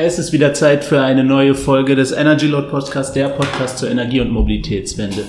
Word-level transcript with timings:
Es 0.00 0.16
ist 0.16 0.32
wieder 0.32 0.54
Zeit 0.54 0.84
für 0.84 1.02
eine 1.02 1.24
neue 1.24 1.56
Folge 1.56 1.96
des 1.96 2.12
Energy 2.12 2.46
Load 2.46 2.68
Podcast, 2.68 3.16
der 3.16 3.30
Podcast 3.30 3.78
zur 3.78 3.90
Energie- 3.90 4.20
und 4.20 4.30
Mobilitätswende. 4.30 5.24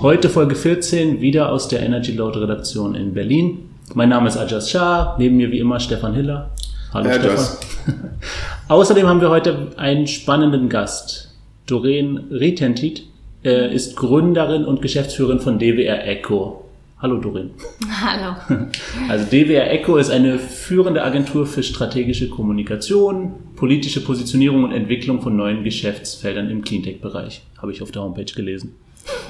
Heute 0.00 0.28
Folge 0.28 0.56
14, 0.56 1.20
wieder 1.20 1.52
aus 1.52 1.68
der 1.68 1.84
Energy 1.84 2.10
Load 2.10 2.36
Redaktion 2.40 2.96
in 2.96 3.14
Berlin. 3.14 3.70
Mein 3.94 4.08
Name 4.08 4.26
ist 4.26 4.36
Ajas 4.36 4.72
Shah, 4.72 5.14
neben 5.20 5.36
mir 5.36 5.52
wie 5.52 5.60
immer 5.60 5.78
Stefan 5.78 6.14
Hiller. 6.14 6.50
Hallo 6.92 7.10
ja, 7.10 7.14
Stefan. 7.20 7.46
Außerdem 8.68 9.06
haben 9.06 9.20
wir 9.20 9.30
heute 9.30 9.68
einen 9.76 10.08
spannenden 10.08 10.68
Gast. 10.68 11.32
Doreen 11.68 12.24
Retentit 12.32 13.04
äh, 13.44 13.72
ist 13.72 13.94
Gründerin 13.94 14.64
und 14.64 14.82
Geschäftsführerin 14.82 15.38
von 15.38 15.60
DWR 15.60 16.04
Echo. 16.08 16.67
Hallo 17.00 17.18
Dorin. 17.18 17.50
Hallo. 18.02 18.34
Also 19.08 19.24
DWR 19.24 19.70
Echo 19.70 19.96
ist 19.96 20.10
eine 20.10 20.38
führende 20.38 21.02
Agentur 21.02 21.46
für 21.46 21.62
strategische 21.62 22.28
Kommunikation, 22.28 23.34
politische 23.54 24.02
Positionierung 24.02 24.64
und 24.64 24.72
Entwicklung 24.72 25.22
von 25.22 25.36
neuen 25.36 25.62
Geschäftsfeldern 25.62 26.50
im 26.50 26.62
Cleantech-Bereich. 26.62 27.42
Habe 27.62 27.72
ich 27.72 27.82
auf 27.82 27.92
der 27.92 28.02
Homepage 28.02 28.24
gelesen. 28.24 28.74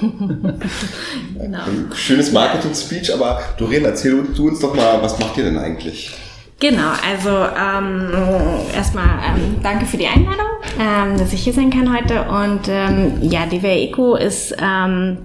genau. 1.39 1.59
Schönes 1.93 2.31
Marketing-Speech, 2.31 3.13
aber 3.13 3.39
Doreen, 3.57 3.85
erzähl 3.85 4.23
du 4.35 4.47
uns 4.47 4.59
doch 4.59 4.75
mal, 4.75 5.01
was 5.01 5.19
macht 5.19 5.37
ihr 5.37 5.45
denn 5.45 5.57
eigentlich? 5.57 6.11
Genau, 6.59 6.89
also 7.07 7.29
ähm, 7.29 8.09
erstmal 8.75 9.19
ähm, 9.25 9.61
danke 9.63 9.85
für 9.85 9.95
die 9.95 10.07
Einladung, 10.07 10.47
ähm, 10.77 11.17
dass 11.17 11.31
ich 11.31 11.43
hier 11.43 11.53
sein 11.53 11.69
kann 11.69 11.95
heute. 11.95 12.23
Und 12.23 12.67
ähm, 12.67 13.19
ja, 13.21 13.45
DWR 13.45 13.77
Eco 13.77 14.15
ist 14.15 14.53
ähm, 14.61 15.19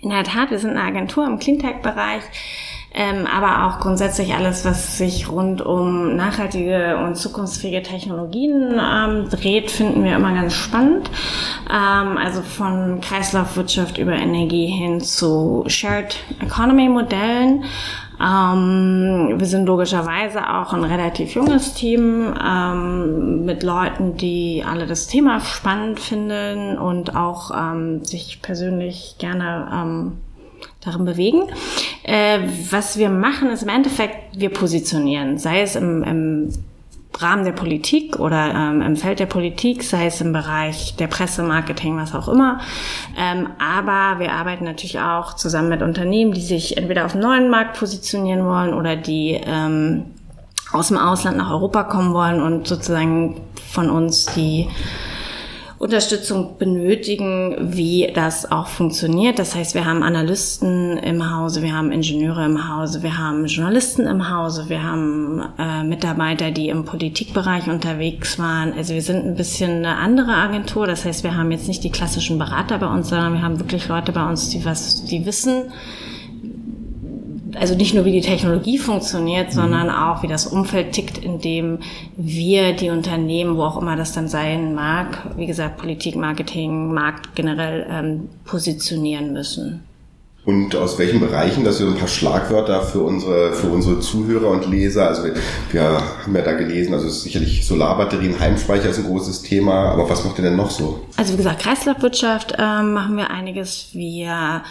in 0.00 0.10
der 0.10 0.24
Tat, 0.24 0.50
wir 0.50 0.58
sind 0.58 0.70
eine 0.70 0.82
Agentur 0.82 1.26
im 1.26 1.38
Cleantech-Bereich, 1.38 2.22
ähm, 2.94 3.26
aber 3.26 3.66
auch 3.66 3.80
grundsätzlich 3.80 4.34
alles, 4.34 4.64
was 4.64 4.96
sich 4.96 5.28
rund 5.28 5.60
um 5.60 6.16
nachhaltige 6.16 6.96
und 7.04 7.16
zukunftsfähige 7.16 7.82
Technologien 7.82 8.80
ähm, 8.80 9.28
dreht, 9.28 9.70
finden 9.70 10.04
wir 10.04 10.16
immer 10.16 10.32
ganz 10.32 10.54
spannend. 10.54 11.10
Ähm, 11.68 12.16
also 12.16 12.42
von 12.42 13.00
Kreislaufwirtschaft 13.00 13.98
über 13.98 14.12
Energie 14.14 14.66
hin 14.66 15.00
zu 15.00 15.64
Shared 15.66 16.16
Economy 16.40 16.88
Modellen. 16.88 17.64
Ähm, 18.20 19.34
wir 19.36 19.46
sind 19.46 19.66
logischerweise 19.66 20.40
auch 20.50 20.72
ein 20.72 20.84
relativ 20.84 21.34
junges 21.34 21.74
Team 21.74 22.34
ähm, 22.44 23.44
mit 23.44 23.62
Leuten, 23.62 24.16
die 24.16 24.64
alle 24.66 24.86
das 24.86 25.06
Thema 25.06 25.40
spannend 25.40 26.00
finden 26.00 26.78
und 26.78 27.14
auch 27.14 27.52
ähm, 27.56 28.04
sich 28.04 28.42
persönlich 28.42 29.16
gerne 29.18 29.68
ähm, 29.72 30.12
darin 30.80 31.04
bewegen. 31.04 31.42
Äh, 32.02 32.40
was 32.70 32.98
wir 32.98 33.08
machen, 33.08 33.50
ist 33.50 33.62
im 33.62 33.68
Endeffekt, 33.68 34.38
wir 34.38 34.50
positionieren, 34.50 35.38
sei 35.38 35.62
es 35.62 35.76
im, 35.76 36.02
im 36.02 36.52
Rahmen 37.20 37.44
der 37.44 37.52
Politik 37.52 38.18
oder 38.18 38.54
ähm, 38.54 38.80
im 38.82 38.96
Feld 38.96 39.18
der 39.18 39.26
Politik, 39.26 39.82
sei 39.82 40.06
es 40.06 40.20
im 40.20 40.32
Bereich 40.32 40.96
der 40.96 41.08
Presse, 41.08 41.42
Marketing, 41.42 41.96
was 41.96 42.14
auch 42.14 42.28
immer. 42.28 42.60
Ähm, 43.16 43.48
aber 43.58 44.20
wir 44.20 44.32
arbeiten 44.32 44.64
natürlich 44.64 45.00
auch 45.00 45.34
zusammen 45.34 45.68
mit 45.68 45.82
Unternehmen, 45.82 46.32
die 46.32 46.40
sich 46.40 46.76
entweder 46.76 47.06
auf 47.06 47.12
dem 47.12 47.20
neuen 47.20 47.50
Markt 47.50 47.78
positionieren 47.78 48.44
wollen 48.44 48.74
oder 48.74 48.96
die 48.96 49.40
ähm, 49.44 50.04
aus 50.72 50.88
dem 50.88 50.98
Ausland 50.98 51.38
nach 51.38 51.50
Europa 51.50 51.84
kommen 51.84 52.12
wollen 52.14 52.42
und 52.42 52.66
sozusagen 52.66 53.40
von 53.70 53.90
uns 53.90 54.26
die 54.26 54.68
Unterstützung 55.78 56.58
benötigen, 56.58 57.56
wie 57.72 58.10
das 58.12 58.50
auch 58.50 58.66
funktioniert. 58.66 59.38
Das 59.38 59.54
heißt, 59.54 59.74
wir 59.74 59.84
haben 59.84 60.02
Analysten 60.02 60.96
im 60.96 61.32
Hause, 61.32 61.62
wir 61.62 61.72
haben 61.72 61.92
Ingenieure 61.92 62.44
im 62.44 62.68
Hause, 62.68 63.04
wir 63.04 63.16
haben 63.16 63.46
Journalisten 63.46 64.06
im 64.06 64.28
Hause, 64.28 64.68
wir 64.68 64.82
haben 64.82 65.40
äh, 65.56 65.84
Mitarbeiter, 65.84 66.50
die 66.50 66.68
im 66.68 66.84
Politikbereich 66.84 67.68
unterwegs 67.68 68.40
waren. 68.40 68.72
Also 68.72 68.94
wir 68.94 69.02
sind 69.02 69.24
ein 69.24 69.36
bisschen 69.36 69.84
eine 69.84 69.96
andere 69.98 70.32
Agentur. 70.32 70.88
Das 70.88 71.04
heißt, 71.04 71.22
wir 71.22 71.36
haben 71.36 71.52
jetzt 71.52 71.68
nicht 71.68 71.84
die 71.84 71.92
klassischen 71.92 72.38
Berater 72.38 72.78
bei 72.78 72.86
uns, 72.88 73.08
sondern 73.10 73.34
wir 73.34 73.42
haben 73.42 73.60
wirklich 73.60 73.86
Leute 73.86 74.10
bei 74.10 74.28
uns, 74.28 74.48
die 74.48 74.64
was, 74.64 75.04
die 75.04 75.26
wissen, 75.26 75.70
also 77.54 77.74
nicht 77.74 77.94
nur 77.94 78.04
wie 78.04 78.12
die 78.12 78.20
Technologie 78.20 78.78
funktioniert, 78.78 79.52
sondern 79.52 79.90
auch 79.90 80.22
wie 80.22 80.26
das 80.26 80.46
Umfeld 80.46 80.92
tickt, 80.92 81.18
in 81.18 81.40
dem 81.40 81.78
wir 82.16 82.72
die 82.74 82.90
Unternehmen, 82.90 83.56
wo 83.56 83.62
auch 83.62 83.80
immer 83.80 83.96
das 83.96 84.12
dann 84.12 84.28
sein 84.28 84.74
mag, 84.74 85.34
wie 85.36 85.46
gesagt, 85.46 85.78
Politik, 85.78 86.16
Marketing, 86.16 86.92
Markt 86.92 87.34
generell 87.34 87.86
ähm, 87.90 88.28
positionieren 88.44 89.32
müssen. 89.32 89.87
Und 90.48 90.74
aus 90.76 90.98
welchen 90.98 91.20
Bereichen, 91.20 91.62
das 91.62 91.76
sind 91.76 91.88
ein 91.88 91.98
paar 91.98 92.08
Schlagwörter 92.08 92.80
für 92.80 93.00
unsere, 93.00 93.52
für 93.52 93.66
unsere 93.66 94.00
Zuhörer 94.00 94.48
und 94.48 94.66
Leser. 94.66 95.06
Also 95.06 95.24
wir, 95.24 95.34
wir 95.72 95.82
haben 95.82 96.34
ja 96.34 96.40
da 96.40 96.52
gelesen, 96.52 96.94
also 96.94 97.06
sicherlich 97.10 97.66
Solarbatterien, 97.66 98.40
Heimspeicher 98.40 98.88
ist 98.88 98.96
ein 98.96 99.04
großes 99.04 99.42
Thema, 99.42 99.90
aber 99.90 100.08
was 100.08 100.24
macht 100.24 100.38
ihr 100.38 100.44
denn 100.44 100.56
noch 100.56 100.70
so? 100.70 101.00
Also 101.18 101.34
wie 101.34 101.36
gesagt, 101.36 101.60
Kreislaufwirtschaft 101.60 102.54
ähm, 102.58 102.94
machen 102.94 103.18
wir 103.18 103.30
einiges. 103.30 103.90
Wir 103.92 104.62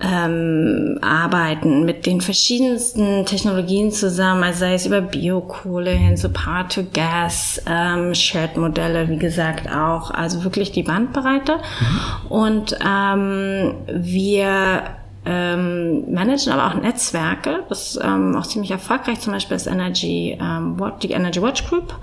ähm, 0.00 0.98
arbeiten 1.02 1.84
mit 1.84 2.06
den 2.06 2.22
verschiedensten 2.22 3.26
Technologien 3.26 3.92
zusammen, 3.92 4.42
also 4.42 4.60
sei 4.60 4.72
es 4.72 4.86
über 4.86 5.02
Biokohle 5.02 5.90
hin 5.90 6.16
zu 6.16 6.30
Power-to-Gas, 6.30 7.60
ähm, 7.68 8.14
Shared-Modelle, 8.14 9.10
wie 9.10 9.18
gesagt 9.18 9.68
auch, 9.70 10.10
also 10.10 10.44
wirklich 10.44 10.72
die 10.72 10.82
Bandbreite. 10.82 11.56
Mhm. 11.56 12.30
Und 12.30 12.78
ähm, 12.82 13.74
wir 13.86 14.82
ähm, 15.26 16.12
managen 16.12 16.52
aber 16.52 16.68
auch 16.68 16.80
Netzwerke. 16.80 17.64
Das 17.68 17.96
ist 17.96 18.00
ähm, 18.02 18.36
auch 18.36 18.46
ziemlich 18.46 18.70
erfolgreich. 18.70 19.20
Zum 19.20 19.32
Beispiel 19.32 19.56
das 19.56 19.66
Energy, 19.66 20.38
ähm, 20.40 20.80
die 21.02 21.10
Energy 21.10 21.42
Watch 21.42 21.68
Group. 21.68 21.94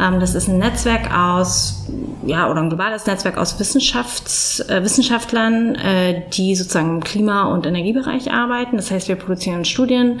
Ähm, 0.00 0.18
das 0.18 0.34
ist 0.34 0.48
ein 0.48 0.58
Netzwerk 0.58 1.16
aus, 1.16 1.86
ja, 2.26 2.50
oder 2.50 2.60
ein 2.60 2.68
globales 2.68 3.06
Netzwerk 3.06 3.38
aus 3.38 3.60
Wissenschafts, 3.60 4.58
äh, 4.68 4.82
Wissenschaftlern, 4.82 5.76
äh, 5.76 6.22
die 6.32 6.56
sozusagen 6.56 6.96
im 6.96 7.04
Klima- 7.04 7.44
und 7.44 7.64
Energiebereich 7.64 8.32
arbeiten. 8.32 8.76
Das 8.76 8.90
heißt, 8.90 9.06
wir 9.06 9.16
produzieren 9.16 9.64
Studien. 9.64 10.20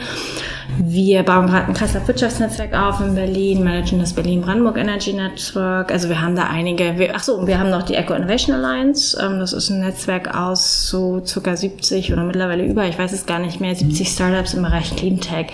Wir 0.78 1.24
bauen 1.24 1.48
gerade 1.48 1.66
ein 1.66 1.74
Kreislaufwirtschaftsnetzwerk 1.74 2.72
auf 2.72 3.00
in 3.00 3.16
Berlin, 3.16 3.64
managen 3.64 3.98
das 3.98 4.12
Berlin-Brandenburg 4.12 4.76
Energy 4.76 5.12
Network. 5.12 5.90
Also 5.90 6.08
wir 6.08 6.22
haben 6.22 6.36
da 6.36 6.44
einige, 6.44 6.98
wir, 6.98 7.16
ach 7.16 7.22
so, 7.22 7.46
wir 7.46 7.58
haben 7.58 7.70
noch 7.70 7.82
die 7.82 7.94
Eco 7.94 8.14
Innovation 8.14 8.54
Alliance. 8.54 9.18
Ähm, 9.20 9.40
das 9.40 9.52
ist 9.52 9.70
ein 9.70 9.80
Netzwerk 9.80 10.36
aus 10.36 10.88
so 10.88 11.20
circa 11.24 11.56
70 11.56 12.12
oder 12.12 12.22
mittlerweile 12.22 12.43
mittlerweile 12.44 12.70
über, 12.70 12.86
ich 12.86 12.98
weiß 12.98 13.12
es 13.12 13.26
gar 13.26 13.38
nicht 13.38 13.60
mehr, 13.60 13.74
70 13.74 14.08
Startups 14.08 14.54
im 14.54 14.62
Bereich 14.62 14.94
Clean 14.96 15.20
Tech. 15.20 15.46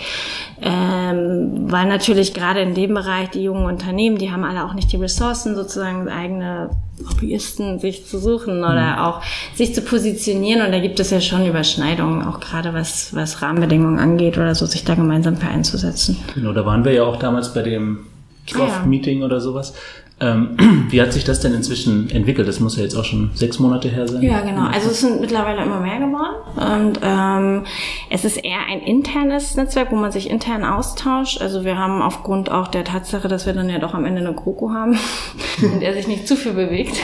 Ähm, 0.61 1.71
weil 1.71 1.87
natürlich 1.87 2.33
gerade 2.33 2.61
in 2.61 2.75
dem 2.75 2.93
Bereich 2.93 3.29
die 3.29 3.43
jungen 3.43 3.65
Unternehmen, 3.65 4.17
die 4.17 4.31
haben 4.31 4.43
alle 4.43 4.65
auch 4.65 4.73
nicht 4.73 4.91
die 4.91 4.97
Ressourcen, 4.97 5.55
sozusagen 5.55 6.07
eigene 6.07 6.69
Hobbyisten 7.09 7.79
sich 7.79 8.05
zu 8.05 8.19
suchen 8.19 8.59
oder 8.59 8.93
mhm. 8.93 8.99
auch 8.99 9.21
sich 9.55 9.73
zu 9.73 9.81
positionieren. 9.81 10.63
Und 10.63 10.71
da 10.71 10.79
gibt 10.79 10.99
es 10.99 11.09
ja 11.09 11.19
schon 11.19 11.47
Überschneidungen, 11.47 12.23
auch 12.23 12.39
gerade 12.39 12.73
was, 12.73 13.15
was 13.15 13.41
Rahmenbedingungen 13.41 13.99
angeht 13.99 14.37
oder 14.37 14.53
so, 14.53 14.65
sich 14.65 14.83
da 14.83 14.95
gemeinsam 14.95 15.37
für 15.37 15.47
einzusetzen. 15.47 16.17
Genau, 16.35 16.53
da 16.53 16.65
waren 16.65 16.85
wir 16.85 16.93
ja 16.93 17.03
auch 17.03 17.17
damals 17.17 17.53
bei 17.53 17.63
dem 17.63 18.05
Kickoff-Meeting 18.45 19.17
ah, 19.17 19.21
ja. 19.21 19.25
oder 19.25 19.41
sowas. 19.41 19.73
Ähm, 20.21 20.87
wie 20.89 21.01
hat 21.01 21.13
sich 21.13 21.23
das 21.23 21.39
denn 21.39 21.53
inzwischen 21.53 22.09
entwickelt? 22.11 22.47
Das 22.47 22.59
muss 22.59 22.77
ja 22.77 22.83
jetzt 22.83 22.95
auch 22.95 23.05
schon 23.05 23.31
sechs 23.33 23.59
Monate 23.59 23.89
her 23.89 24.07
sein. 24.07 24.21
Ja, 24.21 24.41
genau. 24.41 24.67
Also 24.67 24.89
es 24.91 25.01
sind 25.01 25.19
mittlerweile 25.19 25.63
immer 25.63 25.79
mehr 25.79 25.99
geworden. 25.99 26.35
Und 26.55 26.99
ähm, 27.03 27.65
es 28.09 28.23
ist 28.23 28.37
eher 28.37 28.59
ein 28.69 28.81
internes 28.81 29.55
Netzwerk, 29.55 29.91
wo 29.91 29.95
man 29.95 30.11
sich 30.11 30.29
intern 30.29 30.63
austauscht. 30.63 31.41
Also 31.41 31.65
wir 31.65 31.77
haben 31.77 32.01
aufgrund 32.01 32.51
auch 32.51 32.67
der 32.67 32.83
Tatsache, 32.83 33.27
dass 33.27 33.45
wir 33.45 33.53
dann 33.53 33.69
ja 33.69 33.79
doch 33.79 33.93
am 33.93 34.05
Ende 34.05 34.21
eine 34.21 34.33
GroKo 34.33 34.71
haben, 34.71 34.97
in 35.61 35.79
der 35.79 35.93
sich 35.93 36.07
nicht 36.07 36.27
zu 36.27 36.35
viel 36.35 36.53
bewegt, 36.53 36.95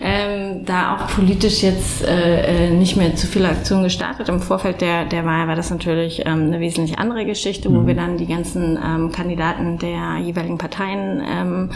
ähm, 0.00 0.64
da 0.64 0.96
auch 0.96 1.06
politisch 1.08 1.62
jetzt 1.62 2.04
äh, 2.04 2.66
äh, 2.66 2.70
nicht 2.70 2.96
mehr 2.96 3.14
zu 3.14 3.26
viele 3.26 3.48
Aktionen 3.48 3.84
gestartet. 3.84 4.28
Im 4.28 4.40
Vorfeld 4.40 4.80
der, 4.82 5.06
der 5.06 5.24
Wahl 5.24 5.48
war 5.48 5.56
das 5.56 5.70
natürlich 5.70 6.26
ähm, 6.26 6.46
eine 6.46 6.60
wesentlich 6.60 6.98
andere 6.98 7.24
Geschichte, 7.24 7.70
wo 7.70 7.80
mhm. 7.80 7.86
wir 7.86 7.94
dann 7.94 8.18
die 8.18 8.26
ganzen 8.26 8.78
ähm, 8.84 9.10
Kandidaten 9.10 9.78
der 9.78 10.18
jeweiligen 10.22 10.58
Parteien 10.58 11.22
ähm, 11.26 11.70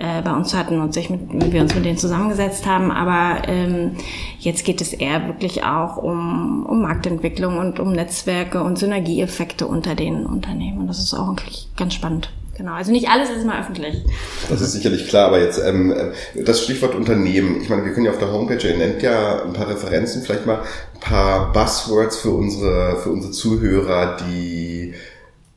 äh, 0.00 0.22
bei 0.22 0.32
uns 0.32 0.54
hatten 0.54 0.80
und 0.80 0.94
sich 0.94 1.10
mit, 1.10 1.32
mit, 1.32 1.52
wir 1.52 1.60
uns 1.60 1.74
mit 1.74 1.84
denen 1.84 1.98
zusammengesetzt 1.98 2.66
haben. 2.66 2.90
Aber 2.90 3.48
ähm, 3.48 3.92
jetzt 4.38 4.64
geht 4.64 4.80
es 4.80 4.92
eher 4.92 5.26
wirklich 5.26 5.64
auch 5.64 5.96
um, 5.96 6.66
um 6.66 6.82
Marktentwicklung 6.82 7.58
und 7.58 7.78
um 7.78 7.92
Netzwerke 7.92 8.62
und 8.62 8.78
Synergieeffekte 8.78 9.66
unter 9.66 9.94
den 9.94 10.26
Unternehmen. 10.26 10.80
Und 10.80 10.86
das 10.86 10.98
ist 10.98 11.14
auch 11.14 11.28
wirklich 11.28 11.68
ganz 11.76 11.94
spannend. 11.94 12.30
Genau, 12.60 12.72
also 12.72 12.92
nicht 12.92 13.08
alles 13.08 13.30
ist 13.30 13.42
immer 13.42 13.58
öffentlich. 13.58 14.04
Das 14.50 14.60
ist 14.60 14.72
sicherlich 14.72 15.08
klar, 15.08 15.28
aber 15.28 15.40
jetzt 15.40 15.58
ähm, 15.64 15.94
das 16.34 16.62
Stichwort 16.62 16.94
Unternehmen. 16.94 17.62
Ich 17.62 17.70
meine, 17.70 17.86
wir 17.86 17.94
können 17.94 18.04
ja 18.04 18.12
auf 18.12 18.18
der 18.18 18.32
Homepage, 18.32 18.68
ihr 18.68 18.76
nennt 18.76 19.02
ja 19.02 19.42
ein 19.42 19.54
paar 19.54 19.66
Referenzen, 19.66 20.20
vielleicht 20.22 20.44
mal 20.44 20.60
ein 20.94 21.00
paar 21.00 21.54
Buzzwords 21.54 22.18
für 22.18 22.32
unsere, 22.32 22.98
für 22.98 23.08
unsere 23.08 23.32
Zuhörer, 23.32 24.18
die, 24.18 24.92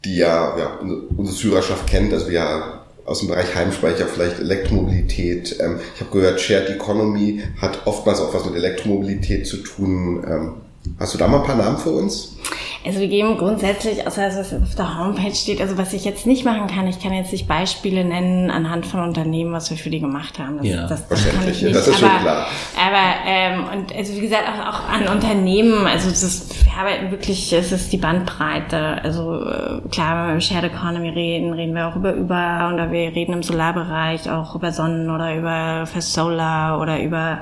die 0.06 0.16
ja, 0.16 0.58
ja 0.58 0.80
unsere 1.18 1.36
Zuhörerschaft 1.36 1.88
kennt. 1.88 2.14
Also 2.14 2.30
wir 2.30 2.83
aus 3.06 3.20
dem 3.20 3.28
Bereich 3.30 3.54
Heimspeicher, 3.54 4.08
vielleicht 4.08 4.40
Elektromobilität. 4.40 5.58
Ähm, 5.60 5.80
ich 5.96 6.02
habe 6.02 6.12
gehört, 6.12 6.40
Shared 6.40 6.70
Economy 6.70 7.44
hat 7.62 7.86
oftmals 7.86 8.20
auch 8.20 8.34
was 8.34 8.46
mit 8.46 8.56
Elektromobilität 8.56 9.46
zu 9.48 9.58
tun. 9.58 10.24
Ähm, 10.28 10.54
hast 11.00 11.14
du 11.14 11.18
da 11.18 11.28
mal 11.28 11.40
ein 11.40 11.46
paar 11.46 11.58
Namen 11.58 11.78
für 11.78 11.92
uns? 11.92 12.36
Also 12.86 13.00
wir 13.00 13.08
geben 13.08 13.38
grundsätzlich, 13.38 14.06
außer 14.06 14.24
dass 14.24 14.36
es 14.36 14.54
auf 14.54 14.76
der 14.76 15.00
Homepage 15.00 15.34
steht, 15.34 15.62
also 15.62 15.78
was 15.78 15.94
ich 15.94 16.04
jetzt 16.04 16.26
nicht 16.26 16.44
machen 16.44 16.68
kann, 16.68 16.86
ich 16.88 17.00
kann 17.00 17.14
jetzt 17.14 17.32
nicht 17.32 17.48
Beispiele 17.48 18.04
nennen 18.04 18.52
anhand 18.52 18.86
von 18.86 19.02
Unternehmen, 19.02 19.54
was 19.54 19.70
wir 19.70 19.78
für 19.78 19.90
die 19.90 20.02
gemacht 20.02 20.38
haben. 20.38 20.58
Das, 20.58 20.68
ja, 20.68 20.88
das, 20.88 21.08
das 21.08 21.30
kann 21.30 21.48
ich 21.48 21.62
nicht. 21.62 21.76
Das 21.76 21.88
ist 21.88 22.04
aber, 22.04 22.12
schon 22.12 22.22
klar. 22.22 22.48
Aber 22.78 23.16
ähm, 23.26 23.66
und 23.72 23.96
also 23.96 24.14
wie 24.16 24.22
gesagt 24.22 24.44
auch, 24.48 24.68
auch 24.68 24.90
an 24.90 25.08
Unternehmen, 25.08 25.88
also 25.88 26.10
es 26.10 26.24
ist, 26.24 26.66
wir 26.66 26.74
arbeiten 26.74 27.12
wirklich, 27.12 27.54
es 27.54 27.72
ist 27.72 27.94
die 27.94 27.98
Bandbreite. 27.98 29.02
Also 29.04 29.46
äh, 29.46 29.88
klar, 29.90 30.18
wenn 30.18 30.26
wir 30.26 30.32
über 30.34 30.42
Shared 30.42 30.66
Economy 30.66 31.10
reden, 31.10 31.54
reden 31.54 31.76
wir 31.76 31.88
auch 31.88 31.96
über 31.96 32.14
über 32.14 32.72
oder 32.74 32.92
wir 32.92 33.16
reden 33.16 33.34
im 33.34 33.44
Solarbereich 33.44 34.30
auch 34.30 34.56
über 34.56 34.72
Sonnen 34.74 35.10
oder 35.10 35.36
über 35.36 35.86
Fast 35.86 36.14
Solar 36.14 36.82
oder 36.82 37.02
über 37.02 37.40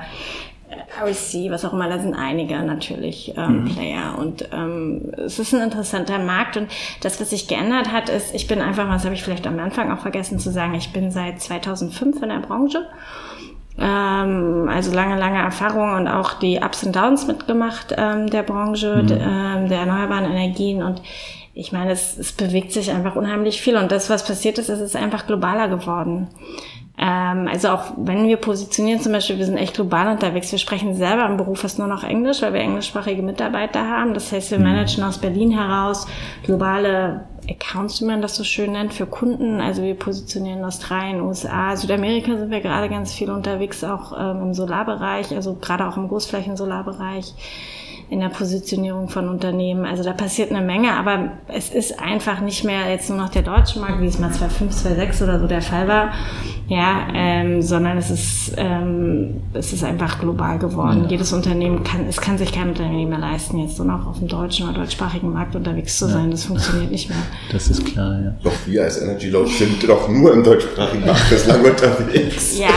REC, 1.00 1.50
was 1.50 1.64
auch 1.64 1.72
immer, 1.72 1.88
da 1.88 1.98
sind 1.98 2.14
einige 2.14 2.60
natürlich 2.62 3.34
ähm, 3.36 3.64
mhm. 3.64 3.68
Player 3.68 4.18
und 4.18 4.48
ähm, 4.52 5.12
es 5.16 5.38
ist 5.38 5.54
ein 5.54 5.62
interessanter 5.62 6.18
Markt 6.18 6.56
und 6.56 6.68
das, 7.00 7.20
was 7.20 7.30
sich 7.30 7.48
geändert 7.48 7.92
hat, 7.92 8.08
ist, 8.08 8.34
ich 8.34 8.46
bin 8.46 8.60
einfach, 8.60 8.88
was 8.88 9.04
habe 9.04 9.14
ich 9.14 9.22
vielleicht 9.22 9.46
am 9.46 9.58
Anfang 9.58 9.90
auch 9.92 10.00
vergessen 10.00 10.38
zu 10.38 10.50
sagen, 10.50 10.74
ich 10.74 10.92
bin 10.92 11.10
seit 11.10 11.40
2005 11.40 12.22
in 12.22 12.28
der 12.28 12.40
Branche, 12.40 12.86
ähm, 13.78 14.68
also 14.70 14.94
lange, 14.94 15.18
lange 15.18 15.38
Erfahrung 15.38 15.94
und 15.94 16.08
auch 16.08 16.34
die 16.34 16.60
Ups 16.62 16.84
und 16.84 16.94
Downs 16.94 17.26
mitgemacht 17.26 17.94
ähm, 17.96 18.28
der 18.28 18.42
Branche, 18.42 19.02
mhm. 19.02 19.10
ähm, 19.10 19.68
der 19.68 19.80
erneuerbaren 19.80 20.30
Energien 20.30 20.82
und 20.82 21.02
ich 21.54 21.70
meine, 21.72 21.92
es, 21.92 22.16
es 22.16 22.32
bewegt 22.32 22.72
sich 22.72 22.90
einfach 22.90 23.14
unheimlich 23.14 23.60
viel 23.60 23.76
und 23.76 23.92
das, 23.92 24.08
was 24.08 24.24
passiert 24.24 24.58
ist 24.58 24.70
es 24.70 24.80
ist 24.80 24.96
einfach 24.96 25.26
globaler 25.26 25.68
geworden. 25.68 26.28
Ähm, 26.98 27.48
also 27.50 27.68
auch 27.68 27.92
wenn 27.96 28.26
wir 28.28 28.36
positionieren, 28.36 29.00
zum 29.00 29.12
Beispiel, 29.12 29.38
wir 29.38 29.46
sind 29.46 29.56
echt 29.56 29.74
global 29.74 30.12
unterwegs, 30.12 30.52
wir 30.52 30.58
sprechen 30.58 30.94
selber 30.94 31.26
im 31.26 31.36
Beruf 31.36 31.60
fast 31.60 31.78
nur 31.78 31.88
noch 31.88 32.04
Englisch, 32.04 32.42
weil 32.42 32.52
wir 32.52 32.60
englischsprachige 32.60 33.22
Mitarbeiter 33.22 33.88
haben. 33.88 34.14
Das 34.14 34.30
heißt, 34.30 34.50
wir 34.50 34.58
mhm. 34.58 34.64
managen 34.64 35.02
aus 35.04 35.18
Berlin 35.18 35.50
heraus 35.50 36.06
globale 36.44 37.24
Accounts, 37.48 38.00
wie 38.00 38.04
man 38.04 38.22
das 38.22 38.36
so 38.36 38.44
schön 38.44 38.72
nennt, 38.72 38.94
für 38.94 39.06
Kunden. 39.06 39.60
Also 39.60 39.82
wir 39.82 39.94
positionieren 39.94 40.60
in 40.60 40.64
Australien, 40.64 41.20
USA, 41.22 41.74
Südamerika 41.76 42.36
sind 42.36 42.50
wir 42.50 42.60
gerade 42.60 42.88
ganz 42.88 43.12
viel 43.12 43.30
unterwegs, 43.30 43.82
auch 43.82 44.12
ähm, 44.18 44.42
im 44.42 44.54
Solarbereich, 44.54 45.34
also 45.34 45.54
gerade 45.54 45.88
auch 45.88 45.96
im 45.96 46.08
Großflächen-Solarbereich 46.08 47.34
in 48.12 48.20
der 48.20 48.28
Positionierung 48.28 49.08
von 49.08 49.30
Unternehmen. 49.30 49.86
Also 49.86 50.02
da 50.02 50.12
passiert 50.12 50.50
eine 50.50 50.60
Menge, 50.60 50.92
aber 50.92 51.32
es 51.48 51.70
ist 51.70 51.98
einfach 51.98 52.42
nicht 52.42 52.62
mehr 52.62 52.90
jetzt 52.90 53.08
nur 53.08 53.16
noch 53.16 53.30
der 53.30 53.40
deutsche 53.40 53.80
Markt, 53.80 54.02
wie 54.02 54.06
es 54.06 54.18
mal 54.18 54.30
2005, 54.30 54.70
2006 54.70 55.22
oder 55.22 55.40
so 55.40 55.46
der 55.46 55.62
Fall 55.62 55.88
war, 55.88 56.12
ja, 56.68 57.08
ähm, 57.14 57.62
sondern 57.62 57.96
es 57.96 58.10
ist, 58.10 58.52
ähm, 58.58 59.40
es 59.54 59.72
ist 59.72 59.82
einfach 59.82 60.20
global 60.20 60.58
geworden. 60.58 61.04
Ja. 61.04 61.10
Jedes 61.10 61.32
Unternehmen 61.32 61.84
kann, 61.84 62.06
es 62.06 62.20
kann 62.20 62.36
sich 62.36 62.52
kein 62.52 62.68
Unternehmen 62.68 63.08
mehr 63.08 63.18
leisten, 63.18 63.58
jetzt 63.58 63.78
nur 63.78 63.86
noch 63.86 64.06
auf 64.06 64.18
dem 64.18 64.28
deutschen 64.28 64.68
oder 64.68 64.80
deutschsprachigen 64.80 65.32
Markt 65.32 65.56
unterwegs 65.56 65.96
zu 65.96 66.06
sein. 66.06 66.26
Ja. 66.26 66.32
Das 66.32 66.44
funktioniert 66.44 66.90
nicht 66.90 67.08
mehr. 67.08 67.18
Das 67.50 67.68
ist 67.68 67.82
klar, 67.86 68.20
ja. 68.22 68.34
Doch 68.44 68.52
wir 68.66 68.82
als 68.82 69.00
Energy 69.00 69.30
Load 69.30 69.50
sind 69.50 69.88
doch 69.88 70.06
nur 70.10 70.34
im 70.34 70.44
deutschsprachigen 70.44 71.06
Markt 71.06 71.30
bislang 71.30 71.64
unterwegs. 71.64 72.58
Ja. 72.58 72.68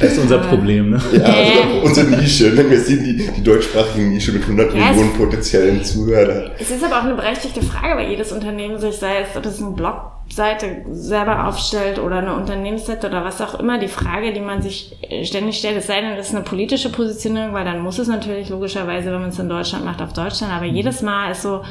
Das 0.00 0.12
ist 0.12 0.18
unser 0.18 0.38
Problem, 0.38 0.90
ne? 0.90 1.00
Ja, 1.12 1.24
also 1.24 1.80
unsere 1.84 2.06
Nische. 2.08 2.56
Wenn 2.56 2.68
wir 2.68 2.80
sehen 2.80 3.04
die, 3.04 3.30
die 3.36 3.42
deutschsprachige 3.42 4.04
Nische 4.04 4.32
mit 4.32 4.42
100 4.42 4.74
ja, 4.74 4.79
Millionen 4.80 5.12
potenziellen 5.14 5.84
Zuhörern. 5.84 6.50
Es 6.58 6.70
ist 6.70 6.84
aber 6.84 6.98
auch 6.98 7.04
eine 7.04 7.14
berechtigte 7.14 7.62
Frage, 7.62 7.96
weil 7.96 8.10
jedes 8.10 8.32
Unternehmen 8.32 8.78
sich, 8.78 8.96
sei 8.96 9.20
es, 9.20 9.36
ob 9.36 9.46
es 9.46 9.60
ein 9.60 9.74
Blog 9.74 10.12
Seite 10.32 10.84
selber 10.92 11.48
aufstellt 11.48 11.98
oder 11.98 12.18
eine 12.18 12.34
Unternehmensseite 12.34 13.08
oder 13.08 13.24
was 13.24 13.40
auch 13.40 13.58
immer, 13.58 13.78
die 13.78 13.88
Frage, 13.88 14.32
die 14.32 14.40
man 14.40 14.62
sich 14.62 14.96
ständig 15.24 15.58
stellt, 15.58 15.76
es 15.76 15.88
sei 15.88 16.00
denn, 16.00 16.16
das 16.16 16.28
ist 16.28 16.34
eine 16.34 16.44
politische 16.44 16.90
Positionierung, 16.90 17.52
weil 17.52 17.64
dann 17.64 17.80
muss 17.80 17.98
es 17.98 18.06
natürlich 18.06 18.48
logischerweise, 18.48 19.10
wenn 19.10 19.20
man 19.20 19.30
es 19.30 19.38
in 19.38 19.48
Deutschland 19.48 19.84
macht, 19.84 20.00
auf 20.00 20.12
Deutsch 20.12 20.34
sein. 20.34 20.50
Aber 20.50 20.66
mhm. 20.66 20.74
jedes 20.74 21.02
Mal 21.02 21.32
ist 21.32 21.42
so, 21.42 21.62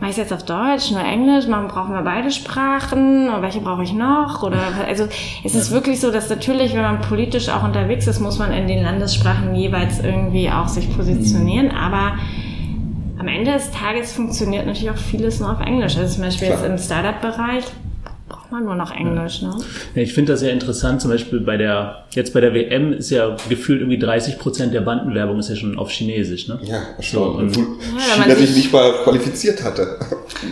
mache 0.00 0.10
ich 0.10 0.16
es 0.16 0.16
jetzt 0.16 0.32
auf 0.32 0.44
Deutsch, 0.44 0.90
nur 0.90 1.02
Englisch, 1.02 1.48
man 1.48 1.68
brauchen 1.68 1.92
wir 1.92 2.02
beide 2.02 2.30
Sprachen, 2.30 3.28
oder 3.28 3.42
welche 3.42 3.60
brauche 3.60 3.82
ich 3.82 3.92
noch? 3.92 4.42
Oder 4.42 4.60
also 4.86 5.06
es 5.44 5.54
ist 5.54 5.70
wirklich 5.70 6.00
so, 6.00 6.10
dass 6.10 6.30
natürlich, 6.30 6.74
wenn 6.74 6.82
man 6.82 7.02
politisch 7.02 7.50
auch 7.50 7.62
unterwegs 7.62 8.06
ist, 8.06 8.20
muss 8.20 8.38
man 8.38 8.52
in 8.52 8.68
den 8.68 8.82
Landessprachen 8.82 9.54
jeweils 9.54 10.00
irgendwie 10.00 10.50
auch 10.50 10.68
sich 10.68 10.94
positionieren. 10.96 11.66
Mhm. 11.66 11.74
Aber 11.76 12.14
am 13.18 13.28
Ende 13.28 13.52
des 13.52 13.70
Tages 13.70 14.12
funktioniert 14.12 14.66
natürlich 14.66 14.90
auch 14.90 14.96
vieles 14.96 15.40
nur 15.40 15.50
auf 15.50 15.60
Englisch. 15.60 15.96
Also 15.96 16.14
zum 16.14 16.24
Beispiel 16.24 16.48
Klar. 16.48 16.60
jetzt 16.60 16.70
im 16.70 16.78
Startup-Bereich 16.78 17.64
braucht 18.28 18.52
man 18.52 18.64
nur 18.64 18.74
noch 18.74 18.94
Englisch, 18.94 19.42
ja. 19.42 19.48
ne? 19.48 19.56
Ja, 19.94 20.02
ich 20.02 20.12
finde 20.12 20.32
das 20.32 20.40
sehr 20.40 20.52
interessant. 20.52 21.00
Zum 21.00 21.10
Beispiel 21.10 21.40
bei 21.40 21.56
der, 21.56 22.04
jetzt 22.10 22.34
bei 22.34 22.40
der 22.40 22.54
WM 22.54 22.92
ist 22.92 23.10
ja 23.10 23.36
gefühlt 23.48 23.80
irgendwie 23.80 23.98
30 23.98 24.38
Prozent 24.38 24.74
der 24.74 24.82
Bandenwerbung 24.82 25.38
ist 25.38 25.48
ja 25.48 25.56
schon 25.56 25.78
auf 25.78 25.90
Chinesisch, 25.90 26.48
ne? 26.48 26.58
Ja, 26.62 26.82
schon. 27.00 27.52
So, 27.52 27.60
ja, 27.60 28.22
China 28.22 28.34
sich 28.34 28.54
nicht 28.54 28.72
mal 28.72 28.92
qualifiziert 29.02 29.64
hatte. 29.64 29.98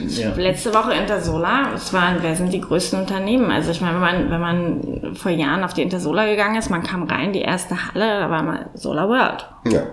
Ja. 0.08 0.34
Letzte 0.36 0.74
Woche 0.74 0.94
Intersolar, 0.94 1.74
es 1.74 1.92
waren, 1.92 2.16
wer 2.22 2.34
sind 2.34 2.52
die 2.52 2.60
größten 2.60 2.98
Unternehmen? 2.98 3.50
Also 3.50 3.70
ich 3.70 3.80
meine, 3.80 3.94
wenn 3.94 4.00
man, 4.00 4.30
wenn 4.30 4.40
man 4.40 5.14
vor 5.14 5.30
Jahren 5.30 5.62
auf 5.62 5.74
die 5.74 5.82
Intersolar 5.82 6.26
gegangen 6.26 6.56
ist, 6.56 6.70
man 6.70 6.82
kam 6.82 7.04
rein, 7.04 7.32
die 7.32 7.42
erste 7.42 7.76
Halle, 7.76 8.20
da 8.20 8.30
war 8.30 8.42
mal 8.42 8.70
Solar 8.74 9.08
World. 9.08 9.46
Ja 9.70 9.86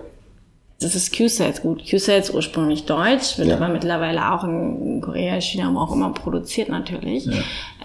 das 0.79 0.95
ist 0.95 1.15
Q-Sales. 1.15 1.61
Gut, 1.61 1.89
Q-Sales 1.89 2.31
ursprünglich 2.31 2.85
deutsch, 2.85 3.37
wird 3.37 3.47
ja. 3.47 3.55
aber 3.55 3.69
mittlerweile 3.69 4.31
auch 4.31 4.43
in 4.43 5.01
Korea, 5.01 5.39
China 5.39 5.73
auch 5.79 5.93
immer 5.93 6.09
produziert 6.09 6.69
natürlich. 6.69 7.25
Ja. 7.25 7.33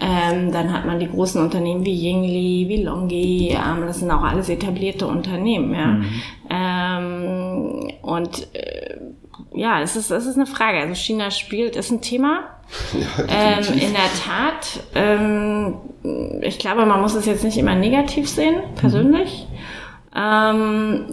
Ähm, 0.01 0.51
dann 0.51 0.73
hat 0.73 0.85
man 0.85 0.99
die 0.99 1.07
großen 1.07 1.41
Unternehmen 1.41 1.85
wie 1.85 1.93
Yingli, 1.93 2.65
wie 2.67 2.83
Longi, 2.83 3.49
ähm, 3.49 3.85
das 3.87 3.99
sind 3.99 4.11
auch 4.11 4.23
alles 4.23 4.49
etablierte 4.49 5.07
Unternehmen, 5.07 5.73
ja. 5.73 5.87
Mhm. 5.87 6.21
Ähm, 6.49 7.91
und 8.01 8.47
äh, 8.53 8.97
ja, 9.53 9.81
es 9.81 9.95
ist, 9.95 10.11
es 10.11 10.25
ist 10.25 10.35
eine 10.35 10.45
Frage. 10.45 10.79
Also 10.79 10.95
China 10.95 11.31
spielt, 11.31 11.75
ist 11.75 11.91
ein 11.91 12.01
Thema. 12.01 12.41
Ja, 12.93 13.57
ähm, 13.57 13.65
in 13.79 13.93
der 13.93 14.11
Tat. 14.23 14.79
Ähm, 14.93 15.73
ich 16.41 16.59
glaube, 16.59 16.85
man 16.85 17.01
muss 17.01 17.15
es 17.15 17.25
jetzt 17.25 17.43
nicht 17.43 17.57
immer 17.57 17.73
negativ 17.73 18.29
sehen, 18.29 18.57
persönlich. 18.75 19.47
Mhm. 19.49 19.57
Ähm, 20.15 21.05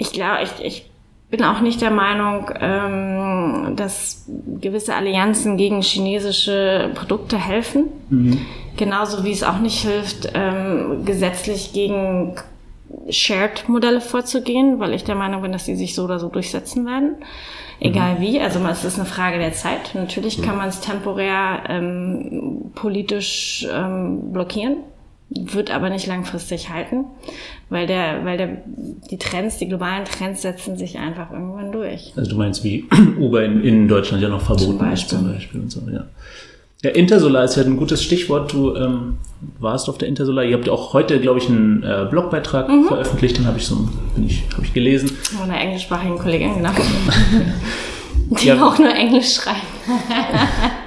ich 0.00 0.12
glaube, 0.12 0.42
ich, 0.42 0.64
ich 0.64 0.90
bin 1.30 1.44
auch 1.44 1.60
nicht 1.60 1.80
der 1.80 1.90
Meinung, 1.90 2.50
ähm, 2.58 3.76
dass 3.76 4.24
gewisse 4.60 4.94
Allianzen 4.94 5.56
gegen 5.56 5.82
chinesische 5.82 6.90
Produkte 6.94 7.36
helfen. 7.36 7.84
Mhm. 8.08 8.38
Genauso 8.76 9.24
wie 9.24 9.30
es 9.30 9.42
auch 9.42 9.58
nicht 9.58 9.82
hilft, 9.82 10.32
ähm, 10.34 11.04
gesetzlich 11.04 11.72
gegen 11.74 12.34
Shared-Modelle 13.10 14.00
vorzugehen, 14.00 14.80
weil 14.80 14.94
ich 14.94 15.04
der 15.04 15.14
Meinung 15.14 15.42
bin, 15.42 15.52
dass 15.52 15.64
die 15.64 15.76
sich 15.76 15.94
so 15.94 16.04
oder 16.04 16.18
so 16.18 16.28
durchsetzen 16.28 16.86
werden. 16.86 17.16
Egal 17.78 18.16
mhm. 18.16 18.20
wie, 18.22 18.40
also 18.40 18.58
es 18.66 18.84
ist 18.84 18.98
eine 18.98 19.06
Frage 19.06 19.38
der 19.38 19.52
Zeit. 19.52 19.94
Natürlich 19.94 20.40
kann 20.42 20.56
man 20.56 20.70
es 20.70 20.80
temporär 20.80 21.64
ähm, 21.68 22.72
politisch 22.74 23.66
ähm, 23.70 24.32
blockieren, 24.32 24.78
wird 25.30 25.70
aber 25.70 25.90
nicht 25.90 26.06
langfristig 26.06 26.70
halten, 26.70 27.04
weil 27.68 27.86
der, 27.86 28.24
weil 28.24 28.36
der, 28.36 28.62
die 29.10 29.18
Trends, 29.18 29.58
die 29.58 29.68
globalen 29.68 30.04
Trends 30.04 30.42
setzen 30.42 30.76
sich 30.76 30.98
einfach 30.98 31.30
irgendwann 31.30 31.70
durch. 31.70 32.12
Also 32.16 32.30
du 32.30 32.36
meinst 32.36 32.64
wie 32.64 32.84
Uber 33.18 33.44
in, 33.44 33.62
in 33.62 33.88
Deutschland 33.88 34.22
ja 34.22 34.28
noch 34.28 34.42
verboten 34.42 34.70
zum 34.70 34.78
Beispiel. 34.78 35.18
ist 35.18 35.24
zum 35.24 35.32
Beispiel 35.32 35.60
und 35.60 35.70
so, 35.70 35.82
ja. 35.90 36.04
Ja, 36.82 36.90
Intersolar 36.90 37.44
ist 37.44 37.56
ja 37.56 37.62
ein 37.62 37.76
gutes 37.76 38.02
Stichwort. 38.02 38.54
Du 38.54 38.74
ähm, 38.74 39.18
warst 39.58 39.90
auf 39.90 39.98
der 39.98 40.08
Intersolar. 40.08 40.44
Ihr 40.44 40.56
habt 40.56 40.66
auch 40.70 40.94
heute, 40.94 41.20
glaube 41.20 41.38
ich, 41.38 41.46
einen 41.46 41.82
äh, 41.82 42.06
Blogbeitrag 42.10 42.70
mhm. 42.70 42.86
veröffentlicht. 42.86 43.36
Den 43.36 43.46
habe 43.46 43.58
ich 43.58 43.66
so, 43.66 43.86
bin 44.14 44.24
ich, 44.26 44.44
habe 44.54 44.64
ich 44.64 44.72
gelesen. 44.72 45.10
Von 45.10 45.50
einer 45.50 45.60
englischsprachigen 45.60 46.18
Kollegin, 46.18 46.54
genau. 46.54 46.70
die 48.40 48.46
ja. 48.46 48.66
auch 48.66 48.78
nur 48.78 48.94
Englisch 48.94 49.34
schreiben. 49.34 49.60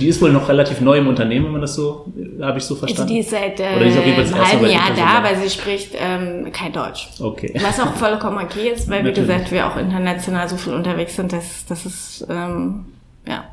die 0.00 0.08
ist 0.08 0.20
wohl 0.20 0.32
noch 0.32 0.48
relativ 0.48 0.80
neu 0.80 0.98
im 0.98 1.08
Unternehmen, 1.08 1.46
wenn 1.46 1.52
man 1.52 1.60
das 1.60 1.74
so, 1.74 2.06
habe 2.40 2.58
ich 2.58 2.64
so 2.64 2.74
verstanden. 2.74 3.02
Also 3.02 3.14
die 3.14 3.20
ist 3.20 3.30
seit 3.30 3.60
äh, 3.60 3.76
Oder 3.76 3.84
die 3.84 3.90
ist 3.90 3.98
auf 3.98 4.06
jeden 4.06 4.26
Fall 4.26 4.34
einem 4.34 4.48
halben 4.48 4.70
Jahr 4.70 4.94
da, 4.94 5.06
aber 5.18 5.36
sie 5.36 5.50
spricht 5.50 5.92
ähm, 5.94 6.52
kein 6.52 6.72
Deutsch. 6.72 7.08
Okay. 7.20 7.52
Was 7.62 7.80
auch 7.80 7.94
vollkommen 7.94 8.38
okay 8.38 8.70
ist, 8.74 8.88
weil 8.88 9.04
wie 9.04 9.12
gesagt, 9.12 9.50
wir 9.50 9.66
auch 9.66 9.76
international 9.76 10.48
so 10.48 10.56
viel 10.56 10.74
unterwegs 10.74 11.16
sind, 11.16 11.32
dass 11.32 11.64
das 11.66 11.86
ist, 11.86 12.26
ähm, 12.28 12.86
ja. 13.26 13.44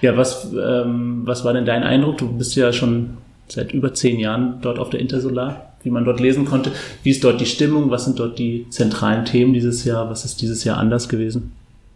Ja, 0.00 0.16
was, 0.16 0.52
ähm, 0.52 1.22
was 1.24 1.44
war 1.44 1.52
denn 1.52 1.66
dein 1.66 1.82
Eindruck? 1.82 2.18
Du 2.18 2.28
bist 2.28 2.56
ja 2.56 2.72
schon 2.72 3.18
seit 3.48 3.72
über 3.72 3.92
zehn 3.94 4.18
Jahren 4.18 4.60
dort 4.62 4.78
auf 4.78 4.90
der 4.90 5.00
Intersolar 5.00 5.66
wie 5.82 5.90
man 5.90 6.04
dort 6.04 6.20
lesen 6.20 6.44
konnte. 6.44 6.72
Wie 7.02 7.10
ist 7.10 7.24
dort 7.24 7.40
die 7.40 7.46
Stimmung? 7.46 7.90
Was 7.90 8.04
sind 8.04 8.18
dort 8.18 8.38
die 8.38 8.66
zentralen 8.70 9.24
Themen 9.24 9.52
dieses 9.52 9.84
Jahr? 9.84 10.10
Was 10.10 10.24
ist 10.24 10.42
dieses 10.42 10.64
Jahr 10.64 10.76
anders 10.76 11.08
gewesen? 11.08 11.52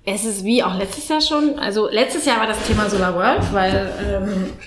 Es 0.06 0.25
ist 0.26 0.44
wie 0.44 0.62
auch 0.62 0.76
letztes 0.78 1.08
Jahr 1.08 1.20
schon. 1.20 1.58
Also 1.58 1.88
letztes 1.88 2.26
Jahr 2.26 2.38
war 2.38 2.46
das 2.46 2.62
Thema 2.66 2.90
Solar 2.90 3.14
World, 3.14 3.52
weil 3.54 3.90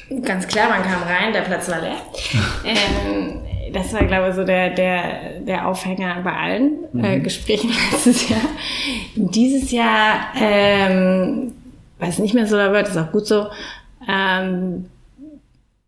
ähm, 0.10 0.24
ganz 0.24 0.48
klar, 0.48 0.70
man 0.70 0.82
kam 0.82 1.03
rein, 1.03 1.32
der 1.32 1.41
Platz 1.41 1.70
war 1.70 1.82
leer. 1.82 1.98
Ähm, 2.65 3.41
das 3.74 3.94
war, 3.94 4.03
glaube 4.06 4.29
ich, 4.29 4.36
so 4.36 4.44
der, 4.44 4.72
der, 4.72 5.39
der 5.41 5.67
Aufhänger 5.67 6.22
bei 6.24 6.34
allen 6.34 6.86
äh, 7.03 7.17
mhm. 7.17 7.24
Gesprächen 7.24 7.70
letztes 7.91 8.29
Jahr. 8.29 8.41
Dieses 9.15 9.72
Jahr, 9.72 10.27
ähm, 10.39 11.53
weiß 12.00 12.20
nicht 12.20 12.34
mehr 12.34 12.48
Solar 12.48 12.72
World, 12.72 12.88
ist 12.88 12.98
auch 12.98 13.12
gut 13.12 13.27
so. 13.27 13.48
Ähm, 14.08 14.86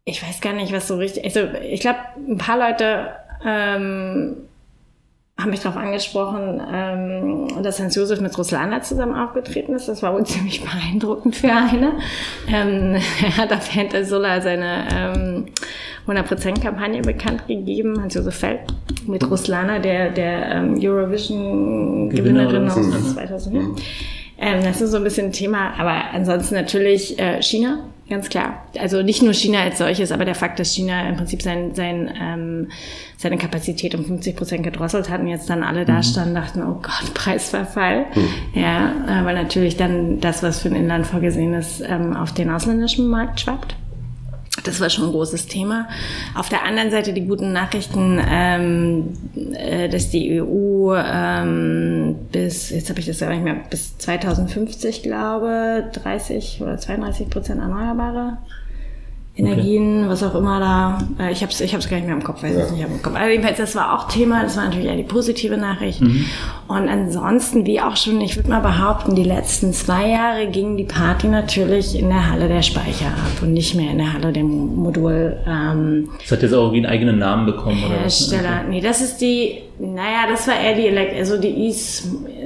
ich 0.06 0.22
weiß 0.22 0.42
gar 0.42 0.54
nicht, 0.54 0.74
was 0.74 0.88
so 0.88 0.98
richtig. 0.98 1.24
Also 1.24 1.42
ich 1.64 1.82
glaube, 1.82 2.00
ein 2.18 2.38
paar 2.38 2.58
Leute 2.58 3.12
ähm, 3.46 4.36
haben 5.40 5.52
mich 5.52 5.62
darauf 5.62 5.78
angesprochen, 5.78 6.62
ähm, 6.72 7.64
dass 7.64 7.80
Hans 7.80 7.96
Josef 7.96 8.20
mit 8.22 8.38
Ruslana 8.38 8.82
zusammen 8.82 9.16
aufgetreten 9.16 9.74
ist. 9.74 9.88
Das 9.88 10.04
war 10.04 10.14
wohl 10.14 10.26
ziemlich 10.26 10.62
beeindruckend 10.62 11.36
für 11.36 11.52
eine. 11.52 11.94
Ähm, 12.48 12.96
er 13.24 13.38
hat 13.38 13.54
auf 13.54 13.70
Sola 14.04 14.42
seine 14.42 14.88
ähm, 14.94 15.46
100%-Kampagne 16.08 17.02
bekannt 17.02 17.48
gegeben. 17.48 18.02
Hans-Josef 18.02 18.36
Feld 18.36 18.62
mit 19.08 19.30
Ruslana, 19.30 19.80
der, 19.80 20.10
der 20.10 20.52
ähm, 20.56 20.78
Eurovision-Gewinnerin 20.80 22.70
aus 22.70 23.14
2000. 23.14 23.56
Mhm. 23.56 23.76
Ähm, 24.42 24.64
das 24.64 24.82
ist 24.82 24.92
so 24.92 24.98
ein 24.98 25.04
bisschen 25.04 25.28
ein 25.28 25.34
Thema, 25.34 25.74
aber 25.78 26.14
ansonsten 26.14 26.56
natürlich 26.56 27.20
äh, 27.20 27.42
China 27.42 27.80
Ganz 28.10 28.28
klar. 28.30 28.64
Also 28.80 29.04
nicht 29.04 29.22
nur 29.22 29.34
China 29.34 29.62
als 29.62 29.78
solches, 29.78 30.12
aber 30.12 30.26
der 30.26 30.34
Fakt, 30.34 30.60
dass 30.60 30.74
China 30.74 31.08
im 31.08 31.16
Prinzip 31.16 31.44
sein, 31.44 31.76
sein, 31.76 32.12
ähm, 32.20 32.68
seine 33.18 33.38
Kapazität 33.38 33.94
um 33.94 34.04
50 34.04 34.36
Prozent 34.36 34.64
gedrosselt 34.64 35.10
hat 35.10 35.22
und 35.22 35.28
jetzt 35.28 35.50
dann 35.50 35.62
alle 35.62 35.86
da 35.86 35.98
mhm. 35.98 36.04
standen 36.04 36.36
dachten, 36.36 36.64
oh 36.64 36.80
Gott, 36.82 37.14
Preisverfall. 37.14 38.06
Mhm. 38.16 38.60
Ja, 38.60 38.94
weil 39.24 39.36
natürlich 39.36 39.78
dann 39.78 40.20
das, 40.20 40.42
was 40.42 40.62
für 40.62 40.70
ein 40.70 40.76
Inland 40.76 41.06
vorgesehen 41.06 41.54
ist, 41.54 41.82
ähm, 41.88 42.16
auf 42.16 42.34
den 42.34 42.50
ausländischen 42.50 43.08
Markt 43.08 43.42
schwappt. 43.42 43.76
Das 44.64 44.80
war 44.80 44.90
schon 44.90 45.06
ein 45.06 45.12
großes 45.12 45.48
Thema. 45.48 45.88
Auf 46.36 46.50
der 46.50 46.64
anderen 46.64 46.92
Seite 46.92 47.14
die 47.14 47.26
guten 47.26 47.52
Nachrichten, 47.54 48.20
ähm, 48.30 49.14
äh, 49.54 49.90
dass 49.90 50.10
die 50.10 50.42
EU 50.42 50.96
ähm, 50.96 52.16
bis, 52.32 52.70
jetzt 52.70 52.90
habe 52.90 53.00
ich 53.00 53.06
das 53.06 53.20
ja 53.20 53.30
nicht 53.30 53.44
mehr, 53.44 53.56
bis 53.70 53.98
2050 53.98 55.04
glaube, 55.04 55.90
30 55.94 56.62
oder 56.62 56.78
32 56.78 57.30
Prozent 57.30 57.62
Erneuerbare 57.62 58.38
Energien, 59.36 60.02
okay. 60.02 60.10
was 60.10 60.24
auch 60.24 60.36
immer 60.36 60.60
da. 60.60 60.98
Äh, 61.24 61.32
ich 61.32 61.42
habe 61.42 61.52
es 61.52 61.62
ich 61.62 61.74
hab's 61.74 61.90
gar 61.90 61.98
nicht 61.98 62.08
mehr 62.08 62.16
im 62.16 62.24
Kopf, 62.24 62.44
weiß 62.44 62.56
ja. 62.56 62.66
ich 62.66 62.72
nicht 62.72 62.82
im 62.84 63.02
Kopf. 63.02 63.16
Aber 63.16 63.30
jedenfalls, 63.30 63.58
das 63.58 63.76
war 63.76 63.98
auch 63.98 64.08
Thema, 64.10 64.44
das 64.44 64.58
war 64.58 64.66
natürlich 64.66 64.88
eher 64.88 64.98
die 64.98 65.04
positive 65.04 65.56
Nachricht. 65.56 66.02
Mhm. 66.02 66.26
Und 66.68 66.90
ansonsten, 66.90 67.66
wie 67.66 67.80
auch 67.80 67.96
schon, 67.96 68.20
ich 68.20 68.36
würde 68.36 68.50
mal 68.50 68.60
behaupten, 68.60 69.16
die 69.16 69.24
letzten 69.24 69.72
zwei 69.72 70.10
Jahre 70.10 70.48
ging 70.48 70.76
die 70.76 70.84
Party 70.84 71.28
natürlich 71.28 71.98
in 71.98 72.10
der 72.10 72.30
Halle 72.30 72.50
der 72.50 72.62
Speicher 72.62 73.08
ab 73.08 73.42
und 73.42 73.54
nicht 73.54 73.76
mehr 73.76 73.92
in 73.92 74.00
der 74.00 74.14
Halle 74.14 74.34
dem 74.34 74.76
Modul. 74.76 75.38
Ähm, 75.48 76.10
das 76.20 76.32
hat 76.32 76.42
jetzt 76.42 76.54
auch 76.54 76.64
irgendwie 76.64 76.86
einen 76.86 76.94
eigenen 76.94 77.20
Namen 77.20 77.46
bekommen, 77.46 77.82
oder? 77.86 78.02
Hersteller. 78.02 78.62
Okay. 78.62 78.70
Nee, 78.70 78.82
das 78.82 79.02
ist 79.02 79.18
die 79.18 79.60
naja, 79.80 80.28
das 80.28 80.46
war 80.46 80.60
eher 80.60 80.76
die 80.76 80.88
Elekt 80.88 81.16
also 81.16 81.38
die 81.38 81.68
e 81.68 81.74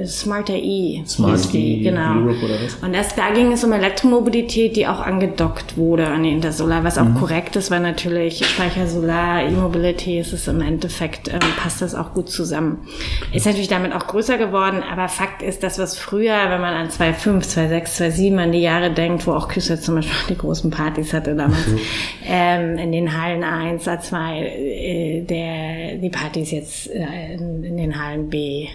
Smarter 0.06 0.56
E. 0.56 1.04
Smart 1.06 1.54
E, 1.54 1.82
genau. 1.82 2.20
Europe 2.20 2.46
oder 2.46 2.56
was? 2.64 2.76
Und 2.76 2.94
das, 2.94 3.16
da 3.16 3.32
ging 3.32 3.52
es 3.52 3.64
um 3.64 3.72
Elektromobilität, 3.72 4.76
die 4.76 4.88
auch 4.88 5.00
angedockt 5.00 5.78
wurde 5.78 6.08
an 6.08 6.24
die 6.24 6.32
Intersolar, 6.32 6.84
was 6.84 6.98
auch 6.98 7.06
mhm. 7.06 7.16
korrekt 7.16 7.56
ist, 7.56 7.72
weil 7.72 7.80
natürlich 7.80 8.46
Speicher 8.46 8.88
Solar, 8.88 9.44
E-Mobility 9.44 10.20
ist 10.20 10.34
es 10.34 10.48
im 10.48 10.62
Endeffekt, 10.62 11.28
ähm, 11.28 11.40
passt 11.58 11.82
das 11.82 11.96
auch 11.96 12.14
gut 12.14 12.30
zusammen. 12.30 12.88
Ist 13.32 13.46
natürlich 13.46 13.68
damit 13.68 13.94
auch 13.94 14.08
größer 14.08 14.38
geworden, 14.38 14.84
aber 14.84 15.08
Fakt 15.08 15.42
ist, 15.42 15.64
das 15.64 15.80
was 15.80 15.98
früher, 15.98 16.50
wenn 16.50 16.62
man 16.62 16.74
an 16.74 16.90
2.5, 16.90 17.44
2.6, 17.44 17.84
2.7 18.16 18.38
an 18.38 18.52
die 18.52 18.62
Jahre 18.62 18.92
denkt, 18.92 19.26
wo 19.26 19.34
auch 19.34 19.48
Küsse 19.48 19.80
zum 19.80 19.96
Beispiel 19.96 20.16
die 20.30 20.38
großen 20.38 20.70
Partys 20.70 21.14
hatte 21.14 21.36
damals, 21.36 21.68
mhm. 21.68 21.80
ähm, 22.28 22.78
in 22.78 22.92
den 22.92 23.20
Hallen 23.20 23.44
A1, 23.44 23.86
A2, 23.86 24.42
äh, 24.42 25.22
der, 25.22 25.98
die 25.98 26.10
Partys 26.10 26.52
jetzt 26.52 26.90
äh, 26.92 27.23
in, 27.26 27.64
in 27.64 27.78
den 27.78 28.02
Hallen 28.02 28.30
B, 28.30 28.68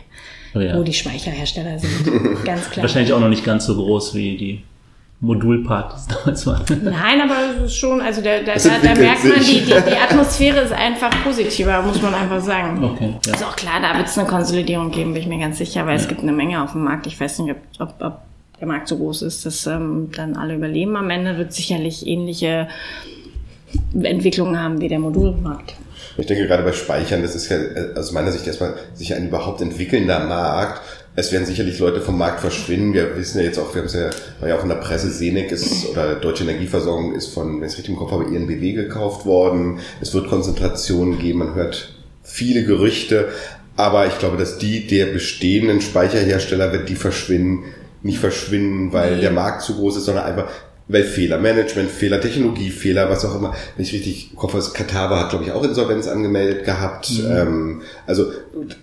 oh 0.54 0.60
ja. 0.60 0.76
wo 0.76 0.82
die 0.82 0.92
Speicherhersteller 0.92 1.78
sind. 1.78 2.44
Ganz 2.44 2.70
klar. 2.70 2.82
Wahrscheinlich 2.84 3.12
auch 3.12 3.20
noch 3.20 3.28
nicht 3.28 3.44
ganz 3.44 3.66
so 3.66 3.76
groß 3.76 4.14
wie 4.14 4.36
die 4.36 4.62
Modulpartys 5.20 6.06
damals 6.06 6.46
waren. 6.46 6.64
Nein, 6.84 7.20
aber 7.20 7.34
es 7.56 7.72
ist 7.72 7.76
schon, 7.76 8.00
also 8.00 8.22
da, 8.22 8.38
da, 8.38 8.54
da, 8.54 8.78
da 8.80 8.94
merkt 8.94 9.24
man, 9.24 9.40
die, 9.40 9.60
die, 9.60 9.64
die, 9.64 9.96
Atmosphäre 9.96 10.60
ist 10.60 10.72
einfach 10.72 11.10
positiver, 11.24 11.82
muss 11.82 12.00
man 12.00 12.14
einfach 12.14 12.40
sagen. 12.40 12.84
Okay, 12.84 13.14
ja. 13.26 13.34
Ist 13.34 13.44
auch 13.44 13.56
klar, 13.56 13.80
da 13.82 13.96
wird 13.98 14.06
es 14.06 14.16
eine 14.16 14.28
Konsolidierung 14.28 14.92
geben, 14.92 15.14
bin 15.14 15.22
ich 15.22 15.28
mir 15.28 15.40
ganz 15.40 15.58
sicher, 15.58 15.86
weil 15.86 15.96
ja. 15.96 16.02
es 16.02 16.08
gibt 16.08 16.22
eine 16.22 16.32
Menge 16.32 16.62
auf 16.62 16.72
dem 16.72 16.84
Markt. 16.84 17.08
Ich 17.08 17.20
weiß 17.20 17.40
nicht, 17.40 17.56
ob, 17.80 17.94
ob 18.00 18.20
der 18.60 18.68
Markt 18.68 18.86
so 18.86 18.96
groß 18.96 19.22
ist, 19.22 19.44
dass 19.44 19.66
ähm, 19.66 20.10
dann 20.14 20.36
alle 20.36 20.54
überleben. 20.54 20.96
Am 20.96 21.10
Ende 21.10 21.36
wird 21.36 21.52
sicherlich 21.52 22.06
ähnliche 22.06 22.68
Entwicklungen 24.00 24.60
haben 24.60 24.80
wie 24.80 24.88
der 24.88 25.00
Modulmarkt. 25.00 25.74
Ich 26.18 26.26
denke 26.26 26.48
gerade 26.48 26.64
bei 26.64 26.72
Speichern, 26.72 27.22
das 27.22 27.36
ist 27.36 27.48
ja 27.48 27.58
aus 27.94 28.10
meiner 28.10 28.32
Sicht 28.32 28.44
erstmal 28.44 28.74
sich 28.92 29.14
ein 29.14 29.28
überhaupt 29.28 29.60
entwickelnder 29.60 30.18
Markt. 30.18 30.82
Es 31.14 31.30
werden 31.30 31.46
sicherlich 31.46 31.78
Leute 31.78 32.00
vom 32.00 32.18
Markt 32.18 32.40
verschwinden. 32.40 32.92
Wir 32.92 33.16
wissen 33.16 33.38
ja 33.38 33.44
jetzt 33.44 33.58
auch, 33.58 33.72
wir 33.72 33.82
haben 33.82 33.86
es 33.86 33.94
ja, 33.94 34.10
war 34.40 34.48
ja 34.48 34.58
auch 34.58 34.64
in 34.64 34.68
der 34.68 34.76
Presse, 34.76 35.10
Senec 35.10 35.52
ist 35.52 35.88
oder 35.88 36.16
Deutsche 36.16 36.42
Energieversorgung 36.42 37.14
ist 37.14 37.28
von, 37.28 37.60
wenn 37.60 37.66
ich 37.66 37.72
es 37.72 37.78
richtig 37.78 37.94
im 37.94 37.98
Kopf 37.98 38.10
habe, 38.10 38.24
INBW 38.24 38.72
gekauft 38.72 39.26
worden. 39.26 39.78
Es 40.00 40.12
wird 40.12 40.28
Konzentrationen 40.28 41.20
geben, 41.20 41.38
man 41.38 41.54
hört 41.54 41.94
viele 42.24 42.64
Gerüchte. 42.64 43.28
Aber 43.76 44.08
ich 44.08 44.18
glaube, 44.18 44.36
dass 44.36 44.58
die 44.58 44.88
der 44.88 45.06
bestehenden 45.06 45.80
Speicherhersteller 45.80 46.72
wird 46.72 46.88
die 46.88 46.96
verschwinden, 46.96 47.64
nicht 48.02 48.18
verschwinden, 48.18 48.92
weil 48.92 49.20
der 49.20 49.30
Markt 49.30 49.62
zu 49.62 49.76
groß 49.76 49.98
ist, 49.98 50.06
sondern 50.06 50.24
einfach, 50.24 50.48
weil 50.88 51.04
Fehler, 51.04 51.38
Managementfehler, 51.38 52.20
Technologiefehler, 52.20 53.08
was 53.10 53.24
auch 53.24 53.36
immer. 53.36 53.54
Wenn 53.76 53.84
ich 53.84 53.92
richtig 53.92 54.30
hoffe, 54.36 54.58
Kataba 54.72 55.20
hat, 55.20 55.30
glaube 55.30 55.44
ich, 55.44 55.52
auch 55.52 55.62
Insolvenz 55.62 56.08
angemeldet 56.08 56.64
gehabt. 56.64 57.10
Mhm. 57.10 57.30
Ähm, 57.30 57.82
also 58.06 58.26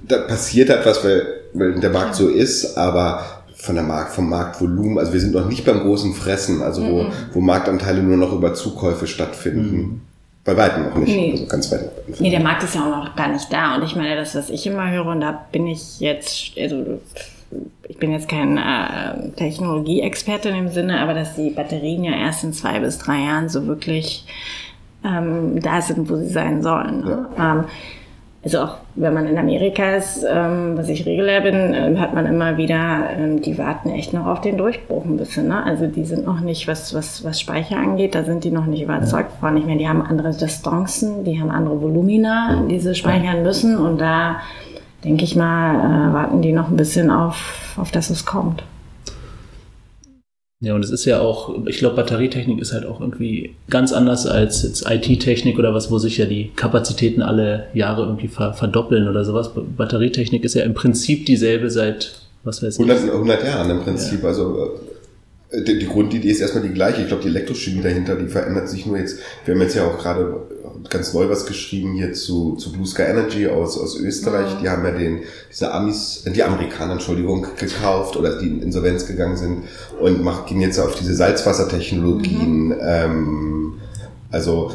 da 0.07 0.19
passiert 0.19 0.69
etwas, 0.69 1.03
weil, 1.03 1.25
weil 1.53 1.79
der 1.79 1.89
Markt 1.89 2.15
so 2.15 2.29
ist, 2.29 2.77
aber 2.77 3.25
von 3.55 3.75
der 3.75 3.83
Markt, 3.83 4.13
vom 4.13 4.29
Marktvolumen, 4.29 4.99
also 4.99 5.13
wir 5.13 5.19
sind 5.19 5.33
noch 5.33 5.49
nicht 5.49 5.65
beim 5.65 5.79
großen 5.79 6.13
Fressen, 6.13 6.61
also 6.61 6.81
mhm. 6.81 6.89
wo, 6.91 7.05
wo 7.33 7.41
Marktanteile 7.41 8.03
nur 8.03 8.17
noch 8.17 8.33
über 8.33 8.53
Zukäufe 8.53 9.07
stattfinden. 9.07 9.77
Mhm. 9.77 10.01
Bei 10.43 10.55
weitem 10.55 10.83
noch 10.83 10.95
nicht. 10.95 11.15
Nee. 11.15 11.31
Also 11.31 11.47
ganz 11.47 11.71
weit. 11.71 11.89
Nee, 12.19 12.29
der 12.29 12.39
Markt 12.39 12.63
ist 12.63 12.75
ja 12.75 12.81
auch 12.81 13.03
noch 13.03 13.15
gar 13.15 13.29
nicht 13.29 13.51
da. 13.51 13.75
Und 13.75 13.83
ich 13.83 13.95
meine, 13.95 14.15
das, 14.15 14.35
was 14.35 14.51
ich 14.51 14.67
immer 14.67 14.91
höre, 14.91 15.07
und 15.07 15.21
da 15.21 15.47
bin 15.51 15.65
ich 15.65 15.99
jetzt, 15.99 16.51
also 16.55 16.99
ich 17.87 17.97
bin 17.97 18.11
jetzt 18.11 18.27
kein 18.27 18.57
äh, 18.57 19.29
Technologieexperte 19.35 20.49
in 20.49 20.55
dem 20.55 20.67
Sinne, 20.69 20.99
aber 20.99 21.13
dass 21.13 21.35
die 21.35 21.51
Batterien 21.51 22.03
ja 22.03 22.13
erst 22.13 22.43
in 22.43 22.53
zwei 22.53 22.79
bis 22.79 22.97
drei 22.97 23.19
Jahren 23.19 23.49
so 23.49 23.67
wirklich 23.67 24.25
ähm, 25.03 25.59
da 25.61 25.81
sind, 25.81 26.09
wo 26.09 26.15
sie 26.15 26.29
sein 26.29 26.61
sollen. 26.61 27.01
Ne? 27.01 27.27
Ja. 27.37 27.51
Ähm, 27.53 27.65
also 28.43 28.59
auch 28.59 28.77
wenn 28.93 29.11
man 29.11 29.25
in 29.25 29.39
Amerika 29.39 29.95
ist, 29.95 30.23
ähm, 30.29 30.73
was 30.75 30.87
ich 30.87 31.03
regulär 31.07 31.41
bin, 31.41 31.55
äh, 31.73 31.97
hat 31.97 32.13
man 32.13 32.27
immer 32.27 32.57
wieder, 32.57 33.09
ähm, 33.17 33.41
die 33.41 33.57
warten 33.57 33.89
echt 33.89 34.13
noch 34.13 34.27
auf 34.27 34.41
den 34.41 34.55
Durchbruch 34.57 35.03
ein 35.03 35.17
bisschen. 35.17 35.47
Ne? 35.47 35.63
Also 35.63 35.87
die 35.87 36.05
sind 36.05 36.27
noch 36.27 36.41
nicht, 36.41 36.67
was, 36.67 36.93
was, 36.93 37.23
was 37.23 37.41
Speicher 37.41 37.77
angeht, 37.77 38.13
da 38.13 38.23
sind 38.23 38.43
die 38.43 38.51
noch 38.51 38.67
nicht 38.67 38.83
überzeugt 38.83 39.31
von. 39.39 39.57
Ich 39.57 39.65
meine, 39.65 39.79
die 39.79 39.89
haben 39.89 40.03
andere 40.03 40.31
Distanzen, 40.31 41.23
die 41.23 41.41
haben 41.41 41.49
andere 41.49 41.81
Volumina, 41.81 42.63
die 42.69 42.79
sie 42.79 42.93
speichern 42.93 43.41
müssen 43.41 43.77
und 43.77 43.99
da 43.99 44.41
denke 45.05 45.23
ich 45.23 45.35
mal, 45.35 45.75
äh, 45.75 46.13
warten 46.13 46.41
die 46.41 46.51
noch 46.51 46.69
ein 46.69 46.77
bisschen 46.77 47.09
auf, 47.09 47.75
auf 47.77 47.91
dass 47.91 48.09
es 48.09 48.25
kommt. 48.25 48.63
Ja, 50.61 50.73
und 50.73 50.83
es 50.83 50.89
ist 50.89 51.05
ja 51.05 51.19
auch, 51.19 51.53
ich 51.67 51.77
glaube, 51.77 51.95
Batterietechnik 51.95 52.59
ist 52.59 52.73
halt 52.73 52.85
auch 52.85 52.99
irgendwie 52.99 53.55
ganz 53.69 53.93
anders 53.93 54.25
als 54.25 54.63
jetzt 54.63 54.89
IT-Technik 54.89 55.59
oder 55.59 55.73
was, 55.73 55.91
wo 55.91 55.99
sich 55.99 56.17
ja 56.17 56.25
die 56.25 56.51
Kapazitäten 56.55 57.21
alle 57.21 57.67
Jahre 57.73 58.03
irgendwie 58.03 58.29
ver 58.29 58.53
verdoppeln 58.53 59.07
oder 59.07 59.23
sowas. 59.25 59.51
Batterietechnik 59.77 60.43
ist 60.43 60.55
ja 60.55 60.63
im 60.63 60.73
Prinzip 60.73 61.25
dieselbe 61.25 61.69
seit, 61.69 62.21
was 62.43 62.63
weiß 62.63 62.79
ich. 62.79 62.89
100, 62.89 63.13
100 63.13 63.43
Jahren 63.43 63.69
im 63.69 63.81
Prinzip. 63.81 64.23
Ja. 64.23 64.29
Also 64.29 64.79
die, 65.51 65.79
die 65.79 65.87
Grundidee 65.87 66.29
ist 66.29 66.41
erstmal 66.41 66.63
die 66.63 66.73
gleiche. 66.73 67.01
Ich 67.01 67.07
glaube, 67.07 67.23
die 67.23 67.29
Elektrochemie 67.29 67.81
dahinter, 67.81 68.15
die 68.15 68.27
verändert 68.27 68.69
sich 68.69 68.85
nur 68.85 68.97
jetzt. 68.97 69.19
Wir 69.45 69.53
haben 69.53 69.61
jetzt 69.61 69.75
ja 69.75 69.85
auch 69.85 69.97
gerade 69.97 70.41
ganz 70.89 71.13
neu 71.13 71.29
was 71.29 71.45
geschrieben 71.45 71.93
hier 71.93 72.13
zu, 72.13 72.55
zu 72.55 72.71
Blue 72.71 72.85
Sky 72.85 73.03
Energy 73.03 73.47
aus, 73.47 73.77
aus 73.77 73.99
Österreich. 73.99 74.53
Ja. 74.53 74.59
Die 74.61 74.69
haben 74.69 74.85
ja 74.85 74.91
den, 74.91 75.19
diese 75.51 75.71
Amis, 75.71 76.23
die 76.25 76.43
Amerikaner, 76.43 76.93
Entschuldigung, 76.93 77.47
gekauft 77.57 78.17
oder 78.17 78.39
die 78.39 78.47
in 78.47 78.61
Insolvenz 78.61 79.05
gegangen 79.05 79.37
sind 79.37 79.63
und 79.99 80.23
macht, 80.23 80.47
gehen 80.47 80.61
jetzt 80.61 80.79
auf 80.79 80.95
diese 80.95 81.15
Salzwassertechnologien. 81.15 82.67
Mhm. 82.67 82.75
Ähm, 82.81 83.73
also 84.31 84.71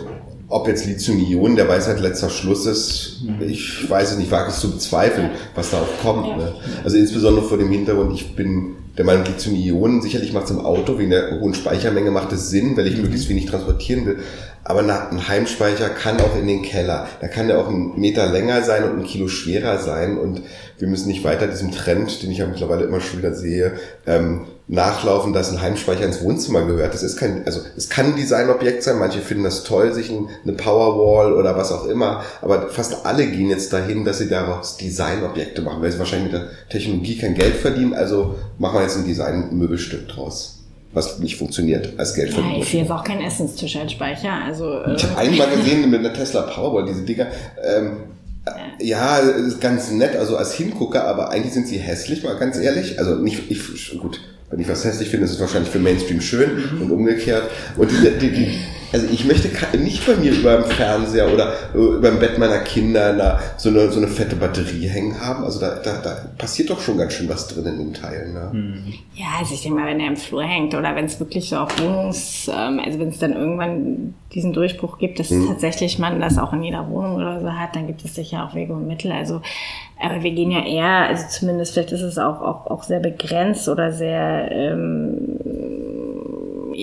ob 0.48 0.66
jetzt 0.66 0.84
Lithium-Ionen 0.84 1.54
der 1.54 1.68
Weisheit 1.68 2.00
letzter 2.00 2.28
Schluss 2.28 2.66
ist, 2.66 3.22
mhm. 3.22 3.48
ich 3.48 3.88
weiß 3.88 4.12
es 4.12 4.18
nicht, 4.18 4.30
wage 4.30 4.50
es 4.50 4.60
zu 4.60 4.70
bezweifeln, 4.70 5.30
was 5.54 5.70
da 5.70 5.78
auch 5.80 6.02
kommt. 6.02 6.26
Ja. 6.26 6.36
Ne? 6.36 6.54
Also 6.82 6.96
insbesondere 6.96 7.46
vor 7.46 7.58
dem 7.58 7.70
Hintergrund, 7.70 8.12
ich 8.14 8.34
bin 8.34 8.74
der 9.00 9.06
Meinung, 9.06 9.24
Lithium-Ionen, 9.24 10.02
sicherlich 10.02 10.34
macht 10.34 10.44
es 10.44 10.50
im 10.50 10.58
Auto, 10.58 10.98
wegen 10.98 11.08
der 11.08 11.40
hohen 11.40 11.54
Speichermenge 11.54 12.10
macht 12.10 12.32
es 12.32 12.50
Sinn, 12.50 12.76
weil 12.76 12.86
ich 12.86 12.96
mhm. 12.96 13.04
möglichst 13.04 13.30
wenig 13.30 13.46
transportieren 13.46 14.04
will. 14.04 14.18
Aber 14.62 14.80
ein 14.80 15.26
Heimspeicher 15.26 15.88
kann 15.88 16.20
auch 16.20 16.36
in 16.38 16.46
den 16.46 16.60
Keller. 16.60 17.08
Da 17.22 17.28
kann 17.28 17.48
der 17.48 17.58
auch 17.58 17.68
einen 17.68 17.98
Meter 17.98 18.26
länger 18.26 18.62
sein 18.62 18.84
und 18.84 18.98
ein 18.98 19.06
Kilo 19.06 19.26
schwerer 19.26 19.78
sein. 19.78 20.18
Und 20.18 20.42
wir 20.78 20.86
müssen 20.86 21.08
nicht 21.08 21.24
weiter 21.24 21.46
diesem 21.46 21.70
Trend, 21.70 22.22
den 22.22 22.30
ich 22.30 22.38
ja 22.38 22.46
mittlerweile 22.46 22.84
immer 22.84 23.00
schon 23.00 23.20
wieder 23.20 23.32
sehe, 23.32 23.72
ähm, 24.06 24.42
nachlaufen, 24.70 25.32
dass 25.32 25.50
ein 25.50 25.60
Heimspeicher 25.60 26.04
ins 26.04 26.22
Wohnzimmer 26.22 26.64
gehört. 26.64 26.94
Das 26.94 27.02
ist 27.02 27.16
kein, 27.16 27.44
also 27.44 27.60
es 27.76 27.88
kann 27.88 28.06
ein 28.06 28.16
Designobjekt 28.16 28.84
sein. 28.84 28.98
Manche 28.98 29.18
finden 29.18 29.42
das 29.42 29.64
toll, 29.64 29.92
sich 29.92 30.10
eine 30.10 30.52
Powerwall 30.52 31.32
oder 31.32 31.56
was 31.56 31.72
auch 31.72 31.86
immer. 31.86 32.22
Aber 32.40 32.68
fast 32.68 33.04
alle 33.04 33.26
gehen 33.26 33.50
jetzt 33.50 33.72
dahin, 33.72 34.04
dass 34.04 34.18
sie 34.18 34.28
daraus 34.28 34.76
Designobjekte 34.76 35.62
machen, 35.62 35.82
weil 35.82 35.90
sie 35.90 35.98
wahrscheinlich 35.98 36.32
mit 36.32 36.40
der 36.40 36.48
Technologie 36.68 37.18
kein 37.18 37.34
Geld 37.34 37.56
verdienen. 37.56 37.94
Also 37.94 38.36
machen 38.58 38.76
wir 38.78 38.82
jetzt 38.82 38.96
ein 38.96 39.04
Design-Möbelstück 39.04 40.08
draus 40.08 40.56
was 40.92 41.20
nicht 41.20 41.36
funktioniert 41.36 41.92
als 41.98 42.14
Geld 42.14 42.36
Ja, 42.36 42.42
ich 42.58 42.68
sehe 42.68 42.80
jetzt 42.80 42.90
auch 42.90 43.04
kein 43.04 43.20
Essenstisch 43.20 43.76
als 43.76 43.92
Speicher. 43.92 44.32
Also, 44.44 44.82
äh 44.82 44.96
ich 44.96 45.04
habe 45.04 45.18
einmal 45.18 45.48
gesehen 45.56 45.88
mit 45.88 46.00
einer 46.00 46.12
Tesla 46.12 46.42
Powerball, 46.42 46.84
diese 46.84 47.02
Dinger. 47.02 47.28
Ähm, 47.62 47.92
Ja, 48.80 49.18
ist 49.18 49.60
ganz 49.60 49.92
nett, 49.92 50.16
also 50.16 50.36
als 50.36 50.54
Hingucker, 50.54 51.04
aber 51.04 51.30
eigentlich 51.30 51.52
sind 51.54 51.68
sie 51.68 51.78
hässlich, 51.78 52.24
mal 52.24 52.36
ganz 52.38 52.58
ehrlich. 52.58 52.98
Also 52.98 53.14
nicht, 53.14 53.50
ich, 53.50 54.00
gut, 54.00 54.20
wenn 54.50 54.58
ich 54.58 54.68
was 54.68 54.84
hässlich 54.84 55.10
finde, 55.10 55.26
ist 55.26 55.32
es 55.32 55.40
wahrscheinlich 55.40 55.70
für 55.70 55.78
Mainstream 55.78 56.20
schön 56.20 56.50
und 56.80 56.90
umgekehrt. 56.90 57.50
Und 57.76 57.90
die, 57.90 58.18
die, 58.18 58.32
die, 58.32 58.58
also 58.92 59.06
ich 59.10 59.24
möchte 59.24 59.48
nicht 59.78 60.06
bei 60.06 60.16
mir 60.16 60.32
über 60.32 60.56
dem 60.56 60.64
Fernseher 60.64 61.32
oder 61.32 61.52
über 61.74 62.10
dem 62.10 62.18
Bett 62.18 62.38
meiner 62.38 62.58
Kinder 62.58 63.12
na, 63.12 63.38
so, 63.56 63.68
eine, 63.68 63.90
so 63.90 63.98
eine 63.98 64.08
fette 64.08 64.36
Batterie 64.36 64.88
hängen 64.88 65.20
haben. 65.20 65.44
Also 65.44 65.60
da, 65.60 65.76
da, 65.76 66.00
da 66.02 66.16
passiert 66.38 66.70
doch 66.70 66.80
schon 66.80 66.98
ganz 66.98 67.12
schön 67.12 67.28
was 67.28 67.48
drin 67.48 67.66
in 67.66 67.78
den 67.78 67.94
Teilen. 67.94 68.32
Ne? 68.32 68.50
Mhm. 68.52 68.94
Ja, 69.14 69.26
also 69.38 69.54
ich 69.54 69.62
denke 69.62 69.78
mal, 69.78 69.86
wenn 69.86 69.98
der 69.98 70.08
im 70.08 70.16
Flur 70.16 70.42
hängt 70.42 70.74
oder 70.74 70.94
wenn 70.96 71.04
es 71.04 71.20
wirklich 71.20 71.48
so 71.48 71.56
auf 71.56 71.80
Wohnungs, 71.80 72.48
ähm, 72.48 72.80
also 72.84 72.98
wenn 72.98 73.08
es 73.08 73.18
dann 73.18 73.34
irgendwann 73.34 74.14
diesen 74.34 74.52
Durchbruch 74.52 74.98
gibt, 74.98 75.18
dass 75.18 75.30
mhm. 75.30 75.48
tatsächlich 75.48 75.98
man 75.98 76.20
das 76.20 76.38
auch 76.38 76.52
in 76.52 76.62
jeder 76.62 76.88
Wohnung 76.88 77.16
oder 77.16 77.40
so 77.40 77.52
hat, 77.52 77.74
dann 77.74 77.86
gibt 77.86 78.04
es 78.04 78.14
sicher 78.14 78.44
auch 78.44 78.54
Wege 78.54 78.72
und 78.72 78.86
Mittel. 78.86 79.12
Also, 79.12 79.40
aber 80.00 80.22
wir 80.22 80.30
gehen 80.30 80.50
ja 80.50 80.64
eher, 80.64 81.08
also 81.08 81.24
zumindest 81.28 81.74
vielleicht 81.74 81.92
ist 81.92 82.02
es 82.02 82.18
auch, 82.18 82.40
auch, 82.40 82.66
auch 82.66 82.82
sehr 82.82 83.00
begrenzt 83.00 83.68
oder 83.68 83.92
sehr 83.92 84.50
ähm, 84.50 85.38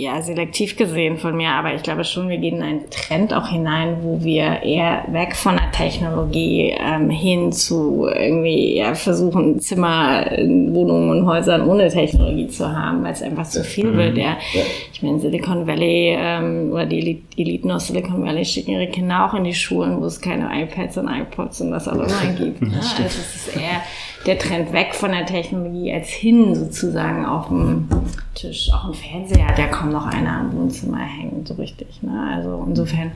ja, 0.02 0.22
selektiv 0.22 0.78
gesehen 0.78 1.18
von 1.18 1.36
mir, 1.36 1.52
aber 1.52 1.74
ich 1.74 1.84
glaube 1.84 2.04
schon, 2.04 2.30
wir 2.30 2.38
gehen 2.38 2.58
in 2.58 2.64
einen 2.64 2.90
Trend 2.90 3.34
auch 3.34 3.50
hinein, 3.50 3.98
wo 4.02 4.24
wir 4.24 4.64
eher 4.64 5.06
weg 5.08 5.36
von 5.36 5.57
Technologie 5.78 6.74
ähm, 6.80 7.10
hin 7.10 7.52
zu 7.52 8.08
irgendwie 8.08 8.78
ja, 8.78 8.96
versuchen, 8.96 9.60
Zimmer, 9.60 10.32
in 10.32 10.74
Wohnungen 10.74 11.10
und 11.10 11.26
Häusern 11.28 11.68
ohne 11.68 11.90
Technologie 11.90 12.48
zu 12.48 12.68
haben, 12.76 13.04
weil 13.04 13.14
es 13.14 13.22
einfach 13.22 13.48
zu 13.48 13.64
viel 13.64 13.92
mhm. 13.92 13.98
wird. 13.98 14.18
Ja. 14.18 14.38
ja. 14.54 14.62
Ich 14.92 15.04
meine, 15.04 15.20
Silicon 15.20 15.68
Valley 15.68 16.18
ähm, 16.20 16.72
oder 16.72 16.86
die 16.88 17.24
Eliten 17.38 17.70
aus 17.72 17.88
Silicon 17.88 18.24
Valley 18.26 18.44
schicken 18.44 18.72
ihre 18.72 18.88
Kinder 18.88 19.26
auch 19.26 19.36
in 19.36 19.44
die 19.44 19.54
Schulen, 19.54 20.02
wo 20.02 20.06
es 20.06 20.20
keine 20.20 20.50
iPads 20.64 20.98
und 20.98 21.08
iPods 21.08 21.62
und 21.62 21.72
was 21.72 21.88
auch 21.88 21.94
immer 21.94 22.34
gibt. 22.38 22.62
Ne? 22.62 22.74
Also 22.78 23.04
es 23.04 23.36
ist 23.36 23.56
eher 23.56 23.82
der 24.26 24.40
Trend 24.40 24.74
weg 24.74 24.94
von 24.94 25.12
der 25.12 25.26
Technologie 25.26 25.94
als 25.94 26.10
hin 26.10 26.56
sozusagen 26.56 27.26
auf 27.26 27.48
dem 27.48 27.88
Tisch. 28.34 28.70
Auch 28.74 28.86
ein 28.86 28.94
Fernseher 28.94 29.48
hat 29.48 29.60
ja 29.60 29.68
kaum 29.68 29.92
noch 29.92 30.06
einer 30.06 30.42
im 30.42 30.58
Wohnzimmer 30.58 31.00
hängen, 31.00 31.46
so 31.46 31.54
richtig. 31.54 32.02
Ne? 32.02 32.32
Also 32.36 32.66
insofern, 32.68 33.12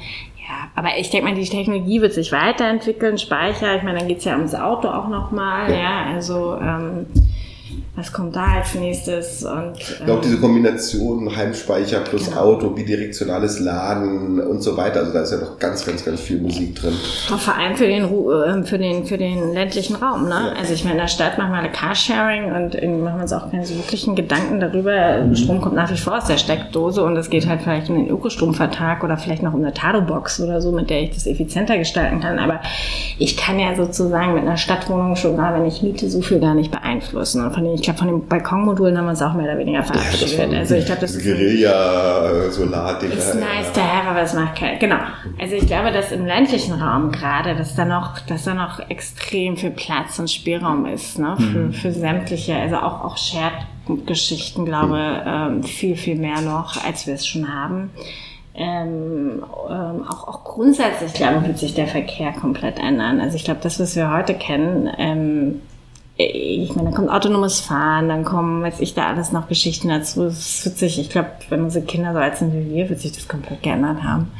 ja, 0.52 0.70
aber 0.76 0.98
ich 0.98 1.10
denke 1.10 1.30
mal, 1.30 1.36
die 1.36 1.48
Technologie 1.48 2.02
wird 2.02 2.14
sich 2.14 2.32
weiterentwickeln, 2.34 3.18
Speicher, 3.18 3.78
ich 3.78 3.84
meine, 3.84 4.00
dann 4.00 4.08
geht's 4.10 4.26
ja 4.26 4.36
ums 4.36 4.54
Auto 4.54 4.90
auch 4.90 5.08
nochmal, 5.08 5.74
ja, 5.74 6.08
also 6.14 6.58
ähm, 6.62 7.06
was 7.94 8.14
kommt 8.14 8.38
da 8.38 8.46
als 8.46 8.74
nächstes? 8.74 9.44
Und, 9.44 9.74
ich 9.78 10.06
glaube, 10.06 10.22
diese 10.24 10.38
Kombination 10.38 11.36
Heimspeicher 11.36 12.00
plus 12.00 12.30
genau. 12.30 12.42
Auto, 12.42 12.70
bidirektionales 12.70 13.60
Laden 13.60 14.40
und 14.40 14.64
so 14.64 14.78
weiter, 14.78 15.02
also 15.02 15.12
da 15.12 15.22
ist 15.22 15.32
ja 15.32 15.40
noch 15.40 15.60
ganz, 15.60 15.86
ganz, 15.86 16.06
ganz 16.06 16.22
viel 16.22 16.40
Musik 16.40 16.76
drin. 16.76 16.94
Vor 17.28 17.54
allem 17.54 17.76
für 17.76 17.88
den, 17.88 18.06
äh, 18.06 18.64
für 18.64 18.78
den, 18.78 19.06
für 19.06 19.18
den 19.18 19.54
ländlichen 19.54 19.98
Raum. 19.98 20.30
Ne? 20.30 20.30
Ja. 20.30 20.54
Also 20.58 20.74
ich 20.74 20.86
meine, 20.86 20.96
in 20.96 21.02
der 21.02 21.10
Stadt 21.10 21.38
machen 21.38 21.52
wir 21.52 21.58
eine 21.58 21.72
Carsharing 21.72 22.54
und 22.54 22.76
irgendwie 22.76 23.04
machen 23.04 23.18
wir 23.18 23.24
uns 23.24 23.34
auch 23.34 23.52
keine 23.52 23.66
so 23.66 23.76
wirklichen 23.76 24.16
Gedanken 24.16 24.62
darüber. 24.62 25.24
Mhm. 25.24 25.36
Strom 25.36 25.60
kommt 25.60 25.76
nach 25.76 25.92
wie 25.92 25.98
vor 25.98 26.18
aus 26.18 26.26
der 26.26 26.38
Steckdose 26.38 27.04
und 27.04 27.18
es 27.18 27.30
geht 27.30 27.46
halt 27.46 27.62
vielleicht 27.62 27.90
um 27.90 27.98
den 27.98 28.08
Ökostromvertrag 28.08 29.04
oder 29.04 29.18
vielleicht 29.18 29.44
noch 29.44 29.54
um 29.54 29.60
eine 29.62 29.74
Tado-Box 29.74 30.40
oder 30.40 30.62
so, 30.62 30.72
mit 30.72 30.90
der 30.90 31.02
ich 31.02 31.10
das 31.10 31.28
effizienter 31.28 31.78
gestalten 31.78 32.22
kann. 32.22 32.40
Aber 32.40 32.62
ich 33.18 33.36
kann 33.36 33.60
ja 33.60 33.76
sozusagen 33.76 34.34
mit 34.34 34.44
einer 34.44 34.56
Stadtwohnung 34.56 35.18
schon 35.18 35.36
gar, 35.36 35.54
wenn 35.54 35.66
ich 35.66 35.82
miete, 35.82 36.10
so 36.10 36.22
viel 36.22 36.40
gar 36.40 36.56
nicht 36.56 36.72
beeinflussen. 36.72 37.44
Und 37.44 37.54
von 37.54 37.66
den 37.66 37.81
ich 37.82 37.86
glaube, 37.86 37.98
von 37.98 38.08
den 38.10 38.28
Balkonmodulen 38.28 38.96
haben 38.96 39.06
wir 39.06 39.10
uns 39.10 39.24
auch 39.24 39.34
mehr 39.34 39.46
oder 39.46 39.58
weniger 39.58 39.82
verabschiedet. 39.82 40.52
Ja, 40.52 40.60
also 40.60 40.76
ich 40.76 40.86
glaube, 40.86 41.02
das 41.02 41.16
ist 41.16 41.24
Guerilla-Solar-Dinger. 41.24 43.14
Ist 43.16 43.34
nice 43.34 43.72
to 43.74 43.82
have, 43.82 44.08
aber 44.08 44.22
es 44.22 44.36
macht 44.36 44.56
kein, 44.56 44.78
genau. 44.78 44.98
Also 45.40 45.56
ich 45.56 45.66
glaube, 45.66 45.92
dass 45.92 46.12
im 46.12 46.28
ländlichen 46.28 46.80
Raum 46.80 47.12
gerade, 47.12 47.56
dass 47.56 47.74
da 47.74 47.86
noch, 47.86 48.20
dass 48.20 48.44
da 48.44 48.54
noch 48.54 48.88
extrem 48.90 49.58
viel 49.58 49.72
Platz 49.72 50.20
und 50.20 50.30
Spielraum 50.30 50.86
ist, 50.86 51.18
ne, 51.18 51.36
für, 51.38 51.58
mhm. 51.58 51.74
für 51.74 51.92
sämtliche, 51.92 52.56
also 52.56 52.76
auch, 52.76 53.04
auch 53.04 53.18
Shared-Geschichten, 53.18 54.64
glaube, 54.64 55.00
ähm, 55.26 55.64
viel, 55.64 55.96
viel 55.96 56.18
mehr 56.18 56.42
noch, 56.42 56.86
als 56.86 57.08
wir 57.08 57.16
es 57.16 57.26
schon 57.26 57.52
haben. 57.52 57.90
Ähm, 58.54 59.44
ähm, 59.72 60.04
auch, 60.08 60.28
auch 60.28 60.44
grundsätzlich, 60.44 61.14
glaube 61.14 61.38
ich, 61.42 61.48
wird 61.48 61.58
sich 61.58 61.74
der 61.74 61.88
Verkehr 61.88 62.32
komplett 62.34 62.78
ändern. 62.78 63.20
Also 63.20 63.38
ich 63.38 63.44
glaube, 63.44 63.62
das, 63.64 63.80
was 63.80 63.96
wir 63.96 64.14
heute 64.14 64.36
kennen, 64.36 64.88
ähm, 65.00 65.62
ich 66.26 66.76
meine, 66.76 66.90
dann 66.90 66.94
kommt 66.94 67.10
autonomes 67.10 67.60
Fahren, 67.60 68.10
dann 68.10 68.24
kommen, 68.24 68.64
weiß 68.64 68.80
ich, 68.80 68.94
da 68.94 69.08
alles 69.08 69.32
noch 69.32 69.48
Geschichten 69.48 69.90
dazu. 69.90 70.26
Es 70.26 70.66
wird 70.66 70.78
sich, 70.78 71.00
ich 71.00 71.10
glaube, 71.10 71.30
wenn 71.50 71.64
unsere 71.64 71.86
Kinder 71.86 72.14
so 72.14 72.20
alt 72.20 72.38
sind 72.38 72.54
wie 72.54 72.74
wir, 72.74 72.90
wird 72.90 73.00
sich 73.00 73.12
das 73.12 73.28
komplett 73.28 73.64
geändert 73.64 74.04
haben. 74.04 74.32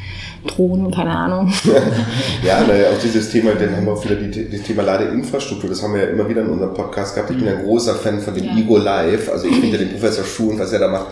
Drohnen, 0.48 0.92
keine 0.92 1.12
Ahnung. 1.12 1.52
ja, 2.44 2.62
naja, 2.62 2.90
auch 2.90 3.02
dieses 3.02 3.30
Thema, 3.30 3.52
dann 3.54 3.76
haben 3.76 3.86
wir 3.86 3.94
auch 3.94 4.04
wieder 4.04 4.16
die, 4.16 4.50
das 4.50 4.62
Thema 4.62 4.84
Ladeinfrastruktur, 4.84 5.70
das 5.70 5.84
haben 5.84 5.94
wir 5.94 6.06
ja 6.06 6.10
immer 6.10 6.28
wieder 6.28 6.42
in 6.42 6.50
unserem 6.50 6.74
Podcast 6.74 7.16
gehabt. 7.16 7.32
Ich 7.32 7.38
bin 7.38 7.48
ein 7.48 7.64
großer 7.64 7.96
Fan 7.96 8.20
von 8.20 8.34
dem 8.34 8.46
ja. 8.46 8.58
Ego 8.58 8.78
Live, 8.78 9.30
also 9.32 9.48
ich 9.48 9.56
finde 9.56 9.78
den 9.80 9.92
Professor 9.92 10.26
Schuh 10.26 10.50
und 10.50 10.60
was 10.60 10.74
er 10.74 10.80
da 10.80 10.88
macht, 10.88 11.08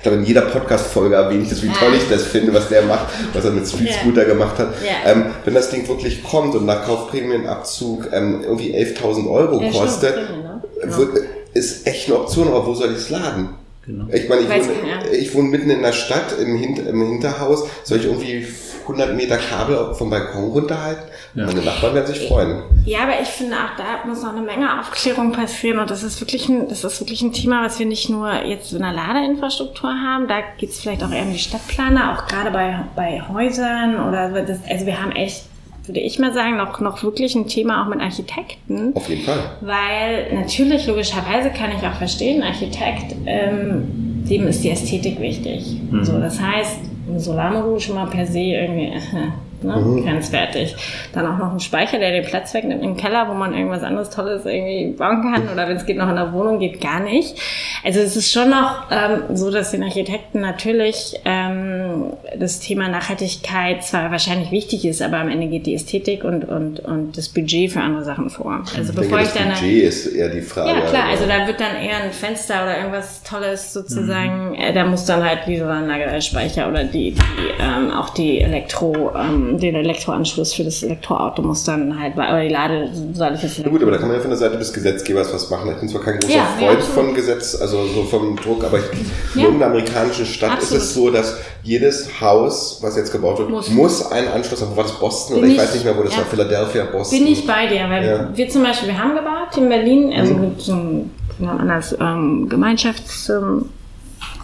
ich 0.00 0.04
glaube, 0.04 0.16
in 0.16 0.24
jeder 0.24 0.40
Podcast-Folge 0.40 1.14
erwähne 1.14 1.42
ich 1.42 1.50
das, 1.50 1.62
wie 1.62 1.68
toll 1.68 1.92
ich 1.94 2.08
das 2.08 2.24
finde, 2.24 2.54
was 2.54 2.70
der 2.70 2.80
macht, 2.84 3.08
was 3.34 3.44
er 3.44 3.50
mit 3.50 3.68
Street 3.68 3.92
Scooter 3.92 4.22
yeah. 4.22 4.32
gemacht 4.32 4.58
hat. 4.58 4.68
Yeah. 4.82 5.12
Ähm, 5.12 5.26
wenn 5.44 5.52
das 5.52 5.68
Ding 5.68 5.86
wirklich 5.86 6.24
kommt 6.24 6.54
und 6.54 6.64
nach 6.64 6.86
Kaufprämienabzug 6.86 8.08
ähm, 8.10 8.40
irgendwie 8.42 8.74
11.000 8.74 9.30
Euro 9.30 9.60
ja, 9.60 9.70
kostet, 9.70 10.14
stimmt, 10.14 10.42
ne? 10.42 10.62
wird, 10.96 11.18
ist 11.52 11.86
echt 11.86 12.06
eine 12.06 12.18
Option, 12.18 12.48
aber 12.48 12.66
wo 12.66 12.72
soll 12.72 12.92
ich 12.92 12.96
es 12.96 13.10
laden? 13.10 13.50
Genau. 13.84 14.06
Ich 14.10 14.26
meine, 14.26 14.40
ich, 14.40 14.48
wohne, 14.48 15.16
ich 15.18 15.34
wohne 15.34 15.48
mitten 15.50 15.68
in 15.68 15.82
der 15.82 15.92
Stadt, 15.92 16.34
im, 16.40 16.56
Hinter, 16.56 16.88
im 16.88 17.02
Hinterhaus. 17.06 17.64
Soll 17.84 17.98
ich 17.98 18.06
irgendwie 18.06 18.46
100 18.90 19.16
Meter 19.16 19.38
Kabel 19.38 19.94
vom 19.94 20.10
Balkon 20.10 20.50
runterhalten? 20.50 21.04
Ja. 21.34 21.46
Meine 21.46 21.62
Nachbarn 21.62 21.94
werden 21.94 22.06
sich 22.06 22.26
freuen. 22.26 22.62
Ja, 22.84 23.00
aber 23.02 23.20
ich 23.20 23.28
finde 23.28 23.56
auch, 23.56 23.76
da 23.76 24.08
muss 24.08 24.22
noch 24.22 24.34
eine 24.34 24.42
Menge 24.42 24.80
Aufklärung 24.80 25.32
passieren 25.32 25.78
und 25.78 25.90
das 25.90 26.02
ist 26.02 26.20
wirklich 26.20 26.48
ein, 26.48 26.68
das 26.68 26.84
ist 26.84 27.00
wirklich 27.00 27.22
ein 27.22 27.32
Thema, 27.32 27.64
was 27.64 27.78
wir 27.78 27.86
nicht 27.86 28.08
nur 28.08 28.32
jetzt 28.44 28.72
in 28.72 28.80
der 28.80 28.92
Ladeinfrastruktur 28.92 29.90
haben, 29.90 30.28
da 30.28 30.40
geht 30.58 30.70
es 30.70 30.80
vielleicht 30.80 31.02
auch 31.02 31.10
eher 31.10 31.22
um 31.22 31.32
die 31.32 31.38
Stadtplaner, 31.38 32.12
auch 32.12 32.26
gerade 32.26 32.50
bei, 32.50 32.84
bei 32.96 33.22
Häusern 33.28 34.08
oder 34.08 34.42
das, 34.42 34.58
also 34.68 34.86
wir 34.86 35.00
haben 35.00 35.12
echt 35.12 35.44
würde 35.86 36.00
ich 36.00 36.18
mal 36.18 36.32
sagen, 36.32 36.56
noch, 36.56 36.78
noch 36.80 37.02
wirklich 37.02 37.34
ein 37.34 37.48
Thema 37.48 37.82
auch 37.82 37.88
mit 37.88 38.00
Architekten. 38.00 38.94
Auf 38.94 39.08
jeden 39.08 39.24
Fall. 39.24 39.56
Weil 39.60 40.32
natürlich, 40.34 40.86
logischerweise 40.86 41.50
kann 41.50 41.70
ich 41.76 41.84
auch 41.84 41.94
verstehen, 41.94 42.42
Architekt, 42.42 43.16
ähm, 43.26 44.09
dem 44.30 44.46
ist 44.46 44.62
die 44.62 44.70
Ästhetik 44.70 45.20
wichtig. 45.20 45.80
Mhm. 45.90 46.04
So, 46.04 46.18
das 46.18 46.40
heißt, 46.40 46.78
Solarmodul 47.16 47.80
schon 47.80 47.96
mal 47.96 48.06
per 48.06 48.26
se 48.26 48.38
irgendwie, 48.38 48.92
ne? 49.64 49.76
Mhm. 49.76 50.04
grenzwertig. 50.04 50.76
Dann 51.12 51.26
auch 51.26 51.38
noch 51.38 51.52
ein 51.52 51.60
Speicher, 51.60 51.98
der 51.98 52.12
den 52.12 52.24
Platz 52.24 52.54
wegnimmt 52.54 52.82
im 52.82 52.96
Keller, 52.96 53.28
wo 53.28 53.34
man 53.34 53.54
irgendwas 53.54 53.82
anderes 53.82 54.10
Tolles 54.10 54.44
irgendwie 54.44 54.96
bauen 54.96 55.22
kann 55.22 55.48
oder 55.52 55.68
wenn 55.68 55.76
es 55.76 55.86
geht 55.86 55.96
noch 55.96 56.08
in 56.08 56.16
der 56.16 56.32
Wohnung, 56.32 56.58
geht 56.58 56.80
gar 56.80 57.00
nicht. 57.00 57.36
Also 57.84 58.00
es 58.00 58.16
ist 58.16 58.32
schon 58.32 58.50
noch 58.50 58.90
ähm, 58.90 59.36
so, 59.36 59.50
dass 59.50 59.70
den 59.70 59.82
Architekten 59.82 60.40
natürlich 60.40 61.20
ähm, 61.24 62.12
das 62.38 62.60
Thema 62.60 62.88
Nachhaltigkeit 62.88 63.82
zwar 63.84 64.10
wahrscheinlich 64.10 64.50
wichtig 64.50 64.84
ist, 64.84 65.02
aber 65.02 65.18
am 65.18 65.28
Ende 65.28 65.48
geht 65.48 65.66
die 65.66 65.74
Ästhetik 65.74 66.24
und, 66.24 66.44
und, 66.48 66.80
und 66.80 67.16
das 67.16 67.28
Budget 67.28 67.72
für 67.72 67.80
andere 67.80 68.04
Sachen 68.04 68.30
vor. 68.30 68.62
Also 68.76 68.92
ich 68.92 68.98
bevor 68.98 69.18
denke, 69.18 69.32
ich 69.34 69.40
dann... 69.40 69.50
Das 69.50 69.60
Budget 69.60 69.82
ist 69.84 70.06
eher 70.06 70.28
die 70.28 70.42
Frage. 70.42 70.70
Ja 70.70 70.80
klar, 70.82 71.04
also 71.10 71.26
da 71.26 71.46
wird 71.46 71.60
dann 71.60 71.76
eher 71.76 71.96
ein 72.04 72.12
Fenster 72.12 72.62
oder 72.62 72.78
irgendwas 72.78 73.22
Tolles 73.22 73.72
sozusagen, 73.72 74.50
mhm. 74.50 74.54
äh, 74.54 74.72
da 74.72 74.84
muss 74.84 75.04
dann 75.04 75.24
halt 75.24 75.40
wie 75.46 75.58
so 75.58 75.66
ein 75.66 75.86
Lagerspeicher 75.86 76.68
oder 76.68 76.84
die, 76.84 77.12
die 77.12 77.18
ähm, 77.60 77.90
auch 77.90 78.10
die 78.10 78.40
Elektro... 78.40 79.12
Ähm, 79.16 79.49
den 79.58 79.74
Elektroanschluss 79.74 80.54
für 80.54 80.64
das 80.64 80.82
Elektroauto 80.82 81.42
muss 81.42 81.64
dann 81.64 81.98
halt, 81.98 82.18
aber 82.18 82.42
die 82.42 82.48
Lade 82.48 82.90
soll 83.14 83.34
ich 83.34 83.42
jetzt 83.42 83.58
Ja 83.58 83.68
gut, 83.68 83.82
aber 83.82 83.92
da 83.92 83.98
kann 83.98 84.08
man 84.08 84.16
ja 84.16 84.20
von 84.20 84.30
der 84.30 84.38
Seite 84.38 84.58
des 84.58 84.72
Gesetzgebers 84.72 85.32
was 85.32 85.50
machen. 85.50 85.70
Ich 85.70 85.78
bin 85.78 85.88
zwar 85.88 86.02
kein 86.02 86.18
großer 86.18 86.34
ja, 86.34 86.44
Freund 86.58 86.80
ja, 86.80 86.84
von 86.84 87.14
Gesetz, 87.14 87.60
also 87.60 87.86
so 87.86 88.04
vom 88.04 88.36
Druck, 88.36 88.64
aber 88.64 88.78
in 88.78 89.40
irgendeiner 89.40 89.72
amerikanischen 89.72 90.26
Stadt 90.26 90.52
absolut. 90.52 90.82
ist 90.82 90.88
es 90.88 90.94
so, 90.94 91.10
dass 91.10 91.36
jedes 91.62 92.20
Haus, 92.20 92.78
was 92.82 92.96
jetzt 92.96 93.12
gebaut 93.12 93.38
wird, 93.38 93.50
muss, 93.50 93.70
muss 93.70 94.12
einen 94.12 94.28
Anschluss 94.28 94.62
haben. 94.62 94.76
War 94.76 94.84
das 94.84 94.98
Boston 94.98 95.36
bin 95.36 95.44
oder 95.44 95.52
ich, 95.52 95.56
ich, 95.56 95.62
weiß 95.62 95.74
nicht 95.74 95.84
mehr, 95.84 95.96
wo 95.96 96.02
das 96.02 96.16
war, 96.16 96.24
Philadelphia, 96.24 96.84
Boston. 96.84 97.18
Bin 97.18 97.28
ich 97.28 97.46
bei 97.46 97.66
dir, 97.66 97.88
weil 97.88 98.28
wir 98.34 98.48
zum 98.48 98.62
Beispiel, 98.62 98.88
wir 98.88 98.98
haben 98.98 99.14
gebaut 99.14 99.56
in 99.56 99.68
Berlin, 99.68 100.12
also 100.16 100.34
mhm. 100.34 100.40
mit 100.40 100.60
so 100.60 100.72
einem, 100.72 101.10
anders 101.40 101.96
ähm, 102.00 102.48
Gemeinschafts... 102.48 103.28
Ähm, 103.28 103.66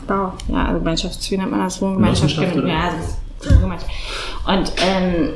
Bau, 0.06 0.32
ja, 0.48 0.66
also 0.66 0.78
Gemeinschafts, 0.78 1.30
wie 1.30 1.36
nennt 1.36 1.50
man 1.50 1.60
das? 1.60 1.82
Wohngemeinschaft, 1.82 2.36
ja, 2.36 2.94
und 3.46 4.72
ähm, 4.78 5.30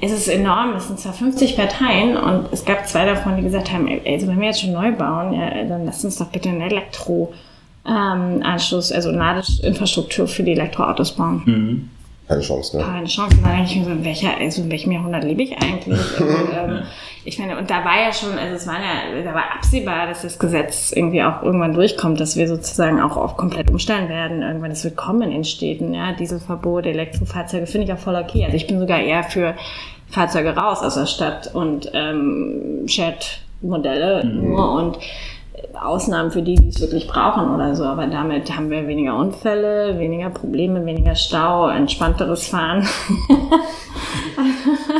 es 0.00 0.10
ist 0.12 0.28
enorm, 0.28 0.74
es 0.76 0.86
sind 0.88 1.00
zwar 1.00 1.14
50 1.14 1.56
Parteien 1.56 2.16
und 2.16 2.52
es 2.52 2.64
gab 2.64 2.88
zwei 2.88 3.04
davon, 3.06 3.36
die 3.36 3.42
gesagt 3.42 3.72
haben, 3.72 3.88
also 4.06 4.26
wenn 4.26 4.40
wir 4.40 4.48
jetzt 4.48 4.60
schon 4.60 4.72
neu 4.72 4.92
bauen, 4.92 5.32
ja, 5.32 5.64
dann 5.64 5.86
lasst 5.86 6.04
uns 6.04 6.16
doch 6.16 6.26
bitte 6.26 6.50
einen 6.50 6.60
Elektro-Anschluss, 6.60 8.90
ähm, 8.90 8.96
also 8.96 9.10
Ladeinfrastruktur 9.10 10.28
für 10.28 10.42
die 10.42 10.52
Elektroautos 10.52 11.12
bauen. 11.12 11.42
Mhm. 11.44 11.88
Keine 12.28 12.40
Chance, 12.40 12.76
ne? 12.76 12.82
Keine 12.82 13.06
Chance. 13.06 13.36
Da 13.42 13.50
denke 13.50 13.70
ich 13.70 13.76
mir 13.76 13.84
so, 13.84 13.90
in, 13.90 14.04
welcher, 14.04 14.36
also 14.38 14.62
in 14.62 14.70
welchem 14.70 14.92
Jahrhundert 14.92 15.24
lebe 15.24 15.42
ich 15.42 15.56
eigentlich? 15.58 15.98
Also, 16.18 16.52
ähm, 16.52 16.82
ich 17.26 17.38
meine, 17.38 17.58
und 17.58 17.70
da 17.70 17.84
war 17.84 18.00
ja 18.02 18.12
schon, 18.12 18.38
also 18.38 18.54
es 18.54 18.66
war 18.66 18.74
ja, 18.74 19.22
da 19.22 19.34
war 19.34 19.54
absehbar, 19.56 20.06
dass 20.06 20.22
das 20.22 20.38
Gesetz 20.38 20.92
irgendwie 20.94 21.22
auch 21.22 21.42
irgendwann 21.42 21.74
durchkommt, 21.74 22.20
dass 22.20 22.36
wir 22.36 22.48
sozusagen 22.48 23.00
auch 23.00 23.16
auf 23.16 23.36
komplett 23.36 23.70
umstellen 23.70 24.08
werden. 24.08 24.42
Irgendwann, 24.42 24.70
es 24.70 24.84
wird 24.84 24.96
kommen 24.96 25.32
in 25.32 25.44
Städten, 25.44 25.94
ja, 25.94 26.12
Dieselverbot, 26.12 26.86
Elektrofahrzeuge, 26.86 27.66
finde 27.66 27.86
ich 27.86 27.92
auch 27.92 27.98
voll 27.98 28.16
okay. 28.16 28.44
Also 28.44 28.56
ich 28.56 28.66
bin 28.66 28.78
sogar 28.78 29.00
eher 29.00 29.24
für 29.24 29.54
Fahrzeuge 30.08 30.54
raus 30.54 30.82
aus 30.82 30.94
der 30.94 31.06
Stadt 31.06 31.54
und 31.54 31.90
ähm, 31.94 32.84
Shared-Modelle 32.86 34.24
mhm. 34.24 34.48
nur 34.48 34.72
und 34.72 34.98
Ausnahmen 35.76 36.30
für 36.30 36.42
die, 36.42 36.54
die 36.54 36.68
es 36.68 36.80
wirklich 36.80 37.06
brauchen 37.06 37.54
oder 37.54 37.74
so. 37.74 37.84
Aber 37.84 38.06
damit 38.06 38.54
haben 38.56 38.70
wir 38.70 38.86
weniger 38.86 39.16
Unfälle, 39.16 39.98
weniger 39.98 40.30
Probleme, 40.30 40.84
weniger 40.84 41.14
Stau, 41.14 41.68
entspannteres 41.68 42.46
Fahren. 42.46 42.86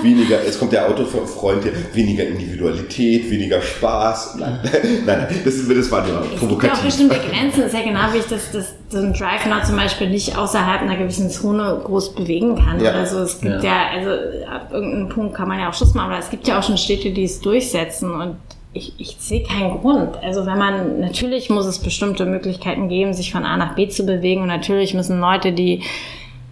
weniger, 0.02 0.38
es 0.46 0.58
kommt 0.58 0.72
der 0.72 0.88
Autofreund 0.88 1.62
hier, 1.62 1.72
weniger 1.92 2.26
Individualität, 2.26 3.30
weniger 3.30 3.60
Spaß. 3.60 4.36
Nein, 4.36 4.58
nein, 5.06 5.26
das, 5.44 5.54
ist, 5.54 5.70
das 5.70 5.90
war 5.90 6.06
nur 6.06 6.20
provokativ. 6.38 6.38
Es 6.38 6.50
gibt 6.50 6.62
ja 6.62 6.72
auch 6.72 6.82
bestimmte 6.82 7.20
Grenzen. 7.30 7.62
Ist 7.64 7.74
ja 7.74 7.82
genau 7.82 8.12
wie 8.12 8.18
ich 8.18 8.26
das, 8.26 8.50
das, 8.52 8.74
so 8.88 8.98
ein 8.98 9.12
Drive 9.12 9.46
Now 9.46 9.62
zum 9.64 9.76
Beispiel 9.76 10.10
nicht 10.10 10.36
außerhalb 10.36 10.82
einer 10.82 10.96
gewissen 10.96 11.30
Zone 11.30 11.80
groß 11.84 12.14
bewegen 12.14 12.56
kann 12.56 12.80
ja. 12.80 12.90
oder 12.90 13.06
so. 13.06 13.20
Es 13.20 13.40
gibt 13.40 13.62
ja. 13.62 13.70
ja, 13.70 13.86
also 13.96 14.10
ab 14.48 14.68
irgendeinem 14.72 15.08
Punkt 15.08 15.34
kann 15.34 15.48
man 15.48 15.58
ja 15.58 15.68
auch 15.68 15.74
Schluss 15.74 15.94
machen, 15.94 16.10
aber 16.10 16.20
es 16.20 16.30
gibt 16.30 16.46
ja 16.46 16.58
auch 16.58 16.62
schon 16.62 16.76
Städte, 16.76 17.10
die 17.10 17.24
es 17.24 17.40
durchsetzen 17.40 18.12
und 18.12 18.36
ich, 18.74 18.92
ich 18.98 19.16
sehe 19.18 19.42
keinen 19.42 19.80
Grund. 19.80 20.16
Also 20.22 20.44
wenn 20.46 20.58
man, 20.58 21.00
natürlich 21.00 21.48
muss 21.48 21.66
es 21.66 21.78
bestimmte 21.78 22.26
Möglichkeiten 22.26 22.88
geben, 22.88 23.14
sich 23.14 23.32
von 23.32 23.44
A 23.44 23.56
nach 23.56 23.76
B 23.76 23.88
zu 23.88 24.04
bewegen 24.04 24.42
und 24.42 24.48
natürlich 24.48 24.94
müssen 24.94 25.20
Leute, 25.20 25.52
die 25.52 25.82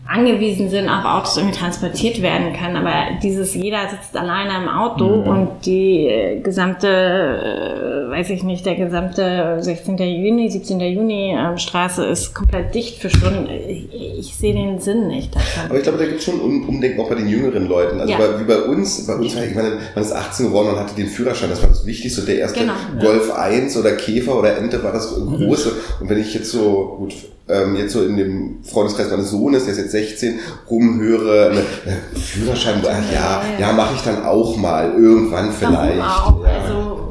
angewiesen 0.07 0.69
sind 0.69 0.89
auf 0.89 1.05
Autos 1.05 1.37
irgendwie 1.37 1.57
transportiert 1.57 2.21
werden 2.23 2.53
können. 2.53 2.77
Aber 2.77 2.93
dieses, 3.23 3.55
jeder 3.55 3.89
sitzt 3.89 4.17
alleine 4.17 4.63
im 4.63 4.69
Auto 4.69 5.17
mhm. 5.17 5.27
und 5.27 5.49
die 5.65 6.07
äh, 6.07 6.41
gesamte, 6.41 6.89
äh, 6.89 8.11
weiß 8.11 8.31
ich 8.31 8.43
nicht, 8.43 8.67
der 8.67 8.75
gesamte 8.75 9.59
16. 9.61 9.97
Juni, 9.99 10.51
17. 10.51 10.81
Juni 10.81 11.35
äh, 11.35 11.57
Straße 11.57 12.05
ist 12.05 12.35
komplett 12.35 12.75
dicht 12.75 13.01
für 13.01 13.11
Stunden. 13.11 13.49
Ich, 13.49 13.89
ich 13.93 14.35
sehe 14.35 14.53
den 14.53 14.81
Sinn 14.81 15.07
nicht. 15.07 15.35
Davon. 15.35 15.71
Aber 15.71 15.77
ich 15.77 15.83
glaube, 15.83 15.99
da 15.99 16.05
gibt 16.05 16.19
es 16.19 16.25
schon 16.25 16.41
um, 16.41 16.69
Umdenken 16.69 17.01
auch 17.01 17.09
bei 17.09 17.15
den 17.15 17.29
jüngeren 17.29 17.69
Leuten. 17.69 18.01
Also 18.01 18.13
ja. 18.13 18.19
bei, 18.19 18.41
wie 18.41 18.45
bei 18.45 18.61
uns, 18.63 19.07
bei 19.07 19.15
uns, 19.15 19.35
ich 19.35 19.55
meine, 19.55 19.79
man 19.95 20.05
ist 20.05 20.13
18 20.13 20.47
geworden 20.47 20.71
und 20.71 20.81
hatte 20.81 20.97
den 20.97 21.07
Führerschein. 21.07 21.49
Das 21.49 21.63
war 21.63 21.69
das 21.69 21.87
Wichtigste. 21.87 22.23
Der 22.23 22.39
erste 22.39 22.61
genau. 22.61 22.75
Golf 23.01 23.33
1 23.33 23.77
oder 23.77 23.93
Käfer 23.93 24.39
oder 24.39 24.57
Ente 24.59 24.83
war 24.83 24.93
das 24.93 25.15
große. 25.15 25.69
Mhm. 25.69 25.75
Und 26.01 26.11
wenn 26.11 26.19
ich 26.19 26.35
jetzt 26.35 26.51
so, 26.51 26.97
gut, 26.99 27.15
ähm, 27.49 27.77
jetzt 27.77 27.93
so 27.93 28.05
in 28.05 28.17
dem 28.17 28.65
Freundeskreis 28.65 29.11
meines 29.11 29.31
Sohnes, 29.31 29.65
der 29.65 29.73
ist 29.73 29.79
jetzt 29.79 29.93
16, 29.93 30.39
rumhöre, 30.71 31.53
ne, 31.55 31.63
ne, 31.85 32.19
Führerschein, 32.19 32.83
ach 32.87 33.13
ja, 33.13 33.43
ja, 33.59 33.73
mache 33.73 33.95
ich 33.97 34.03
dann 34.03 34.25
auch 34.25 34.57
mal, 34.57 34.93
irgendwann 34.93 35.53
vielleicht. 35.53 36.01
Auch? 36.01 36.45
Ja. 36.45 36.51
Also, 36.51 37.03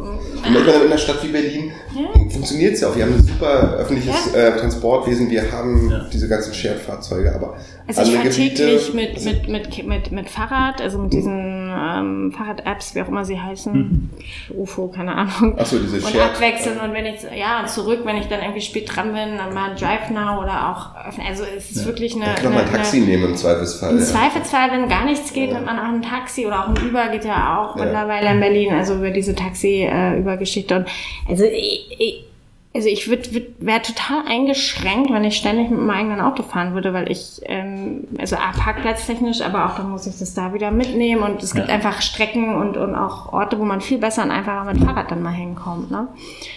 und 0.43 0.55
in 0.55 0.67
einer 0.67 0.97
Stadt 0.97 1.23
wie 1.23 1.27
Berlin 1.27 1.71
ja. 1.95 2.29
funktioniert 2.29 2.73
es 2.73 2.81
ja 2.81 2.89
auch. 2.89 2.95
Wir 2.95 3.05
haben 3.05 3.13
ein 3.13 3.23
super 3.23 3.75
öffentliches 3.77 4.33
ja. 4.33 4.39
äh, 4.39 4.57
Transportwesen, 4.57 5.29
wir 5.29 5.51
haben 5.51 5.89
ja. 5.89 6.07
diese 6.11 6.27
ganzen 6.27 6.53
Shared-Fahrzeuge, 6.53 7.35
aber 7.35 7.57
also 7.85 8.01
ich 8.01 8.15
fahre 8.15 8.29
täglich 8.29 8.93
mit, 8.93 9.23
mit, 9.23 9.47
mit, 9.47 9.87
mit, 9.87 10.11
mit 10.11 10.29
Fahrrad, 10.29 10.81
also 10.81 10.97
mit 10.97 11.13
diesen 11.13 11.60
ähm, 11.71 12.31
Fahrrad-Apps, 12.31 12.95
wie 12.95 13.01
auch 13.01 13.07
immer 13.07 13.25
sie 13.25 13.39
heißen, 13.39 13.73
mhm. 13.73 14.09
UFO, 14.55 14.87
keine 14.87 15.15
Ahnung. 15.15 15.55
Ach 15.57 15.65
so, 15.65 15.79
diese 15.79 15.97
Und 15.97 16.11
Shared 16.11 16.31
abwechseln 16.31 16.79
und 16.79 16.93
wenn 16.93 17.05
ich, 17.05 17.21
ja, 17.35 17.65
zurück, 17.65 18.01
wenn 18.03 18.17
ich 18.17 18.27
dann 18.27 18.41
irgendwie 18.41 18.61
spät 18.61 18.95
dran 18.95 19.13
bin, 19.13 19.37
dann 19.37 19.53
mal 19.53 19.75
Drive 19.75 20.09
Now 20.09 20.41
oder 20.41 20.69
auch, 20.69 20.95
also 21.27 21.43
es 21.57 21.71
ist 21.71 21.85
wirklich 21.85 22.15
eine... 22.15 22.25
Da 22.25 22.33
kann 22.33 22.43
man 22.45 22.53
mal 22.53 22.65
ein 22.65 22.71
Taxi 22.71 22.97
eine, 22.97 23.05
nehmen 23.05 23.25
im 23.25 23.35
Zweifelsfall. 23.35 23.91
Im 23.91 23.99
ja. 23.99 24.03
Zweifelsfall, 24.03 24.71
wenn 24.71 24.89
gar 24.89 25.05
nichts 25.05 25.33
geht, 25.33 25.51
nimmt 25.51 25.65
man 25.65 25.79
auch 25.79 25.93
ein 25.93 26.01
Taxi 26.01 26.45
oder 26.45 26.65
auch 26.65 26.69
ein 26.69 26.89
Uber 26.89 27.09
geht 27.09 27.25
ja 27.25 27.59
auch 27.59 27.75
mittlerweile 27.75 28.31
in 28.31 28.39
Berlin, 28.39 28.73
also 28.73 28.95
über 28.95 29.11
diese 29.11 29.35
Taxi-Über-Geschichte. 29.35 30.73
Äh, 30.73 30.77
und 30.77 30.87
also 31.27 31.43
ich, 31.45 31.87
ich 31.97 32.30
also 32.73 32.87
ich 32.87 33.09
würd, 33.09 33.33
würd, 33.33 33.47
wäre 33.59 33.81
total 33.81 34.25
eingeschränkt, 34.25 35.11
wenn 35.11 35.25
ich 35.25 35.35
ständig 35.35 35.69
mit 35.69 35.79
meinem 35.79 35.89
eigenen 35.89 36.21
Auto 36.21 36.41
fahren 36.41 36.73
würde, 36.73 36.93
weil 36.93 37.11
ich, 37.11 37.41
ähm, 37.43 38.07
also 38.17 38.37
A, 38.37 38.51
parkplatztechnisch, 38.51 39.41
aber 39.41 39.65
auch 39.65 39.75
dann 39.75 39.89
muss 39.89 40.07
ich 40.07 40.17
das 40.17 40.33
da 40.33 40.53
wieder 40.53 40.71
mitnehmen 40.71 41.21
und 41.21 41.43
es 41.43 41.53
gibt 41.53 41.67
ja. 41.67 41.73
einfach 41.73 42.01
Strecken 42.01 42.55
und, 42.55 42.77
und 42.77 42.95
auch 42.95 43.33
Orte, 43.33 43.59
wo 43.59 43.65
man 43.65 43.81
viel 43.81 43.97
besser 43.97 44.23
und 44.23 44.31
einfacher 44.31 44.63
mit 44.71 44.81
Fahrrad 44.81 45.11
dann 45.11 45.21
mal 45.21 45.33
hinkommt. 45.33 45.91
Ne? 45.91 46.07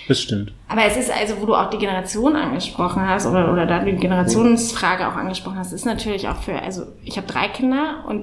Das 0.07 0.20
stimmt. 0.20 0.53
Aber 0.68 0.85
es 0.85 0.96
ist 0.96 1.11
also, 1.11 1.40
wo 1.40 1.46
du 1.46 1.55
auch 1.57 1.70
die 1.70 1.79
Generation 1.79 2.37
angesprochen 2.37 3.09
hast 3.09 3.27
oder, 3.27 3.53
oder 3.53 3.66
da 3.66 3.81
die 3.81 3.96
Generationsfrage 3.96 5.09
auch 5.09 5.16
angesprochen 5.16 5.59
hast, 5.59 5.72
ist 5.72 5.85
natürlich 5.85 6.29
auch 6.29 6.37
für, 6.37 6.62
also 6.62 6.85
ich 7.05 7.16
habe 7.16 7.27
drei 7.27 7.48
Kinder 7.48 8.05
und 8.07 8.22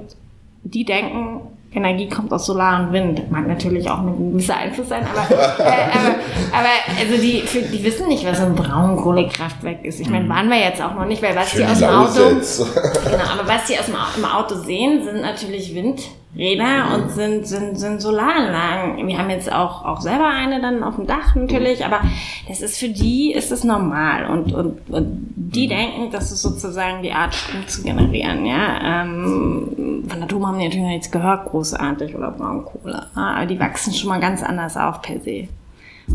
die 0.63 0.85
denken, 0.85 1.41
Energie 1.73 2.09
kommt 2.09 2.33
aus 2.33 2.45
Solar 2.45 2.81
und 2.81 2.93
Wind. 2.93 3.31
Mag 3.31 3.47
natürlich 3.47 3.89
auch 3.89 3.99
ein 3.99 4.33
gewisser 4.33 4.57
Einfluss 4.57 4.89
sein, 4.89 5.05
aber, 5.07 5.33
äh, 5.33 5.63
aber, 5.63 6.15
aber 6.51 6.69
also 6.99 7.21
die, 7.21 7.41
für, 7.41 7.61
die 7.61 7.81
wissen 7.83 8.09
nicht, 8.09 8.25
was 8.25 8.41
ein 8.41 8.55
Braunkohlekraftwerk 8.55 9.85
ist. 9.85 10.01
Ich 10.01 10.09
meine, 10.09 10.27
waren 10.27 10.49
wir 10.49 10.59
jetzt 10.59 10.81
auch 10.81 10.95
noch 10.95 11.05
nicht, 11.05 11.21
weil 11.21 11.33
was 11.35 11.51
die 11.53 11.63
aus 11.63 11.79
dem 11.79 11.89
Auto, 11.89 12.29
genau, 13.09 13.23
aber 13.23 13.47
was 13.47 13.65
die 13.67 13.79
aus 13.79 13.85
dem 13.85 13.95
im 14.17 14.25
Auto 14.25 14.55
sehen, 14.55 15.03
sind 15.03 15.21
natürlich 15.21 15.73
Wind. 15.73 16.01
Räder 16.35 16.95
und 16.95 17.11
sind, 17.11 17.45
sind, 17.45 17.77
sind 17.77 18.01
Solaranlagen. 18.01 19.05
Wir 19.05 19.17
haben 19.17 19.29
jetzt 19.29 19.51
auch, 19.51 19.83
auch 19.83 19.99
selber 19.99 20.27
eine 20.27 20.61
dann 20.61 20.81
auf 20.81 20.95
dem 20.95 21.05
Dach 21.05 21.35
natürlich, 21.35 21.83
aber 21.83 22.01
das 22.47 22.61
ist 22.61 22.77
für 22.77 22.87
die 22.87 23.33
ist 23.33 23.51
es 23.51 23.65
normal 23.65 24.27
und, 24.27 24.53
und, 24.53 24.89
und 24.89 25.33
die 25.35 25.65
mhm. 25.65 25.69
denken, 25.69 26.11
das 26.11 26.31
ist 26.31 26.41
sozusagen 26.41 27.03
die 27.03 27.11
Art, 27.11 27.35
Strom 27.35 27.67
zu 27.67 27.83
generieren, 27.83 28.45
ja. 28.45 29.03
Ähm, 29.03 30.05
von 30.07 30.23
Atom 30.23 30.47
haben 30.47 30.59
die 30.59 30.65
natürlich 30.65 30.83
noch 30.83 30.91
nichts 30.91 31.11
gehört, 31.11 31.49
großartig 31.49 32.15
oder 32.15 32.31
Braunkohle. 32.31 33.07
Aber 33.13 33.45
die 33.45 33.59
wachsen 33.59 33.93
schon 33.93 34.09
mal 34.09 34.19
ganz 34.19 34.41
anders 34.41 34.77
auf 34.77 35.01
per 35.01 35.19
se. 35.19 35.49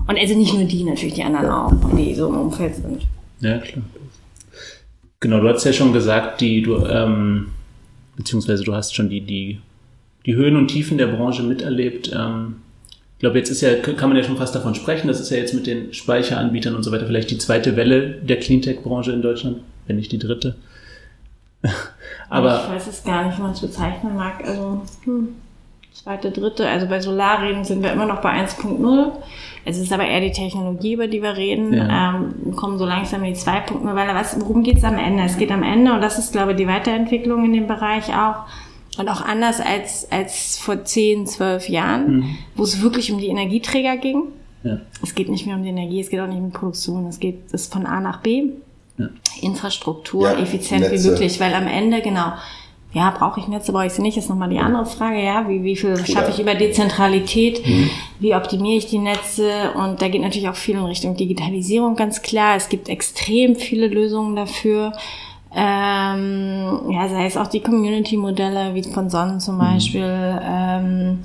Und 0.07 0.19
also 0.19 0.35
nicht 0.35 0.55
nur 0.55 0.65
die, 0.65 0.85
natürlich 0.85 1.15
die 1.15 1.25
anderen 1.25 1.51
auch, 1.51 1.73
die 1.97 2.15
so 2.15 2.29
im 2.29 2.37
Umfeld 2.37 2.75
sind. 2.75 3.07
Ja, 3.41 3.59
klar. 3.59 3.85
Genau, 5.21 5.41
du 5.41 5.49
hast 5.49 5.65
ja 5.65 5.73
schon 5.73 5.93
gesagt, 5.93 6.41
die 6.41 6.63
du, 6.63 6.77
ähm, 6.87 7.49
beziehungsweise 8.17 8.65
du 8.65 8.75
hast 8.75 8.95
schon 8.95 9.09
die, 9.09 9.21
die 9.21 9.61
die 10.27 10.35
Höhen 10.35 10.57
und 10.57 10.69
Tiefen 10.69 10.99
der 10.99 11.07
Branche 11.07 11.43
miterlebt. 11.43 12.13
Ähm, 12.13 12.57
ich 13.15 13.21
glaube, 13.21 13.39
jetzt 13.39 13.49
ist 13.49 13.63
ja, 13.63 13.75
kann 13.77 14.11
man 14.11 14.19
ja 14.19 14.25
schon 14.25 14.37
fast 14.37 14.55
davon 14.55 14.75
sprechen, 14.75 15.09
das 15.09 15.21
ist 15.21 15.31
ja 15.31 15.39
jetzt 15.39 15.55
mit 15.55 15.67
den 15.67 15.95
Speicheranbietern 15.95 16.75
und 16.75 16.83
so 16.83 16.93
weiter 16.93 17.07
vielleicht 17.07 17.31
die 17.31 17.39
zweite 17.39 17.75
Welle 17.77 18.11
der 18.11 18.39
Cleantech-Branche 18.39 19.13
in 19.13 19.23
Deutschland, 19.23 19.61
wenn 19.87 19.97
nicht 19.97 20.13
die 20.13 20.19
dritte. 20.19 20.57
Aber 22.29 22.65
ich 22.65 22.75
weiß 22.75 22.87
es 22.89 23.05
gar 23.05 23.25
nicht, 23.25 23.39
wie 23.39 23.43
man 23.43 23.53
es 23.53 23.61
bezeichnen 23.61 24.17
mag. 24.17 24.47
Also 24.47 24.83
hm, 25.05 25.29
zweite, 25.95 26.31
dritte. 26.31 26.69
Also 26.69 26.87
bei 26.89 27.01
Solarreden 27.01 27.65
sind 27.65 27.83
wir 27.83 27.93
immer 27.93 28.05
noch 28.05 28.21
bei 28.21 28.33
1.0. 28.33 29.13
Es 29.65 29.79
ist 29.79 29.93
aber 29.93 30.05
eher 30.05 30.21
die 30.21 30.33
Technologie, 30.33 30.93
über 30.93 31.09
die 31.09 31.23
wir 31.23 31.37
reden. 31.37 31.73
Ja. 31.73 32.15
Ähm, 32.15 32.55
kommen 32.55 32.79
so 32.79 32.85
langsam 32.85 33.25
in 33.25 33.35
die 33.35 33.41
2.0 33.41 33.83
Weil 33.83 34.15
was, 34.15 34.39
worum 34.41 34.63
geht 34.63 34.77
es 34.77 34.85
am 34.85 34.99
Ende? 34.99 35.25
Es 35.25 35.39
geht 35.39 35.51
am 35.51 35.63
Ende, 35.63 35.93
und 35.93 36.03
das 36.03 36.19
ist, 36.19 36.33
glaube 36.33 36.53
ich, 36.53 36.59
die 36.59 36.69
Weiterentwicklung 36.69 37.45
in 37.45 37.53
dem 37.53 37.67
Bereich 37.67 38.15
auch, 38.15 38.45
und 38.99 39.09
auch 39.09 39.21
anders 39.21 39.61
als, 39.61 40.11
als 40.11 40.59
vor 40.59 40.85
10, 40.85 41.27
12 41.27 41.69
Jahren, 41.69 42.17
mhm. 42.17 42.39
wo 42.55 42.63
es 42.63 42.83
wirklich 42.83 43.13
um 43.13 43.19
die 43.19 43.29
Energieträger 43.29 43.97
ging. 43.97 44.25
Ja. 44.63 44.81
Es 45.03 45.15
geht 45.15 45.29
nicht 45.29 45.47
mehr 45.47 45.57
um 45.57 45.63
die 45.63 45.69
Energie, 45.69 46.01
es 46.01 46.11
geht 46.11 46.21
auch 46.21 46.27
nicht 46.27 46.39
um 46.39 46.51
Produktion, 46.51 47.07
es 47.07 47.21
geht 47.21 47.53
es 47.53 47.67
von 47.67 47.87
A 47.87 48.01
nach 48.01 48.21
B. 48.21 48.51
Ja. 48.99 49.09
Infrastruktur, 49.43 50.31
ja, 50.31 50.39
effizient 50.39 50.81
Netze. 50.81 51.05
wie 51.05 51.11
möglich, 51.11 51.39
weil 51.39 51.53
am 51.53 51.67
Ende, 51.67 52.01
genau, 52.01 52.33
ja, 52.95 53.11
brauche 53.11 53.41
ich 53.41 53.47
Netze, 53.47 53.73
brauche 53.73 53.87
ich 53.87 53.93
sie 53.93 54.01
nicht, 54.01 54.17
ist 54.17 54.31
nochmal 54.31 54.49
die 54.49 54.59
andere 54.59 54.87
Frage, 54.87 55.23
ja, 55.23 55.47
wie, 55.49 55.63
wie 55.63 55.77
viel 55.77 55.99
schaffe 56.07 56.31
ich 56.31 56.41
über 56.41 56.55
Dezentralität, 56.55 57.65
mhm. 57.67 57.91
wie 58.21 58.35
optimiere 58.35 58.79
ich 58.79 58.87
die 58.87 58.99
Netze 58.99 59.73
und 59.75 60.01
da 60.01 60.09
geht 60.09 60.23
natürlich 60.23 60.49
auch 60.49 60.57
viel 60.57 60.77
in 60.77 60.85
Richtung 60.85 61.15
Digitalisierung, 61.15 61.95
ganz 61.95 62.23
klar. 62.23 62.57
Es 62.57 62.71
gibt 62.71 62.89
extrem 62.89 63.57
viele 63.57 63.89
Lösungen 63.89 64.35
dafür. 64.35 64.93
Ähm, 65.55 66.91
ja, 66.91 67.09
sei 67.09 67.27
es 67.27 67.37
auch 67.37 67.47
die 67.47 67.61
Community-Modelle, 67.61 68.75
wie 68.75 68.83
von 68.83 69.11
Sonnen 69.11 69.41
zum 69.41 69.57
mhm. 69.57 69.61
Beispiel, 69.61 70.41
ähm, 70.43 71.23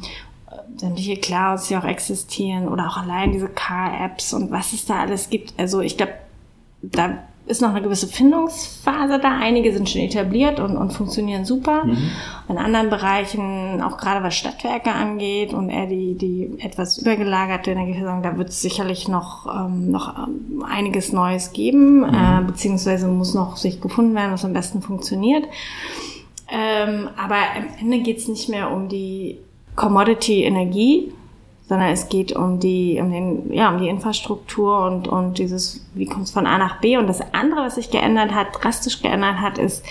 sämtliche 0.77 1.17
Clouds, 1.17 1.67
die 1.67 1.77
auch 1.77 1.83
existieren, 1.83 2.67
oder 2.67 2.87
auch 2.87 2.97
allein 2.97 3.31
diese 3.31 3.49
Car-Apps 3.49 4.33
und 4.33 4.51
was 4.51 4.73
es 4.73 4.85
da 4.85 5.01
alles 5.01 5.29
gibt. 5.29 5.53
Also 5.57 5.81
ich 5.81 5.97
glaube, 5.97 6.13
da 6.81 7.19
ist 7.51 7.61
noch 7.61 7.69
eine 7.69 7.81
gewisse 7.81 8.07
Findungsphase 8.07 9.19
da. 9.19 9.37
Einige 9.37 9.73
sind 9.73 9.89
schon 9.89 10.01
etabliert 10.01 10.59
und, 10.59 10.77
und 10.77 10.91
funktionieren 10.93 11.45
super. 11.45 11.85
Mhm. 11.85 11.97
In 12.49 12.57
anderen 12.57 12.89
Bereichen, 12.89 13.81
auch 13.81 13.97
gerade 13.97 14.23
was 14.23 14.35
Stadtwerke 14.35 14.91
angeht 14.91 15.53
und 15.53 15.69
eher 15.69 15.85
die, 15.85 16.15
die 16.15 16.55
etwas 16.59 16.97
übergelagerte 16.97 17.71
Energieversorgung, 17.71 18.23
da 18.23 18.37
wird 18.37 18.49
es 18.49 18.61
sicherlich 18.61 19.07
noch, 19.07 19.45
ähm, 19.53 19.91
noch 19.91 20.17
ähm, 20.17 20.63
einiges 20.67 21.11
Neues 21.11 21.51
geben, 21.51 21.99
mhm. 21.99 22.05
äh, 22.05 22.41
beziehungsweise 22.47 23.07
muss 23.07 23.33
noch 23.33 23.57
sich 23.57 23.81
gefunden 23.81 24.15
werden, 24.15 24.31
was 24.31 24.45
am 24.45 24.53
besten 24.53 24.81
funktioniert. 24.81 25.45
Ähm, 26.49 27.09
aber 27.17 27.35
am 27.35 27.67
Ende 27.79 27.99
geht 27.99 28.17
es 28.17 28.27
nicht 28.27 28.49
mehr 28.49 28.71
um 28.71 28.89
die 28.89 29.37
Commodity-Energie, 29.75 31.13
sondern 31.71 31.91
es 31.91 32.09
geht 32.09 32.33
um 32.33 32.59
die, 32.59 32.99
um 33.01 33.13
den, 33.13 33.53
ja, 33.53 33.69
um 33.69 33.77
die 33.77 33.87
Infrastruktur 33.87 34.85
und, 34.87 35.07
und 35.07 35.37
dieses, 35.37 35.85
wie 35.93 36.05
kommt 36.05 36.25
es 36.25 36.31
von 36.31 36.45
A 36.45 36.57
nach 36.57 36.81
B. 36.81 36.97
Und 36.97 37.07
das 37.07 37.21
andere, 37.33 37.61
was 37.61 37.75
sich 37.75 37.89
geändert 37.89 38.33
hat, 38.33 38.47
drastisch 38.61 39.01
geändert 39.01 39.37
hat, 39.39 39.57
ist, 39.57 39.85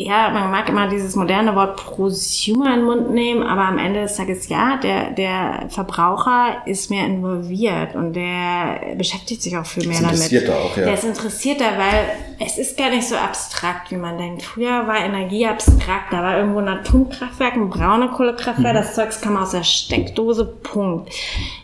ja, 0.00 0.30
man 0.30 0.52
mag 0.52 0.68
immer 0.68 0.88
dieses 0.88 1.16
moderne 1.16 1.56
Wort 1.56 1.76
Prosumer 1.76 2.66
in 2.66 2.76
den 2.76 2.84
Mund 2.84 3.10
nehmen, 3.10 3.42
aber 3.42 3.62
am 3.62 3.78
Ende 3.78 4.02
des 4.02 4.14
Tages, 4.14 4.48
ja, 4.48 4.76
der, 4.76 5.10
der 5.10 5.66
Verbraucher 5.70 6.62
ist 6.66 6.88
mehr 6.88 7.04
involviert 7.04 7.96
und 7.96 8.12
der 8.12 8.94
beschäftigt 8.96 9.42
sich 9.42 9.56
auch 9.56 9.66
viel 9.66 9.88
mehr 9.88 10.00
damit. 10.00 10.12
Interessierter 10.12 10.56
auch, 10.56 10.76
ja. 10.76 10.84
Der 10.84 10.94
ist 10.94 11.02
interessierter, 11.02 11.64
weil 11.76 12.10
es 12.38 12.58
ist 12.58 12.78
gar 12.78 12.90
nicht 12.90 13.08
so 13.08 13.16
abstrakt, 13.16 13.90
wie 13.90 13.96
man 13.96 14.16
denkt. 14.18 14.44
Früher 14.44 14.86
war 14.86 15.00
Energie 15.00 15.44
abstrakt, 15.48 16.12
da 16.12 16.22
war 16.22 16.38
irgendwo 16.38 16.60
ein 16.60 16.68
Atomkraftwerk, 16.68 17.54
ein 17.54 17.68
braune 17.68 18.06
Kohlekraftwerk, 18.06 18.74
mhm. 18.74 18.78
das 18.78 18.94
Zeugs 18.94 19.20
kam 19.20 19.36
aus 19.36 19.50
der 19.50 19.64
Steckdose, 19.64 20.44
Punkt. 20.44 21.12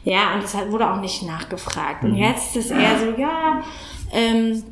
Ja, 0.03 0.35
und 0.35 0.43
das 0.43 0.57
wurde 0.71 0.91
auch 0.91 1.01
nicht 1.01 1.23
nachgefragt. 1.23 2.03
Und 2.03 2.15
mhm. 2.15 2.19
jetzt 2.19 2.57
ist 2.57 2.73
es 2.73 2.77
eher 2.77 2.99
so, 2.99 3.21
ja, 3.21 3.63
ähm, 4.13 4.65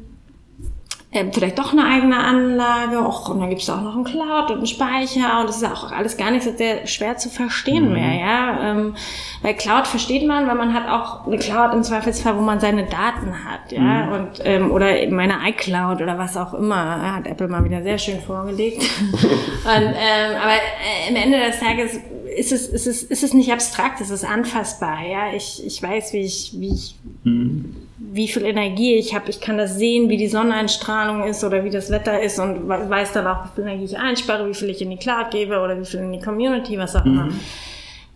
ähm, 1.15 1.31
vielleicht 1.31 1.59
doch 1.59 1.73
eine 1.73 1.85
eigene 1.85 2.19
Anlage, 2.19 2.99
och, 3.01 3.29
und 3.29 3.41
dann 3.41 3.51
gibt's 3.51 3.67
da 3.67 3.77
auch 3.77 3.83
noch 3.83 3.95
einen 3.95 4.05
Cloud 4.05 4.51
und 4.51 4.59
einen 4.59 4.67
Speicher 4.67 5.41
und 5.41 5.49
das 5.49 5.59
ist 5.59 5.65
auch 5.65 5.93
alles 5.93 6.17
gar 6.17 6.31
nicht 6.31 6.43
so 6.43 6.57
sehr 6.57 6.87
schwer 6.87 7.19
zu 7.19 7.29
verstehen 7.29 7.89
mhm. 7.89 7.93
mehr, 7.93 8.15
ja. 8.15 8.71
Ähm, 8.71 8.95
weil 9.43 9.55
Cloud 9.55 9.87
versteht 9.87 10.27
man, 10.27 10.47
weil 10.47 10.55
man 10.55 10.73
hat 10.73 10.89
auch 10.89 11.27
eine 11.27 11.37
Cloud 11.37 11.75
im 11.75 11.83
Zweifelsfall, 11.83 12.39
wo 12.39 12.41
man 12.41 12.61
seine 12.61 12.85
Daten 12.85 13.45
hat, 13.45 13.73
ja. 13.73 13.81
Mhm. 13.81 14.13
Und, 14.13 14.29
ähm, 14.45 14.71
oder 14.71 14.87
meine 15.11 15.35
iCloud 15.49 16.01
oder 16.01 16.17
was 16.17 16.39
auch 16.39 16.55
immer, 16.55 17.17
hat 17.17 17.27
Apple 17.27 17.49
mal 17.49 17.63
wieder 17.63 17.83
sehr 17.83 17.99
schön 17.99 18.21
vorgelegt. 18.21 18.83
und, 19.13 19.23
ähm, 19.67 20.37
aber 20.43 20.55
äh, 20.55 21.11
am 21.11 21.17
Ende 21.17 21.41
des 21.41 21.61
Tages 21.61 22.01
ist 22.39 22.53
es, 22.53 22.69
ist 22.69 22.87
es, 22.87 23.03
ist 23.03 23.23
es 23.23 23.35
nicht 23.35 23.53
abstrakt, 23.53 24.01
es 24.01 24.09
ist 24.09 24.25
anfassbar, 24.25 25.05
ja. 25.07 25.35
Ich, 25.37 25.63
ich 25.67 25.83
weiß, 25.83 26.15
wie 26.15 26.21
ich, 26.21 26.55
wie 26.59 26.73
ich, 26.73 26.95
mhm 27.25 27.82
wie 28.11 28.29
viel 28.29 28.45
Energie 28.45 28.95
ich 28.95 29.15
habe. 29.15 29.31
Ich 29.31 29.41
kann 29.41 29.59
das 29.59 29.77
sehen, 29.77 30.09
wie 30.09 30.17
die 30.17 30.29
Sonneneinstrahlung 30.29 31.25
ist 31.25 31.45
oder 31.45 31.65
wie 31.65 31.71
das 31.71 31.91
Wetter 31.91 32.21
ist 32.21 32.39
und 32.39 32.69
weiß 32.69 33.13
dann 33.13 33.27
auch, 33.27 33.45
wie 33.45 33.49
viel 33.55 33.65
Energie 33.65 33.85
ich 33.85 33.99
einspare, 33.99 34.49
wie 34.49 34.55
viel 34.55 34.71
ich 34.71 34.83
in 34.83 34.91
die 34.91 34.97
Cloud 34.97 35.31
gebe 35.31 35.61
oder 35.61 35.79
wie 35.79 35.85
viel 35.85 36.01
in 36.01 36.13
die 36.13 36.21
Community, 36.21 36.79
was 36.79 36.97
auch 36.97 37.05
immer. 37.05 37.27
Mhm. 37.27 37.41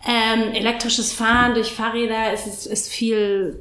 Ähm, 0.05 0.53
elektrisches 0.53 1.13
Fahren 1.13 1.53
durch 1.53 1.71
Fahrräder 1.71 2.33
ist, 2.33 2.67
ist 2.67 2.89
viel 2.89 3.59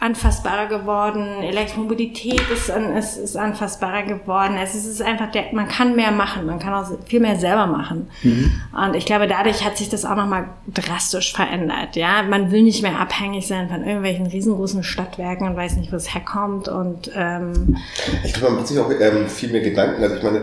anfassbarer 0.00 0.66
geworden. 0.66 1.42
Elektromobilität 1.42 2.40
ist, 2.50 2.70
an, 2.70 2.96
ist, 2.96 3.18
ist 3.18 3.36
anfassbarer 3.36 4.04
geworden. 4.04 4.56
Es 4.60 4.74
ist 4.74 5.02
einfach, 5.02 5.30
der, 5.30 5.52
man 5.52 5.68
kann 5.68 5.94
mehr 5.94 6.10
machen. 6.10 6.46
Man 6.46 6.58
kann 6.58 6.72
auch 6.72 6.90
viel 7.04 7.20
mehr 7.20 7.38
selber 7.38 7.66
machen. 7.66 8.08
Mhm. 8.22 8.50
Und 8.74 8.96
ich 8.96 9.04
glaube, 9.04 9.28
dadurch 9.28 9.62
hat 9.62 9.76
sich 9.76 9.90
das 9.90 10.06
auch 10.06 10.16
nochmal 10.16 10.46
drastisch 10.72 11.34
verändert. 11.34 11.96
Ja, 11.96 12.22
man 12.22 12.50
will 12.50 12.62
nicht 12.62 12.82
mehr 12.82 12.98
abhängig 12.98 13.46
sein 13.46 13.68
von 13.68 13.84
irgendwelchen 13.84 14.26
riesengroßen 14.26 14.82
Stadtwerken 14.82 15.46
und 15.46 15.56
weiß 15.56 15.76
nicht, 15.76 15.92
wo 15.92 15.96
es 15.96 16.14
herkommt. 16.14 16.68
Und 16.68 17.10
ähm, 17.14 17.76
ich 18.24 18.32
glaube, 18.32 18.52
man 18.52 18.60
macht 18.60 18.68
sich 18.68 18.78
auch 18.78 18.90
ähm, 18.90 19.28
viel 19.28 19.50
mehr 19.50 19.60
Gedanken. 19.60 20.02
Also 20.02 20.16
ich 20.16 20.22
meine, 20.22 20.38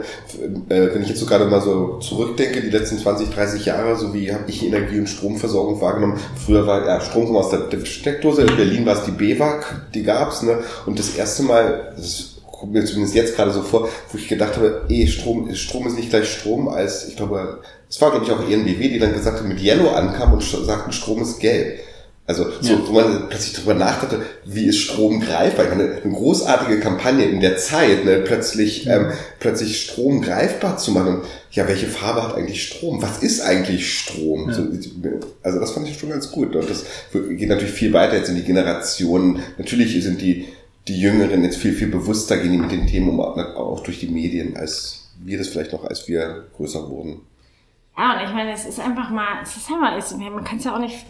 äh, 0.70 0.94
wenn 0.94 1.02
ich 1.02 1.10
jetzt 1.10 1.20
so 1.20 1.26
gerade 1.26 1.46
mal 1.46 1.62
so 1.62 1.98
zurückdenke, 1.98 2.62
die 2.62 2.70
letzten 2.70 3.00
20, 3.00 3.32
30 3.32 3.66
Jahre, 3.66 3.96
so 3.96 4.14
wie 4.14 4.32
habe 4.32 4.44
ich 4.46 4.64
Energie- 4.64 5.00
und 5.00 5.08
Stromversorgung 5.08 5.82
wahrgenommen. 5.82 6.20
Früher 6.46 6.68
war 6.68 6.86
ja 6.86 7.02
Strom 7.02 7.36
aus 7.36 7.50
der 7.50 7.68
Steckdose. 7.86 8.44
In 8.44 8.56
Berlin 8.56 8.86
war 8.86 8.94
es 8.94 9.04
die 9.04 9.12
BEWA 9.12 9.47
BAWAG, 9.48 9.92
die 9.94 10.04
gab's, 10.04 10.42
ne? 10.42 10.60
Und 10.86 11.00
das 11.00 11.16
erste 11.16 11.44
Mal, 11.44 11.94
das 11.96 12.36
kommt 12.60 12.74
mir 12.74 12.86
zumindest 12.86 13.16
jetzt 13.16 13.36
gerade 13.36 13.52
so 13.52 13.62
vor, 13.62 13.88
wo 14.12 14.18
ich 14.18 14.28
gedacht 14.28 14.56
habe, 14.56 14.86
eh, 14.90 15.08
Strom, 15.08 15.54
Strom 15.54 15.88
ist 15.88 15.96
nicht 15.96 16.10
gleich 16.10 16.30
Strom, 16.30 16.68
als 16.68 17.08
ich 17.08 17.16
glaube, 17.16 17.62
es 17.90 18.02
war 18.02 18.12
glaube 18.12 18.26
ich 18.26 18.32
auch 18.32 18.42
ENBW, 18.42 18.90
die 18.90 19.00
dann 19.00 19.14
gesagt 19.14 19.40
hat, 19.40 19.46
mit 19.46 19.62
Yellow 19.62 19.92
ankam 19.92 20.34
und 20.34 20.44
sagten, 20.44 20.92
Strom 20.92 21.22
ist 21.22 21.40
gelb. 21.40 21.80
Also 22.28 22.46
so, 22.60 22.74
ja. 22.74 22.80
wo 22.86 22.92
man 22.92 23.30
plötzlich 23.30 23.54
darüber 23.54 23.74
nachdachte, 23.74 24.22
wie 24.44 24.66
ist 24.66 24.80
Strom 24.80 25.22
greifbar? 25.22 25.64
Ich 25.64 25.72
meine, 25.72 26.02
eine 26.04 26.14
großartige 26.14 26.82
Kampagne 26.82 27.24
in 27.24 27.40
der 27.40 27.56
Zeit, 27.56 28.04
ne, 28.04 28.18
plötzlich, 28.20 28.86
ähm, 28.86 29.14
plötzlich 29.40 29.82
Strom 29.82 30.22
greifbar 30.22 30.78
zu 30.78 30.92
machen. 30.92 31.22
Ja, 31.52 31.70
welche 31.70 31.88
Farbe 31.88 32.22
hat 32.22 32.36
eigentlich 32.36 32.64
Strom? 32.64 33.02
Was 33.02 33.24
ist 33.24 33.40
eigentlich 33.40 33.98
Strom? 33.98 34.50
Ja. 34.50 34.56
So, 34.56 34.68
also 35.42 35.60
das 35.62 35.72
fand 35.72 35.88
ich 35.88 35.98
schon 35.98 36.10
ganz 36.10 36.30
gut. 36.30 36.54
Und 36.54 36.70
das 36.70 36.84
geht 37.14 37.48
natürlich 37.48 37.74
viel 37.74 37.94
weiter 37.94 38.18
jetzt 38.18 38.28
in 38.28 38.36
die 38.36 38.44
Generationen. 38.44 39.40
Natürlich 39.58 40.04
sind 40.04 40.20
die, 40.22 40.50
die 40.90 41.00
Jüngeren 41.00 41.46
jetzt 41.46 41.58
viel, 41.58 41.74
viel 41.74 41.88
bewusster, 41.88 42.36
gehen 42.36 42.52
die 42.52 42.58
mit 42.58 42.72
den 42.72 42.88
Themen 42.88 43.08
um, 43.08 43.22
auch 43.22 43.80
durch 43.84 44.02
die 44.02 44.10
Medien, 44.10 44.58
als 44.58 45.08
wir 45.24 45.38
das 45.38 45.48
vielleicht 45.48 45.72
noch, 45.72 45.86
als 45.86 46.10
wir 46.10 46.44
größer 46.58 46.90
wurden. 46.90 47.22
Ja, 47.98 48.14
und 48.14 48.28
ich 48.28 48.32
meine, 48.32 48.52
es 48.52 48.64
ist 48.64 48.80
einfach 48.80 49.10
mal, 49.10 49.42
es 49.42 49.58
ist 49.58 49.72
einfach, 49.72 49.98
es, 49.98 50.16
man 50.16 50.44
kann 50.44 50.60
es 50.60 50.66
ja 50.66 50.76
auch 50.76 50.80
nicht, 50.80 51.04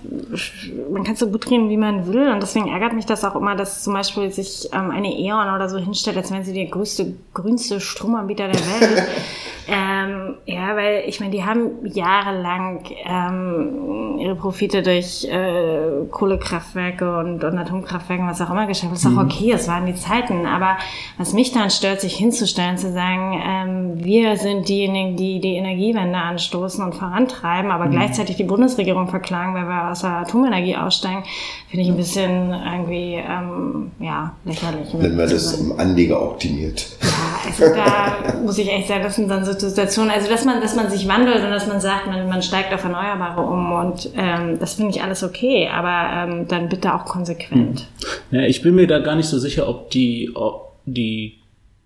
man 0.90 1.04
kann 1.04 1.16
es 1.16 1.20
so 1.20 1.28
gut 1.28 1.50
reden, 1.52 1.70
wie 1.70 1.76
man 1.76 2.08
will. 2.08 2.30
Und 2.30 2.42
deswegen 2.42 2.70
ärgert 2.70 2.94
mich 2.94 3.06
das 3.06 3.26
auch 3.26 3.36
immer, 3.36 3.56
dass 3.56 3.84
zum 3.84 3.94
Beispiel 3.94 4.32
sich 4.32 4.70
ähm, 4.72 4.92
eine 4.92 5.14
E.ON 5.14 5.54
oder 5.54 5.68
so 5.68 5.78
hinstellt, 5.78 6.16
als 6.16 6.32
wenn 6.32 6.46
sie 6.46 6.54
der 6.54 6.68
größte, 6.68 7.14
grünste 7.34 7.82
Stromanbieter 7.82 8.48
der 8.48 8.62
Welt 8.62 9.08
ähm, 9.68 10.36
ja, 10.46 10.78
weil 10.78 11.04
ich 11.08 11.20
meine, 11.20 11.32
die 11.32 11.44
haben 11.44 11.86
jahrelang 11.86 12.86
ähm, 13.06 14.18
ihre 14.18 14.36
Profite 14.36 14.82
durch 14.82 15.26
äh, 15.26 16.06
Kohlekraftwerke 16.10 17.18
und, 17.20 17.44
und 17.44 17.58
Atomkraftwerke, 17.58 18.24
was 18.24 18.42
auch 18.42 18.50
immer 18.50 18.66
geschafft. 18.66 18.94
Das 18.94 19.04
ist 19.04 19.10
mhm. 19.10 19.20
auch 19.20 19.24
okay, 19.26 19.52
es 19.52 19.68
waren 19.68 19.86
die 19.86 19.96
Zeiten. 19.96 20.46
Aber 20.46 20.78
was 21.18 21.34
mich 21.34 21.52
dann 21.52 21.70
stört, 21.70 22.00
sich 22.00 22.16
hinzustellen, 22.16 22.78
zu 22.78 22.94
sagen, 22.94 23.42
ähm, 23.46 24.04
wir 24.06 24.38
sind 24.38 24.70
diejenigen, 24.70 25.18
die 25.18 25.42
die 25.42 25.56
Energiewende 25.56 26.18
anstoßen 26.18 26.77
unterstützen 26.78 26.84
und 26.84 26.96
vorantreiben, 26.96 27.72
aber 27.72 27.86
mhm. 27.86 27.92
gleichzeitig 27.92 28.36
die 28.36 28.44
Bundesregierung 28.44 29.08
verklagen, 29.08 29.54
weil 29.54 29.68
wir 29.68 29.92
aus 29.92 30.02
der 30.02 30.12
Atomenergie 30.12 30.76
aussteigen, 30.76 31.24
finde 31.70 31.84
ich 31.84 31.90
ein 31.90 31.98
bisschen 31.98 32.54
irgendwie 32.54 33.16
ähm, 33.16 33.92
ja, 34.00 34.36
lächerlich. 34.46 34.90
Wenn 34.94 35.16
man 35.16 35.30
das 35.30 35.60
im 35.60 35.78
Anleger 35.80 36.22
optimiert. 36.22 36.88
Ja, 37.02 37.50
also 37.50 37.76
da 37.76 38.40
muss 38.44 38.58
ich 38.58 38.72
echt 38.72 38.88
sagen, 38.88 39.04
das 39.04 39.16
sind 39.16 39.30
dann 39.30 39.46
so 39.46 39.54
Situationen, 39.54 40.12
also 40.12 40.30
dass 40.30 40.46
man, 40.46 40.62
dass 40.62 40.76
man 40.76 40.90
sich 40.90 41.08
wandelt 41.08 41.44
und 41.44 41.52
dass 41.52 41.68
man 41.68 41.82
sagt, 41.82 42.08
man, 42.08 42.28
man 42.28 42.42
steigt 42.42 42.74
auf 42.74 42.84
Erneuerbare 42.84 43.42
um 43.42 43.72
und 43.72 44.10
ähm, 44.16 44.58
das 44.60 44.76
finde 44.76 44.92
ich 44.92 45.02
alles 45.02 45.24
okay, 45.24 45.70
aber 45.72 46.32
ähm, 46.32 46.48
dann 46.48 46.70
bitte 46.70 46.94
auch 46.94 47.06
konsequent. 47.06 47.88
Ja, 48.32 48.42
ich 48.42 48.62
bin 48.62 48.76
mir 48.76 48.88
da 48.88 49.00
gar 49.00 49.16
nicht 49.16 49.28
so 49.28 49.40
sicher, 49.40 49.68
ob 49.68 49.90
die, 49.92 50.32
ob 50.34 50.74
die 50.86 51.40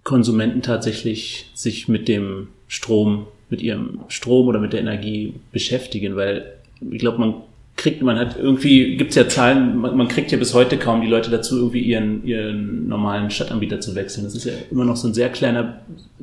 Konsumenten 0.03 0.61
tatsächlich 0.61 1.51
sich 1.53 1.87
mit 1.87 2.07
dem 2.07 2.47
Strom 2.67 3.27
mit 3.51 3.61
ihrem 3.61 3.99
Strom 4.07 4.47
oder 4.47 4.59
mit 4.59 4.73
der 4.73 4.79
Energie 4.79 5.35
beschäftigen, 5.51 6.15
weil 6.15 6.53
ich 6.89 6.99
glaube, 6.99 7.19
man 7.19 7.35
kriegt, 7.75 8.01
man 8.01 8.17
hat 8.17 8.37
irgendwie, 8.37 8.95
gibt's 8.95 9.15
ja 9.15 9.27
Zahlen, 9.27 9.77
man, 9.77 9.97
man, 9.97 10.07
kriegt 10.07 10.31
ja 10.31 10.37
bis 10.37 10.53
heute 10.53 10.77
kaum 10.77 11.01
die 11.01 11.07
Leute 11.07 11.29
dazu, 11.29 11.57
irgendwie 11.57 11.81
ihren, 11.81 12.25
ihren 12.25 12.87
normalen 12.87 13.29
Stadtanbieter 13.29 13.79
zu 13.79 13.95
wechseln. 13.95 14.23
Das 14.23 14.35
ist 14.35 14.45
ja 14.45 14.53
immer 14.69 14.85
noch 14.85 14.95
so 14.95 15.07
ein 15.07 15.13
sehr 15.13 15.29
kleiner 15.29 15.81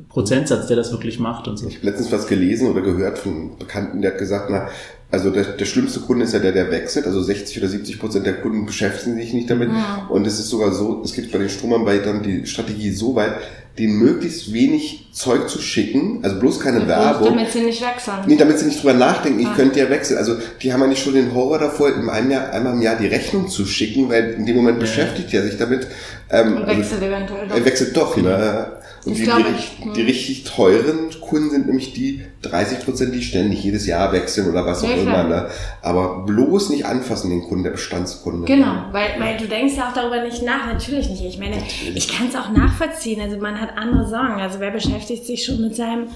Prozentsatz, 0.09 0.67
der 0.67 0.77
das 0.77 0.91
wirklich 0.91 1.19
macht 1.19 1.47
und 1.47 1.57
so. 1.57 1.67
Ich 1.67 1.77
habe 1.77 1.87
letztens 1.87 2.11
was 2.11 2.27
gelesen 2.27 2.69
oder 2.69 2.81
gehört 2.81 3.19
von 3.19 3.33
einem 3.33 3.57
Bekannten, 3.57 4.01
der 4.01 4.11
hat 4.11 4.19
gesagt, 4.19 4.49
na, 4.49 4.69
also 5.11 5.31
der, 5.31 5.43
der 5.43 5.65
schlimmste 5.65 6.01
Kunde 6.01 6.25
ist 6.25 6.33
ja 6.33 6.39
der, 6.39 6.51
der 6.51 6.69
wechselt. 6.69 7.07
Also 7.07 7.21
60 7.21 7.57
oder 7.57 7.67
70 7.67 7.99
Prozent 7.99 8.25
der 8.27 8.41
Kunden 8.41 8.65
beschäftigen 8.65 9.15
sich 9.15 9.33
nicht 9.33 9.49
damit. 9.49 9.69
Ja. 9.69 10.07
Und 10.09 10.27
es 10.27 10.39
ist 10.39 10.49
sogar 10.49 10.71
so, 10.71 11.01
es 11.03 11.13
gibt 11.13 11.31
bei 11.31 11.39
den 11.39 11.49
Stromanbietern 11.49 12.21
die 12.21 12.45
Strategie 12.45 12.91
so 12.91 13.15
weit, 13.15 13.33
denen 13.79 13.97
möglichst 13.97 14.53
wenig 14.53 15.07
Zeug 15.13 15.49
zu 15.49 15.59
schicken, 15.59 16.19
also 16.21 16.37
bloß 16.39 16.59
keine 16.59 16.85
Werbung. 16.87 17.29
Damit 17.29 17.49
sie 17.49 17.61
nicht 17.61 17.81
wechseln. 17.81 18.17
Nee, 18.27 18.35
damit 18.35 18.59
sie 18.59 18.65
nicht 18.65 18.83
drüber 18.83 18.93
nachdenken, 18.93 19.39
ich 19.39 19.47
ah. 19.47 19.55
könnte 19.55 19.79
ja 19.79 19.89
wechseln. 19.89 20.17
Also 20.17 20.35
die 20.61 20.73
haben 20.73 20.81
ja 20.81 20.87
nicht 20.87 21.01
schon 21.01 21.13
den 21.13 21.33
Horror 21.33 21.59
davor, 21.59 21.89
in 21.95 22.07
einem 22.09 22.29
Jahr, 22.29 22.51
einmal 22.51 22.73
im 22.73 22.81
Jahr 22.81 22.97
die 22.97 23.07
Rechnung 23.07 23.47
zu 23.47 23.65
schicken, 23.65 24.09
weil 24.09 24.33
in 24.33 24.45
dem 24.45 24.57
Moment 24.57 24.77
ja. 24.77 24.81
beschäftigt 24.81 25.33
er 25.33 25.43
sich 25.43 25.57
damit. 25.57 25.87
Ähm, 26.29 26.57
Und 26.57 26.67
wechselt 26.67 27.01
also, 27.01 27.05
eventuell 27.05 27.47
doch. 27.47 27.55
Er 27.55 27.65
wechselt 27.65 27.97
doch, 27.97 28.17
ne? 28.17 28.71
Und 29.05 29.17
die, 29.17 29.23
die, 29.23 29.93
die, 29.95 30.01
richtig 30.01 30.43
teuren 30.43 31.09
Kunden 31.21 31.49
sind 31.51 31.67
nämlich 31.67 31.93
die 31.93 32.21
30 32.41 32.85
Prozent, 32.85 33.13
die 33.13 33.21
ständig 33.21 33.63
jedes 33.63 33.85
Jahr 33.85 34.11
wechseln 34.11 34.49
oder 34.49 34.65
was 34.65 34.83
auch 34.83 34.89
immer. 34.89 35.23
Ne? 35.23 35.49
Aber 35.81 36.25
bloß 36.25 36.69
nicht 36.69 36.85
anfassen 36.85 37.29
den 37.29 37.43
Kunden, 37.43 37.63
der 37.63 37.71
Bestandskunde. 37.71 38.45
Genau, 38.45 38.85
weil, 38.91 39.19
weil 39.19 39.37
du 39.37 39.47
denkst 39.47 39.75
ja 39.77 39.89
auch 39.89 39.93
darüber 39.93 40.23
nicht 40.23 40.43
nach. 40.43 40.67
Natürlich 40.67 41.09
nicht. 41.09 41.23
Ich 41.23 41.39
meine, 41.39 41.57
Natürlich. 41.57 41.95
ich 41.95 42.07
kann 42.07 42.27
es 42.27 42.35
auch 42.35 42.49
nachvollziehen. 42.49 43.21
Also 43.21 43.37
man 43.37 43.59
hat 43.59 43.77
andere 43.77 44.07
Sorgen. 44.07 44.39
Also 44.41 44.59
wer 44.59 44.71
beschäftigt 44.71 45.25
sich 45.25 45.45
schon 45.45 45.61
mit 45.61 45.75
seinem 45.75 46.07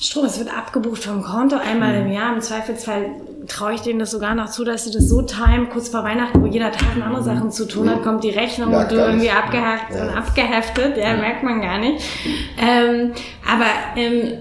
Strom? 0.00 0.26
Es 0.26 0.38
wird 0.38 0.56
abgebucht 0.56 1.04
vom 1.04 1.22
Konto 1.22 1.56
einmal 1.56 2.00
mhm. 2.00 2.06
im 2.06 2.12
Jahr. 2.12 2.34
Im 2.34 2.40
Zweifelsfall 2.40 3.10
traue 3.46 3.74
ich 3.74 3.80
denen 3.80 3.98
das 3.98 4.10
sogar 4.10 4.34
noch 4.34 4.50
zu, 4.50 4.64
dass 4.64 4.84
sie 4.84 4.90
das 4.90 5.08
so 5.08 5.22
timen, 5.22 5.68
kurz 5.70 5.88
vor 5.88 6.04
Weihnachten, 6.04 6.42
wo 6.42 6.46
jeder 6.46 6.72
tausend 6.72 7.02
andere 7.02 7.20
mhm. 7.20 7.24
Sachen 7.24 7.50
zu 7.50 7.66
tun 7.66 7.90
hat, 7.90 8.02
kommt 8.02 8.24
die 8.24 8.30
Rechnung 8.30 8.72
ja, 8.72 8.82
und 8.82 8.90
du 8.90 8.96
irgendwie 8.96 9.30
abgehakt 9.30 9.94
ja. 9.94 10.02
und 10.02 10.16
abgeheftet, 10.16 10.96
ja, 10.96 11.08
ja, 11.08 11.16
merkt 11.16 11.42
man 11.42 11.60
gar 11.60 11.78
nicht. 11.78 12.04
Ähm, 12.58 13.12
aber 13.46 13.66
ähm, 13.96 14.38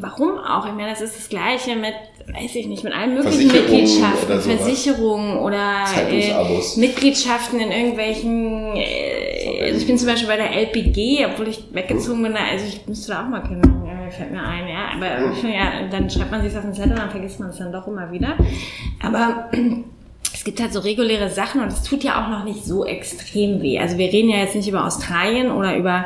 warum 0.00 0.38
auch? 0.38 0.66
Ich 0.66 0.72
meine, 0.72 0.90
das 0.90 1.00
ist 1.00 1.16
das 1.16 1.28
Gleiche 1.28 1.76
mit, 1.76 1.94
weiß 2.32 2.54
ich 2.54 2.66
nicht, 2.66 2.84
mit 2.84 2.92
allen 2.92 3.14
möglichen 3.14 3.52
Mitgliedschaften, 3.52 4.32
oder 4.32 4.40
Versicherungen 4.40 5.38
oder 5.38 5.84
äh, 6.08 6.60
Mitgliedschaften 6.76 7.60
in 7.60 7.70
irgendwelchen, 7.70 8.76
äh, 8.76 9.66
also 9.66 9.78
ich 9.78 9.86
bin 9.86 9.98
zum 9.98 10.08
Beispiel 10.08 10.28
bei 10.28 10.36
der 10.36 10.52
LPG, 10.52 11.26
obwohl 11.26 11.48
ich 11.48 11.64
weggezogen 11.72 12.22
bin, 12.22 12.36
also 12.36 12.66
ich 12.66 12.86
müsste 12.86 13.12
da 13.12 13.24
auch 13.24 13.28
mal 13.28 13.42
kennen 13.42 13.84
fällt 14.14 14.32
mir 14.32 14.42
ein, 14.42 14.68
ja. 14.68 14.88
Aber 14.94 15.48
ja, 15.48 15.88
dann 15.90 16.08
schreibt 16.08 16.30
man 16.30 16.42
sich 16.42 16.56
auf 16.56 16.62
den 16.62 16.72
Zettel, 16.72 16.96
dann 16.96 17.10
vergisst 17.10 17.40
man 17.40 17.50
es 17.50 17.58
dann 17.58 17.72
doch 17.72 17.86
immer 17.86 18.10
wieder. 18.10 18.36
Aber 19.02 19.50
es 20.44 20.46
gibt 20.46 20.60
halt 20.60 20.74
so 20.74 20.80
reguläre 20.80 21.30
Sachen 21.30 21.62
und 21.62 21.68
es 21.68 21.82
tut 21.82 22.04
ja 22.04 22.22
auch 22.22 22.28
noch 22.28 22.44
nicht 22.44 22.66
so 22.66 22.84
extrem 22.84 23.62
weh. 23.62 23.78
Also 23.78 23.96
wir 23.96 24.12
reden 24.12 24.28
ja 24.28 24.36
jetzt 24.36 24.54
nicht 24.54 24.68
über 24.68 24.84
Australien 24.84 25.50
oder 25.50 25.74
über 25.74 26.04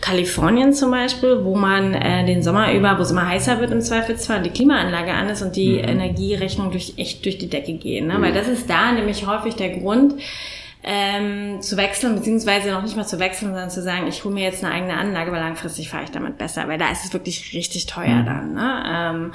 Kalifornien 0.00 0.72
zum 0.72 0.90
Beispiel, 0.90 1.44
wo 1.44 1.54
man 1.54 1.92
äh, 1.92 2.24
den 2.24 2.42
Sommer 2.42 2.72
über, 2.72 2.96
wo 2.96 3.02
es 3.02 3.10
immer 3.10 3.28
heißer 3.28 3.60
wird 3.60 3.72
im 3.72 3.82
Zweifelsfall, 3.82 4.42
die 4.42 4.48
Klimaanlage 4.48 5.12
an 5.12 5.28
ist 5.28 5.42
und 5.42 5.54
die 5.54 5.74
mhm. 5.74 5.84
Energierechnung 5.86 6.70
durch, 6.70 6.94
echt 6.96 7.26
durch 7.26 7.36
die 7.36 7.50
Decke 7.50 7.74
gehen. 7.74 8.06
Ne? 8.06 8.16
Mhm. 8.16 8.22
Weil 8.22 8.32
das 8.32 8.48
ist 8.48 8.70
da 8.70 8.90
nämlich 8.90 9.26
häufig 9.26 9.54
der 9.56 9.76
Grund, 9.76 10.14
ähm, 10.82 11.60
zu 11.60 11.76
wechseln, 11.76 12.14
beziehungsweise 12.14 12.70
noch 12.70 12.82
nicht 12.82 12.96
mal 12.96 13.06
zu 13.06 13.18
wechseln, 13.18 13.48
sondern 13.48 13.70
zu 13.70 13.82
sagen, 13.82 14.06
ich 14.06 14.24
hole 14.24 14.34
mir 14.34 14.44
jetzt 14.44 14.64
eine 14.64 14.72
eigene 14.72 14.94
Anlage, 14.94 15.32
weil 15.32 15.40
langfristig 15.40 15.90
fahre 15.90 16.04
ich 16.04 16.10
damit 16.10 16.38
besser, 16.38 16.68
weil 16.68 16.78
da 16.78 16.90
ist 16.90 17.04
es 17.04 17.12
wirklich 17.12 17.52
richtig 17.54 17.84
teuer 17.84 18.22
mhm. 18.22 18.26
dann. 18.26 18.54
Ne? 18.54 18.84
Ähm, 18.86 19.32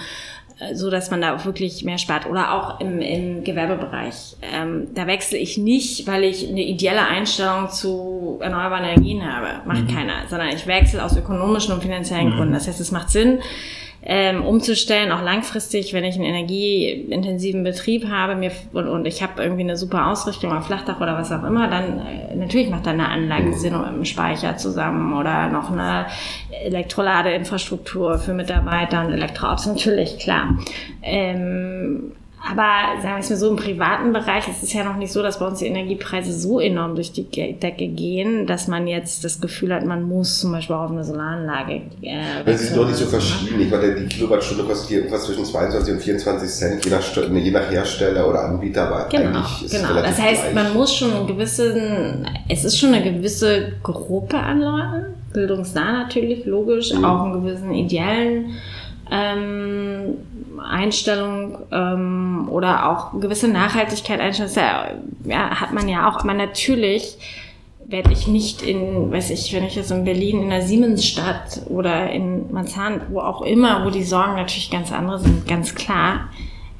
so 0.74 0.90
dass 0.90 1.10
man 1.10 1.22
da 1.22 1.36
auch 1.36 1.46
wirklich 1.46 1.84
mehr 1.84 1.98
spart. 1.98 2.26
Oder 2.26 2.54
auch 2.54 2.80
im, 2.80 3.00
im 3.00 3.44
Gewerbebereich. 3.44 4.36
Ähm, 4.42 4.88
da 4.94 5.08
wechsle 5.08 5.38
ich 5.38 5.58
nicht, 5.58 6.06
weil 6.08 6.24
ich 6.24 6.48
eine 6.48 6.64
ideelle 6.64 7.06
Einstellung 7.08 7.70
zu 7.70 8.40
erneuerbaren 8.42 8.84
Energien 8.84 9.26
habe. 9.26 9.62
Macht 9.66 9.90
mhm. 9.90 9.96
keiner. 9.96 10.14
Sondern 10.30 10.50
ich 10.50 10.68
wechsle 10.68 11.04
aus 11.04 11.16
ökonomischen 11.16 11.74
und 11.74 11.82
finanziellen 11.82 12.32
mhm. 12.32 12.38
Gründen. 12.38 12.54
Das 12.54 12.68
heißt, 12.68 12.80
es 12.80 12.92
macht 12.92 13.10
Sinn, 13.10 13.40
ähm, 14.02 14.44
umzustellen, 14.44 15.12
auch 15.12 15.22
langfristig, 15.22 15.94
wenn 15.94 16.06
ich 16.06 16.16
einen 16.16 16.24
energieintensiven 16.24 17.64
Betrieb 17.64 18.08
habe 18.08 18.36
mir, 18.36 18.52
und, 18.72 18.88
und 18.88 19.06
ich 19.06 19.22
habe 19.22 19.44
irgendwie 19.44 19.64
eine 19.64 19.76
super 19.76 20.08
Ausrichtung 20.08 20.54
auf 20.54 20.68
Flachdach 20.68 21.02
oder 21.02 21.18
was 21.18 21.32
auch 21.32 21.44
immer, 21.44 21.68
dann 21.68 22.00
äh, 22.00 22.36
natürlich 22.36 22.70
macht 22.70 22.86
da 22.86 22.92
eine 22.92 23.10
Anlage 23.10 23.54
Sinn 23.54 23.78
mit 23.78 23.86
einem 23.86 24.06
Speicher 24.06 24.56
zusammen 24.58 25.14
oder 25.14 25.50
noch 25.50 25.72
eine 25.72 26.06
Elektroladeinfrastruktur 26.64 28.20
für 28.20 28.34
Mitarbeiter 28.34 29.06
und 29.06 29.12
Elektroautos, 29.12 29.66
natürlich, 29.66 30.18
klar. 30.18 30.58
Ähm, 31.02 32.14
aber 32.52 33.02
sagen 33.02 33.16
wir 33.16 33.20
es 33.20 33.30
mal 33.30 33.36
so, 33.36 33.50
im 33.50 33.56
privaten 33.56 34.12
Bereich 34.12 34.48
ist 34.48 34.64
es 34.64 34.74
ja 34.74 34.84
noch 34.84 34.96
nicht 34.96 35.12
so, 35.12 35.22
dass 35.22 35.40
bei 35.40 35.46
uns 35.46 35.60
die 35.60 35.68
Energiepreise 35.68 36.34
so 36.34 36.60
enorm 36.60 36.96
durch 36.96 37.12
die 37.12 37.24
Decke 37.24 37.88
gehen, 37.88 38.48
dass 38.48 38.68
man 38.68 38.88
jetzt 38.88 39.24
das 39.24 39.40
Gefühl 39.40 39.74
hat, 39.74 39.86
man 39.86 40.04
muss 40.04 40.40
zum 40.40 40.52
Beispiel 40.52 40.76
auch 40.76 40.86
auf 40.86 40.92
eine 40.92 41.04
Solaranlage. 41.04 41.82
Äh, 42.02 42.44
das 42.46 42.62
ist 42.62 42.76
doch 42.76 42.88
nicht 42.88 42.98
so 42.98 43.06
verschieden. 43.06 43.62
Ich 43.62 43.70
meine, 43.70 43.94
die 43.94 44.08
Kilowattstunde 44.08 44.64
kostet 44.64 44.90
hier 44.90 44.98
irgendwas 45.00 45.26
zwischen 45.26 45.46
22 45.46 45.94
und 45.94 46.00
24 46.02 46.50
Cent, 46.50 46.86
je 46.86 46.92
nach, 46.92 47.04
je 47.16 47.52
nach 47.52 47.72
Hersteller 47.72 48.28
oder 48.28 48.46
Anbieter, 48.46 48.88
aber 48.88 49.10
genau, 49.10 49.40
eigentlich 49.40 49.66
ist 49.66 49.72
genau. 49.72 49.94
Das 49.94 50.20
heißt, 50.20 50.44
gleich. 50.44 50.56
man 50.56 50.74
muss 50.74 50.96
schon 50.96 51.14
einen 51.14 51.28
gewissen, 51.28 52.28
es 52.48 52.66
ist 52.66 52.80
schon 52.80 52.94
eine 52.94 53.04
gewisse 53.04 53.74
Gruppe 53.84 54.38
an 54.38 54.62
Leuten, 54.62 55.06
bildungsnah 55.34 56.04
natürlich, 56.04 56.46
logisch, 56.46 56.94
mhm. 56.94 57.06
auch 57.06 57.26
einen 57.26 57.44
gewissen 57.44 57.74
ideellen 57.74 58.56
ähm, 59.12 60.18
Einstellung 60.62 61.58
ähm, 61.72 62.48
oder 62.50 62.90
auch 62.90 63.20
gewisse 63.20 63.48
Nachhaltigkeit 63.48 64.20
einstellen, 64.20 65.16
ja, 65.26 65.62
hat 65.62 65.74
man 65.74 65.88
ja 65.88 66.10
auch. 66.10 66.18
Aber 66.18 66.34
natürlich 66.34 67.18
werde 67.86 68.12
ich 68.12 68.28
nicht 68.28 68.62
in, 68.62 69.12
weiß 69.12 69.32
ich, 69.32 69.52
wenn 69.54 69.64
ich 69.64 69.76
jetzt 69.76 69.92
in 69.92 70.06
Berlin 70.06 70.44
in 70.44 70.50
der 70.50 70.62
Siemensstadt 70.62 71.62
oder 71.68 72.10
in 72.12 72.52
Marzahn, 72.52 73.02
wo 73.10 73.20
auch 73.20 73.42
immer, 73.42 73.86
wo 73.86 73.90
die 73.90 74.04
Sorgen 74.04 74.36
natürlich 74.36 74.70
ganz 74.70 74.92
andere 74.92 75.20
sind, 75.20 75.48
ganz 75.48 75.74
klar, 75.74 76.30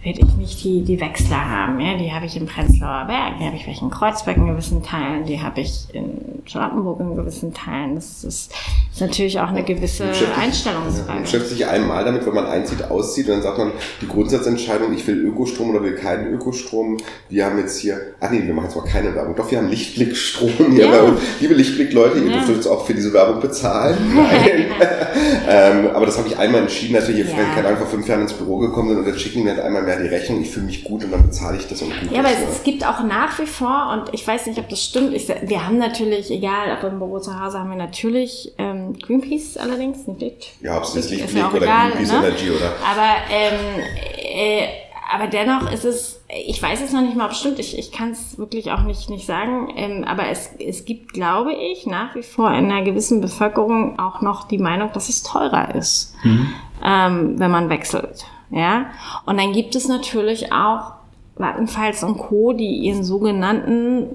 werde 0.04 0.22
ich 0.22 0.34
nicht 0.36 0.64
die, 0.64 0.84
die 0.84 1.02
Wechsler 1.02 1.50
haben. 1.50 1.80
Ja? 1.80 1.98
Die 1.98 2.12
habe 2.12 2.26
ich 2.26 2.38
im 2.38 2.46
Prenzlauer 2.46 3.06
Berg, 3.06 3.38
die 3.40 3.46
habe 3.46 3.56
ich 3.58 3.64
vielleicht 3.64 3.82
in 3.82 3.90
Kreuzberg 3.90 4.38
in 4.38 4.48
gewissen 4.48 4.82
Teilen, 4.82 5.26
die 5.26 5.42
habe 5.42 5.60
ich 5.60 5.88
in 5.94 6.42
Charlottenburg 6.46 7.02
in 7.02 7.16
gewissen 7.16 7.54
Teilen. 7.54 7.96
Das 7.96 8.24
ist, 8.24 8.54
ist 8.92 9.02
natürlich 9.02 9.40
auch 9.40 9.50
eine 9.50 9.64
gewisse 9.64 10.06
Einstellungsfrage. 10.40 11.12
Man 11.12 11.22
beschäftigt 11.24 11.58
sich 11.58 11.68
einmal 11.68 12.06
damit, 12.06 12.26
wenn 12.26 12.34
man 12.34 12.46
einzieht, 12.46 12.90
auszieht 12.90 13.28
und 13.28 13.34
dann 13.34 13.42
sagt 13.42 13.58
man, 13.58 13.72
die 14.02 14.08
Grundsatzentscheidung, 14.08 14.94
ich 14.94 15.06
will 15.06 15.18
Ökostrom 15.18 15.72
oder 15.72 15.84
will 15.84 15.96
keinen 15.96 16.34
Ökostrom. 16.34 16.98
Wir 17.28 17.46
haben 17.46 17.58
jetzt 17.60 17.80
hier, 17.80 18.00
ach 18.22 18.32
nee, 18.32 18.42
wir 18.46 18.54
machen 18.54 18.66
jetzt 18.66 18.78
mal 18.78 18.86
keine 18.86 19.14
Werbung. 19.14 19.36
Doch, 19.36 19.52
wir 19.52 19.58
haben 19.58 19.68
Lichtblickstrom 19.68 20.72
hier 20.72 20.86
ja. 20.86 21.14
Liebe 21.42 21.54
Lichtblick-Leute, 21.56 22.20
ihr 22.20 22.32
ja. 22.32 22.38
dürft 22.38 22.50
uns 22.50 22.68
auch 22.68 22.86
für 22.86 22.94
diese 22.94 23.12
Werbung 23.12 23.42
bezahlen. 23.42 23.98
Nein. 24.16 24.66
ähm, 25.50 25.88
aber 25.94 26.06
das 26.06 26.18
habe 26.18 26.30
ich 26.30 26.38
einmal 26.38 26.62
entschieden, 26.62 26.96
als 26.96 27.08
wir 27.10 27.16
hier 27.16 27.26
ja. 27.26 27.36
keine 27.54 27.68
Ahnung, 27.68 27.80
vor 27.80 27.88
fünf 27.88 28.08
Jahren 28.08 28.22
ins 28.22 28.34
Büro 28.34 28.58
gekommen 28.60 28.90
sind 28.90 29.00
und 29.00 29.08
dann 29.08 29.18
schicken 29.18 29.44
wir 29.44 29.52
halt 29.52 29.62
einmal 29.62 29.89
mehr 29.90 30.00
die 30.00 30.08
Rechnung, 30.08 30.42
ich 30.42 30.52
fühle 30.52 30.68
mich 30.68 30.84
gut 30.84 31.04
und 31.04 31.12
dann 31.12 31.24
bezahle 31.24 31.58
ich 31.58 31.68
das 31.68 31.82
und 31.82 31.90
gut. 32.00 32.12
Ja, 32.12 32.20
aber 32.20 32.30
es, 32.30 32.58
es, 32.58 32.64
gibt 32.64 32.86
auch 32.86 33.04
nach 33.04 33.40
wie 33.40 33.46
vor, 33.46 33.90
und 33.94 34.14
ich 34.14 34.26
weiß 34.26 34.46
nicht, 34.46 34.60
ob 34.60 34.70
das 34.70 34.84
stimmt, 34.84 35.14
ich, 35.14 35.28
wir 35.28 35.66
haben 35.66 35.78
natürlich, 35.78 36.30
egal 36.32 36.78
ob 36.78 36.84
im 36.90 37.00
Büro 37.00 37.20
zu 37.20 37.40
Hause, 37.40 37.60
haben 37.60 37.70
wir 37.70 37.78
natürlich 37.78 38.54
ähm, 38.58 38.98
Greenpeace 39.00 39.58
allerdings, 39.58 40.06
nicht 40.08 40.54
Ja, 40.62 40.78
ob 40.78 40.84
es 40.84 40.96
jetzt 40.96 41.10
Lichtblick 41.10 41.54
oder 41.54 41.64
egal, 41.64 41.92
Greenpeace 41.92 42.12
ne? 42.12 42.18
Energy 42.28 42.52
oder. 42.52 42.74
Aber, 42.90 43.16
ähm, 43.32 43.84
äh, 44.18 44.68
aber 45.12 45.28
dennoch 45.28 45.72
ist 45.72 45.86
es, 45.86 46.22
ich 46.28 46.62
weiß 46.62 46.82
es 46.82 46.94
noch 46.94 47.02
nicht 47.02 47.16
mal, 47.16 47.26
ob 47.26 47.32
es 47.32 47.40
stimmt, 47.40 47.58
ich, 47.58 47.78
ich 47.78 47.92
kann 47.92 48.12
es 48.12 48.38
wirklich 48.38 48.72
auch 48.72 48.84
nicht, 48.84 49.10
nicht 49.10 49.26
sagen, 49.26 49.74
ähm, 49.76 50.04
aber 50.08 50.28
es, 50.30 50.52
es 50.60 50.86
gibt, 50.86 51.14
glaube 51.14 51.52
ich, 51.54 51.88
nach 51.88 52.14
wie 52.14 52.22
vor 52.22 52.50
in 52.52 52.72
einer 52.72 52.84
gewissen 52.84 53.20
Bevölkerung 53.20 53.98
auch 53.98 54.22
noch 54.22 54.48
die 54.48 54.60
Meinung, 54.60 54.92
dass 54.94 55.10
es 55.10 55.24
teurer 55.24 55.74
ist, 55.74 56.14
mhm. 56.24 56.54
ähm, 56.84 57.40
wenn 57.40 57.50
man 57.50 57.70
wechselt. 57.70 58.26
Ja? 58.52 58.88
Und 59.26 59.40
dann 59.40 59.54
gibt 59.54 59.76
es 59.76 59.88
natürlich 59.88 60.52
auch 60.52 60.94
Vattenfalls 61.36 62.04
und 62.04 62.18
Co., 62.18 62.54
die 62.54 62.80
ihren 62.80 63.04
sogenannten, 63.04 64.08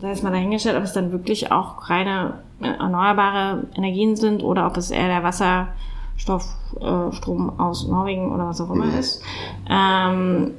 sei 0.00 0.10
es 0.10 0.22
mal 0.22 0.30
dahingestellt, 0.30 0.76
ob 0.76 0.84
es 0.84 0.92
dann 0.92 1.12
wirklich 1.12 1.50
auch 1.50 1.88
reine 1.90 2.34
erneuerbare 2.60 3.64
Energien 3.74 4.16
sind 4.16 4.42
oder 4.42 4.66
ob 4.66 4.76
es 4.76 4.90
eher 4.90 5.08
der 5.08 5.22
Wasserstoffstrom 5.24 7.52
äh, 7.58 7.60
aus 7.60 7.88
Norwegen 7.88 8.32
oder 8.32 8.46
was 8.46 8.60
auch 8.60 8.70
immer 8.70 8.86
mhm. 8.86 8.98
ist, 8.98 9.22
ähm, 9.68 10.52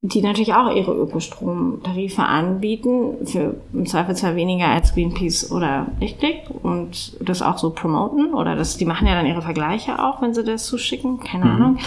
die 0.00 0.22
natürlich 0.22 0.54
auch 0.54 0.74
ihre 0.74 0.94
Ökostromtarife 0.94 2.22
anbieten, 2.22 3.26
für 3.26 3.56
im 3.72 3.84
Zweifelsfall 3.84 4.36
weniger 4.36 4.68
als 4.68 4.94
Greenpeace 4.94 5.50
oder 5.50 5.88
Lichtblick 5.98 6.42
und 6.62 7.16
das 7.20 7.42
auch 7.42 7.58
so 7.58 7.70
promoten 7.70 8.32
oder 8.32 8.54
das, 8.54 8.76
die 8.76 8.84
machen 8.84 9.08
ja 9.08 9.14
dann 9.14 9.26
ihre 9.26 9.42
Vergleiche 9.42 9.98
auch, 9.98 10.22
wenn 10.22 10.34
sie 10.34 10.44
das 10.44 10.66
zuschicken, 10.66 11.18
keine 11.18 11.46
mhm. 11.46 11.50
Ahnung. 11.50 11.78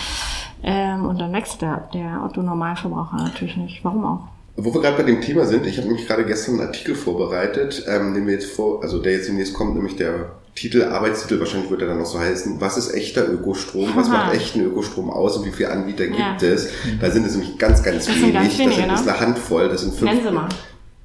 Ähm, 0.64 1.06
und 1.06 1.22
dann 1.22 1.32
wechselt 1.32 1.62
der, 1.62 1.90
der 1.94 2.24
Otto-Normalverbraucher 2.26 3.18
natürlich 3.18 3.56
nicht. 3.56 3.84
Warum 3.84 4.04
auch? 4.04 4.28
Wo 4.58 4.74
wir 4.74 4.82
gerade 4.82 4.98
bei 4.98 5.04
dem 5.04 5.22
Thema 5.22 5.46
sind, 5.46 5.66
ich 5.66 5.78
habe 5.78 5.88
nämlich 5.88 6.06
gerade 6.06 6.26
gestern 6.26 6.56
einen 6.56 6.68
Artikel 6.68 6.96
vorbereitet, 6.96 7.86
ähm, 7.88 8.14
den 8.14 8.28
wir 8.28 8.34
jetzt 8.34 8.52
vor, 8.52 8.84
also 8.84 9.02
der 9.02 9.14
jetzt 9.14 9.30
demnächst 9.30 9.54
kommt, 9.54 9.74
nämlich 9.74 9.96
der 9.96 10.34
Titel, 10.56 10.84
Arbeitstitel, 10.84 11.40
wahrscheinlich 11.40 11.70
wird 11.72 11.82
er 11.82 11.88
dann 11.88 12.00
noch 12.00 12.06
so 12.06 12.20
heißen, 12.20 12.60
was 12.60 12.78
ist 12.78 12.94
echter 12.94 13.28
Ökostrom, 13.32 13.92
was 13.96 14.08
Aha. 14.08 14.26
macht 14.26 14.36
echten 14.36 14.62
Ökostrom 14.62 15.10
aus 15.10 15.38
und 15.38 15.46
wie 15.46 15.52
viele 15.52 15.70
Anbieter 15.70 16.06
ja. 16.06 16.32
gibt 16.32 16.44
es? 16.44 16.70
Da 17.00 17.10
sind 17.10 17.26
es 17.26 17.34
nämlich 17.34 17.58
ganz, 17.58 17.82
ganz 17.82 18.06
das 18.06 18.16
wenig. 18.16 18.34
Ganz 18.34 18.58
wenige, 18.58 18.88
das 18.88 19.00
ist 19.00 19.06
ne? 19.06 19.14
eine 19.14 19.22
Handvoll, 19.22 19.70
das 19.70 19.82
sind 19.82 19.96
fünf. 19.96 20.12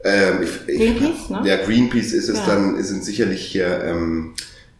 Ähm, 0.05 0.43
ich, 0.43 0.69
ich, 0.69 0.79
Greenpeace, 0.79 1.31
ne? 1.31 1.43
Ja, 1.45 1.57
Greenpeace 1.65 2.13
ist 2.13 2.29
es 2.29 2.39
ja. 2.39 2.47
dann, 2.47 2.83
sind 2.83 3.05
sicherlich 3.05 3.45
hier, 3.45 3.85
ähm, 3.85 4.35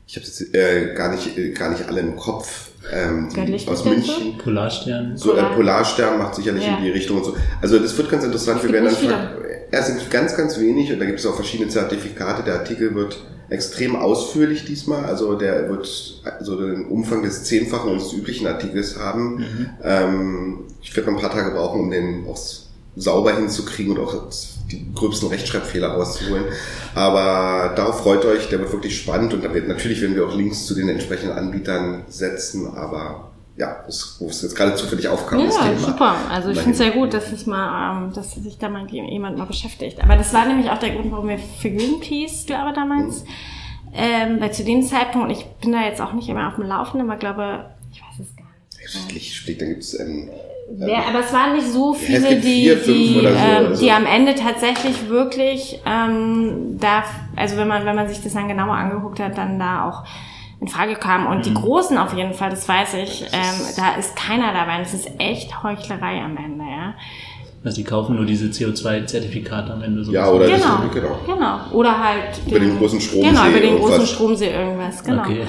ich 0.07 0.17
habe 0.17 0.27
jetzt 0.27 0.55
äh, 0.55 0.95
gar 0.95 1.13
nicht, 1.13 1.37
äh, 1.37 1.51
gar 1.51 1.71
nicht 1.71 1.89
alle 1.89 2.01
im 2.01 2.17
Kopf. 2.17 2.71
Ähm, 2.93 3.29
die 3.35 3.69
aus 3.69 3.85
München. 3.85 4.39
Polarstern. 4.39 5.17
So, 5.17 5.35
äh, 5.35 5.43
Polarstern 5.55 6.19
macht 6.19 6.37
sicherlich 6.37 6.65
ja. 6.65 6.77
in 6.77 6.85
die 6.85 6.91
Richtung 6.91 7.17
und 7.19 7.25
so. 7.25 7.37
Also 7.61 7.81
das 7.81 7.97
wird 7.97 8.09
ganz 8.11 8.23
interessant. 8.23 8.63
Wir 8.63 8.73
werden 8.73 8.85
dann, 9.71 9.83
sind 9.83 10.11
ganz, 10.11 10.37
ganz 10.37 10.61
wenig 10.61 10.93
und 10.93 11.01
da 11.01 11.05
gibt 11.05 11.19
es 11.19 11.27
auch 11.27 11.35
verschiedene 11.35 11.69
Zertifikate. 11.69 12.45
Der 12.45 12.55
Artikel 12.55 12.95
wird 12.95 13.19
extrem 13.49 13.97
ausführlich 13.97 14.65
diesmal. 14.65 15.05
Also 15.05 15.35
der 15.35 15.69
wird 15.69 15.87
so 16.41 16.61
den 16.61 16.87
Umfang 16.87 17.23
des 17.23 17.45
Zehnfachen 17.45 17.91
unseres 17.91 18.13
üblichen 18.13 18.47
Artikels 18.47 18.99
haben. 18.99 19.37
Mhm. 19.37 19.71
Ähm, 19.83 20.59
ich 20.83 20.97
werde 20.97 21.11
noch 21.11 21.19
ein 21.19 21.23
paar 21.23 21.33
Tage 21.37 21.55
brauchen, 21.55 21.81
um 21.81 21.91
den 21.91 22.27
auch 22.27 22.39
sauber 22.97 23.37
hinzukriegen 23.37 23.97
und 23.97 24.03
auch 24.03 24.29
die 24.71 24.93
gröbsten 24.95 25.29
Rechtschreibfehler 25.29 25.89
rauszuholen. 25.89 26.45
Aber 26.95 27.75
darauf 27.77 28.01
freut 28.01 28.25
euch, 28.25 28.49
der 28.49 28.59
wird 28.61 28.73
wirklich 28.73 28.99
spannend 28.99 29.35
und 29.35 29.45
damit 29.45 29.69
natürlich 29.69 30.01
werden 30.01 30.17
wir 30.17 30.27
auch 30.27 30.35
Links 30.35 30.65
zu 30.67 30.75
den 30.75 30.89
entsprechenden 30.89 31.37
Anbietern 31.37 32.05
setzen, 32.09 32.75
aber 32.75 33.26
ja, 33.57 33.83
das, 33.87 34.17
wo 34.19 34.27
es 34.29 34.43
jetzt 34.43 34.55
gerade 34.55 34.75
zufällig 34.75 35.09
aufkam. 35.09 35.41
Ja, 35.41 35.47
das 35.47 35.59
Thema. 35.59 35.79
super. 35.79 36.17
Also 36.31 36.51
ich 36.51 36.59
finde 36.59 36.73
es 36.73 36.79
sehr 36.79 36.91
gut, 36.91 37.15
dass 37.15 37.33
es 37.33 37.47
mal, 37.47 38.05
ähm, 38.05 38.13
dass 38.13 38.33
sich 38.33 38.59
da 38.59 38.69
mal 38.69 38.87
jemand 38.91 39.39
mal 39.39 39.47
beschäftigt. 39.47 40.03
Aber 40.03 40.17
das 40.17 40.33
war 40.35 40.47
nämlich 40.47 40.71
auch 40.71 40.79
der 40.79 40.91
Grund, 40.91 41.11
warum 41.11 41.29
wir 41.29 41.39
für 41.39 41.71
Greenpeace, 41.71 42.45
glaube 42.47 42.75
damals, 42.75 43.23
mhm. 43.23 43.29
ähm, 43.95 44.41
weil 44.41 44.53
zu 44.53 44.63
dem 44.63 44.83
Zeitpunkt, 44.83 45.33
ich 45.33 45.47
bin 45.63 45.73
da 45.73 45.83
jetzt 45.85 46.03
auch 46.03 46.13
nicht 46.13 46.29
immer 46.29 46.49
auf 46.49 46.57
dem 46.57 46.65
Laufenden, 46.65 47.09
aber 47.09 47.19
glaube, 47.19 47.71
ich 47.93 48.03
weiß 48.03 48.27
es 48.27 48.37
gar 48.37 48.45
nicht. 49.07 49.13
Lichtblick, 49.13 49.59
da 49.59 49.67
gibt's 49.67 49.99
ähm, 49.99 50.29
ja, 50.79 51.05
aber 51.09 51.21
es 51.21 51.33
waren 51.33 51.55
nicht 51.55 51.69
so 51.69 51.95
viele, 51.95 52.41
die, 52.41 52.65
vier, 52.65 52.77
die, 52.77 53.15
so, 53.15 53.21
ähm, 53.21 53.37
also. 53.37 53.83
die 53.83 53.91
am 53.91 54.05
Ende 54.05 54.35
tatsächlich 54.35 55.09
wirklich 55.09 55.81
ähm, 55.87 56.77
da, 56.81 57.05
also 57.37 57.57
wenn 57.57 57.69
man, 57.69 57.87
wenn 57.87 57.95
man 57.95 58.09
sich 58.09 58.21
das 58.21 58.33
dann 58.35 58.49
genauer 58.49 58.75
angeguckt 58.75 59.21
hat, 59.21 59.39
dann 59.39 59.61
da 59.61 59.89
auch 59.89 60.05
in 60.61 60.69
Frage 60.69 60.95
kamen. 60.95 61.27
Und 61.27 61.39
mhm. 61.39 61.43
die 61.43 61.55
Großen 61.55 61.99
auf 61.99 62.15
jeden 62.15 62.35
Fall, 62.35 62.51
das 62.51 62.69
weiß 62.69 62.95
ich, 62.95 63.23
ähm, 63.33 63.75
da 63.77 63.97
ist 63.97 64.17
keiner 64.17 64.53
dabei. 64.53 64.79
Das 64.79 64.95
ist 64.95 65.09
echt 65.19 65.63
Heuchlerei 65.63 66.21
am 66.23 66.37
Ende, 66.37 66.65
ja. 66.65 66.95
Also 67.65 67.77
die 67.79 67.85
kaufen 67.85 68.15
nur 68.15 68.27
diese 68.27 68.47
CO2-Zertifikate 68.47 69.73
am 69.73 69.83
Ende. 69.83 70.05
So 70.05 70.13
ja, 70.13 70.29
oder 70.31 70.47
genau, 70.47 70.83
das, 70.85 70.95
genau. 70.95 71.19
genau. 71.27 71.59
Oder 71.73 71.99
halt 71.99 72.41
über 72.47 72.61
den, 72.61 72.71
den 72.71 72.79
großen 72.79 73.01
Stromsee. 73.01 73.29
Genau, 73.29 73.49
über 73.49 73.61
den 73.61 73.77
großen 73.79 74.07
Stromsee 74.07 74.53
irgendwas, 74.53 75.03
genau. 75.03 75.23
Okay. 75.23 75.47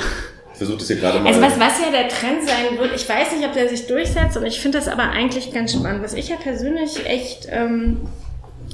Ich 0.51 0.57
versuche 0.57 0.79
das 0.79 0.88
hier 0.88 0.95
gerade 0.95 1.19
mal. 1.19 1.27
Also 1.27 1.41
was, 1.41 1.59
was 1.59 1.79
ja 1.79 1.91
der 1.91 2.09
Trend 2.09 2.41
sein 2.47 2.79
wird, 2.79 2.95
ich 2.95 3.07
weiß 3.07 3.34
nicht, 3.34 3.45
ob 3.45 3.53
der 3.53 3.69
sich 3.69 3.86
durchsetzt 3.86 4.36
und 4.36 4.45
ich 4.47 4.59
finde 4.59 4.79
das 4.79 4.88
aber 4.88 5.03
eigentlich 5.03 5.53
ganz 5.53 5.73
spannend. 5.73 6.03
Was 6.03 6.15
ich 6.15 6.29
ja 6.29 6.38
persönlich 6.38 7.05
echt 7.05 7.47
ähm, 7.51 8.01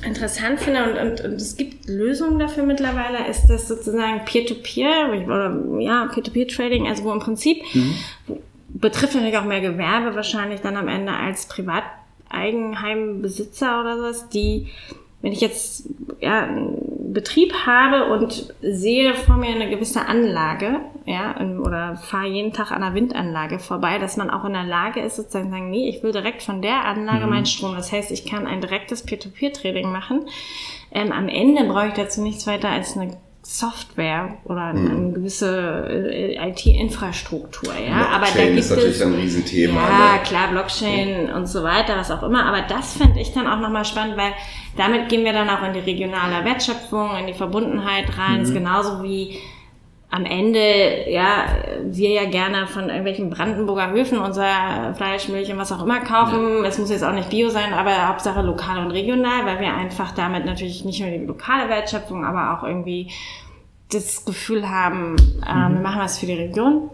interessant 0.06 0.60
finde 0.60 0.84
und, 0.84 0.98
und, 0.98 1.22
und 1.22 1.36
es 1.36 1.56
gibt 1.56 1.88
Lösungen 1.88 2.40
dafür 2.40 2.64
mittlerweile, 2.64 3.28
ist 3.30 3.46
das 3.48 3.68
sozusagen 3.68 4.26
Peer-to-Peer 4.26 5.10
-Peer, 5.10 5.26
oder 5.26 5.56
ja, 5.80 6.10
Peer-to-Peer-Trading, 6.14 6.88
also 6.88 7.04
wo 7.04 7.12
im 7.12 7.20
Prinzip 7.20 7.62
mhm. 7.74 7.96
betrifft 8.70 9.14
natürlich 9.16 9.38
auch 9.38 9.46
mehr 9.46 9.62
Gewerbe 9.62 10.16
wahrscheinlich 10.16 10.62
dann 10.62 10.78
am 10.78 10.88
Ende 10.88 11.14
als 11.14 11.48
Privateigenheimbesitzer 11.48 13.82
oder 13.82 13.98
sowas, 13.98 14.30
die 14.30 14.68
wenn 15.24 15.32
ich 15.32 15.42
jetzt 15.42 15.90
ja, 16.20 16.48
Betrieb 17.14 17.54
habe 17.66 18.12
und 18.12 18.54
sehe 18.62 19.14
vor 19.14 19.38
mir 19.38 19.50
eine 19.50 19.70
gewisse 19.70 20.06
Anlage, 20.06 20.82
ja, 21.06 21.36
oder 21.60 21.98
fahre 21.98 22.28
jeden 22.28 22.54
Tag 22.54 22.72
an 22.72 22.82
einer 22.82 22.96
Windanlage 22.96 23.60
vorbei, 23.60 24.00
dass 24.00 24.18
man 24.18 24.30
auch 24.30 24.46
in 24.46 24.54
der 24.54 24.64
Lage 24.64 25.02
ist, 25.02 25.18
sozusagen 25.18 25.52
sagen, 25.52 25.70
nee, 25.70 25.90
ich 25.90 26.02
will 26.04 26.12
direkt 26.12 26.44
von 26.44 26.62
der 26.62 26.86
Anlage 26.86 27.26
mhm. 27.26 27.30
meinen 27.30 27.46
Strom. 27.46 27.76
Das 27.76 27.92
heißt, 27.92 28.12
ich 28.12 28.26
kann 28.26 28.48
ein 28.48 28.62
direktes 28.62 29.04
Peer-to-Peer-Trading 29.04 29.92
machen. 29.92 30.26
Ähm, 30.92 31.12
am 31.12 31.28
Ende 31.28 31.66
brauche 31.66 31.88
ich 31.88 31.94
dazu 31.94 32.22
nichts 32.22 32.48
weiter 32.48 32.70
als 32.70 32.98
eine 32.98 33.18
Software 33.46 34.38
oder 34.46 34.62
eine, 34.62 34.80
mhm. 34.80 35.14
gewisse 35.14 35.86
äh, 35.90 36.50
IT-Infrastruktur, 36.50 37.74
ja. 37.76 38.08
aber 38.08 38.28
da 38.34 38.46
gibt 38.46 38.58
ist 38.58 38.70
natürlich 38.70 38.96
es, 38.96 39.02
ein 39.02 39.14
Riesenthema. 39.14 39.82
Ja, 39.82 40.14
ne? 40.14 40.20
klar, 40.24 40.48
Blockchain 40.52 41.28
ja. 41.28 41.36
und 41.36 41.48
so 41.48 41.62
weiter, 41.62 41.98
was 41.98 42.10
auch 42.10 42.24
immer. 42.24 42.46
Aber 42.46 42.62
das 42.62 42.98
fände 42.98 43.20
ich 43.20 43.34
dann 43.34 43.48
auch 43.48 43.60
nochmal 43.60 43.84
spannend, 43.84 44.16
weil 44.16 44.34
damit 44.78 45.10
gehen 45.10 45.26
wir 45.26 45.34
dann 45.34 45.50
auch 45.50 45.62
in 45.64 45.74
die 45.74 45.80
regionale 45.80 46.46
Wertschöpfung, 46.46 47.18
in 47.18 47.28
die 47.28 47.34
Verbundenheit 47.34 48.18
rein. 48.18 48.38
Mhm. 48.38 48.44
ist 48.44 48.54
genauso 48.54 49.04
wie 49.04 49.40
am 50.14 50.26
Ende, 50.26 51.10
ja, 51.10 51.46
wir 51.86 52.12
ja 52.12 52.26
gerne 52.30 52.68
von 52.68 52.84
irgendwelchen 52.84 53.32
Brandenburger 53.32 53.90
Höfen 53.90 54.20
unser 54.20 54.94
Fleisch, 54.96 55.28
Milch 55.28 55.52
und 55.52 55.58
was 55.58 55.72
auch 55.72 55.82
immer 55.82 56.02
kaufen. 56.02 56.62
Ja. 56.62 56.70
Es 56.70 56.78
muss 56.78 56.92
jetzt 56.92 57.04
auch 57.04 57.14
nicht 57.14 57.32
Bio 57.32 57.50
sein, 57.50 57.74
aber 57.74 58.08
Hauptsache 58.08 58.44
lokal 58.44 58.86
und 58.86 58.92
regional, 58.92 59.44
weil 59.48 59.60
wir 59.60 59.74
einfach 59.74 60.12
damit 60.12 60.46
natürlich 60.46 60.86
nicht 60.86 61.02
nur 61.02 61.10
die 61.10 61.26
lokale 61.26 61.68
Wertschöpfung, 61.68 62.26
aber 62.26 62.56
auch 62.56 62.64
irgendwie 62.64 63.10
das 63.92 64.24
Gefühl 64.24 64.70
haben, 64.70 65.16
äh, 65.48 65.52
mhm. 65.52 65.74
wir 65.74 65.82
machen 65.82 66.02
was 66.02 66.20
für 66.20 66.28
die 66.28 66.34
Region 66.34 66.92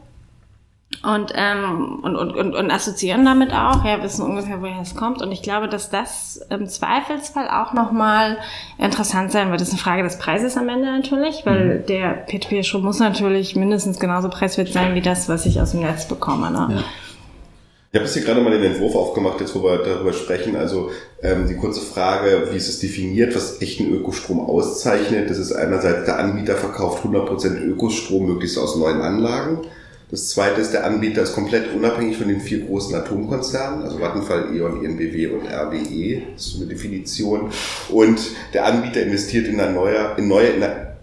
und, 1.04 1.32
ähm, 1.36 2.00
und, 2.02 2.16
und, 2.16 2.36
und, 2.36 2.56
und 2.56 2.72
assoziieren 2.72 3.24
damit 3.24 3.54
auch, 3.54 3.86
ja, 3.86 4.04
wissen 4.04 4.24
ungefähr, 4.24 4.62
woher 4.62 4.82
es 4.82 4.96
kommt. 4.96 5.22
Und 5.22 5.32
ich 5.32 5.42
glaube, 5.42 5.70
dass 5.70 5.90
das 5.90 6.46
im 6.50 6.68
Zweifelsfall 6.68 7.48
auch 7.48 7.74
nochmal 7.74 8.38
interessant 8.78 9.32
sein 9.32 9.50
wird. 9.50 9.62
Das 9.62 9.70
ist 9.70 9.76
eine 9.76 9.84
Frage 9.84 10.04
des 10.04 10.18
Preises 10.18 10.58
am 10.58 10.68
Ende 10.68 10.88
natürlich, 10.88 11.46
weil 11.46 11.80
mhm. 11.80 11.86
der 11.86 12.28
P2P-Strom 12.28 12.84
muss 12.84 13.00
natürlich 13.00 13.56
mindestens 13.56 14.00
genauso 14.00 14.30
preiswert 14.30 14.70
sein 14.70 14.94
wie 14.96 15.02
das, 15.02 15.30
was 15.30 15.46
ich 15.46 15.62
aus 15.62 15.72
dem 15.72 15.82
Netz 15.82 16.06
bekomme. 16.08 16.52
Ne? 16.52 16.68
Ja. 16.72 16.84
Ich 17.92 17.96
habe 17.98 18.06
jetzt 18.06 18.14
hier 18.14 18.24
gerade 18.24 18.42
mal 18.42 18.52
den 18.52 18.64
Entwurf 18.64 18.96
aufgemacht, 18.96 19.40
jetzt 19.40 19.56
wo 19.56 19.64
wir 19.64 19.78
darüber 19.78 20.12
sprechen. 20.12 20.56
Also 20.56 20.92
ähm, 21.24 21.48
die 21.48 21.56
kurze 21.56 21.82
Frage, 21.82 22.50
wie 22.52 22.58
ist 22.58 22.68
es 22.68 22.80
definiert, 22.80 23.36
was 23.36 23.62
echten 23.62 23.92
Ökostrom 23.94 24.40
auszeichnet. 24.40 25.30
Das 25.30 25.38
ist 25.38 25.54
einerseits, 25.54 26.06
der 26.06 26.20
Anbieter 26.20 26.56
verkauft 26.56 27.06
100% 27.06 27.58
Ökostrom 27.62 28.28
möglichst 28.28 28.58
aus 28.58 28.76
neuen 28.76 29.02
Anlagen. 29.02 29.62
Das 30.12 30.30
zweite 30.30 30.60
ist, 30.60 30.74
der 30.74 30.86
Anbieter 30.86 31.22
ist 31.22 31.36
komplett 31.36 31.72
unabhängig 31.72 32.18
von 32.18 32.28
den 32.28 32.42
vier 32.42 32.66
großen 32.66 32.96
Atomkonzernen, 32.96 33.84
also 33.84 34.00
Vattenfall, 34.00 34.56
E.ON, 34.56 34.84
ENBW 34.84 35.28
und 35.28 35.46
RWE, 35.46 36.24
das 36.34 36.48
ist 36.48 36.54
so 36.54 36.58
eine 36.58 36.74
Definition. 36.74 37.52
Und 37.90 38.20
der 38.54 38.66
Anbieter 38.66 39.04
investiert 39.04 39.48
in, 39.48 39.58
neue, 39.58 40.16
in 40.18 40.28
neue 40.28 40.54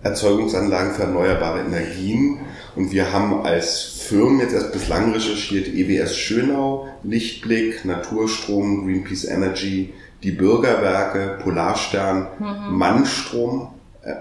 Erzeugungsanlagen 0.02 0.94
für 0.94 1.02
erneuerbare 1.02 1.61
Energien. 1.61 2.38
Und 2.74 2.90
wir 2.90 3.12
haben 3.12 3.46
als 3.46 3.82
Firmen 3.84 4.40
jetzt 4.40 4.54
erst 4.54 4.72
bislang 4.72 5.12
recherchiert, 5.12 5.68
EWS 5.68 6.16
Schönau, 6.16 6.88
Lichtblick, 7.04 7.84
Naturstrom, 7.84 8.86
Greenpeace 8.86 9.26
Energy, 9.26 9.94
die 10.24 10.32
Bürgerwerke, 10.32 11.38
Polarstern, 11.44 12.26
mhm. 12.40 12.76
Mannstrom, 12.76 13.68
äh, 14.02 14.14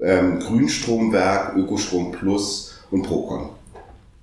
ähm, 0.00 0.38
Grünstromwerk, 0.38 1.56
Ökostrom 1.56 2.12
Plus 2.12 2.78
und 2.92 3.02
Procon 3.02 3.50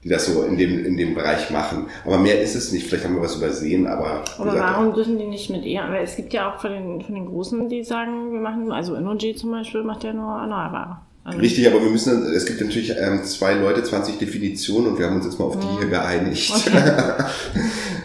die 0.03 0.09
das 0.09 0.25
so 0.25 0.43
in 0.43 0.57
dem, 0.57 0.85
in 0.85 0.97
dem 0.97 1.15
Bereich 1.15 1.49
machen. 1.49 1.87
Aber 2.05 2.17
mehr 2.17 2.41
ist 2.41 2.55
es 2.55 2.71
nicht. 2.71 2.87
Vielleicht 2.87 3.05
haben 3.05 3.15
wir 3.15 3.21
was 3.21 3.35
übersehen, 3.35 3.87
aber. 3.87 4.23
Aber 4.37 4.51
gesagt, 4.51 4.77
warum 4.77 4.93
dürfen 4.93 5.17
die 5.17 5.25
nicht 5.25 5.49
mit 5.49 5.65
ihr? 5.65 5.81
Weil 5.89 6.03
es 6.03 6.15
gibt 6.15 6.33
ja 6.33 6.51
auch 6.51 6.59
von 6.59 6.71
den, 6.71 7.01
von 7.01 7.15
den 7.15 7.25
Großen, 7.25 7.69
die 7.69 7.83
sagen, 7.83 8.31
wir 8.31 8.39
machen, 8.39 8.71
also 8.71 8.95
Energy 8.95 9.35
zum 9.35 9.51
Beispiel 9.51 9.83
macht 9.83 10.03
ja 10.03 10.13
nur 10.13 10.37
Erneuerbare. 10.39 10.97
Also 11.25 11.39
Richtig, 11.39 11.65
aber 11.67 11.81
wir 11.81 11.89
müssen, 11.89 12.33
es 12.33 12.45
gibt 12.45 12.59
natürlich 12.59 12.93
ähm, 12.99 13.23
zwei 13.23 13.53
Leute, 13.53 13.81
20 13.81 14.17
Definitionen 14.17 14.91
und 14.91 14.99
wir 14.99 15.05
haben 15.05 15.15
uns 15.15 15.25
jetzt 15.25 15.39
mal 15.39 15.45
auf 15.45 15.57
die 15.57 15.65
mhm. 15.65 15.79
hier 15.79 15.87
geeinigt. 15.87 16.53
Okay. 16.53 17.25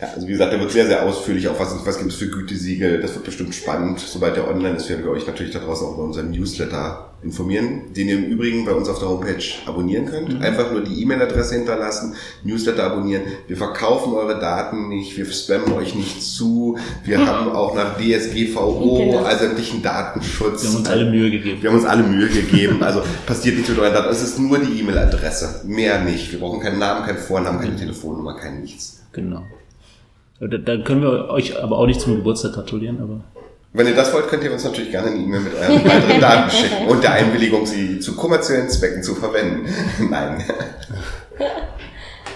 Ja, 0.00 0.08
also 0.14 0.26
wie 0.26 0.32
gesagt, 0.32 0.52
der 0.52 0.60
wird 0.60 0.70
sehr, 0.70 0.86
sehr 0.86 1.04
ausführlich, 1.04 1.46
auch 1.48 1.60
was, 1.60 1.74
was 1.84 1.98
gibt 1.98 2.10
es 2.10 2.16
für 2.16 2.28
Gütesiegel. 2.28 3.00
Das 3.00 3.14
wird 3.14 3.24
bestimmt 3.24 3.54
spannend. 3.54 4.00
Sobald 4.00 4.36
der 4.36 4.48
online 4.48 4.76
ist, 4.76 4.88
werden 4.88 5.04
wir 5.04 5.10
euch 5.10 5.26
natürlich 5.26 5.52
da 5.52 5.58
draußen 5.58 5.86
auch 5.86 5.96
bei 5.96 6.02
unserem 6.02 6.30
Newsletter 6.30 7.10
informieren, 7.22 7.92
den 7.94 8.08
ihr 8.08 8.16
im 8.16 8.24
Übrigen 8.24 8.64
bei 8.64 8.72
uns 8.72 8.88
auf 8.88 8.98
der 8.98 9.08
Homepage 9.08 9.44
abonnieren 9.66 10.06
könnt. 10.06 10.32
Mhm. 10.32 10.42
Einfach 10.42 10.72
nur 10.72 10.82
die 10.82 11.02
E-Mail-Adresse 11.02 11.56
hinterlassen, 11.56 12.14
Newsletter 12.44 12.84
abonnieren. 12.84 13.24
Wir 13.46 13.58
verkaufen 13.58 14.14
eure 14.14 14.40
Daten 14.40 14.88
nicht, 14.88 15.18
wir 15.18 15.26
spammen 15.26 15.72
euch 15.72 15.94
nicht 15.94 16.22
zu. 16.22 16.78
Wir 17.04 17.18
mhm. 17.18 17.26
haben 17.26 17.50
auch 17.50 17.74
nach 17.74 17.98
DSGVO, 17.98 19.18
also 19.22 19.44
sämtlichen 19.44 19.82
Datenschutz. 19.82 20.62
Wir 20.62 20.70
haben 20.70 20.76
uns 20.78 20.88
alle 20.88 21.10
Mühe 21.10 21.30
gegeben. 21.30 21.62
Wir 21.62 21.70
haben 21.70 21.76
uns 21.76 21.86
alle 21.86 22.02
Mühe 22.04 22.28
gegeben. 22.28 22.82
Also 22.82 23.02
passiert 23.26 23.56
nichts 23.56 23.68
mit 23.68 23.78
euren 23.78 23.92
Daten. 23.92 24.08
Es 24.08 24.22
ist 24.22 24.38
nur 24.38 24.58
die 24.58 24.80
E-Mail-Adresse. 24.80 25.66
Mehr 25.66 26.02
nicht. 26.02 26.32
Wir 26.32 26.40
brauchen 26.40 26.60
keinen 26.60 26.78
Namen, 26.78 27.04
keinen 27.04 27.18
Vornamen, 27.18 27.60
keine 27.60 27.76
Telefonnummer, 27.76 28.34
kein 28.36 28.62
nichts. 28.62 29.02
Genau. 29.12 29.44
Da 30.40 30.78
können 30.78 31.02
wir 31.02 31.28
euch 31.28 31.62
aber 31.62 31.78
auch 31.78 31.86
nicht 31.86 32.00
zum 32.00 32.16
Geburtstag 32.16 32.54
gratulieren, 32.54 32.98
aber. 33.02 33.20
Wenn 33.72 33.86
ihr 33.86 33.94
das 33.94 34.12
wollt, 34.12 34.26
könnt 34.28 34.42
ihr 34.42 34.52
uns 34.52 34.64
natürlich 34.64 34.90
gerne 34.90 35.08
eine 35.08 35.18
E-Mail 35.18 35.40
mit 35.40 35.54
euren 35.54 35.84
weiteren 35.84 36.20
Daten 36.20 36.50
schicken 36.50 36.86
und 36.88 37.04
der 37.04 37.12
Einwilligung, 37.12 37.66
sie 37.66 38.00
zu 38.00 38.16
kommerziellen 38.16 38.68
Zwecken 38.68 39.02
zu 39.02 39.14
verwenden. 39.14 39.68
Nein. 40.10 40.42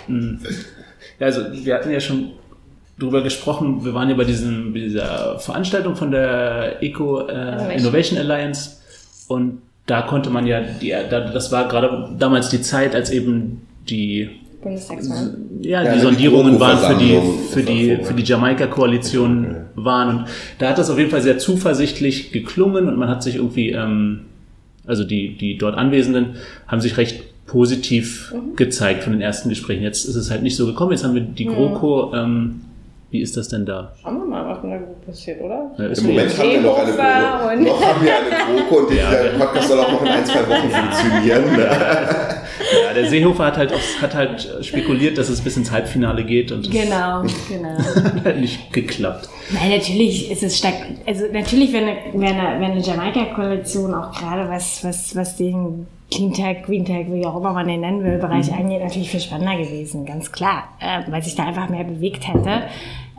Hm. 0.07 0.39
Ja, 1.19 1.29
also 1.29 1.41
wir 1.51 1.75
hatten 1.75 1.91
ja 1.91 1.99
schon 1.99 2.33
drüber 2.99 3.23
gesprochen, 3.23 3.87
wir 3.87 3.95
waren 3.95 4.11
ja 4.11 4.15
bei 4.15 4.25
diesem, 4.25 4.75
dieser 4.75 5.39
Veranstaltung 5.39 5.97
von 5.97 6.11
der 6.11 6.83
Eco 6.83 7.27
äh, 7.27 7.75
Innovation 7.75 8.19
Alliance 8.19 8.73
und 9.29 9.63
da 9.87 10.03
konnte 10.03 10.29
man 10.29 10.47
ja, 10.47 10.61
die, 10.61 10.91
das 10.91 11.53
war 11.53 11.69
gerade 11.69 12.11
damals 12.19 12.51
die 12.51 12.61
Zeit, 12.61 12.95
als 12.95 13.11
eben 13.11 13.67
die 13.89 14.29
Bundestagswahl. 14.65 15.37
Ja, 15.61 15.83
ja, 15.83 15.95
die 15.95 16.01
Sondierungen 16.01 16.59
waren 16.59 16.79
für 16.79 16.99
die, 16.99 17.21
für 17.51 17.63
die, 17.63 17.99
für 18.03 18.15
die 18.15 18.25
Jamaika-Koalition 18.25 19.47
okay. 19.47 19.57
waren. 19.77 20.17
Und 20.17 20.25
da 20.59 20.71
hat 20.71 20.79
das 20.79 20.91
auf 20.91 20.99
jeden 20.99 21.11
Fall 21.11 21.23
sehr 21.23 21.39
zuversichtlich 21.39 22.33
geklungen 22.33 22.89
und 22.89 22.99
man 22.99 23.09
hat 23.09 23.23
sich 23.23 23.37
irgendwie, 23.37 23.71
ähm, 23.71 24.23
also 24.87 25.05
die, 25.05 25.37
die 25.37 25.57
dort 25.57 25.77
Anwesenden 25.77 26.37
haben 26.67 26.81
sich 26.81 26.97
recht 26.97 27.47
positiv 27.47 28.33
mhm. 28.35 28.57
gezeigt 28.57 29.05
von 29.05 29.13
den 29.13 29.21
ersten 29.23 29.49
Gesprächen. 29.49 29.83
Jetzt 29.83 30.07
ist 30.07 30.17
es 30.17 30.31
halt 30.31 30.43
nicht 30.43 30.57
so 30.57 30.67
gekommen. 30.67 30.93
Jetzt 30.93 31.05
haben 31.05 31.15
wir 31.15 31.23
die 31.23 31.45
GroKo 31.45 32.15
ähm, 32.15 32.63
wie 33.15 33.21
ist 33.21 33.37
das 33.37 33.47
denn 33.47 33.65
da? 33.65 33.93
Schauen 34.03 34.19
wir 34.19 34.25
mal, 34.25 34.45
was 34.45 34.65
in 34.65 34.71
der 34.71 34.81
GroKo 34.81 35.07
passiert, 35.07 35.41
oder? 35.41 35.71
Ja, 35.79 35.87
Im 35.87 36.05
Moment 36.05 36.37
haben 36.37 36.51
wir 36.51 36.61
noch 36.63 36.79
eine 36.81 36.93
GroKo. 36.93 37.71
Noch 37.71 37.85
haben 37.87 38.05
wir 38.05 38.13
eine 38.13 38.59
GroKo 38.59 38.87
und 38.87 38.97
ja, 38.97 39.11
der 39.13 39.39
Podcast 39.39 39.69
soll 39.69 39.79
auch 39.79 39.93
noch 39.93 40.03
in 40.03 40.09
ein, 40.09 40.27
zwei 40.27 40.49
Wochen 40.49 40.69
funktionieren. 40.69 41.45
ja, 41.57 42.93
der 42.93 43.07
Seehofer 43.09 43.45
hat 43.45 43.57
halt, 43.57 43.73
auch, 43.73 44.03
hat 44.03 44.15
halt 44.17 44.59
spekuliert, 44.63 45.17
dass 45.17 45.29
es 45.29 45.41
bis 45.41 45.57
ins 45.57 45.71
Halbfinale 45.71 46.25
geht 46.25 46.51
und 46.51 46.69
genau, 46.73 47.23
genau. 47.49 48.25
hat 48.25 48.37
nicht 48.37 48.73
geklappt. 48.73 49.29
Nein, 49.53 49.71
natürlich 49.71 50.33
ist 50.33 50.43
es 50.43 50.59
stark. 50.59 50.75
Also 51.07 51.27
natürlich, 51.33 51.73
wenn 51.73 51.85
eine, 51.85 51.97
wenn 52.15 52.37
eine, 52.37 52.61
wenn 52.61 52.73
eine 52.73 52.81
Jamaika-Koalition 52.81 53.95
auch 53.95 54.11
gerade 54.11 54.51
was, 54.51 54.83
was, 54.83 55.15
was 55.15 55.37
den 55.37 55.87
Cleantech, 56.11 56.65
Greentech, 56.65 57.07
wie 57.11 57.25
auch 57.27 57.37
immer 57.37 57.53
man 57.53 57.67
den 57.67 57.81
nennen 57.81 58.05
will, 58.05 58.19
Bereich 58.19 58.51
mhm. 58.51 58.59
angeht, 58.59 58.83
natürlich 58.83 59.11
viel 59.11 59.21
spannender 59.21 59.57
gewesen, 59.57 60.05
ganz 60.05 60.31
klar, 60.31 60.65
äh, 60.81 61.11
weil 61.11 61.23
sich 61.23 61.35
da 61.35 61.45
einfach 61.45 61.69
mehr 61.69 61.85
bewegt 61.85 62.27
hätte. 62.27 62.65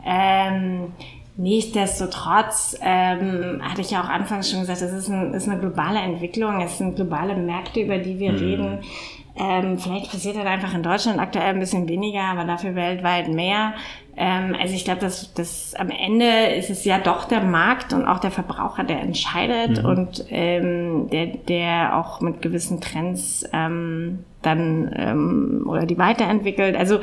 Ähm, 0.06 0.92
Nichtsdestotrotz 1.38 2.78
ähm, 2.80 3.60
hatte 3.62 3.82
ich 3.82 3.90
ja 3.90 4.02
auch 4.02 4.08
anfangs 4.08 4.50
schon 4.50 4.60
gesagt, 4.60 4.80
es 4.80 4.92
ist, 4.92 5.08
ein, 5.10 5.34
ist 5.34 5.46
eine 5.46 5.60
globale 5.60 5.98
Entwicklung, 5.98 6.62
es 6.62 6.78
sind 6.78 6.96
globale 6.96 7.36
Märkte, 7.36 7.80
über 7.80 7.98
die 7.98 8.18
wir 8.18 8.32
mhm. 8.32 8.38
reden. 8.38 8.78
Ähm, 9.38 9.78
vielleicht 9.78 10.10
passiert 10.10 10.38
halt 10.38 10.46
einfach 10.46 10.72
in 10.72 10.82
Deutschland 10.82 11.20
aktuell 11.20 11.48
ein 11.48 11.60
bisschen 11.60 11.86
weniger, 11.88 12.22
aber 12.22 12.44
dafür 12.44 12.74
weltweit 12.74 13.28
mehr. 13.28 13.74
Ähm, 14.16 14.56
also 14.60 14.74
ich 14.74 14.84
glaube, 14.84 15.00
dass, 15.00 15.32
dass 15.34 15.74
am 15.74 15.90
Ende 15.90 16.54
ist 16.56 16.70
es 16.70 16.84
ja 16.84 16.98
doch 16.98 17.24
der 17.26 17.42
Markt 17.42 17.92
und 17.92 18.04
auch 18.06 18.18
der 18.18 18.30
Verbraucher, 18.30 18.84
der 18.84 19.00
entscheidet 19.00 19.82
Mhm. 19.82 19.88
und 19.88 20.24
ähm, 20.30 21.08
der, 21.10 21.26
der 21.26 21.96
auch 21.98 22.20
mit 22.20 22.40
gewissen 22.42 22.80
Trends 22.80 23.44
ähm, 23.52 24.20
dann 24.42 24.90
ähm, 24.94 25.64
oder 25.66 25.86
die 25.86 25.98
weiterentwickelt. 25.98 26.76
Also 26.76 27.00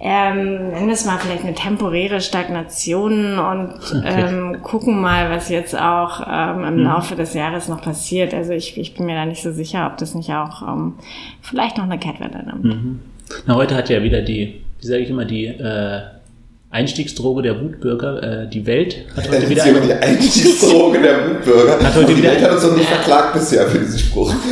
ähm, 0.00 0.70
nennen 0.70 0.86
wir 0.86 0.94
es 0.94 1.04
mal 1.04 1.18
vielleicht 1.18 1.44
eine 1.44 1.54
temporäre 1.54 2.20
Stagnation 2.20 3.38
und 3.38 3.74
ähm, 4.06 4.62
gucken 4.62 5.00
mal, 5.00 5.30
was 5.30 5.50
jetzt 5.50 5.78
auch 5.78 6.26
ähm, 6.26 6.64
im 6.64 6.78
Laufe 6.78 7.14
des 7.14 7.34
Jahres 7.34 7.68
noch 7.68 7.82
passiert. 7.82 8.32
Also 8.32 8.52
ich, 8.52 8.78
ich 8.78 8.94
bin 8.94 9.04
mir 9.06 9.16
da 9.16 9.26
nicht 9.26 9.42
so 9.42 9.52
sicher, 9.52 9.86
ob 9.86 9.98
das 9.98 10.14
nicht 10.14 10.30
auch 10.30 10.62
ähm, 10.62 10.94
vielleicht 11.42 11.76
noch 11.76 11.84
eine 11.84 11.98
Kehrtwende 11.98 12.38
nimmt. 12.44 13.00
Na, 13.46 13.54
heute 13.56 13.74
hat 13.76 13.90
ja 13.90 14.02
wieder 14.02 14.22
die, 14.22 14.62
wie 14.80 14.86
sage 14.86 15.02
ich 15.02 15.10
immer, 15.10 15.26
die 15.26 15.44
äh, 15.46 16.00
Einstiegsdroge 16.70 17.42
der 17.42 17.60
Wutbürger, 17.62 18.22
äh, 18.42 18.48
die 18.48 18.66
Welt 18.66 19.06
hat 19.16 19.30
heute 19.30 19.48
wieder 19.50 19.64
ein, 19.64 19.82
die 19.82 19.92
Einstiegsdroge 19.92 21.00
der 21.00 21.30
Wutbürger. 21.30 21.82
Hat 21.82 21.94
heute 21.94 22.12
die 22.12 22.18
wieder 22.18 22.32
Welt 22.32 22.42
hat 22.42 22.52
uns 22.52 22.62
noch 22.64 22.76
nicht 22.76 22.88
verklagt 22.88 23.32
bisher 23.32 23.66
für 23.66 23.78
diesen 23.78 23.98
Spruch. 23.98 24.34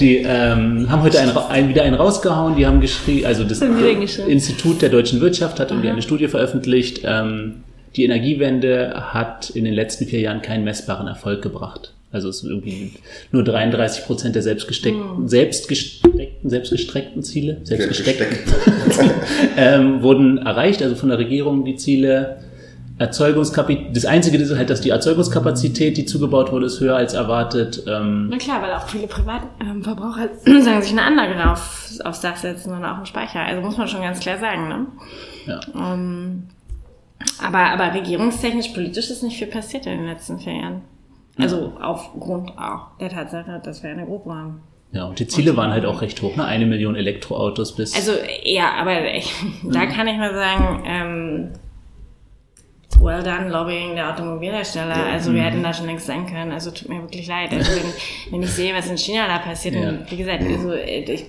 die 0.00 0.16
ähm, 0.18 0.90
haben 0.90 1.02
heute 1.02 1.20
einen, 1.20 1.36
einen, 1.36 1.68
wieder 1.68 1.84
einen 1.84 1.94
rausgehauen, 1.94 2.56
die 2.56 2.66
haben 2.66 2.80
geschrieben, 2.80 3.26
also 3.26 3.44
das. 3.44 3.60
Institut 4.28 4.82
der 4.82 4.88
deutschen 4.88 5.20
Wirtschaft 5.20 5.60
hat 5.60 5.70
irgendwie 5.70 5.90
eine 5.90 6.02
Studie 6.02 6.26
veröffentlicht, 6.26 7.02
ähm, 7.04 7.62
die 7.94 8.04
Energiewende 8.04 8.94
hat 9.12 9.50
in 9.50 9.64
den 9.64 9.74
letzten 9.74 10.06
vier 10.06 10.20
Jahren 10.20 10.42
keinen 10.42 10.64
messbaren 10.64 11.06
Erfolg 11.06 11.40
gebracht. 11.42 11.94
Also 12.10 12.28
es 12.30 12.42
ist 12.42 12.48
irgendwie 12.48 12.92
nur 13.32 13.44
33 13.44 14.06
Prozent 14.06 14.34
der 14.34 14.42
selbstgesteckten, 14.42 15.28
selbstgesteckten, 15.28 16.48
selbstgestreckten 16.48 17.22
Ziele, 17.22 17.60
selbstgesteckten, 17.64 18.26
ähm, 19.56 20.02
wurden 20.02 20.38
erreicht, 20.38 20.82
also 20.82 20.94
von 20.94 21.10
der 21.10 21.18
Regierung 21.18 21.64
die 21.64 21.76
Ziele. 21.76 22.38
Erzeugungskapazität, 23.00 23.96
das 23.96 24.06
Einzige 24.06 24.38
ist 24.38 24.56
halt, 24.56 24.70
dass 24.70 24.80
die 24.80 24.90
Erzeugungskapazität, 24.90 25.96
die 25.96 26.04
zugebaut 26.04 26.50
wurde, 26.50 26.66
ist 26.66 26.80
höher 26.80 26.96
als 26.96 27.14
erwartet. 27.14 27.84
Ähm, 27.86 28.26
Na 28.28 28.38
klar, 28.38 28.60
weil 28.60 28.72
auch 28.72 28.88
viele 28.88 29.06
Privatverbraucher 29.06 30.30
sagen 30.44 30.82
sich 30.82 30.90
eine 30.90 31.02
Anlage 31.02 31.48
auf, 31.48 31.92
aufs 32.02 32.22
Dach 32.22 32.36
setzen 32.36 32.76
oder 32.76 32.90
auch 32.90 32.96
einen 32.96 33.06
Speicher. 33.06 33.38
Also 33.38 33.62
muss 33.62 33.76
man 33.76 33.86
schon 33.86 34.00
ganz 34.02 34.18
klar 34.18 34.38
sagen. 34.38 34.68
Ne? 34.68 34.86
ja. 35.46 35.60
Ähm, 35.76 36.48
aber, 37.40 37.58
aber 37.58 37.94
regierungstechnisch, 37.94 38.68
politisch 38.68 39.10
ist 39.10 39.22
nicht 39.22 39.38
viel 39.38 39.46
passiert 39.46 39.86
in 39.86 39.98
den 39.98 40.06
letzten 40.06 40.40
vier 40.40 40.54
Jahren. 40.54 40.82
Also 41.38 41.72
aufgrund 41.80 42.56
auch 42.58 42.96
der 43.00 43.10
Tatsache, 43.10 43.60
dass 43.64 43.82
wir 43.82 43.90
eine 43.90 44.04
GroKo 44.04 44.32
haben. 44.32 44.62
ja, 44.92 45.04
und 45.04 45.18
die 45.18 45.26
Ziele 45.28 45.56
waren 45.56 45.70
halt 45.70 45.84
auch 45.86 46.00
recht 46.02 46.20
hoch, 46.22 46.34
ne? 46.36 46.44
Eine 46.44 46.66
Million 46.66 46.96
Elektroautos 46.96 47.76
bis. 47.76 47.94
Also 47.94 48.12
ja, 48.44 48.72
aber 48.80 49.14
ich, 49.14 49.32
da 49.62 49.86
kann 49.86 50.08
ich 50.08 50.16
mal 50.16 50.34
sagen, 50.34 50.82
ähm, 50.86 51.48
well 53.00 53.22
done 53.22 53.48
Lobbying 53.48 53.94
der 53.94 54.10
Automobilhersteller. 54.10 54.94
Also 55.12 55.32
wir 55.32 55.42
hätten 55.42 55.62
da 55.62 55.72
schon 55.72 55.86
längst 55.86 56.06
sein 56.06 56.26
können. 56.26 56.52
Also 56.52 56.70
tut 56.70 56.88
mir 56.88 57.00
wirklich 57.00 57.26
leid. 57.26 57.52
Also 57.52 57.70
wenn, 57.72 58.32
wenn 58.32 58.42
ich 58.42 58.50
sehe, 58.50 58.74
was 58.74 58.88
in 58.88 58.98
China 58.98 59.26
da 59.28 59.38
passiert, 59.38 59.74
Ja. 59.76 59.88
und 59.90 60.10
wie 60.10 60.16
gesagt, 60.16 60.42
also 60.42 60.72
äh, 60.72 61.00
ich, 61.12 61.24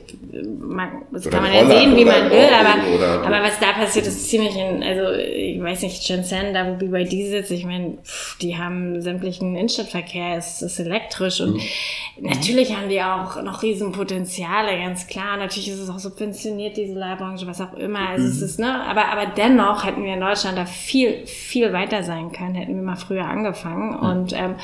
mag, 0.59 0.91
das 1.11 1.25
Oder 1.27 1.37
kann 1.37 1.43
man 1.45 1.53
ja 1.53 1.65
sehen, 1.67 1.95
wie 1.95 2.05
man 2.05 2.29
will, 2.29 2.47
aber, 2.59 2.95
oder- 2.95 3.25
aber 3.25 3.43
was 3.43 3.59
da 3.59 3.71
passiert, 3.73 4.07
ist 4.07 4.29
ziemlich 4.29 4.55
in, 4.55 4.83
also 4.83 5.11
ich 5.19 5.61
weiß 5.61 5.81
nicht, 5.83 6.03
Shenzhen, 6.03 6.53
da 6.53 6.67
wo 6.67 6.73
BYD 6.75 7.27
sitzt, 7.29 7.51
ich 7.51 7.65
meine, 7.65 7.97
pff, 8.03 8.37
die 8.39 8.57
haben 8.57 9.01
sämtlichen 9.01 9.55
Innenstadtverkehr, 9.55 10.37
es 10.37 10.61
ist 10.61 10.79
elektrisch 10.79 11.41
und 11.41 11.59
natürlich 12.19 12.75
haben 12.75 12.89
die 12.89 13.01
auch 13.01 13.41
noch 13.43 13.61
Riesenpotenziale, 13.63 14.77
ganz 14.77 15.07
klar. 15.07 15.37
Natürlich 15.37 15.69
ist 15.69 15.79
es 15.79 15.89
auch 15.89 15.99
subventioniert, 15.99 16.77
diese 16.77 16.93
Leihbranche, 16.97 17.45
was 17.47 17.61
auch 17.61 17.73
immer. 17.73 18.09
Also 18.09 18.25
es 18.27 18.41
ist, 18.41 18.59
ne, 18.59 18.83
aber, 18.87 19.05
aber 19.11 19.31
dennoch 19.35 19.85
hätten 19.85 20.03
wir 20.03 20.13
in 20.13 20.21
Deutschland 20.21 20.57
da 20.57 20.65
viel, 20.65 21.25
viel 21.25 21.58
weiter 21.73 22.03
sein 22.03 22.31
können, 22.31 22.55
hätten 22.55 22.75
wir 22.75 22.81
mal 22.83 22.95
früher 22.95 23.25
angefangen. 23.25 23.95
Und 23.95 24.33
ähm, 24.33 24.55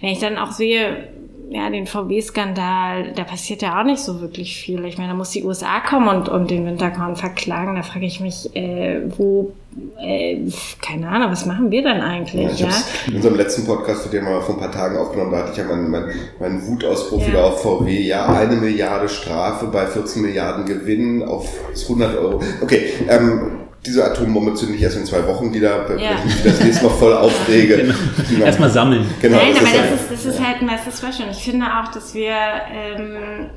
wenn 0.00 0.10
ich 0.10 0.18
dann 0.18 0.38
auch 0.38 0.52
sehe, 0.52 1.08
ja, 1.52 1.68
den 1.68 1.86
VW-Skandal, 1.88 3.12
da 3.16 3.24
passiert 3.24 3.62
ja 3.62 3.80
auch 3.80 3.84
nicht 3.84 3.98
so 4.00 4.20
wirklich 4.20 4.56
viel. 4.56 4.84
Ich 4.84 4.98
meine, 4.98 5.10
da 5.10 5.14
muss 5.16 5.30
die 5.30 5.42
USA 5.42 5.80
kommen 5.80 6.08
und, 6.08 6.28
und 6.28 6.48
den 6.48 6.64
Winterkorn 6.64 7.16
verklagen. 7.16 7.74
Da 7.74 7.82
frage 7.82 8.06
ich 8.06 8.20
mich, 8.20 8.54
äh, 8.54 9.00
wo, 9.18 9.52
äh, 10.00 10.38
keine 10.80 11.08
Ahnung, 11.08 11.32
was 11.32 11.46
machen 11.46 11.72
wir 11.72 11.82
dann 11.82 12.00
eigentlich? 12.00 12.52
Ich 12.52 12.60
Ja, 12.60 12.66
hab's 12.68 12.84
in 13.08 13.16
unserem 13.16 13.34
letzten 13.36 13.66
Podcast, 13.66 14.12
den 14.12 14.24
wir 14.26 14.40
vor 14.42 14.54
ein 14.54 14.60
paar 14.60 14.70
Tagen 14.70 14.96
aufgenommen, 14.96 15.32
da 15.32 15.38
hatte 15.38 15.50
ich 15.50 15.56
ja 15.58 15.64
meinen, 15.64 15.90
meinen, 15.90 16.12
meinen 16.38 16.66
Wutausbruch 16.68 17.20
Ja. 17.22 17.26
wieder 17.28 17.44
auf 17.46 17.62
VW. 17.62 18.00
Ja, 18.00 18.26
eine 18.26 18.54
Milliarde 18.54 19.08
Strafe 19.08 19.66
bei 19.66 19.86
14 19.86 20.22
Milliarden 20.22 20.66
Gewinn 20.66 21.24
auf 21.24 21.48
100 21.88 22.16
Euro. 22.16 22.40
Okay, 22.62 22.92
ähm, 23.08 23.59
diese 23.86 24.04
Atombombe 24.04 24.54
zünde 24.54 24.74
ich 24.74 24.82
erst 24.82 24.96
in 24.98 25.04
zwei 25.06 25.26
Wochen 25.26 25.52
wieder, 25.54 25.88
wenn 25.88 25.98
Ja. 25.98 26.10
ich 26.18 26.24
mich 26.24 26.42
das 26.42 26.60
nächste 26.60 26.84
Mal 26.86 26.90
voll 26.94 27.14
aufrege. 27.14 27.94
Genau. 28.30 28.44
Erstmal 28.44 28.70
sammeln. 28.70 29.06
Genau, 29.20 29.36
Nein, 29.38 29.54
das 29.54 29.60
aber 29.62 29.66
ist 29.68 29.74
das 29.74 29.82
halt- 29.90 30.00
ist, 30.00 30.10
das 30.12 30.26
ist 30.34 30.46
halt 30.46 30.60
ein 30.60 30.66
Master 30.66 30.90
Special. 30.92 31.28
Und 31.28 31.34
ich 31.36 31.42
finde 31.42 31.66
auch, 31.66 31.88
dass 31.90 32.14
wir, 32.14 32.36
ähm, 32.72 33.50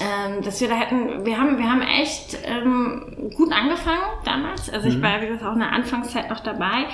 ähm, 0.00 0.42
dass 0.44 0.60
wir 0.60 0.68
da 0.68 0.74
hätten, 0.76 1.24
wir 1.26 1.36
haben, 1.38 1.58
wir 1.58 1.64
haben 1.68 1.80
echt 1.82 2.38
ähm, 2.44 3.30
gut 3.36 3.52
angefangen 3.52 4.02
damals. 4.24 4.70
Also 4.70 4.88
ich 4.88 5.02
war, 5.02 5.20
wie 5.22 5.26
gesagt, 5.26 5.44
auch 5.44 5.54
in 5.54 5.58
der 5.60 5.72
Anfangszeit 5.72 6.30
noch 6.30 6.40
dabei. 6.40 6.84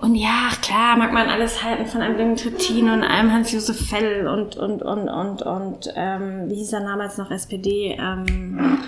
Und 0.00 0.14
ja, 0.14 0.48
klar, 0.62 0.96
mag 0.96 1.12
man 1.12 1.28
alles 1.28 1.62
halten 1.62 1.86
von 1.86 2.00
einem 2.00 2.14
Blinden 2.16 2.36
Trittin 2.36 2.88
und 2.88 3.02
einem 3.02 3.32
Hans-Josef 3.32 3.88
Fell 3.88 4.26
und, 4.28 4.56
und, 4.56 4.82
und, 4.82 5.08
und, 5.08 5.42
und, 5.42 5.92
ähm, 5.96 6.44
wie 6.48 6.54
hieß 6.54 6.72
er 6.72 6.80
damals 6.80 7.16
noch, 7.18 7.30
SPD, 7.32 7.96
ähm, 8.00 8.78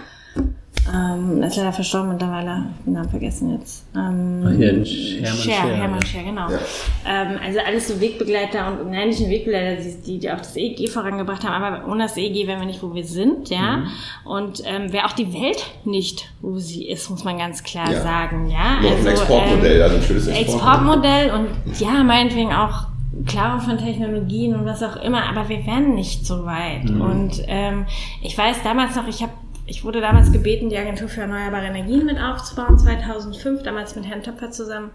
ähm, 0.92 1.42
ist 1.42 1.56
leider 1.56 1.72
verstorben 1.72 2.10
mittlerweile, 2.10 2.66
den 2.84 2.94
Namen 2.94 3.08
vergessen 3.08 3.58
jetzt. 3.58 3.84
Ähm, 3.94 4.42
Ach, 4.44 4.50
hier, 4.56 4.68
Hermann 4.68 4.86
Scher, 4.86 5.52
Scher, 5.52 5.76
Hermann. 5.76 6.06
Scher, 6.06 6.22
genau. 6.22 6.50
Ja. 6.50 6.58
Ähm, 7.06 7.38
also 7.44 7.58
alles 7.66 7.88
so 7.88 8.00
Wegbegleiter 8.00 8.66
und 8.80 8.90
nein, 8.90 9.08
nicht 9.08 9.20
nur 9.20 9.28
Wegbegleiter, 9.30 9.82
die, 10.06 10.18
die, 10.18 10.30
auch 10.30 10.38
das 10.38 10.56
EEG 10.56 10.88
vorangebracht 10.88 11.44
haben, 11.44 11.62
aber 11.62 11.90
ohne 11.90 12.04
das 12.04 12.16
EEG 12.16 12.46
wären 12.46 12.60
wir 12.60 12.66
nicht, 12.66 12.82
wo 12.82 12.94
wir 12.94 13.04
sind, 13.04 13.50
ja. 13.50 13.78
Mhm. 13.78 13.86
Und 14.24 14.62
ähm, 14.64 14.92
wäre 14.92 15.06
auch 15.06 15.12
die 15.12 15.32
Welt 15.32 15.64
nicht, 15.84 16.30
wo 16.40 16.58
sie 16.58 16.88
ist, 16.88 17.10
muss 17.10 17.24
man 17.24 17.38
ganz 17.38 17.62
klar 17.62 17.90
Ja. 17.90 18.00
sagen, 18.00 18.50
ja. 18.50 18.80
Noch 18.80 18.98
ein 18.98 19.06
Exportmodell, 19.06 19.82
also 19.82 19.96
ein 19.96 20.02
schönes 20.02 20.26
Exportmodell. 20.26 21.26
Exportmodell 21.26 21.30
und 21.32 21.80
ja, 21.80 22.02
meinetwegen 22.02 22.52
auch 22.52 22.86
Klare 23.26 23.60
von 23.60 23.76
Technologien 23.76 24.54
und 24.54 24.64
was 24.64 24.82
auch 24.82 24.96
immer, 24.96 25.24
aber 25.28 25.48
wir 25.48 25.66
wären 25.66 25.94
nicht 25.94 26.24
so 26.26 26.46
weit. 26.46 26.84
Mhm. 26.84 27.00
Und 27.00 27.42
ähm, 27.48 27.86
ich 28.22 28.36
weiß 28.38 28.62
damals 28.62 28.94
noch, 28.96 29.08
ich 29.08 29.20
habe 29.22 29.32
ich 29.70 29.84
wurde 29.84 30.00
damals 30.00 30.32
gebeten, 30.32 30.68
die 30.68 30.76
Agentur 30.76 31.08
für 31.08 31.20
erneuerbare 31.20 31.66
Energien 31.66 32.04
mit 32.04 32.18
aufzubauen, 32.18 32.76
2005, 32.76 33.62
damals 33.62 33.94
mit 33.94 34.04
Herrn 34.04 34.22
Töpfer 34.22 34.50
zusammen. 34.50 34.90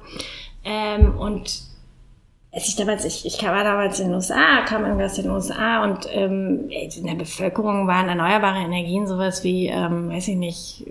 Ähm, 0.66 1.18
und 1.18 1.62
als 2.56 2.70
ich 2.70 2.78
damals, 2.78 3.04
ich, 3.04 3.26
ich 3.26 3.44
war 3.44 3.66
damals 3.66 4.00
in 4.00 4.08
den 4.08 4.16
USA, 4.16 4.62
kam 4.66 4.86
irgendwie 4.86 5.04
aus 5.04 5.16
den 5.16 5.30
USA 5.30 5.84
und 5.84 6.08
ähm, 6.10 6.70
in 6.70 7.06
der 7.06 7.16
Bevölkerung 7.16 7.86
waren 7.86 8.08
erneuerbare 8.08 8.60
Energien 8.60 9.06
sowas 9.08 9.44
wie, 9.44 9.68
ähm, 9.68 10.10
weiß 10.10 10.30
ich 10.30 10.38
nicht. 10.38 10.84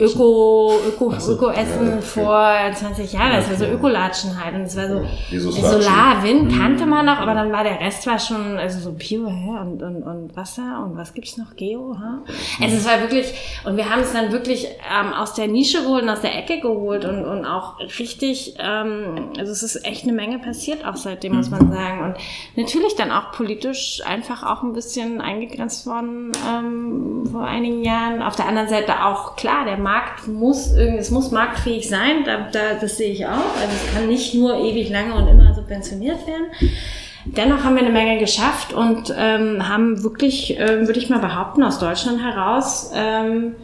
Öko, 0.00 0.72
Öko, 0.86 1.12
so. 1.18 1.32
Öko-Essen 1.32 1.86
Ja, 1.88 1.92
okay. 1.94 2.02
vor 2.02 2.54
20 2.74 3.12
Jahren. 3.12 3.32
Das 3.32 3.50
war 3.50 3.56
so 3.56 3.64
Ökolatschen 3.64 4.42
halt. 4.42 4.54
Und 4.54 4.62
es 4.62 4.76
war 4.76 4.88
so, 4.88 5.02
Jesus 5.30 5.56
Solar, 5.56 6.22
Wind 6.22 6.44
Mhm. 6.44 6.58
kannte 6.60 6.86
man 6.86 7.04
noch, 7.06 7.18
aber 7.18 7.34
dann 7.34 7.50
war 7.50 7.64
der 7.64 7.80
Rest 7.80 8.06
war 8.06 8.18
schon, 8.20 8.56
also 8.56 8.78
so 8.78 8.92
Bio, 8.92 9.28
hä? 9.28 9.50
Und, 9.62 9.82
und, 9.82 10.02
und 10.04 10.36
Wasser 10.36 10.84
und 10.84 10.96
was 10.96 11.12
gibt's 11.12 11.36
noch? 11.36 11.56
Geo, 11.56 11.96
hä? 11.98 12.32
Also 12.64 12.76
es 12.76 12.86
war 12.86 13.00
wirklich, 13.00 13.34
und 13.64 13.76
wir 13.76 13.90
haben 13.90 14.02
es 14.02 14.12
dann 14.12 14.30
wirklich 14.30 14.66
ähm, 14.66 15.12
aus 15.12 15.34
der 15.34 15.48
Nische 15.48 15.82
geholt 15.82 16.04
und 16.04 16.08
aus 16.08 16.20
der 16.20 16.38
Ecke 16.38 16.60
geholt 16.60 17.04
und, 17.04 17.24
und 17.24 17.44
auch 17.44 17.80
richtig, 17.98 18.54
ähm, 18.60 19.30
also 19.36 19.50
es 19.50 19.64
ist 19.64 19.84
echt 19.84 20.04
eine 20.04 20.12
Menge 20.12 20.38
passiert 20.38 20.84
auch 20.86 20.99
seitdem, 21.00 21.36
muss 21.36 21.50
man 21.50 21.70
sagen. 21.70 22.04
Und 22.04 22.14
natürlich 22.56 22.96
dann 22.96 23.10
auch 23.10 23.32
politisch 23.32 24.02
einfach 24.04 24.42
auch 24.42 24.62
ein 24.62 24.72
bisschen 24.72 25.20
eingegrenzt 25.20 25.86
worden 25.86 26.32
ähm, 26.48 27.26
vor 27.30 27.44
einigen 27.44 27.82
Jahren. 27.82 28.22
Auf 28.22 28.36
der 28.36 28.46
anderen 28.46 28.68
Seite 28.68 29.04
auch 29.04 29.36
klar, 29.36 29.64
der 29.64 29.78
Markt 29.78 30.28
muss 30.28 30.74
irgendwie, 30.74 31.00
es 31.00 31.10
muss 31.10 31.30
marktfähig 31.30 31.88
sein, 31.88 32.24
da, 32.24 32.48
da, 32.52 32.74
das 32.80 32.96
sehe 32.96 33.12
ich 33.12 33.26
auch. 33.26 33.30
Also 33.30 33.72
es 33.74 33.94
kann 33.94 34.06
nicht 34.08 34.34
nur 34.34 34.56
ewig 34.56 34.90
lange 34.90 35.14
und 35.14 35.28
immer 35.28 35.54
subventioniert 35.54 36.26
werden. 36.26 36.46
Dennoch 37.24 37.64
haben 37.64 37.74
wir 37.74 37.82
eine 37.82 37.92
Menge 37.92 38.18
geschafft 38.18 38.72
und 38.72 39.14
ähm, 39.16 39.68
haben 39.68 40.02
wirklich, 40.02 40.58
ähm, 40.58 40.86
würde 40.86 40.98
ich 40.98 41.10
mal 41.10 41.18
behaupten, 41.18 41.62
aus 41.62 41.78
Deutschland 41.78 42.22
heraus 42.22 42.90
ähm, 42.94 43.54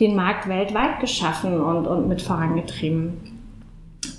den 0.00 0.16
Markt 0.16 0.48
weltweit 0.48 1.00
geschaffen 1.00 1.60
und, 1.60 1.86
und 1.86 2.08
mit 2.08 2.22
vorangetrieben. 2.22 3.31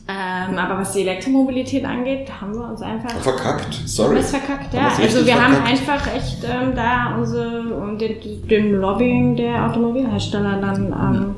Ähm, 0.05 0.57
aber 0.57 0.79
was 0.79 0.91
die 0.91 1.01
Elektromobilität 1.01 1.85
angeht, 1.85 2.29
haben 2.41 2.53
wir 2.53 2.67
uns 2.67 2.81
einfach 2.81 3.09
Verkackt, 3.21 3.75
haben 3.75 3.87
sorry. 3.87 4.17
es 4.19 4.31
verkackt, 4.31 4.73
ja. 4.73 4.89
Haben 4.91 5.01
Also 5.01 5.25
wir 5.25 5.41
haben 5.41 5.53
verkackt. 5.53 5.71
einfach 5.71 6.13
echt 6.15 6.43
ähm, 6.43 6.75
da 6.75 7.15
unsere, 7.17 7.73
um 7.73 7.97
den, 7.97 8.47
den 8.47 8.73
Lobbying 8.73 9.37
der 9.37 9.65
Automobilhersteller 9.65 10.59
dann 10.59 10.87
ähm, 10.91 11.35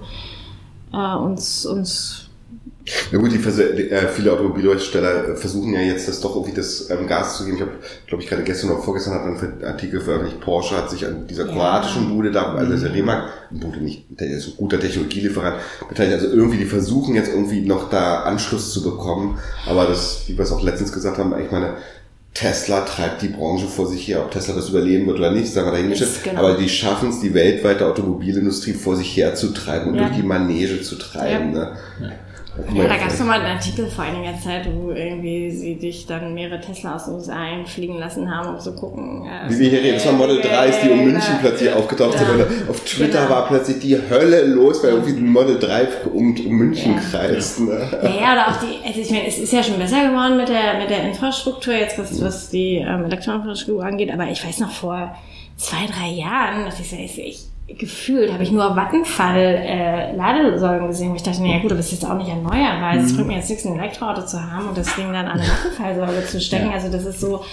äh, 1.00 1.16
uns, 1.16 1.64
uns 1.68 2.25
Ja 3.12 3.18
gut, 3.18 3.32
die, 3.32 3.90
äh, 3.90 4.08
viele 4.08 4.32
Automobilhersteller 4.32 5.36
versuchen 5.36 5.74
ja 5.74 5.82
jetzt 5.82 6.08
das 6.08 6.22
doch 6.22 6.36
irgendwie 6.36 6.54
das 6.54 6.90
ähm, 6.92 7.08
Gas 7.08 7.38
zu 7.38 7.46
geben. 7.46 7.58
Ich 7.58 7.64
habe, 7.64 7.72
glaube 8.06 8.24
ich, 8.24 8.30
gerade 8.30 8.44
gestern 8.44 8.70
oder 8.70 8.82
vorgestern 8.82 9.16
hat 9.16 9.22
einen 9.24 9.64
Artikel 9.64 10.02
veröffentlicht, 10.02 10.40
Porsche 10.40 10.78
hat 10.78 10.92
sich 10.92 11.06
an 11.06 11.26
dieser 11.28 11.46
kroatischen 11.46 12.10
Bude 12.10 12.32
da, 12.32 12.54
also 12.54 12.78
der 12.78 12.94
Remark, 12.94 13.30
Bude 13.50 13.80
nicht, 13.80 14.06
der 14.10 14.28
ist 14.28 14.50
ein 14.50 14.54
guter 14.58 14.80
Technologielieferant, 14.80 15.56
beteiligt. 15.90 16.14
Also 16.14 16.28
irgendwie, 16.28 16.58
die 16.58 16.66
versuchen 16.66 17.16
jetzt 17.16 17.30
irgendwie 17.30 17.62
noch 17.62 17.90
da 17.90 18.22
Anschluss 18.22 18.72
zu 18.72 18.84
bekommen. 18.84 19.40
Aber 19.68 19.86
das, 19.86 20.24
wie 20.28 20.38
wir 20.38 20.44
es 20.44 20.52
auch 20.52 20.62
letztens 20.62 20.94
gesagt 20.94 21.18
haben, 21.18 21.34
ich 21.40 21.52
meine, 21.52 21.78
Tesla 22.36 22.82
treibt 22.82 23.22
die 23.22 23.30
Branche 23.30 23.66
vor 23.66 23.88
sich 23.88 24.08
her. 24.08 24.20
Ob 24.20 24.30
Tesla 24.30 24.54
das 24.54 24.70
überleben 24.70 25.08
wird 25.08 25.18
oder 25.18 25.32
nicht, 25.32 25.52
sagen 25.52 25.68
wir 25.68 25.72
dahingestellt. 25.72 26.24
Genau. 26.24 26.40
Aber 26.42 26.56
die 26.56 26.70
schaffen 26.70 27.10
es, 27.10 27.22
die 27.22 27.34
weltweite 27.34 27.88
Automobilindustrie 27.88 28.74
vor 28.74 28.96
sich 28.96 29.16
her 29.16 29.34
zu 29.36 29.54
treiben 29.54 29.92
und 29.92 29.96
ja. 29.96 30.08
durch 30.08 30.18
die 30.18 30.24
Manege 30.24 30.82
zu 30.82 30.98
treiben. 30.98 31.56
Ja. 31.56 31.60
Ne? 31.60 31.78
Ja. 32.02 32.12
Ja, 32.74 32.88
da 32.88 32.96
gab 32.96 33.10
es 33.10 33.20
nochmal 33.20 33.42
einen 33.42 33.58
Artikel 33.58 33.88
vor 33.88 34.06
einiger 34.06 34.40
Zeit, 34.40 34.68
wo 34.74 34.92
irgendwie 34.92 35.52
sie 35.52 35.76
dich 35.76 36.06
dann 36.06 36.34
mehrere 36.34 36.62
Tesla 36.62 36.96
aus 36.96 37.06
den 37.06 37.16
USA 37.16 37.36
einfliegen 37.36 37.98
lassen 37.98 38.34
haben, 38.34 38.56
um 38.56 38.60
zu 38.60 38.74
gucken. 38.74 39.26
Äh, 39.26 39.50
Wie 39.50 39.60
wir 39.60 39.70
hier 39.70 39.82
reden, 39.82 39.96
das 39.96 40.06
waren 40.06 40.18
Model 40.18 40.40
3s, 40.40 40.82
die 40.84 40.90
um 40.90 41.04
München 41.04 41.36
plötzlich 41.42 41.74
aufgetaucht 41.74 42.18
sind. 42.18 42.70
Auf 42.70 42.80
Twitter 42.82 43.24
genau. 43.24 43.30
war 43.30 43.48
plötzlich 43.48 43.80
die 43.80 43.98
Hölle 44.10 44.46
los, 44.46 44.82
weil 44.84 44.92
irgendwie 44.92 45.18
ein 45.18 45.32
Model 45.32 45.60
3 45.60 45.88
um, 46.14 46.36
um 46.36 46.52
München 46.54 46.94
ja. 46.94 47.00
kreist. 47.00 47.60
Ne? 47.60 47.88
Ja, 48.04 48.10
ja, 48.10 48.34
oder 48.34 48.48
auch 48.48 48.60
die, 48.62 48.88
also 48.88 49.02
ich 49.02 49.12
meine, 49.12 49.28
es 49.28 49.38
ist 49.38 49.52
ja 49.52 49.62
schon 49.62 49.78
besser 49.78 50.08
geworden 50.08 50.38
mit 50.38 50.48
der, 50.48 50.80
mit 50.80 50.90
der 50.90 51.04
Infrastruktur, 51.04 51.74
jetzt 51.74 52.00
was, 52.00 52.22
was 52.22 52.50
die 52.50 52.76
ähm, 52.76 53.06
Elektroinfrastruktur 53.06 53.84
angeht, 53.84 54.12
aber 54.12 54.28
ich 54.30 54.46
weiß 54.46 54.60
noch 54.60 54.72
vor 54.72 55.16
zwei, 55.58 55.88
drei 55.88 56.10
Jahren, 56.10 56.66
dass 56.66 56.80
ich 56.80 56.90
so, 56.90 56.96
ich, 56.96 57.46
gefühlt 57.68 58.32
habe 58.32 58.44
ich 58.44 58.52
nur 58.52 58.76
Vattenfall 58.76 59.38
äh, 59.38 60.16
Ladesäulen 60.16 60.88
gesehen, 60.88 61.12
wo 61.12 61.16
ich 61.16 61.24
dachte, 61.24 61.42
naja 61.42 61.60
gut, 61.60 61.72
aber 61.72 61.78
das 61.78 61.88
ist 61.88 62.02
jetzt 62.02 62.10
auch 62.10 62.18
nicht 62.18 62.30
erneuerbar. 62.30 62.96
Es 62.96 63.12
mhm. 63.12 63.16
bringt 63.16 63.28
mir 63.30 63.36
jetzt 63.38 63.50
nichts, 63.50 63.66
ein 63.66 63.78
Elektroauto 63.78 64.26
zu 64.26 64.40
haben 64.40 64.70
und 64.70 64.78
das 64.78 64.96
Ding 64.96 65.12
dann 65.12 65.26
an 65.26 65.40
eine 65.40 65.44
Vattenfallsäule 65.44 66.26
zu 66.26 66.40
stecken. 66.40 66.68
Ja. 66.68 66.74
Also 66.74 66.92
das 66.92 67.06
ist 67.06 67.20
so 67.20 67.44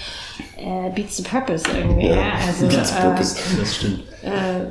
äh, 0.57 0.91
beats 0.93 1.17
the 1.17 1.23
purpose 1.23 1.65
irgendwie. 1.75 2.07
Ja, 2.07 2.15
ja. 2.15 2.33
Also, 2.47 2.67
beats 2.67 2.95
the 2.95 3.01
purpose, 3.01 3.37
äh, 3.37 3.59
das 3.59 3.75
stimmt. 3.75 3.99
Äh, 4.21 4.67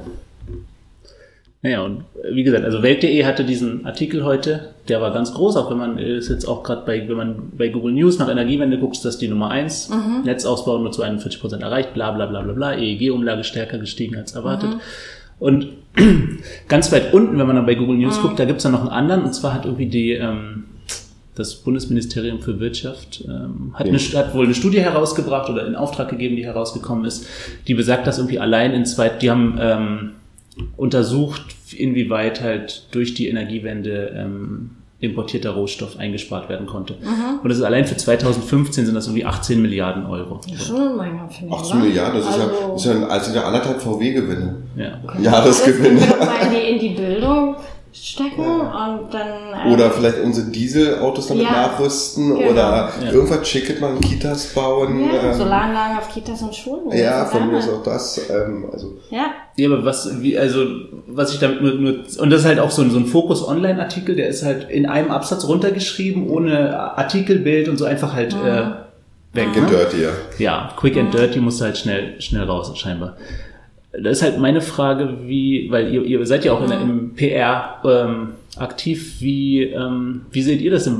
naja, 1.64 1.82
und 1.82 2.04
wie 2.32 2.42
gesagt, 2.42 2.64
also 2.64 2.82
Welt.de 2.82 3.24
hatte 3.24 3.44
diesen 3.44 3.86
Artikel 3.86 4.24
heute, 4.24 4.74
der 4.88 5.00
war 5.00 5.12
ganz 5.12 5.32
groß, 5.32 5.56
auch 5.56 5.70
wenn 5.70 5.78
man 5.78 5.96
ist 5.96 6.28
jetzt 6.28 6.44
auch 6.44 6.64
gerade 6.64 6.84
bei, 6.84 7.08
wenn 7.08 7.16
man 7.16 7.52
bei 7.56 7.68
Google 7.68 7.92
News 7.92 8.18
nach 8.18 8.28
Energiewende 8.28 8.78
guckt, 8.78 9.04
dass 9.04 9.18
die 9.18 9.28
Nummer 9.28 9.50
eins 9.50 9.88
mhm. 9.88 10.22
Netzausbau 10.24 10.78
nur 10.78 10.90
zu 10.90 11.02
41 11.02 11.40
Prozent 11.40 11.62
erreicht, 11.62 11.94
bla 11.94 12.10
bla 12.10 12.26
bla 12.26 12.42
bla 12.42 12.52
bla, 12.52 12.74
EEG-Umlage 12.74 13.44
stärker 13.44 13.78
gestiegen 13.78 14.16
als 14.16 14.32
erwartet. 14.32 14.70
Mhm. 14.70 14.80
Und 15.42 15.70
ganz 16.68 16.92
weit 16.92 17.12
unten, 17.12 17.36
wenn 17.36 17.46
man 17.48 17.56
dann 17.56 17.66
bei 17.66 17.74
Google 17.74 17.96
News 17.96 18.18
mhm. 18.18 18.22
guckt, 18.22 18.38
da 18.38 18.44
gibt 18.44 18.58
es 18.58 18.62
dann 18.62 18.72
noch 18.72 18.82
einen 18.82 18.90
anderen, 18.90 19.24
und 19.24 19.34
zwar 19.34 19.52
hat 19.52 19.64
irgendwie 19.64 19.86
die, 19.86 20.12
ähm, 20.12 20.64
das 21.34 21.56
Bundesministerium 21.56 22.40
für 22.40 22.60
Wirtschaft 22.60 23.24
ähm, 23.26 23.72
hat, 23.74 23.88
eine, 23.88 23.98
hat 23.98 24.34
wohl 24.34 24.44
eine 24.44 24.54
Studie 24.54 24.80
herausgebracht 24.80 25.50
oder 25.50 25.66
in 25.66 25.74
Auftrag 25.74 26.10
gegeben, 26.10 26.36
die 26.36 26.44
herausgekommen 26.44 27.04
ist, 27.04 27.26
die 27.66 27.74
besagt, 27.74 28.06
dass 28.06 28.18
irgendwie 28.18 28.38
allein 28.38 28.72
in 28.72 28.86
zwei, 28.86 29.08
die 29.08 29.30
haben 29.32 29.58
ähm, 29.60 30.10
untersucht, 30.76 31.42
inwieweit 31.76 32.40
halt 32.40 32.86
durch 32.92 33.14
die 33.14 33.26
Energiewende 33.26 34.12
ähm, 34.14 34.70
importierter 35.02 35.50
Rohstoff 35.50 35.98
eingespart 35.98 36.48
werden 36.48 36.66
konnte. 36.66 36.94
Mhm. 36.94 37.40
Und 37.42 37.48
das 37.48 37.58
ist 37.58 37.64
allein 37.64 37.84
für 37.84 37.96
2015 37.96 38.86
sind 38.86 38.94
das 38.94 39.06
irgendwie 39.06 39.24
18 39.24 39.60
Milliarden 39.60 40.06
Euro. 40.06 40.40
Schon 40.56 40.96
finde 41.28 41.54
ich. 41.54 41.60
18 41.60 41.80
Milliarden, 41.80 42.20
das 42.20 42.26
also, 42.28 42.40
ist 42.40 42.46
ja, 42.46 42.68
das 42.72 42.86
ist 42.86 42.92
ja, 42.92 43.06
also 43.08 43.34
ja 43.34 43.44
anderthalb 43.44 43.82
VW-Gewinne. 43.82 44.56
Ja. 44.76 45.00
Jahresgewinne. 45.20 46.00
in 46.72 46.78
die 46.78 46.90
Bildung 46.90 47.56
stecken 47.92 48.42
ja. 48.42 48.96
und 48.96 49.12
dann. 49.12 49.66
Ähm, 49.66 49.72
oder 49.72 49.90
vielleicht 49.90 50.20
unsere 50.20 50.50
Dieselautos 50.50 51.28
damit 51.28 51.44
ja, 51.44 51.52
nachrüsten 51.52 52.36
genau. 52.36 52.50
oder 52.50 52.90
ja. 53.02 53.12
irgendwas 53.12 53.46
schicket 53.46 53.80
man 53.80 54.00
Kitas 54.00 54.46
bauen. 54.54 55.04
Ja, 55.04 55.30
ähm, 55.30 55.34
Solaranlagen 55.34 55.98
auf 55.98 56.08
Kitas 56.08 56.42
und 56.42 56.54
Schulen. 56.54 56.90
Ja, 56.96 57.26
von 57.26 57.50
mir 57.50 57.58
ist 57.58 57.68
auch 57.68 57.82
das. 57.82 58.20
Ähm, 58.30 58.66
also. 58.72 58.94
Ja. 59.10 59.26
Ja, 59.56 59.68
aber 59.68 59.84
was, 59.84 60.22
wie, 60.22 60.38
also, 60.38 60.64
was 61.06 61.34
ich 61.34 61.40
damit 61.40 61.60
nur, 61.60 61.74
nur, 61.74 61.92
und 62.18 62.30
das 62.30 62.40
ist 62.40 62.46
halt 62.46 62.58
auch 62.58 62.70
so 62.70 62.80
ein, 62.80 62.90
so 62.90 62.98
ein 62.98 63.06
Fokus-Online-Artikel, 63.06 64.16
der 64.16 64.28
ist 64.28 64.42
halt 64.42 64.70
in 64.70 64.86
einem 64.86 65.10
Absatz 65.10 65.46
runtergeschrieben, 65.46 66.30
ohne 66.30 66.96
Artikelbild 66.96 67.68
und 67.68 67.76
so 67.76 67.84
einfach 67.84 68.14
halt, 68.14 68.34
mhm. 68.34 68.46
äh, 68.46 68.62
weg. 69.34 69.52
Quick 69.52 69.56
and 69.58 69.70
ne? 69.70 69.76
dirty, 69.76 70.02
ja. 70.02 70.10
Ja, 70.38 70.72
quick 70.76 70.96
and 70.96 71.12
dirty 71.12 71.40
muss 71.40 71.60
halt 71.60 71.76
schnell, 71.76 72.20
schnell 72.20 72.44
raus, 72.44 72.72
scheinbar. 72.78 73.16
Da 73.92 74.08
ist 74.08 74.22
halt 74.22 74.38
meine 74.38 74.62
Frage, 74.62 75.18
wie, 75.26 75.70
weil 75.70 75.92
ihr, 75.92 76.02
ihr 76.02 76.26
seid 76.26 76.44
ja 76.44 76.52
auch 76.52 76.64
in, 76.64 76.72
im 76.72 77.14
PR 77.14 77.76
ähm, 77.84 78.28
aktiv, 78.56 79.20
wie, 79.20 79.62
ähm, 79.64 80.22
wie 80.30 80.42
seht 80.42 80.60
ihr 80.60 80.70
das 80.70 80.84
denn? 80.84 80.98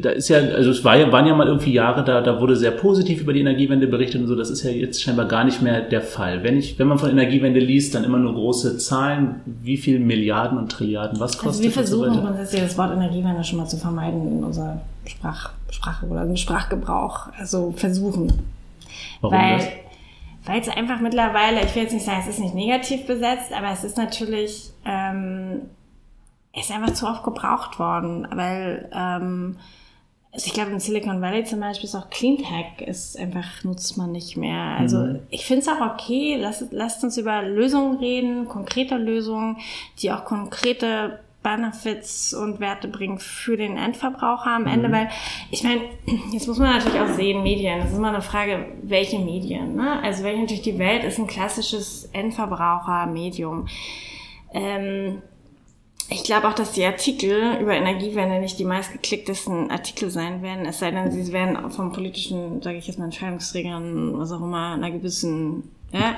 Da 0.00 0.10
ist 0.10 0.28
ja, 0.28 0.38
also 0.38 0.70
es 0.70 0.84
war 0.84 0.96
ja, 0.96 1.10
waren 1.10 1.26
ja 1.26 1.34
mal 1.34 1.46
irgendwie 1.46 1.72
Jahre, 1.72 2.04
da, 2.04 2.20
da 2.20 2.40
wurde 2.40 2.56
sehr 2.56 2.70
positiv 2.70 3.20
über 3.20 3.32
die 3.32 3.40
Energiewende 3.40 3.86
berichtet 3.86 4.22
und 4.22 4.28
so, 4.28 4.36
das 4.36 4.50
ist 4.50 4.62
ja 4.62 4.70
jetzt 4.70 5.02
scheinbar 5.02 5.26
gar 5.26 5.44
nicht 5.44 5.62
mehr 5.62 5.80
der 5.82 6.00
Fall. 6.00 6.42
Wenn 6.44 6.56
ich, 6.56 6.78
wenn 6.78 6.86
man 6.86 6.98
von 6.98 7.10
Energiewende 7.10 7.58
liest, 7.58 7.94
dann 7.94 8.04
immer 8.04 8.18
nur 8.18 8.34
große 8.34 8.78
Zahlen, 8.78 9.40
wie 9.44 9.76
viel 9.76 9.98
Milliarden 9.98 10.58
und 10.58 10.70
Trilliarden, 10.70 11.18
was 11.18 11.38
kostet 11.38 11.48
also 11.48 11.62
wir 11.62 11.70
versuchen 11.70 12.14
so 12.14 12.20
grundsätzlich 12.20 12.62
das 12.62 12.78
Wort 12.78 12.92
Energiewende 12.92 13.42
schon 13.42 13.58
mal 13.58 13.66
zu 13.66 13.76
vermeiden 13.76 14.38
in 14.38 14.44
unserer 14.44 14.80
Sprach, 15.06 15.50
Sprache 15.70 16.06
oder 16.06 16.22
im 16.22 16.36
Sprachgebrauch. 16.36 17.28
Also 17.38 17.72
versuchen. 17.76 18.32
Warum 19.20 19.36
Weil, 19.36 19.56
das? 19.56 19.66
Weil 20.44 20.60
es 20.60 20.68
einfach 20.68 21.00
mittlerweile, 21.00 21.62
ich 21.64 21.74
will 21.74 21.84
jetzt 21.84 21.92
nicht 21.92 22.04
sagen, 22.04 22.20
es 22.20 22.28
ist 22.28 22.40
nicht 22.40 22.54
negativ 22.54 23.06
besetzt, 23.06 23.52
aber 23.52 23.70
es 23.70 23.84
ist 23.84 23.96
natürlich, 23.96 24.70
ähm, 24.84 25.62
es 26.52 26.66
ist 26.66 26.72
einfach 26.72 26.92
zu 26.92 27.06
oft 27.06 27.24
gebraucht 27.24 27.78
worden, 27.78 28.26
weil 28.30 28.88
ähm, 28.92 29.56
also 30.34 30.48
ich 30.48 30.52
glaube 30.52 30.72
in 30.72 30.80
Silicon 30.80 31.22
Valley 31.22 31.44
zum 31.44 31.60
Beispiel 31.60 31.88
ist 31.88 31.94
auch 31.94 32.10
Clean 32.10 32.36
Tech 32.36 32.86
ist 32.86 33.16
einfach 33.16 33.62
nutzt 33.62 33.96
man 33.96 34.10
nicht 34.10 34.36
mehr. 34.36 34.76
Also 34.78 34.98
mhm. 34.98 35.20
ich 35.30 35.46
finde 35.46 35.62
es 35.62 35.68
auch 35.68 35.80
okay, 35.80 36.36
lasst, 36.36 36.66
lasst 36.72 37.04
uns 37.04 37.16
über 37.16 37.42
Lösungen 37.42 37.98
reden, 37.98 38.48
konkrete 38.48 38.96
Lösungen, 38.96 39.58
die 40.00 40.10
auch 40.10 40.24
konkrete 40.24 41.20
Benefits 41.44 42.34
und 42.34 42.58
Werte 42.58 42.88
bringen 42.88 43.20
für 43.20 43.56
den 43.56 43.76
Endverbraucher 43.76 44.50
am 44.50 44.66
Ende, 44.66 44.88
mhm. 44.88 44.92
weil 44.92 45.08
ich 45.52 45.62
meine, 45.62 45.82
jetzt 46.32 46.48
muss 46.48 46.58
man 46.58 46.78
natürlich 46.78 46.98
auch 46.98 47.14
sehen, 47.14 47.44
Medien, 47.44 47.78
das 47.78 47.92
ist 47.92 47.98
immer 47.98 48.08
eine 48.08 48.22
Frage, 48.22 48.66
welche 48.82 49.20
Medien, 49.20 49.76
ne? 49.76 50.02
Also 50.02 50.24
welche 50.24 50.40
natürlich 50.40 50.62
die 50.62 50.78
Welt 50.78 51.04
ist 51.04 51.18
ein 51.18 51.28
klassisches 51.28 52.08
Endverbrauchermedium. 52.12 53.68
Ähm, 54.52 55.22
ich 56.08 56.24
glaube 56.24 56.48
auch, 56.48 56.54
dass 56.54 56.72
die 56.72 56.84
Artikel 56.84 57.58
über 57.60 57.74
Energiewende 57.74 58.38
nicht 58.40 58.58
die 58.58 58.64
meistgeklicktesten 58.64 59.70
Artikel 59.70 60.10
sein 60.10 60.42
werden, 60.42 60.66
es 60.66 60.78
sei 60.78 60.90
denn, 60.90 61.10
sie 61.10 61.32
werden 61.32 61.70
vom 61.70 61.92
politischen, 61.92 62.62
sage 62.62 62.78
ich 62.78 62.86
jetzt 62.86 62.98
mal, 62.98 63.06
Entscheidungsträgern, 63.06 64.18
was 64.18 64.32
auch 64.32 64.42
immer, 64.42 64.72
einer 64.72 64.90
gewissen 64.90 65.70
ja, 65.92 66.16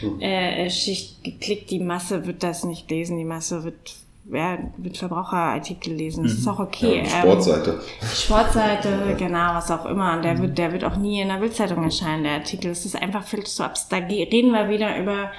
ja. 0.00 0.18
Äh, 0.18 0.70
Schicht 0.70 1.22
geklickt. 1.22 1.70
Die 1.70 1.78
Masse 1.78 2.26
wird 2.26 2.42
das 2.42 2.64
nicht 2.64 2.90
lesen, 2.90 3.18
die 3.18 3.24
Masse 3.24 3.62
wird 3.62 3.94
ja, 4.30 4.58
mit 4.76 4.96
Verbraucherartikel 4.96 5.92
lesen. 5.92 6.24
Das 6.24 6.32
ist 6.32 6.46
mhm. 6.46 6.52
auch 6.52 6.58
okay. 6.60 7.02
Ja, 7.04 7.20
Sportseite. 7.20 7.70
Ähm, 7.70 8.08
Sportseite, 8.08 9.14
genau, 9.18 9.54
was 9.54 9.70
auch 9.70 9.86
immer. 9.86 10.14
Und 10.14 10.22
der 10.22 10.38
wird, 10.38 10.58
der 10.58 10.72
wird 10.72 10.84
auch 10.84 10.96
nie 10.96 11.20
in 11.20 11.28
der 11.28 11.36
Bildzeitung 11.36 11.82
erscheinen, 11.82 12.24
der 12.24 12.34
Artikel. 12.34 12.70
Es 12.70 12.84
ist 12.84 13.00
einfach 13.00 13.24
viel 13.24 13.44
zu 13.44 13.64
abstrakt. 13.64 14.10
Da 14.10 14.16
reden 14.16 14.52
wir 14.52 14.68
wieder 14.68 14.98
über 14.98 15.32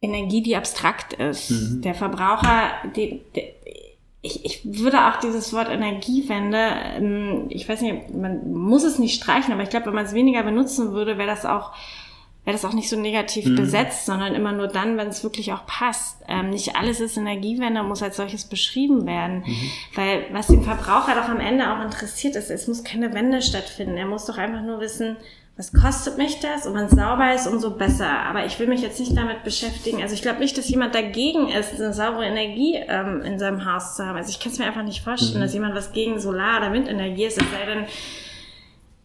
Energie, 0.00 0.42
die 0.42 0.56
abstrakt 0.56 1.14
ist. 1.14 1.50
Mhm. 1.50 1.82
Der 1.82 1.94
Verbraucher, 1.94 2.70
die, 2.96 3.22
die, 3.34 3.44
ich, 4.22 4.44
ich 4.44 4.80
würde 4.80 5.06
auch 5.06 5.16
dieses 5.20 5.52
Wort 5.52 5.68
Energiewende, 5.68 6.58
ähm, 6.96 7.46
ich 7.50 7.68
weiß 7.68 7.82
nicht, 7.82 8.14
man 8.14 8.50
muss 8.52 8.82
es 8.82 8.98
nicht 8.98 9.22
streichen, 9.22 9.52
aber 9.52 9.62
ich 9.62 9.68
glaube, 9.68 9.86
wenn 9.86 9.94
man 9.94 10.06
es 10.06 10.14
weniger 10.14 10.42
benutzen 10.42 10.92
würde, 10.92 11.18
wäre 11.18 11.28
das 11.28 11.44
auch 11.44 11.72
wäre 12.44 12.56
das 12.56 12.64
auch 12.64 12.74
nicht 12.74 12.90
so 12.90 12.98
negativ 12.98 13.46
mhm. 13.46 13.56
besetzt, 13.56 14.06
sondern 14.06 14.34
immer 14.34 14.52
nur 14.52 14.68
dann, 14.68 14.96
wenn 14.96 15.08
es 15.08 15.24
wirklich 15.24 15.52
auch 15.52 15.66
passt. 15.66 16.22
Ähm, 16.28 16.50
nicht 16.50 16.76
alles 16.76 17.00
ist 17.00 17.16
Energiewende, 17.16 17.82
muss 17.82 18.02
als 18.02 18.16
solches 18.16 18.44
beschrieben 18.44 19.06
werden. 19.06 19.44
Mhm. 19.46 19.70
Weil 19.94 20.26
was 20.32 20.48
den 20.48 20.62
Verbraucher 20.62 21.14
doch 21.14 21.28
am 21.28 21.40
Ende 21.40 21.72
auch 21.72 21.82
interessiert 21.82 22.36
ist, 22.36 22.50
es 22.50 22.68
muss 22.68 22.84
keine 22.84 23.14
Wende 23.14 23.40
stattfinden. 23.40 23.96
Er 23.96 24.06
muss 24.06 24.26
doch 24.26 24.36
einfach 24.36 24.62
nur 24.62 24.80
wissen, 24.80 25.16
was 25.56 25.72
kostet 25.72 26.18
mich 26.18 26.40
das? 26.40 26.66
Und 26.66 26.74
wenn 26.74 26.86
es 26.86 26.90
sauber 26.90 27.32
ist, 27.32 27.46
umso 27.46 27.70
besser. 27.70 28.10
Aber 28.10 28.44
ich 28.44 28.58
will 28.58 28.66
mich 28.66 28.82
jetzt 28.82 28.98
nicht 28.98 29.16
damit 29.16 29.44
beschäftigen. 29.44 30.02
Also 30.02 30.14
ich 30.14 30.22
glaube 30.22 30.40
nicht, 30.40 30.58
dass 30.58 30.68
jemand 30.68 30.94
dagegen 30.94 31.48
ist, 31.48 31.80
eine 31.80 31.94
saubere 31.94 32.26
Energie 32.26 32.74
ähm, 32.88 33.22
in 33.22 33.38
seinem 33.38 33.64
Haus 33.64 33.94
zu 33.94 34.04
haben. 34.04 34.16
Also 34.16 34.30
ich 34.30 34.40
kann 34.40 34.50
es 34.50 34.58
mir 34.58 34.66
einfach 34.66 34.82
nicht 34.82 35.02
vorstellen, 35.02 35.38
mhm. 35.38 35.42
dass 35.42 35.54
jemand 35.54 35.74
was 35.76 35.92
gegen 35.92 36.18
Solar- 36.18 36.58
oder 36.58 36.72
Windenergie 36.72 37.24
ist, 37.24 37.40
es 37.40 37.50
sei 37.50 37.66
denn, 37.66 37.86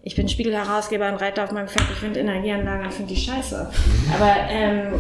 ich 0.04 0.16
bin 0.16 0.30
Spiegelherausgeber 0.30 1.10
und 1.10 1.16
reite 1.16 1.44
auf 1.44 1.52
meinem 1.52 1.68
Pferd, 1.68 1.86
ich 1.92 1.98
finde 2.00 2.20
Energieanlagen 2.20 2.86
und 2.86 2.94
finde 2.94 3.14
die 3.14 3.20
scheiße. 3.20 3.70
Aber 4.16 4.36
ähm, 4.50 4.94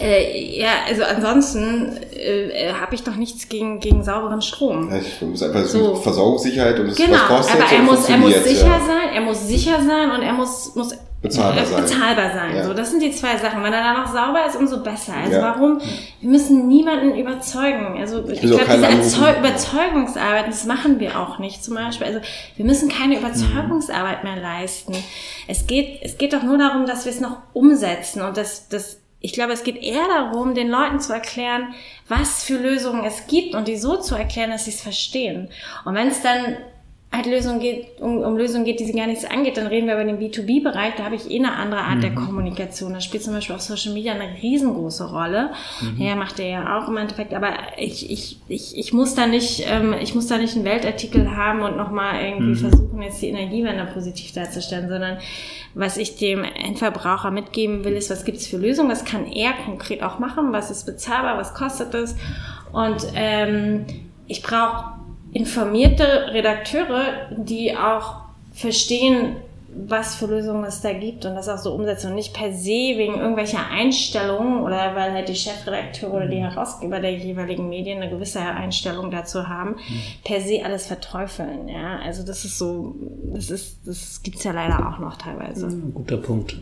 äh, 0.00 0.58
ja, 0.60 0.70
also 0.88 1.02
ansonsten 1.04 1.96
äh, 2.12 2.72
habe 2.72 2.94
ich 2.94 3.02
doch 3.02 3.16
nichts 3.16 3.48
gegen, 3.48 3.80
gegen 3.80 4.04
sauberen 4.04 4.42
Strom. 4.42 4.92
Ich 4.94 5.20
muss 5.22 5.42
einfach 5.42 5.64
so. 5.64 5.96
Versorgungssicherheit 5.96 6.78
und 6.78 6.88
es 6.88 6.96
genau, 6.96 7.12
was 7.12 7.28
kostet. 7.28 7.60
Aber 7.60 7.72
er 7.72 7.82
muss, 7.82 8.08
er 8.08 8.18
muss 8.18 8.44
sicher 8.44 8.66
ja. 8.66 8.80
sein, 8.80 9.14
er 9.14 9.20
muss 9.20 9.46
sicher 9.46 9.82
sein 9.84 10.10
und 10.10 10.22
er 10.22 10.32
muss, 10.32 10.74
muss 10.74 10.94
bezahlbar 11.22 11.66
sein. 11.66 11.82
Bezahlbar 11.82 12.30
sein. 12.32 12.56
Ja. 12.56 12.64
So, 12.64 12.74
das 12.74 12.90
sind 12.90 13.02
die 13.02 13.10
zwei 13.10 13.36
Sachen. 13.36 13.62
Wenn 13.62 13.72
er 13.72 13.82
dann 13.82 14.02
noch 14.02 14.12
sauber 14.12 14.46
ist, 14.46 14.56
umso 14.56 14.82
besser. 14.82 15.14
Also 15.14 15.36
Ja. 15.36 15.42
warum? 15.54 15.80
Wir 16.20 16.30
müssen 16.30 16.68
niemanden 16.68 17.16
überzeugen. 17.16 17.98
Also 17.98 18.28
ich 18.28 18.38
auch 18.38 18.42
glaube, 18.42 18.56
diese 18.56 18.64
keinen 18.64 18.84
Erzeu 18.84 19.26
anrufen. 19.26 19.38
Überzeugungsarbeit, 19.40 20.48
das 20.48 20.64
machen 20.64 21.00
wir 21.00 21.18
auch 21.18 21.38
nicht. 21.38 21.64
Zum 21.64 21.74
Beispiel, 21.74 22.06
also 22.06 22.20
wir 22.56 22.64
müssen 22.64 22.88
keine 22.88 23.18
Überzeugungsarbeit 23.18 24.24
mehr 24.24 24.36
leisten. 24.36 24.94
Es 25.46 25.66
geht, 25.66 26.00
es 26.02 26.18
geht 26.18 26.32
doch 26.32 26.42
nur 26.42 26.58
darum, 26.58 26.86
dass 26.86 27.04
wir 27.04 27.12
es 27.12 27.20
noch 27.20 27.38
umsetzen 27.52 28.22
und 28.22 28.36
das, 28.36 28.68
das 28.68 28.98
ich 29.20 29.32
glaube, 29.32 29.52
es 29.52 29.64
geht 29.64 29.82
eher 29.82 30.06
darum, 30.06 30.54
den 30.54 30.68
Leuten 30.68 31.00
zu 31.00 31.12
erklären, 31.12 31.74
was 32.06 32.44
für 32.44 32.56
Lösungen 32.56 33.04
es 33.04 33.26
gibt 33.26 33.56
und 33.56 33.66
die 33.66 33.76
so 33.76 33.96
zu 33.96 34.14
erklären, 34.14 34.50
dass 34.52 34.66
sie 34.66 34.70
es 34.70 34.80
verstehen. 34.80 35.48
Und 35.84 35.96
wenn 35.96 36.06
es 36.06 36.22
dann 36.22 36.56
halt 37.10 37.26
Lösungen 37.26 37.60
geht, 37.60 38.00
um, 38.00 38.18
um 38.18 38.36
Lösungen 38.36 38.64
geht, 38.64 38.80
die 38.80 38.84
sie 38.84 38.92
gar 38.92 39.06
nichts 39.06 39.24
angeht, 39.24 39.56
dann 39.56 39.66
reden 39.66 39.86
wir 39.86 39.94
über 39.94 40.04
den 40.04 40.18
B2B-Bereich, 40.18 40.94
da 40.96 41.04
habe 41.04 41.14
ich 41.14 41.30
eh 41.30 41.38
eine 41.38 41.54
andere 41.54 41.80
Art 41.80 42.02
der 42.02 42.14
Kommunikation. 42.14 42.92
Da 42.92 43.00
spielt 43.00 43.22
zum 43.22 43.32
Beispiel 43.32 43.56
auch 43.56 43.60
Social 43.60 43.94
Media 43.94 44.12
eine 44.12 44.42
riesengroße 44.42 45.10
Rolle. 45.10 45.50
Ja, 45.96 46.16
macht 46.16 46.38
er 46.38 46.48
ja 46.48 46.78
auch 46.78 46.88
im 46.88 46.98
Endeffekt, 46.98 47.32
aber 47.32 47.52
ich, 47.78 48.10
ich, 48.10 48.38
ich, 48.48 48.76
ich 48.76 48.92
muss 48.92 49.14
da 49.14 49.26
nicht, 49.26 49.64
ähm, 49.66 49.94
ich 50.00 50.14
muss 50.14 50.26
da 50.26 50.36
nicht 50.36 50.54
einen 50.54 50.66
Weltartikel 50.66 51.34
haben 51.34 51.62
und 51.62 51.76
nochmal 51.78 52.22
irgendwie 52.22 52.54
versuchen, 52.54 53.00
jetzt 53.00 53.22
die 53.22 53.28
Energiewende 53.28 53.88
positiv 53.92 54.32
darzustellen, 54.32 54.88
sondern 54.88 55.18
was 55.74 55.96
ich 55.96 56.16
dem 56.16 56.44
Endverbraucher 56.44 57.30
mitgeben 57.30 57.84
will, 57.84 57.94
ist, 57.94 58.10
was 58.10 58.24
gibt 58.26 58.38
es 58.38 58.46
für 58.46 58.58
Lösungen, 58.58 58.90
was 58.90 59.04
kann 59.04 59.26
er 59.26 59.52
konkret 59.64 60.02
auch 60.02 60.18
machen, 60.18 60.52
was 60.52 60.70
ist 60.70 60.84
bezahlbar, 60.84 61.38
was 61.38 61.54
kostet 61.54 61.94
es. 61.94 62.16
Und 62.72 63.06
ähm, 63.14 63.86
ich 64.26 64.42
brauche 64.42 64.98
informierte 65.32 66.32
Redakteure, 66.32 67.28
die 67.36 67.76
auch 67.76 68.16
verstehen, 68.52 69.36
was 69.86 70.16
für 70.16 70.26
Lösungen 70.26 70.64
es 70.64 70.80
da 70.80 70.92
gibt 70.92 71.24
und 71.24 71.34
das 71.34 71.48
auch 71.48 71.58
so 71.58 71.72
umsetzen 71.74 72.08
und 72.08 72.14
nicht 72.14 72.34
per 72.34 72.52
se 72.52 72.96
wegen 72.96 73.14
irgendwelcher 73.14 73.70
Einstellungen 73.70 74.62
oder 74.62 74.96
weil 74.96 75.12
halt 75.12 75.28
die 75.28 75.34
Chefredakteure 75.34 76.14
oder 76.14 76.26
die 76.26 76.38
Herausgeber 76.38 77.00
der 77.00 77.14
jeweiligen 77.14 77.68
Medien 77.68 78.00
eine 78.02 78.10
gewisse 78.10 78.40
Einstellung 78.40 79.10
dazu 79.10 79.48
haben, 79.48 79.76
per 80.24 80.40
se 80.40 80.64
alles 80.64 80.86
verteufeln. 80.86 81.68
Ja, 81.68 81.98
also 81.98 82.24
das 82.24 82.44
ist 82.44 82.58
so, 82.58 82.94
das 83.32 83.50
ist, 83.50 83.78
das 83.84 84.22
gibt's 84.22 84.44
ja 84.44 84.52
leider 84.52 84.88
auch 84.88 84.98
noch 84.98 85.16
teilweise. 85.16 85.68
Guter 85.94 86.16
Punkt. 86.16 86.56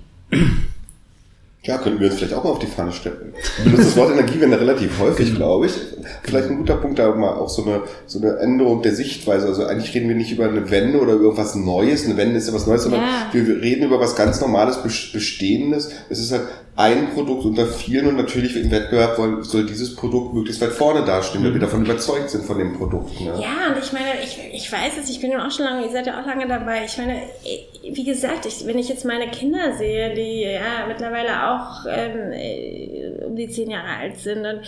Ja, 1.67 1.79
könnten 1.79 1.99
wir 2.01 2.07
uns 2.09 2.17
vielleicht 2.19 2.35
auch 2.35 2.45
mal 2.45 2.51
auf 2.51 2.59
die 2.61 2.67
Pfanne 2.67 2.93
stellen. 2.93 3.33
Ich 3.59 3.65
benutze 3.65 3.85
das 3.85 3.97
Wort 3.97 4.13
Energiewende 4.13 4.61
relativ 4.61 4.99
häufig, 5.01 5.35
glaube 5.35 5.67
ich. 5.67 5.73
Vielleicht 6.23 6.49
ein 6.49 6.59
guter 6.59 6.77
Punkt, 6.77 6.99
da 6.99 7.13
mal 7.15 7.35
auch 7.35 7.49
so 7.49 7.65
eine, 7.65 7.83
so 8.07 8.21
eine 8.21 8.39
Änderung 8.39 8.83
der 8.83 8.95
Sichtweise. 8.95 9.47
Also 9.47 9.65
eigentlich 9.65 9.93
reden 9.95 10.09
wir 10.09 10.15
nicht 10.17 10.31
über 10.33 10.49
eine 10.49 10.71
Wende 10.71 11.01
oder 11.01 11.15
über 11.15 11.37
was 11.37 11.55
Neues. 11.57 12.05
Eine 12.05 12.17
Wende 12.17 12.37
ist 12.39 12.47
ja 12.49 12.55
was 12.55 12.67
Neues, 12.67 12.83
sondern 12.85 13.01
Ja. 13.03 13.29
wir 13.33 13.61
reden 13.61 13.85
über 13.85 13.99
was 13.99 14.15
ganz 14.15 14.41
Normales, 14.41 14.77
Bes- 14.79 15.13
Bestehendes. 15.13 15.91
Es 16.09 16.21
ist 16.21 16.31
halt 16.33 16.43
ein 16.77 17.15
Produkt 17.15 17.47
unter 17.47 17.67
vielen 17.67 18.07
und 18.07 18.17
natürlich 18.17 18.55
im 18.55 18.71
Wettbewerb 18.71 19.17
soll 19.45 19.65
dieses 19.65 19.97
Produkt 19.97 20.35
möglichst 20.35 20.61
weit 20.61 20.73
vorne 20.73 21.05
dastehen, 21.07 21.43
weil 21.43 21.55
wir 21.55 21.61
davon 21.61 21.85
überzeugt 21.85 22.29
sind 22.29 22.45
von 22.45 22.59
dem 22.59 22.77
Produkt. 22.77 23.19
Ne? 23.19 23.33
Ja, 23.41 23.73
und 23.73 23.83
ich 23.83 23.93
meine, 23.93 24.21
ich, 24.23 24.39
ich 24.53 24.71
weiß 24.71 24.93
es, 25.03 25.09
ich 25.09 25.21
bin 25.21 25.31
ja 25.31 25.47
auch 25.47 25.51
schon 25.51 25.65
lange, 25.65 25.87
ihr 25.87 25.91
seid 25.91 26.07
ja 26.07 26.21
auch 26.21 26.27
lange 26.27 26.47
dabei. 26.47 26.85
Ich 26.85 26.99
meine, 26.99 27.23
wie 27.83 28.05
gesagt, 28.05 28.45
ich, 28.45 28.67
wenn 28.67 28.79
ich 28.79 28.91
jetzt 28.91 29.07
meine 29.07 29.29
Kinder 29.31 29.75
sehe, 29.79 30.15
die 30.15 30.43
ja 30.43 30.87
mittlerweile 30.87 31.51
auch 31.51 31.87
ähm, 31.89 32.33
äh, 32.33 33.25
um 33.25 33.37
die 33.37 33.49
zehn 33.49 33.71
Jahre 33.71 33.89
alt 33.99 34.19
sind 34.19 34.45
und 34.45 34.61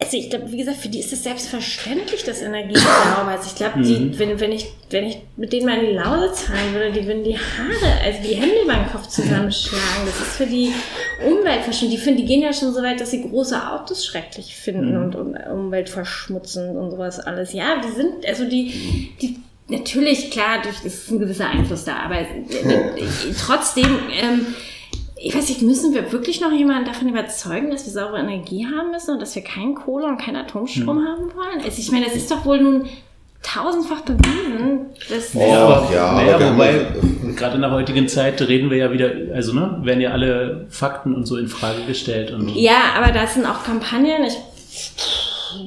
also 0.00 0.16
ich 0.16 0.30
glaube, 0.30 0.52
wie 0.52 0.58
gesagt, 0.58 0.78
für 0.78 0.88
die 0.88 1.00
ist 1.00 1.12
es 1.12 1.24
selbstverständlich, 1.24 2.22
dass 2.22 2.40
Energie 2.40 2.76
sauber 2.76 3.34
ist. 3.34 3.48
Ich 3.48 3.56
glaube, 3.56 3.82
die, 3.82 4.16
wenn, 4.16 4.38
wenn, 4.38 4.52
ich, 4.52 4.68
wenn 4.90 5.04
ich 5.04 5.18
mit 5.36 5.52
denen 5.52 5.66
mal 5.66 5.78
in 5.78 5.86
die 5.86 5.96
Lausitz 5.96 6.42
fahren 6.42 6.72
würde, 6.72 6.92
die 6.92 7.04
würden 7.04 7.24
die 7.24 7.36
Haare, 7.36 8.00
also 8.04 8.20
die 8.22 8.36
Hände 8.36 8.62
über 8.62 8.74
den 8.74 8.86
Kopf 8.86 9.08
zusammenschlagen. 9.08 10.06
Das 10.06 10.20
ist 10.20 10.36
für 10.36 10.46
die 10.46 10.72
Umweltverschmutzung. 11.26 11.90
Die, 11.90 11.98
finden, 11.98 12.20
die 12.20 12.26
gehen 12.26 12.42
ja 12.42 12.52
schon 12.52 12.72
so 12.72 12.80
weit, 12.80 13.00
dass 13.00 13.10
sie 13.10 13.28
große 13.28 13.70
Autos 13.72 14.06
schrecklich 14.06 14.54
finden 14.54 14.96
und, 14.96 15.16
und 15.16 15.36
Umweltverschmutzen 15.36 16.76
und 16.76 16.92
sowas 16.92 17.18
alles. 17.18 17.52
Ja, 17.52 17.80
die 17.80 17.90
sind, 17.90 18.24
also 18.24 18.48
die, 18.48 19.10
die 19.20 19.40
natürlich, 19.66 20.30
klar, 20.30 20.62
durch, 20.62 20.76
es 20.84 20.94
ist 20.94 21.10
ein 21.10 21.18
gewisser 21.18 21.48
Einfluss 21.48 21.84
da, 21.84 21.96
aber 21.96 22.20
äh, 22.20 22.26
trotzdem, 23.36 23.98
ähm, 24.12 24.46
ich 25.20 25.34
weiß 25.34 25.48
nicht, 25.48 25.62
müssen 25.62 25.94
wir 25.94 26.12
wirklich 26.12 26.40
noch 26.40 26.52
jemanden 26.52 26.84
davon 26.86 27.08
überzeugen, 27.08 27.70
dass 27.70 27.84
wir 27.86 27.92
saubere 27.92 28.20
Energie 28.20 28.66
haben 28.66 28.90
müssen 28.92 29.12
und 29.14 29.20
dass 29.22 29.34
wir 29.34 29.42
keinen 29.42 29.74
Kohle 29.74 30.06
und 30.06 30.18
keinen 30.20 30.36
Atomstrom 30.36 31.04
haben 31.04 31.30
wollen? 31.34 31.60
Also 31.64 31.80
ich 31.80 31.90
meine, 31.90 32.06
das 32.06 32.14
ist 32.16 32.30
doch 32.30 32.44
wohl 32.44 32.60
nun 32.60 32.86
tausendfach 33.42 34.00
bewiesen, 34.02 34.86
dass 35.08 35.34
Oh, 35.34 35.38
ja, 35.40 35.88
wir 35.90 36.00
haben 36.34 36.54
wobei, 36.54 36.72
ja- 36.72 37.32
gerade 37.36 37.54
in 37.56 37.60
der 37.62 37.70
heutigen 37.70 38.08
Zeit 38.08 38.40
reden 38.42 38.68
wir 38.70 38.78
ja 38.78 38.92
wieder, 38.92 39.10
also 39.34 39.52
ne, 39.54 39.78
werden 39.82 40.00
ja 40.00 40.10
alle 40.10 40.66
Fakten 40.70 41.14
und 41.14 41.24
so 41.26 41.36
in 41.36 41.46
Frage 41.48 41.82
gestellt. 41.86 42.32
Und 42.32 42.48
Ja, 42.56 42.94
aber 42.96 43.12
das 43.12 43.34
sind 43.34 43.46
auch 43.46 43.62
Kampagnen. 43.64 44.24
Ich, 44.24 44.38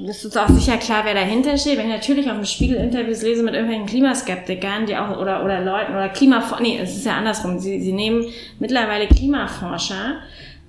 es 0.08 0.26
ist 0.26 0.38
auch 0.38 0.50
sicher 0.50 0.78
klar, 0.78 1.04
wer 1.06 1.14
dahinter 1.14 1.58
steht. 1.58 1.78
Wenn 1.78 1.88
ich 1.88 1.96
natürlich 1.96 2.30
auf 2.30 2.36
dem 2.36 2.46
Spiegel 2.46 2.78
Interviews 2.78 3.22
lese 3.22 3.44
mit 3.44 3.54
irgendwelchen 3.54 3.88
Klimaskeptikern, 3.88 4.86
die 4.86 4.98
auch, 4.98 5.18
oder, 5.18 5.44
oder 5.44 5.62
Leuten, 5.62 5.94
oder 5.94 6.10
Klimaforscher, 6.10 6.64
nee, 6.64 6.80
es 6.82 6.96
ist 6.96 7.06
ja 7.06 7.14
andersrum. 7.14 7.60
Sie, 7.60 7.80
sie 7.82 7.94
nehmen 7.94 8.26
mittlerweile 8.60 9.08
Klimaforscher, 9.08 10.18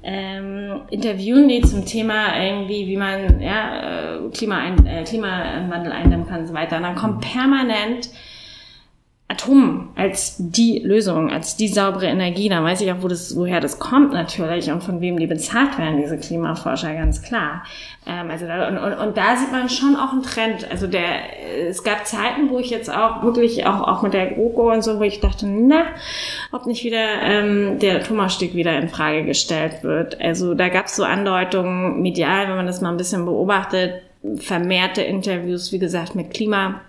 ähm, 0.03 0.83
interviewen 0.91 1.49
die 1.49 1.63
zum 1.63 1.85
Thema 1.85 2.37
irgendwie, 2.41 2.87
wie 2.87 2.97
man, 2.97 3.41
ja, 3.41 4.17
äh, 4.17 4.31
Klima 4.31 4.59
ein, 4.59 4.87
äh, 4.87 5.05
Klimawandel 5.05 5.93
eindämmen 5.93 6.27
kann 6.27 6.41
und 6.41 6.47
so 6.49 6.55
weiter. 6.55 6.77
Und 6.79 6.83
dann 6.83 6.97
kommt 6.97 7.21
permanent 7.21 8.09
Atom 9.33 9.89
als 9.97 10.37
die 10.39 10.80
Lösung, 10.80 11.30
als 11.30 11.57
die 11.57 11.68
saubere 11.68 12.07
Energie, 12.07 12.49
da 12.49 12.62
weiß 12.62 12.83
ich 12.83 12.93
auch, 12.93 13.01
wo 13.01 13.09
das, 13.09 13.35
woher 13.35 13.61
das 13.61 13.78
kommt 13.78 14.12
natürlich 14.12 14.70
und 14.70 14.83
von 14.83 15.01
wem 15.01 15.18
die 15.18 15.26
bezahlt 15.26 15.78
werden, 15.78 15.97
diese 15.97 16.18
Klimaforscher, 16.18 16.93
ganz 16.95 17.22
klar. 17.22 17.64
Ähm, 18.07 18.30
also 18.30 18.47
da, 18.47 18.68
und, 18.68 18.78
und, 18.78 18.93
und 18.93 19.16
da 19.16 19.37
sieht 19.37 19.51
man 19.51 19.68
schon 19.70 19.97
auch 19.97 20.12
einen 20.12 20.22
Trend. 20.22 20.70
Also 20.70 20.87
der, 20.87 21.68
es 21.68 21.83
gab 21.83 22.07
Zeiten, 22.07 22.51
wo 22.51 22.59
ich 22.59 22.70
jetzt 22.70 22.93
auch 22.93 23.22
wirklich, 23.22 23.64
auch, 23.66 23.80
auch 23.80 24.03
mit 24.03 24.12
der 24.12 24.33
GroKo 24.33 24.70
und 24.70 24.85
so, 24.85 24.99
wo 24.99 25.03
ich 25.03 25.20
dachte, 25.20 25.47
na, 25.47 25.85
ob 26.53 26.66
nicht 26.66 26.85
wieder 26.85 27.22
ähm, 27.22 27.78
der 27.78 27.97
Atomausstieg 27.97 28.55
wieder 28.55 28.78
in 28.78 28.89
Frage 28.89 29.24
gestellt 29.24 29.83
wird. 29.83 30.20
Also 30.20 30.55
da 30.55 30.68
gab 30.68 30.87
es 30.87 30.97
so 30.97 31.05
Andeutungen 31.05 32.03
medial, 32.03 32.49
wenn 32.49 32.57
man 32.57 32.66
das 32.66 32.83
mal 32.83 32.91
ein 32.91 32.99
bisschen 32.99 33.24
beobachtet, 33.24 34.03
vermehrte 34.37 35.03
Interviews, 35.03 35.72
wie 35.72 35.78
gesagt, 35.78 36.14
mit 36.14 36.35
Klima. 36.35 36.83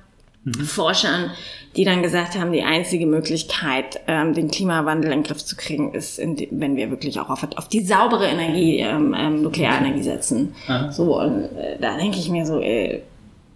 Forschern, 0.65 1.31
die 1.75 1.85
dann 1.85 2.03
gesagt 2.03 2.37
haben, 2.37 2.51
die 2.51 2.63
einzige 2.63 3.05
Möglichkeit, 3.05 4.01
ähm, 4.07 4.33
den 4.33 4.51
Klimawandel 4.51 5.11
in 5.11 5.19
den 5.19 5.23
Griff 5.23 5.43
zu 5.43 5.55
kriegen, 5.55 5.93
ist, 5.93 6.19
die, 6.19 6.49
wenn 6.51 6.75
wir 6.75 6.91
wirklich 6.91 7.19
auch 7.19 7.29
auf, 7.29 7.47
auf 7.55 7.67
die 7.67 7.81
saubere 7.81 8.27
Energie, 8.27 8.79
ähm, 8.79 9.15
ähm, 9.17 9.41
Nuklearenergie 9.41 10.03
setzen. 10.03 10.53
Aha. 10.67 10.91
So, 10.91 11.19
und 11.19 11.45
äh, 11.57 11.77
da 11.79 11.97
denke 11.97 12.17
ich 12.19 12.29
mir 12.29 12.45
so, 12.45 12.59
äh, 12.59 13.01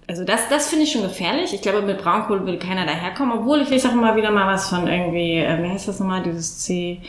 also 0.07 0.23
das, 0.23 0.47
das 0.49 0.69
finde 0.69 0.85
ich 0.85 0.91
schon 0.93 1.03
gefährlich. 1.03 1.53
Ich 1.53 1.61
glaube, 1.61 1.81
mit 1.81 2.01
Braunkohle 2.01 2.45
will 2.45 2.57
keiner 2.57 2.85
daherkommen, 2.85 3.39
obwohl 3.39 3.61
ich 3.61 3.69
lese 3.69 3.89
auch 3.89 3.93
immer 3.93 4.15
wieder 4.15 4.31
mal 4.31 4.47
was 4.47 4.69
von 4.69 4.87
irgendwie, 4.87 5.39
äh, 5.39 5.61
wie 5.61 5.69
heißt 5.69 5.89
das 5.89 5.99
nochmal, 5.99 6.23
dieses 6.23 6.59
C, 6.59 7.01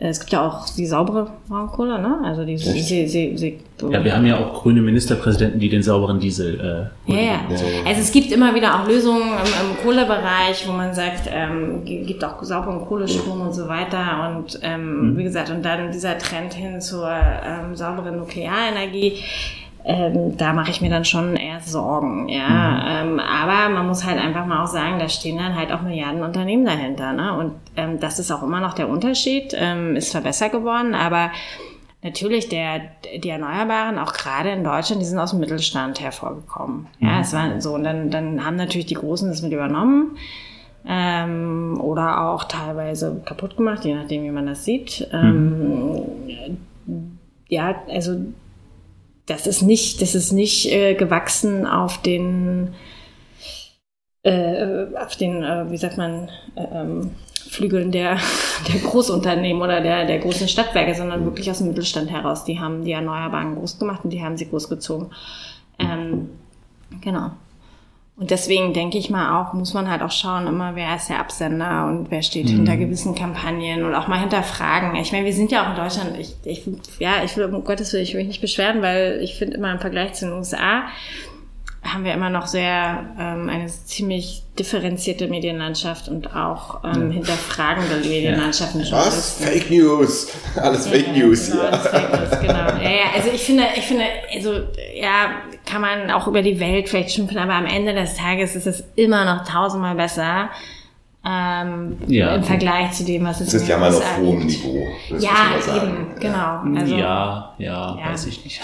es 0.00 0.20
gibt 0.20 0.32
ja 0.32 0.46
auch 0.46 0.64
die 0.76 0.86
saubere 0.86 1.28
Braunkohle, 1.48 2.00
ne? 2.00 2.18
Also 2.24 2.44
die, 2.44 2.54
die, 2.54 2.72
die, 2.82 3.06
die, 3.06 3.34
die 3.36 3.58
ja, 3.92 4.04
wir 4.04 4.14
haben 4.14 4.26
ja 4.26 4.36
auch 4.38 4.62
grüne 4.62 4.80
Ministerpräsidenten, 4.80 5.58
die 5.58 5.68
den 5.68 5.82
sauberen 5.82 6.20
Diesel 6.20 6.90
äh, 7.08 7.12
Ja, 7.12 7.20
ja. 7.20 7.40
Also 7.86 8.00
es 8.00 8.12
gibt 8.12 8.30
immer 8.32 8.54
wieder 8.54 8.74
auch 8.80 8.86
Lösungen 8.88 9.22
im, 9.22 9.70
im 9.70 9.76
Kohlebereich, 9.84 10.66
wo 10.68 10.72
man 10.72 10.94
sagt, 10.94 11.28
ähm, 11.32 11.84
gi- 11.84 12.04
gibt 12.04 12.24
auch 12.24 12.42
sauberen 12.42 12.84
Kohlestrom 12.86 13.40
und 13.40 13.52
so 13.52 13.66
weiter. 13.68 14.36
Und 14.36 14.58
ähm, 14.62 15.14
wie 15.16 15.24
gesagt, 15.24 15.50
und 15.50 15.64
dann 15.64 15.90
dieser 15.90 16.16
Trend 16.18 16.54
hin 16.54 16.80
zur 16.80 17.08
ähm, 17.10 17.74
sauberen 17.74 18.16
Nuklearenergie. 18.18 19.14
Ähm, 19.90 20.36
da 20.36 20.52
mache 20.52 20.70
ich 20.70 20.82
mir 20.82 20.90
dann 20.90 21.06
schon 21.06 21.34
eher 21.34 21.60
Sorgen, 21.60 22.28
ja. 22.28 23.00
Ähm, 23.00 23.18
aber 23.18 23.72
man 23.72 23.86
muss 23.86 24.04
halt 24.04 24.18
einfach 24.18 24.44
mal 24.44 24.62
auch 24.62 24.66
sagen, 24.66 24.98
da 24.98 25.08
stehen 25.08 25.38
dann 25.38 25.56
halt 25.56 25.72
auch 25.72 25.80
Milliarden 25.80 26.22
Unternehmen 26.22 26.66
dahinter, 26.66 27.14
ne? 27.14 27.38
Und 27.38 27.54
ähm, 27.74 27.98
das 27.98 28.18
ist 28.18 28.30
auch 28.30 28.42
immer 28.42 28.60
noch 28.60 28.74
der 28.74 28.90
Unterschied, 28.90 29.54
ähm, 29.56 29.96
ist 29.96 30.10
zwar 30.10 30.20
besser 30.20 30.50
geworden, 30.50 30.94
aber 30.94 31.30
Natürlich, 32.00 32.48
der, 32.48 32.80
die 33.24 33.28
Erneuerbaren, 33.28 33.98
auch 33.98 34.12
gerade 34.12 34.50
in 34.50 34.62
Deutschland, 34.62 35.02
die 35.02 35.06
sind 35.06 35.18
aus 35.18 35.30
dem 35.30 35.40
Mittelstand 35.40 36.00
hervorgekommen. 36.00 36.86
Ja, 37.00 37.18
es 37.20 37.32
war 37.32 37.60
so, 37.60 37.74
und 37.74 37.82
dann, 37.82 38.10
dann 38.10 38.44
haben 38.44 38.54
natürlich 38.54 38.86
die 38.86 38.94
Großen 38.94 39.28
das 39.28 39.42
mit 39.42 39.50
übernommen 39.50 40.16
ähm, 40.86 41.76
oder 41.80 42.28
auch 42.28 42.44
teilweise 42.44 43.20
kaputt 43.24 43.56
gemacht, 43.56 43.84
je 43.84 43.96
nachdem, 43.96 44.22
wie 44.22 44.30
man 44.30 44.46
das 44.46 44.64
sieht. 44.64 45.08
Ähm, 45.12 46.02
ja, 47.48 47.74
also 47.90 48.16
das 49.28 49.46
ist 49.46 49.62
nicht, 49.62 50.02
das 50.02 50.14
ist 50.14 50.32
nicht 50.32 50.72
äh, 50.72 50.94
gewachsen 50.94 51.66
auf 51.66 52.00
den, 52.00 52.74
äh, 54.22 54.86
auf 54.96 55.16
den, 55.16 55.42
äh, 55.42 55.70
wie 55.70 55.76
sagt 55.76 55.96
man, 55.96 56.28
äh, 56.56 56.64
ähm, 56.72 57.10
Flügeln 57.48 57.92
der, 57.92 58.18
der 58.72 58.80
Großunternehmen 58.80 59.62
oder 59.62 59.80
der, 59.80 60.06
der 60.06 60.18
großen 60.18 60.48
Stadtwerke, 60.48 60.94
sondern 60.94 61.24
wirklich 61.24 61.50
aus 61.50 61.58
dem 61.58 61.68
Mittelstand 61.68 62.10
heraus. 62.10 62.44
Die 62.44 62.58
haben 62.58 62.84
die 62.84 62.92
Erneuerbaren 62.92 63.56
groß 63.56 63.78
gemacht 63.78 64.00
und 64.04 64.10
die 64.10 64.22
haben 64.22 64.36
sie 64.36 64.48
großgezogen. 64.48 65.10
Ähm, 65.78 66.30
genau. 67.00 67.30
Und 68.18 68.32
deswegen 68.32 68.72
denke 68.72 68.98
ich 68.98 69.10
mal 69.10 69.40
auch, 69.40 69.52
muss 69.52 69.74
man 69.74 69.88
halt 69.88 70.02
auch 70.02 70.10
schauen, 70.10 70.48
immer 70.48 70.74
wer 70.74 70.96
ist 70.96 71.08
der 71.08 71.20
Absender 71.20 71.86
und 71.86 72.10
wer 72.10 72.22
steht 72.22 72.46
mhm. 72.46 72.56
hinter 72.56 72.76
gewissen 72.76 73.14
Kampagnen 73.14 73.84
und 73.84 73.94
auch 73.94 74.08
mal 74.08 74.18
hinterfragen. 74.18 74.96
Ich 74.96 75.12
meine, 75.12 75.24
wir 75.24 75.32
sind 75.32 75.52
ja 75.52 75.64
auch 75.64 75.70
in 75.70 75.76
Deutschland, 75.76 76.18
ich, 76.18 76.34
ich 76.42 76.64
ja, 76.98 77.22
ich 77.24 77.36
will, 77.36 77.44
um 77.44 77.62
Gottes 77.62 77.92
Willen, 77.92 78.02
ich 78.02 78.14
will 78.14 78.20
mich 78.20 78.28
nicht 78.28 78.40
beschweren, 78.40 78.82
weil 78.82 79.20
ich 79.22 79.36
finde 79.36 79.56
immer 79.56 79.70
im 79.70 79.78
Vergleich 79.78 80.14
zu 80.14 80.26
den 80.26 80.34
USA, 80.34 80.86
haben 81.84 82.04
wir 82.04 82.12
immer 82.12 82.28
noch 82.28 82.48
sehr 82.48 83.06
ähm, 83.20 83.48
eine 83.48 83.68
ziemlich 83.68 84.42
differenzierte 84.58 85.28
Medienlandschaft 85.28 86.08
und 86.08 86.34
auch 86.34 86.82
ähm, 86.82 87.12
hinterfragende 87.12 87.96
Medienlandschaften. 87.98 88.82
Ja. 88.82 88.96
Was? 88.96 89.38
Fake 89.40 89.70
News. 89.70 90.28
Alles 90.56 90.86
ja, 90.86 90.90
Fake 90.90 91.16
News. 91.16 91.50
Genau, 91.50 91.62
ja. 91.62 91.78
Fake 91.78 92.10
News, 92.10 92.40
genau. 92.40 92.82
Ja, 92.82 92.90
ja, 92.90 93.04
also 93.14 93.30
ich 93.32 93.42
finde, 93.42 93.64
ich 93.76 93.84
finde, 93.84 94.04
also 94.34 94.54
ja, 94.94 95.30
kann 95.68 95.82
man 95.82 96.10
auch 96.10 96.26
über 96.26 96.42
die 96.42 96.58
Welt 96.60 96.88
vielleicht 96.88 97.10
schimpfen, 97.10 97.38
aber 97.38 97.54
am 97.54 97.66
Ende 97.66 97.94
des 97.94 98.14
Tages 98.14 98.56
ist 98.56 98.66
es 98.66 98.84
immer 98.96 99.24
noch 99.24 99.44
tausendmal 99.44 99.94
besser, 99.94 100.48
ähm, 101.26 101.98
ja. 102.06 102.36
im 102.36 102.42
Vergleich 102.42 102.92
zu 102.92 103.04
dem, 103.04 103.24
was 103.24 103.40
es 103.40 103.48
ist. 103.48 103.54
Das 103.54 103.62
ist 103.62 103.68
ja 103.68 103.76
mal 103.76 103.92
auf 103.92 104.18
hohem 104.18 104.46
Niveau. 104.46 104.86
Ja, 105.18 105.76
eben, 105.76 106.06
genau. 106.18 106.80
Also, 106.80 106.94
ja, 106.94 107.54
ja, 107.58 107.98
ja, 107.98 108.12
weiß 108.12 108.26
ich 108.28 108.44
nicht. 108.44 108.60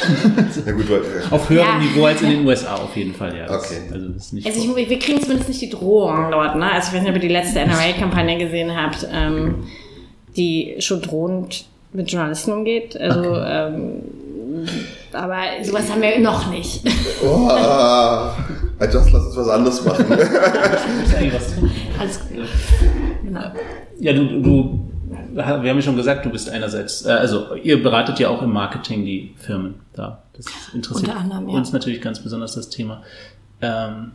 ja, 0.64 0.72
gut, 0.72 0.86
auf 1.30 1.50
höherem 1.50 1.66
ja. 1.66 1.78
Niveau 1.78 2.06
als 2.06 2.22
in 2.22 2.30
den 2.30 2.46
USA 2.46 2.76
auf 2.76 2.96
jeden 2.96 3.12
Fall, 3.12 3.36
ja. 3.36 3.44
Okay. 3.44 3.80
Also, 3.92 4.08
das 4.08 4.26
ist 4.26 4.32
nicht 4.32 4.46
also 4.46 4.76
ich, 4.76 4.88
wir 4.88 4.98
kriegen 4.98 5.20
zumindest 5.20 5.48
nicht 5.48 5.60
die 5.60 5.70
Drohung 5.70 6.30
dort, 6.30 6.56
ne? 6.56 6.72
Also 6.72 6.88
ich 6.88 6.94
weiß 6.94 7.02
nicht, 7.02 7.10
ob 7.10 7.16
ihr 7.16 7.28
die 7.28 7.34
letzte 7.34 7.60
NRA-Kampagne 7.66 8.38
gesehen 8.38 8.74
habt, 8.74 9.06
ähm, 9.12 9.66
die 10.36 10.76
schon 10.78 11.02
drohend 11.02 11.66
mit 11.92 12.10
Journalisten 12.10 12.52
umgeht. 12.52 12.98
Also 12.98 13.20
okay. 13.20 13.68
ähm, 13.74 14.02
aber 15.14 15.42
sowas 15.62 15.90
haben 15.90 16.02
wir 16.02 16.18
noch 16.18 16.50
nicht. 16.50 16.82
Oh, 17.24 17.48
I 18.80 18.84
just 18.92 19.12
lass 19.12 19.26
uns 19.26 19.36
was 19.36 19.48
anderes 19.48 19.84
machen. 19.84 20.06
Alles 21.98 22.20
gut. 22.28 22.48
Genau. 23.24 23.52
Ja, 24.00 24.12
du, 24.12 24.42
du, 24.42 24.90
wir 25.32 25.46
haben 25.46 25.64
ja 25.64 25.82
schon 25.82 25.96
gesagt, 25.96 26.26
du 26.26 26.30
bist 26.30 26.50
einerseits, 26.50 27.04
äh, 27.06 27.10
also 27.10 27.54
ihr 27.54 27.82
beratet 27.82 28.18
ja 28.18 28.28
auch 28.28 28.42
im 28.42 28.52
Marketing 28.52 29.04
die 29.04 29.34
Firmen 29.36 29.76
da. 29.94 30.22
Das 30.36 30.46
interessiert 30.74 31.14
anderem, 31.14 31.48
ja. 31.48 31.56
uns 31.56 31.72
natürlich 31.72 32.00
ganz 32.00 32.20
besonders 32.20 32.54
das 32.54 32.68
Thema. 32.68 33.02
Ähm, 33.62 34.12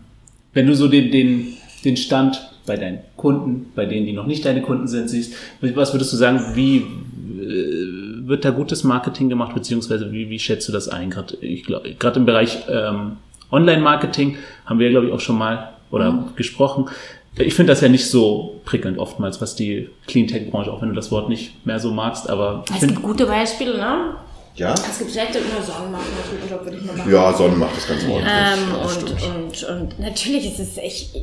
wenn 0.53 0.67
du 0.67 0.75
so 0.75 0.87
den, 0.87 1.11
den, 1.11 1.53
den 1.85 1.97
Stand 1.97 2.49
bei 2.65 2.75
deinen 2.75 2.99
Kunden, 3.15 3.71
bei 3.75 3.85
denen, 3.85 4.05
die 4.05 4.13
noch 4.13 4.27
nicht 4.27 4.45
deine 4.45 4.61
Kunden 4.61 4.87
sind, 4.87 5.09
siehst, 5.09 5.33
was 5.61 5.93
würdest 5.93 6.13
du 6.13 6.17
sagen, 6.17 6.55
wie 6.55 6.77
äh, 6.77 7.88
wird 8.29 8.45
da 8.45 8.51
gutes 8.51 8.83
Marketing 8.83 9.27
gemacht, 9.27 9.53
beziehungsweise 9.53 10.11
wie, 10.11 10.29
wie 10.29 10.39
schätzt 10.39 10.67
du 10.67 10.71
das 10.71 10.87
ein? 10.87 11.09
Gerade 11.09 12.19
im 12.19 12.25
Bereich 12.25 12.59
ähm, 12.69 13.17
Online-Marketing 13.51 14.37
haben 14.65 14.79
wir, 14.79 14.89
glaube 14.89 15.07
ich, 15.07 15.13
auch 15.13 15.19
schon 15.19 15.37
mal 15.37 15.73
oder 15.91 16.11
mhm. 16.11 16.35
gesprochen. 16.35 16.89
Ich 17.35 17.53
finde 17.53 17.71
das 17.71 17.81
ja 17.81 17.89
nicht 17.89 18.09
so 18.09 18.61
prickelnd 18.65 18.97
oftmals, 18.97 19.41
was 19.41 19.55
die 19.55 19.89
Cleantech-Branche, 20.07 20.71
auch 20.71 20.81
wenn 20.81 20.89
du 20.89 20.95
das 20.95 21.11
Wort 21.11 21.29
nicht 21.29 21.65
mehr 21.65 21.79
so 21.79 21.91
magst, 21.91 22.29
aber. 22.29 22.63
Es 22.73 22.85
gibt 22.85 23.01
gute 23.01 23.25
Beispiele, 23.25 23.77
ne? 23.77 24.15
Ja. 24.55 24.73
Es 24.73 24.99
gibt 24.99 25.11
schlechte 25.11 25.39
oder 25.39 25.63
Sonnenmacht 25.63 26.03
natürlich, 26.17 26.51
würde 26.51 26.77
ich 26.77 26.85
mal 26.85 26.97
machen. 26.97 27.11
Ja, 27.11 27.33
Sonnenmacht 27.33 27.77
ist 27.77 27.87
ganz 27.87 28.03
ordentlich. 28.03 28.25
Ähm, 28.25 28.59
ja, 28.71 28.77
und, 28.81 29.73
und, 29.73 29.81
und 29.81 29.99
natürlich 29.99 30.45
ist 30.47 30.59
es 30.59 30.77
echt 30.77 31.15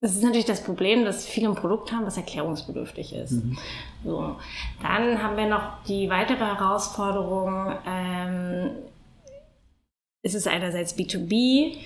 das 0.00 0.12
ist 0.16 0.22
natürlich 0.22 0.46
das 0.46 0.62
Problem, 0.62 1.04
dass 1.04 1.26
viele 1.26 1.48
ein 1.48 1.54
Produkt 1.54 1.92
haben, 1.92 2.06
was 2.06 2.16
erklärungsbedürftig 2.16 3.14
ist. 3.14 3.32
Mhm. 3.32 3.58
So. 4.02 4.36
Dann 4.82 5.22
haben 5.22 5.36
wir 5.36 5.46
noch 5.46 5.84
die 5.84 6.08
weitere 6.08 6.44
Herausforderung, 6.44 7.74
ähm, 7.86 8.70
ist 10.22 10.34
es 10.34 10.46
einerseits 10.46 10.96
B2B, 10.96 11.76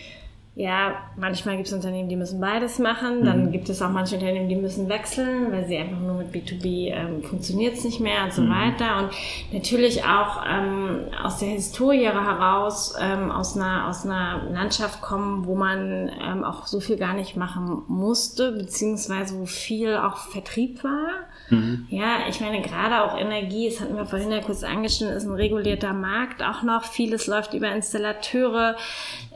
ja, 0.57 0.94
manchmal 1.16 1.57
gibt 1.57 1.66
es 1.66 1.72
Unternehmen, 1.72 2.09
die 2.09 2.14
müssen 2.14 2.40
beides 2.40 2.78
machen. 2.78 3.24
Dann 3.24 3.46
mhm. 3.46 3.50
gibt 3.50 3.68
es 3.68 3.82
auch 3.82 3.90
manche 3.90 4.14
Unternehmen, 4.14 4.48
die 4.48 4.55
müssen 4.55 4.88
wechseln, 4.88 5.50
weil 5.50 5.66
sie 5.66 5.76
einfach 5.76 5.98
nur 5.98 6.14
mit 6.14 6.32
B2B 6.32 6.92
ähm, 6.92 7.24
funktioniert 7.24 7.74
es 7.74 7.84
nicht 7.84 7.98
mehr 7.98 8.22
und 8.22 8.32
so 8.32 8.42
mhm. 8.42 8.50
weiter. 8.50 8.98
Und 8.98 9.11
natürlich 9.52 10.05
auch 10.05 10.44
ähm, 10.48 11.07
aus 11.24 11.38
der 11.38 11.48
Historie 11.48 12.05
heraus, 12.05 12.94
ähm, 13.00 13.32
aus, 13.32 13.57
einer, 13.57 13.88
aus 13.88 14.05
einer 14.05 14.44
Landschaft 14.52 15.02
kommen, 15.02 15.44
wo 15.44 15.57
man 15.57 16.09
ähm, 16.22 16.44
auch 16.44 16.68
so 16.68 16.78
viel 16.78 16.98
gar 16.98 17.14
nicht 17.14 17.36
machen 17.36 17.82
musste, 17.88 18.52
beziehungsweise 18.52 19.36
wo 19.40 19.46
viel 19.46 19.96
auch 19.96 20.18
Vertrieb 20.18 20.84
war. 20.84 21.26
Mhm. 21.51 21.86
Ja, 21.90 22.26
ich 22.28 22.40
meine, 22.40 22.62
gerade 22.62 23.03
auch 23.03 23.18
Energie, 23.18 23.68
das 23.68 23.80
hatten 23.80 23.97
wir 23.97 24.07
vorhin 24.07 24.32
ja 24.32 24.40
kurz 24.40 24.62
angeschnitten, 24.62 25.14
ist 25.14 25.24
ein 25.24 25.34
regulierter 25.34 25.92
Markt 25.92 26.42
auch 26.42 26.62
noch. 26.62 26.84
Vieles 26.84 27.26
läuft 27.26 27.55
über 27.55 27.70
Installateure. 27.70 28.76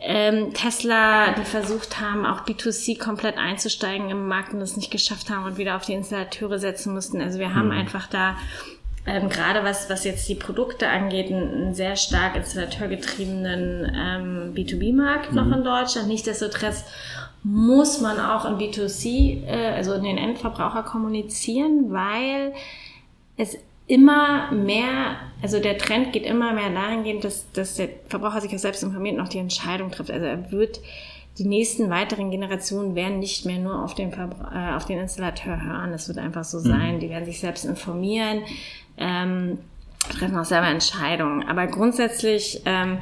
Ähm, 0.01 0.55
Tesla, 0.55 1.33
die 1.33 1.45
versucht 1.45 2.01
haben, 2.01 2.25
auch 2.25 2.47
B2C 2.47 2.99
komplett 2.99 3.37
einzusteigen 3.37 4.11
im 4.11 4.27
Markt 4.29 4.53
und 4.53 4.61
das 4.61 4.77
nicht 4.77 4.91
geschafft 4.91 5.31
haben 5.31 5.45
und 5.45 5.59
wieder 5.59 5.77
auf 5.77 5.85
die 5.85 5.95
Installateure 5.95 6.59
setzen 6.59 6.95
mussten. 6.95 7.21
Also 7.21 7.39
wir 7.39 7.55
haben 7.55 7.67
mhm. 7.67 7.79
einfach 7.79 8.07
da 8.07 8.37
ähm, 9.09 9.29
gerade 9.29 9.65
was, 9.65 9.89
was 9.89 10.05
jetzt 10.05 10.29
die 10.29 10.35
Produkte 10.35 10.89
angeht, 10.89 11.33
einen, 11.33 11.75
sehr 11.75 11.97
stark 11.97 12.37
installateurgetriebenen 12.37 13.93
ähm, 13.95 14.55
B2B-Markt 14.55 15.33
mhm. 15.33 15.37
noch 15.37 15.57
in 15.57 15.65
Deutschland. 15.65 16.09
Nichtsdestotrotz 16.09 16.85
muss 17.43 18.01
man 18.01 18.19
auch 18.19 18.45
in 18.45 18.59
B2C, 18.59 19.45
äh, 19.47 19.75
also 19.75 19.95
in 19.95 20.05
den 20.05 20.19
Endverbraucher 20.19 20.83
kommunizieren, 20.83 21.91
weil 21.91 22.53
es 23.37 23.57
immer 23.89 24.53
mehr, 24.53 25.17
also 25.43 25.61
der 25.61 25.79
Trend 25.79 26.13
geht 26.13 26.25
immer 26.25 26.53
mehr 26.53 26.71
dahingehend, 26.71 27.25
dass, 27.25 27.51
dass 27.53 27.77
der 27.77 27.89
Verbraucher 28.09 28.41
sich 28.41 28.55
auch 28.55 28.59
selbst 28.59 28.83
informiert 28.83 29.17
und 29.17 29.23
auch 29.23 29.29
die 29.29 29.39
Entscheidung 29.39 29.91
trifft. 29.91 30.11
Also 30.11 30.27
er 30.27 30.53
wird, 30.53 30.81
die 31.39 31.45
nächsten 31.45 31.89
weiteren 31.89 32.31
Generationen 32.31 32.95
werden 32.95 33.19
nicht 33.19 33.47
mehr 33.47 33.59
nur 33.59 33.83
auf 33.83 33.95
den, 33.95 34.13
Verbra 34.13 34.73
äh, 34.73 34.77
auf 34.77 34.85
den 34.85 34.99
Installateur 34.99 35.63
hören. 35.63 35.91
Das 35.93 36.07
wird 36.07 36.19
einfach 36.19 36.45
so 36.45 36.59
mhm. 36.59 36.63
sein. 36.65 37.01
Die 37.01 37.09
werden 37.09 37.25
sich 37.25 37.41
selbst 37.41 37.65
informieren, 37.65 38.43
ähm, 38.99 39.59
treffen 40.19 40.37
auch 40.37 40.45
selber 40.45 40.69
Entscheidungen. 40.69 41.49
Aber 41.49 41.67
grundsätzlich, 41.67 42.61
ähm, 42.67 42.99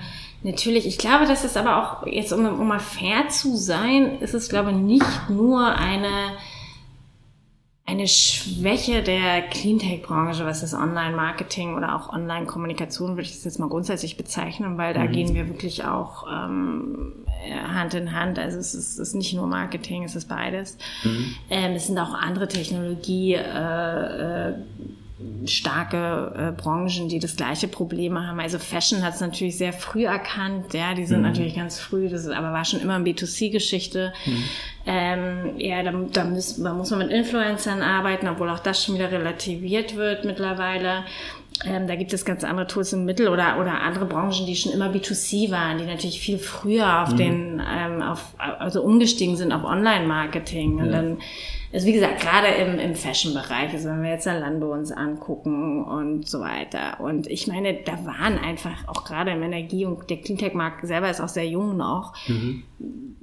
Natürlich, 0.47 0.86
ich 0.86 0.97
glaube, 0.97 1.26
dass 1.26 1.42
es 1.42 1.57
aber 1.57 1.76
auch, 1.76 2.07
jetzt 2.07 2.32
um, 2.32 2.47
um 2.47 2.68
mal 2.68 2.78
fair 2.78 3.28
zu 3.28 3.57
sein, 3.57 4.20
ist 4.20 4.32
es, 4.32 4.49
glaube 4.49 4.70
ich, 4.70 4.76
nicht 4.76 5.28
nur 5.28 5.74
eine, 5.74 6.36
eine 7.84 8.07
Schwäche 8.07 9.03
der 9.03 9.42
Cleantech-Branche, 9.42 10.47
was 10.47 10.61
das 10.61 10.72
Online-Marketing 10.72 11.74
oder 11.74 11.97
auch 11.97 12.12
Online-Kommunikation, 12.12 13.16
würde 13.16 13.22
ich 13.22 13.32
das 13.32 13.42
jetzt 13.42 13.59
mal 13.59 13.68
grundsätzlich 13.68 14.16
bezeichnen, 14.16 14.78
weil 14.78 14.94
da 14.94 15.03
mhm. 15.03 15.12
gehen 15.12 15.34
wir 15.34 15.49
wirklich 15.49 15.84
auch 15.84 16.28
ähm, 16.32 17.26
Hand 17.74 17.94
in 17.94 18.12
Hand. 18.12 18.38
Also 18.38 18.61
es 18.61 18.72
ist, 18.72 18.92
es 18.92 18.99
ist 19.01 19.14
nicht 19.14 19.34
nur 19.34 19.49
Marketing, 19.49 20.05
es 20.05 20.14
ist 20.14 20.28
beides. 20.28 20.78
Mhm. 21.03 21.34
Ähm, 21.51 21.72
es 21.72 21.88
sind 21.88 21.99
auch 21.99 22.14
andere 22.14 22.47
Technologie. 22.47 23.34
Äh, 23.34 24.51
äh, 24.51 24.55
starke 25.46 26.34
äh, 26.36 26.60
Branchen, 26.60 27.08
die 27.08 27.18
das 27.18 27.36
gleiche 27.36 27.68
Problem 27.68 28.18
haben. 28.18 28.38
Also 28.38 28.58
Fashion 28.58 29.02
hat 29.02 29.14
es 29.14 29.20
natürlich 29.20 29.56
sehr 29.56 29.72
früh 29.72 30.04
erkannt, 30.04 30.74
ja, 30.74 30.92
die 30.92 31.06
sind 31.06 31.18
mhm. 31.18 31.28
natürlich 31.28 31.56
ganz 31.56 31.80
früh, 31.80 32.10
das 32.10 32.24
ist, 32.24 32.30
aber 32.30 32.52
war 32.52 32.66
schon 32.66 32.80
immer 32.80 32.96
eine 32.96 33.04
B2C-Geschichte. 33.04 34.12
Mhm. 34.26 34.44
Ähm, 34.84 35.54
ja, 35.56 35.82
da, 35.82 35.92
da, 36.12 36.24
muss, 36.24 36.62
da 36.62 36.74
muss 36.74 36.90
man 36.90 36.98
mit 37.00 37.10
Influencern 37.10 37.80
arbeiten, 37.80 38.28
obwohl 38.28 38.50
auch 38.50 38.58
das 38.58 38.84
schon 38.84 38.96
wieder 38.96 39.10
relativiert 39.10 39.96
wird 39.96 40.26
mittlerweile. 40.26 41.04
Ähm, 41.64 41.86
da 41.86 41.96
gibt 41.96 42.12
es 42.12 42.26
ganz 42.26 42.44
andere 42.44 42.66
Tools 42.66 42.92
im 42.92 43.06
Mittel 43.06 43.28
oder, 43.28 43.58
oder 43.58 43.80
andere 43.80 44.04
Branchen, 44.04 44.44
die 44.44 44.54
schon 44.54 44.72
immer 44.72 44.92
B2C 44.92 45.50
waren, 45.50 45.78
die 45.78 45.86
natürlich 45.86 46.20
viel 46.20 46.38
früher 46.38 47.02
auf 47.02 47.12
mhm. 47.12 47.16
den, 47.16 47.62
ähm, 47.66 48.02
auf, 48.02 48.34
also 48.36 48.82
umgestiegen 48.82 49.36
sind 49.36 49.52
auf 49.52 49.64
Online-Marketing. 49.64 50.76
Und 50.76 50.92
dann 50.92 51.18
also 51.76 51.88
wie 51.88 51.92
gesagt, 51.92 52.20
gerade 52.20 52.46
im, 52.46 52.78
im 52.78 52.94
Fashion-Bereich, 52.94 53.70
also 53.74 53.90
wenn 53.90 54.02
wir 54.02 54.12
jetzt 54.12 54.24
Zalando 54.24 54.72
uns 54.72 54.90
angucken 54.90 55.84
und 55.84 56.26
so 56.26 56.40
weiter. 56.40 56.98
Und 57.00 57.26
ich 57.26 57.48
meine, 57.48 57.74
da 57.84 58.02
waren 58.06 58.38
einfach 58.38 58.88
auch 58.88 59.04
gerade 59.04 59.32
im 59.32 59.42
Energie- 59.42 59.84
und 59.84 60.08
der 60.08 60.16
Cleantech-Markt 60.16 60.86
selber 60.86 61.10
ist 61.10 61.20
auch 61.20 61.28
sehr 61.28 61.46
jung 61.46 61.76
noch. 61.76 62.14
Mhm. 62.28 62.62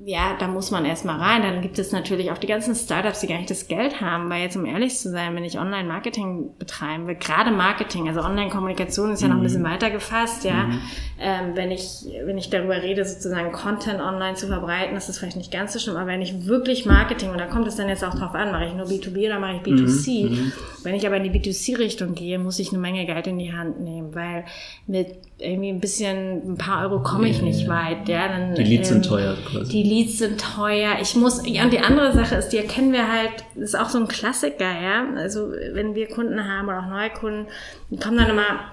Ja, 0.06 0.36
da 0.38 0.48
muss 0.48 0.70
man 0.70 0.86
erstmal 0.86 1.20
rein. 1.20 1.42
Dann 1.42 1.62
gibt 1.62 1.80
es 1.80 1.92
natürlich 1.92 2.32
auch 2.32 2.38
die 2.38 2.46
ganzen 2.46 2.76
Startups, 2.76 3.22
die 3.22 3.28
gar 3.28 3.38
nicht 3.38 3.50
das 3.50 3.68
Geld 3.68 4.02
haben, 4.02 4.30
weil 4.30 4.44
jetzt 4.44 4.56
um 4.56 4.66
ehrlich 4.66 4.98
zu 4.98 5.10
sein, 5.10 5.34
wenn 5.34 5.46
ich 5.46 5.58
Online-Marketing 5.58 6.52
betreiben 6.60 7.08
will, 7.08 7.16
gerade 7.16 7.50
Marketing, 7.50 8.08
also 8.08 8.22
Online-Kommunikation 8.22 9.14
ist 9.14 9.22
ja 9.24 9.30
noch 9.30 9.38
ein 9.38 9.44
bisschen 9.44 9.64
mhm. 9.64 9.70
weiter 9.70 9.90
gefasst, 9.90 10.44
ja. 10.44 10.66
Mhm. 10.66 10.80
Ähm, 11.20 11.56
wenn 11.56 11.72
ich, 11.72 12.06
wenn 12.26 12.38
ich 12.38 12.50
darüber 12.50 12.82
rede, 12.84 13.04
sozusagen 13.06 13.52
Content 13.52 14.02
online 14.02 14.36
zu 14.36 14.48
verbreiten, 14.48 14.96
ist 14.96 15.10
das 15.10 15.18
vielleicht 15.18 15.38
nicht 15.38 15.52
ganz 15.52 15.74
so 15.74 15.80
schlimm, 15.80 15.96
aber 15.96 16.08
wenn 16.08 16.22
ich 16.22 16.46
wirklich 16.46 16.86
Marketing, 16.86 17.30
und 17.30 17.40
da 17.40 17.46
kommt 17.46 17.68
es 17.68 17.78
dann 17.78 17.88
jetzt 17.88 18.04
auch 18.04 18.14
drauf 18.14 18.36
an, 18.36 18.43
mache 18.52 18.66
ich 18.66 18.74
nur 18.74 18.86
B2B 18.86 19.28
oder 19.28 19.40
mache 19.40 19.56
ich 19.58 19.62
B2C. 19.62 20.30
Mhm, 20.30 20.36
mhm. 20.36 20.52
Wenn 20.84 20.96
ich 20.96 21.06
aber 21.06 21.18
in 21.18 21.24
die 21.24 21.32
B2C-Richtung 21.32 22.16
gehe, 22.16 22.38
muss 22.40 22.60
ich 22.60 22.70
eine 22.70 22.80
Menge 22.80 23.06
Geld 23.06 23.28
in 23.28 23.40
die 23.40 23.54
Hand 23.54 23.80
nehmen, 23.80 24.14
weil 24.14 24.46
mit 24.88 25.16
irgendwie 25.38 25.70
ein 25.70 25.80
bisschen, 25.80 26.54
ein 26.54 26.58
paar 26.58 26.84
Euro 26.84 27.02
komme 27.02 27.30
ich 27.30 27.42
nicht 27.42 27.68
weit. 27.68 28.08
Ja, 28.08 28.28
dann, 28.28 28.56
die 28.56 28.64
Leads 28.64 28.90
ähm, 28.90 28.96
sind 28.96 29.06
teuer. 29.06 29.36
Quasi. 29.50 29.72
Die 29.72 29.84
Leads 29.84 30.18
sind 30.18 30.42
teuer. 30.42 30.98
Ich 31.02 31.16
muss, 31.16 31.42
ja, 31.46 31.64
und 31.64 31.74
die 31.74 31.80
andere 31.80 32.14
Sache 32.14 32.36
ist, 32.36 32.50
die 32.50 32.58
erkennen 32.58 32.92
wir 32.92 33.12
halt, 33.12 33.44
das 33.56 33.70
ist 33.70 33.76
auch 33.76 33.90
so 33.90 34.00
ein 34.00 34.08
Klassiker, 34.08 34.72
ja. 34.82 35.06
Also 35.16 35.52
wenn 35.72 35.96
wir 35.96 36.08
Kunden 36.08 36.48
haben 36.48 36.68
oder 36.68 36.80
auch 36.80 36.90
neue 36.90 37.10
Kunden, 37.10 37.48
die 37.90 37.98
kommen 37.98 38.18
dann 38.18 38.30
immer 38.30 38.73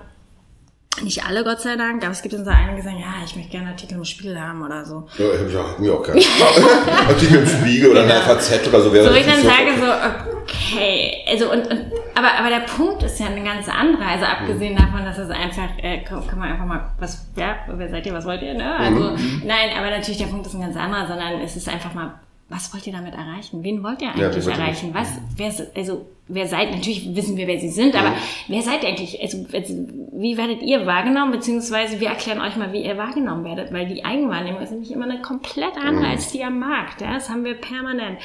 Nicht 1.03 1.25
alle, 1.25 1.43
Gott 1.45 1.61
sei 1.61 1.77
Dank, 1.77 2.03
aber 2.03 2.13
es 2.13 2.21
gibt 2.23 2.35
dann 2.35 2.45
so 2.45 2.51
einige, 2.51 2.77
die 2.77 2.83
sagen, 2.83 2.99
ja, 2.99 3.15
ich 3.25 3.35
möchte 3.37 3.51
gerne 3.51 3.71
Artikel 3.71 3.95
im 3.97 4.05
Spiegel 4.05 4.41
haben 4.41 4.63
oder 4.63 4.85
so. 4.85 5.07
Ja, 5.19 5.25
ich 5.49 5.57
auch, 5.57 5.79
mir 5.79 5.95
auch 5.95 6.03
gerne. 6.03 6.21
Artikel 7.09 7.37
im 7.39 7.47
Spiegel 7.47 7.91
oder 7.91 8.03
Genau. 8.03 8.15
eine 8.15 8.23
FAZ 8.23 8.69
oder 8.69 8.81
so 8.81 8.93
wäre 8.93 9.09
So, 9.09 9.15
ich 9.15 9.25
dann 9.27 9.43
natürlich 9.43 9.77
sage 9.79 9.81
so, 9.81 10.41
okay, 10.43 11.25
also 11.29 11.51
und, 11.53 11.67
und 11.71 11.81
aber, 12.15 12.29
aber 12.39 12.51
der 12.51 12.67
Punkt 12.67 13.03
ist 13.03 13.19
ja 13.19 13.27
ein 13.27 13.45
ganz 13.45 13.69
anderer. 13.69 14.07
Also 14.07 14.25
abgesehen 14.27 14.77
davon, 14.77 15.05
dass 15.05 15.19
es 15.19 15.31
einfach, 15.31 15.69
äh, 15.83 16.03
kann, 16.03 16.27
kann 16.27 16.39
man 16.39 16.53
einfach 16.53 16.67
mal, 16.67 16.93
was, 16.99 17.27
ja, 17.37 17.57
wer 17.69 17.89
seid 17.89 18.05
ihr, 18.07 18.13
was 18.13 18.25
wollt 18.27 18.43
ihr, 18.43 18.55
ne? 18.55 18.75
Also, 18.77 19.17
nein, 19.45 19.71
aber 19.79 19.91
natürlich 19.91 20.19
der 20.19 20.27
Punkt 20.27 20.47
ist 20.47 20.55
ein 20.55 20.61
ganz 20.61 20.77
anderer, 20.77 21.07
sondern 21.07 21.41
es 21.41 21.57
ist 21.57 21.69
einfach 21.69 21.95
mal, 21.95 22.15
was 22.51 22.75
wollt 22.75 22.87
ihr 22.87 22.93
damit 22.93 23.15
erreichen? 23.15 23.63
Wen 23.63 23.83
wollt 23.83 24.03
ihr 24.03 24.09
Ja, 24.09 24.27
eigentlich 24.27 24.45
ihr 24.45 24.53
erreichen? 24.53 24.91
Was, 24.93 25.19
wer, 25.37 25.55
also, 25.75 26.05
wer 26.29 26.47
seid, 26.49 26.73
natürlich 26.73 27.15
wissen 27.15 27.37
wir, 27.37 27.47
wer 27.47 27.59
sie 27.59 27.71
sind, 27.71 27.95
aber 27.95 28.13
wer 28.49 28.61
seid 28.61 28.83
ihr 28.83 28.89
eigentlich, 28.91 29.23
also, 29.23 29.47
also, 29.53 29.75
wie 30.13 30.37
werdet 30.37 30.61
ihr 30.63 30.85
wahrgenommen, 30.85 31.31
beziehungsweise 31.33 32.01
wir 32.01 32.09
erklären 32.09 32.41
euch 32.41 32.57
mal, 32.57 32.73
wie 32.73 32.85
ihr 32.85 32.99
wahrgenommen 32.99 33.45
werdet, 33.45 33.73
weil 33.73 33.87
die 33.87 34.05
Eigenwahrnehmung 34.05 34.61
ist 34.61 34.73
nämlich 34.73 34.91
immer 34.91 35.05
eine 35.05 35.23
komplett 35.23 35.77
andere 35.77 36.09
als 36.09 36.33
die 36.33 36.43
am 36.43 36.59
Markt, 36.59 37.01
ja? 37.01 37.15
Das 37.15 37.31
haben 37.31 37.45
wir 37.45 37.55
permanent. 37.55 38.19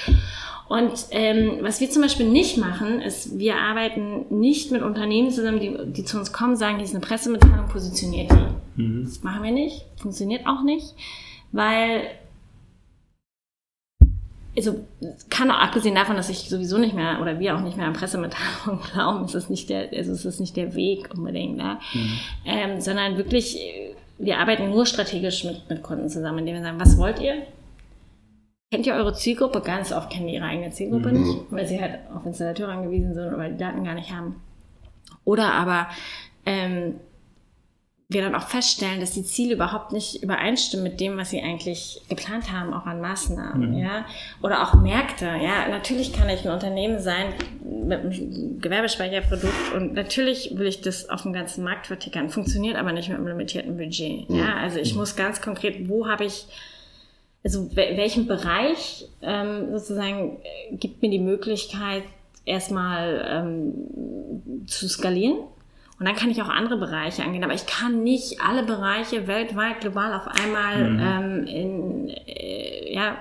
Und 0.67 0.93
ähm, 1.11 1.59
was 1.61 1.80
wir 1.80 1.91
zum 1.91 2.01
Beispiel 2.01 2.28
nicht 2.28 2.57
machen, 2.57 2.99
ist, 2.99 3.38
wir 3.38 3.57
arbeiten 3.57 4.26
nicht 4.32 4.71
mit 4.71 4.82
Unternehmen 4.82 5.30
zusammen, 5.30 5.59
die, 5.59 5.78
die 5.93 6.03
zu 6.03 6.17
uns 6.17 6.34
kommen, 6.34 6.55
sagen, 6.55 6.78
hier 6.78 6.86
ist 6.86 6.95
eine 6.95 7.05
Pressemitteilung, 7.05 7.67
positioniert 7.67 8.32
die. 8.32 8.73
Das 9.03 9.21
machen 9.21 9.43
wir 9.43 9.51
nicht, 9.51 9.86
funktioniert 9.97 10.47
auch 10.47 10.63
nicht, 10.63 10.95
weil, 11.51 12.01
also 14.57 14.85
kann 15.29 15.51
auch 15.51 15.59
abgesehen 15.59 15.95
davon, 15.95 16.15
dass 16.15 16.29
ich 16.29 16.49
sowieso 16.49 16.77
nicht 16.77 16.95
mehr 16.95 17.19
oder 17.21 17.39
wir 17.39 17.55
auch 17.55 17.61
nicht 17.61 17.77
mehr 17.77 17.87
an 17.87 17.93
Pressemitteilungen 17.93 18.83
glauben, 18.93 19.25
ist 19.25 19.35
es 19.35 19.49
nicht 19.49 19.69
der, 19.69 19.89
also 19.91 20.11
es 20.11 20.25
ist 20.25 20.39
nicht 20.39 20.55
der 20.55 20.75
Weg 20.75 21.09
unbedingt, 21.13 21.57
ne? 21.57 21.79
ähm, 22.45 22.79
sondern 22.79 23.17
wirklich, 23.17 23.59
äh, 23.59 23.95
wir 24.17 24.37
arbeiten 24.37 24.69
nur 24.69 24.85
strategisch 24.85 25.43
mit, 25.43 25.69
mit 25.69 25.83
Kunden 25.83 26.09
zusammen, 26.09 26.39
indem 26.39 26.55
wir 26.55 26.61
sagen, 26.61 26.79
was 26.79 26.97
wollt 26.97 27.19
ihr? 27.19 27.43
Kennt 28.71 28.87
ihr 28.87 28.95
eure 28.95 29.13
Zielgruppe? 29.13 29.61
Ganz 29.61 29.91
oft 29.91 30.09
kennen 30.09 30.27
die 30.27 30.35
ihre 30.35 30.45
eigene 30.45 30.71
Zielgruppe 30.71 31.11
nicht, 31.11 31.51
weil 31.51 31.67
sie 31.67 31.79
halt 31.79 31.99
auf 32.13 32.25
Installateure 32.25 32.69
angewiesen 32.69 33.13
sind 33.13 33.33
oder 33.33 33.49
die 33.49 33.57
Daten 33.57 33.83
gar 33.83 33.93
nicht 33.93 34.11
haben. 34.11 34.41
Oder 35.23 35.53
aber 35.53 35.87
ähm, 36.45 36.95
wir 38.07 38.21
dann 38.21 38.35
auch 38.35 38.47
feststellen, 38.47 38.99
dass 38.99 39.13
die 39.13 39.23
Ziele 39.23 39.55
überhaupt 39.55 39.91
nicht 39.91 40.21
übereinstimmen 40.21 40.83
mit 40.83 40.99
dem, 40.99 41.17
was 41.17 41.31
sie 41.31 41.41
eigentlich 41.41 42.01
geplant 42.07 42.51
haben, 42.51 42.71
auch 42.71 42.85
an 42.85 43.01
Maßnahmen, 43.01 43.75
ja. 43.77 44.05
Oder 44.43 44.61
auch 44.61 44.75
Märkte, 44.75 45.25
ja. 45.25 45.67
Natürlich 45.69 46.13
kann 46.13 46.29
ich 46.29 46.45
ein 46.45 46.53
Unternehmen 46.53 46.99
sein 46.99 47.33
mit 47.63 47.99
einem 47.99 48.61
Gewerbespeicherprodukt 48.61 49.73
und 49.75 49.93
natürlich 49.93 50.55
will 50.55 50.67
ich 50.67 50.81
das 50.81 51.09
auf 51.09 51.23
dem 51.23 51.33
ganzen 51.33 51.63
Markt 51.63 51.87
vertickern. 51.87 52.29
Funktioniert 52.29 52.75
aber 52.77 52.91
nicht 52.91 53.09
mit 53.09 53.17
einem 53.17 53.27
limitierten 53.27 53.75
Budget, 53.75 54.29
ja. 54.29 54.55
Also 54.57 54.77
ich 54.77 54.93
muss 54.93 55.15
ganz 55.15 55.41
konkret, 55.41 55.89
wo 55.89 56.07
habe 56.07 56.25
ich 56.25 56.45
also 57.43 57.69
wel- 57.75 57.97
welchen 57.97 58.27
Bereich 58.27 59.07
ähm, 59.21 59.71
sozusagen 59.71 60.37
äh, 60.43 60.75
gibt 60.75 61.01
mir 61.01 61.09
die 61.09 61.19
Möglichkeit, 61.19 62.03
erstmal 62.43 63.25
ähm, 63.27 64.65
zu 64.67 64.87
skalieren. 64.87 65.39
Und 65.97 66.05
dann 66.05 66.15
kann 66.15 66.29
ich 66.29 66.41
auch 66.41 66.49
andere 66.49 66.77
Bereiche 66.77 67.23
angehen. 67.23 67.43
Aber 67.43 67.53
ich 67.53 67.67
kann 67.67 68.03
nicht 68.03 68.41
alle 68.41 68.63
Bereiche 68.63 69.27
weltweit, 69.27 69.79
global 69.79 70.13
auf 70.13 70.27
einmal 70.27 70.81
ähm, 70.81 71.47
in, 71.47 72.09
äh, 72.09 72.93
ja, 72.93 73.17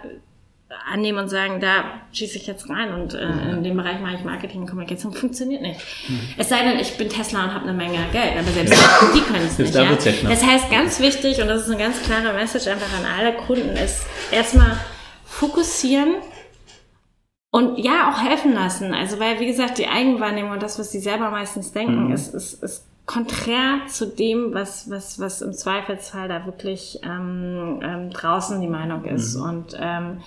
annehmen 0.91 1.19
und 1.19 1.29
sagen, 1.29 1.61
da 1.61 1.85
schieße 2.13 2.37
ich 2.37 2.47
jetzt 2.47 2.69
rein 2.69 2.93
und 2.93 3.15
äh, 3.15 3.29
in 3.51 3.63
dem 3.63 3.77
Bereich 3.77 4.01
mache 4.01 4.17
ich 4.17 4.25
Marketing 4.25 4.63
und 4.63 4.67
Kommunikation. 4.67 5.13
Funktioniert 5.13 5.63
nicht. 5.63 5.81
Es 6.37 6.49
sei 6.49 6.63
denn, 6.65 6.79
ich 6.79 6.97
bin 6.97 7.09
Tesla 7.09 7.45
und 7.45 7.55
habe 7.55 7.69
eine 7.69 7.75
Menge 7.75 7.99
Geld, 8.13 8.33
aber 8.37 8.51
selbst 8.51 8.75
die 9.15 9.21
können 9.33 9.47
es 9.47 9.59
nicht. 9.59 9.75
Ja? 9.75 9.85
Das 10.29 10.45
heißt, 10.45 10.71
ganz 10.71 11.01
wichtig, 11.01 11.41
und 11.41 11.49
das 11.49 11.63
ist 11.63 11.69
eine 11.69 11.79
ganz 11.79 12.03
klare 12.03 12.33
Message 12.35 12.67
einfach 12.67 12.93
an 12.99 13.07
alle 13.07 13.35
Kunden, 13.35 13.77
ist 13.77 14.07
erstmal 14.33 14.77
fokussieren 15.25 16.17
und 17.55 17.79
ja, 17.79 18.11
auch 18.11 18.21
helfen 18.21 18.53
lassen. 18.53 18.93
Also, 18.93 19.21
weil, 19.21 19.39
wie 19.39 19.47
gesagt, 19.47 19.79
die 19.79 19.87
Eigenwahrnehmung 19.87 20.51
und 20.51 20.63
das, 20.63 20.77
was 20.81 20.91
sie 20.91 20.99
selber 20.99 21.31
meistens 21.31 21.71
denken, 21.71 22.11
ist, 22.11 22.35
ist, 22.35 22.61
ist 22.65 22.85
konträr 23.07 23.83
zu 23.87 24.09
dem, 24.09 24.53
was, 24.53 24.91
was, 24.91 25.21
was 25.21 25.41
im 25.41 25.53
Zweifelsfall 25.53 26.27
da 26.27 26.47
wirklich 26.47 26.99
ähm, 27.05 27.79
ähm, 27.81 28.11
draußen 28.11 28.61
die 28.61 28.67
Meinung 28.67 29.05
ist. 29.05 29.37
Und, 29.37 29.77
ähm, 29.79 30.19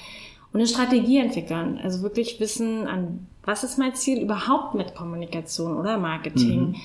und 0.54 0.62
eine 0.62 0.68
Strategie 0.68 1.18
entwickeln. 1.18 1.82
Also 1.84 2.02
wirklich 2.02 2.40
wissen, 2.40 2.88
an 2.88 3.28
was 3.44 3.66
ist 3.66 3.78
mein 3.78 3.94
Ziel 3.94 4.22
überhaupt 4.22 4.76
mit 4.76 4.96
Kommunikation 4.96 5.76
oder 5.76 5.98
Marketing? 5.98 6.76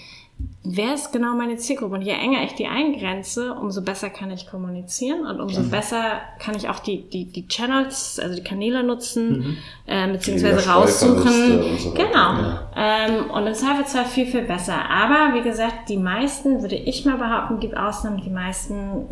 Wer 0.65 0.95
ist 0.95 1.13
genau 1.13 1.35
meine 1.35 1.57
Zielgruppe? 1.57 1.97
Und 1.97 2.03
je 2.03 2.13
enger 2.13 2.45
ich 2.45 2.53
die 2.55 2.69
eingrenze, 2.69 3.53
umso 3.55 3.83
besser 3.83 4.11
kann 4.11 4.31
ich 4.31 4.47
kommunizieren 4.47 5.27
und 5.27 5.41
umso 5.41 5.63
besser 5.65 6.21
kann 6.39 6.55
ich 6.55 6.69
auch 6.69 6.79
die, 6.79 7.03
die, 7.03 7.25
die 7.25 7.49
Channels, 7.49 8.21
also 8.21 8.37
die 8.37 8.45
Kanäle 8.45 8.85
nutzen, 8.85 9.59
äh, 9.87 10.11
beziehungsweise 10.13 10.69
raussuchen. 10.69 11.79
So 11.79 11.91
genau. 11.95 12.15
ja. 12.15 12.71
Ähm, 12.77 13.31
und 13.31 13.47
im 13.47 13.55
Zweifelsfall 13.55 14.05
viel, 14.05 14.27
viel 14.27 14.43
besser. 14.43 14.89
Aber 14.89 15.35
wie 15.35 15.43
gesagt, 15.43 15.89
die 15.89 15.97
meisten, 15.97 16.63
würde 16.63 16.77
ich 16.77 17.05
mal 17.05 17.19
behaupten, 17.19 17.59
gibt 17.59 17.77
Ausnahmen, 17.77 18.23
die 18.23 18.31
meisten 18.31 19.07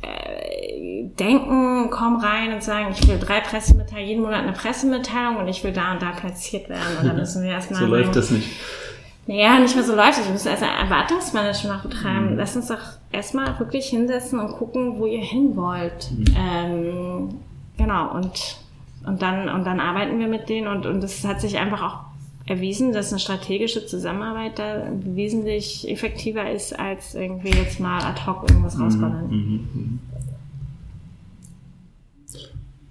äh, 0.00 1.04
denken, 1.18 1.90
kommen 1.90 2.16
rein 2.16 2.54
und 2.54 2.62
sagen, 2.62 2.94
ich 2.98 3.06
will 3.06 3.18
drei 3.18 3.40
Pressemitteilungen, 3.40 4.08
jeden 4.08 4.22
Monat 4.22 4.42
eine 4.42 4.52
Pressemitteilung 4.52 5.36
und 5.36 5.48
ich 5.48 5.62
will 5.64 5.72
da 5.72 5.92
und 5.92 6.00
da 6.00 6.12
platziert 6.12 6.70
werden. 6.70 6.96
Und 6.98 7.06
dann 7.08 7.16
müssen 7.20 7.42
wir 7.42 7.50
erstmal 7.50 7.80
So 7.80 7.86
läuft 7.86 8.16
das 8.16 8.30
nicht. 8.30 8.48
Naja, 9.26 9.58
nicht 9.58 9.74
mehr 9.74 9.84
so 9.84 9.94
läuft 9.94 10.18
es. 10.18 10.26
Wir 10.26 10.32
müssen 10.32 10.48
erst 10.48 10.62
ein 10.62 10.86
Erwartungsmanagement 10.86 11.82
betreiben. 11.82 12.36
Lass 12.36 12.56
uns 12.56 12.68
doch 12.68 12.78
erstmal 13.10 13.58
wirklich 13.58 13.86
hinsetzen 13.86 14.38
und 14.38 14.52
gucken, 14.52 14.98
wo 14.98 15.06
ihr 15.06 15.22
hin 15.22 15.56
wollt. 15.56 16.10
Ähm, 16.36 17.36
genau, 17.78 18.14
und, 18.14 18.56
und, 19.06 19.22
dann, 19.22 19.48
und 19.48 19.64
dann 19.64 19.80
arbeiten 19.80 20.18
wir 20.18 20.28
mit 20.28 20.48
denen 20.48 20.68
und, 20.68 20.84
und 20.84 21.02
es 21.02 21.24
hat 21.24 21.40
sich 21.40 21.56
einfach 21.56 21.82
auch 21.82 21.98
erwiesen, 22.46 22.92
dass 22.92 23.10
eine 23.10 23.18
strategische 23.18 23.86
Zusammenarbeit 23.86 24.58
da 24.58 24.86
wesentlich 25.02 25.88
effektiver 25.88 26.50
ist, 26.50 26.78
als 26.78 27.14
irgendwie 27.14 27.48
jetzt 27.48 27.80
mal 27.80 28.02
ad 28.02 28.26
hoc 28.26 28.42
irgendwas 28.50 28.78
rausballern. 28.78 30.00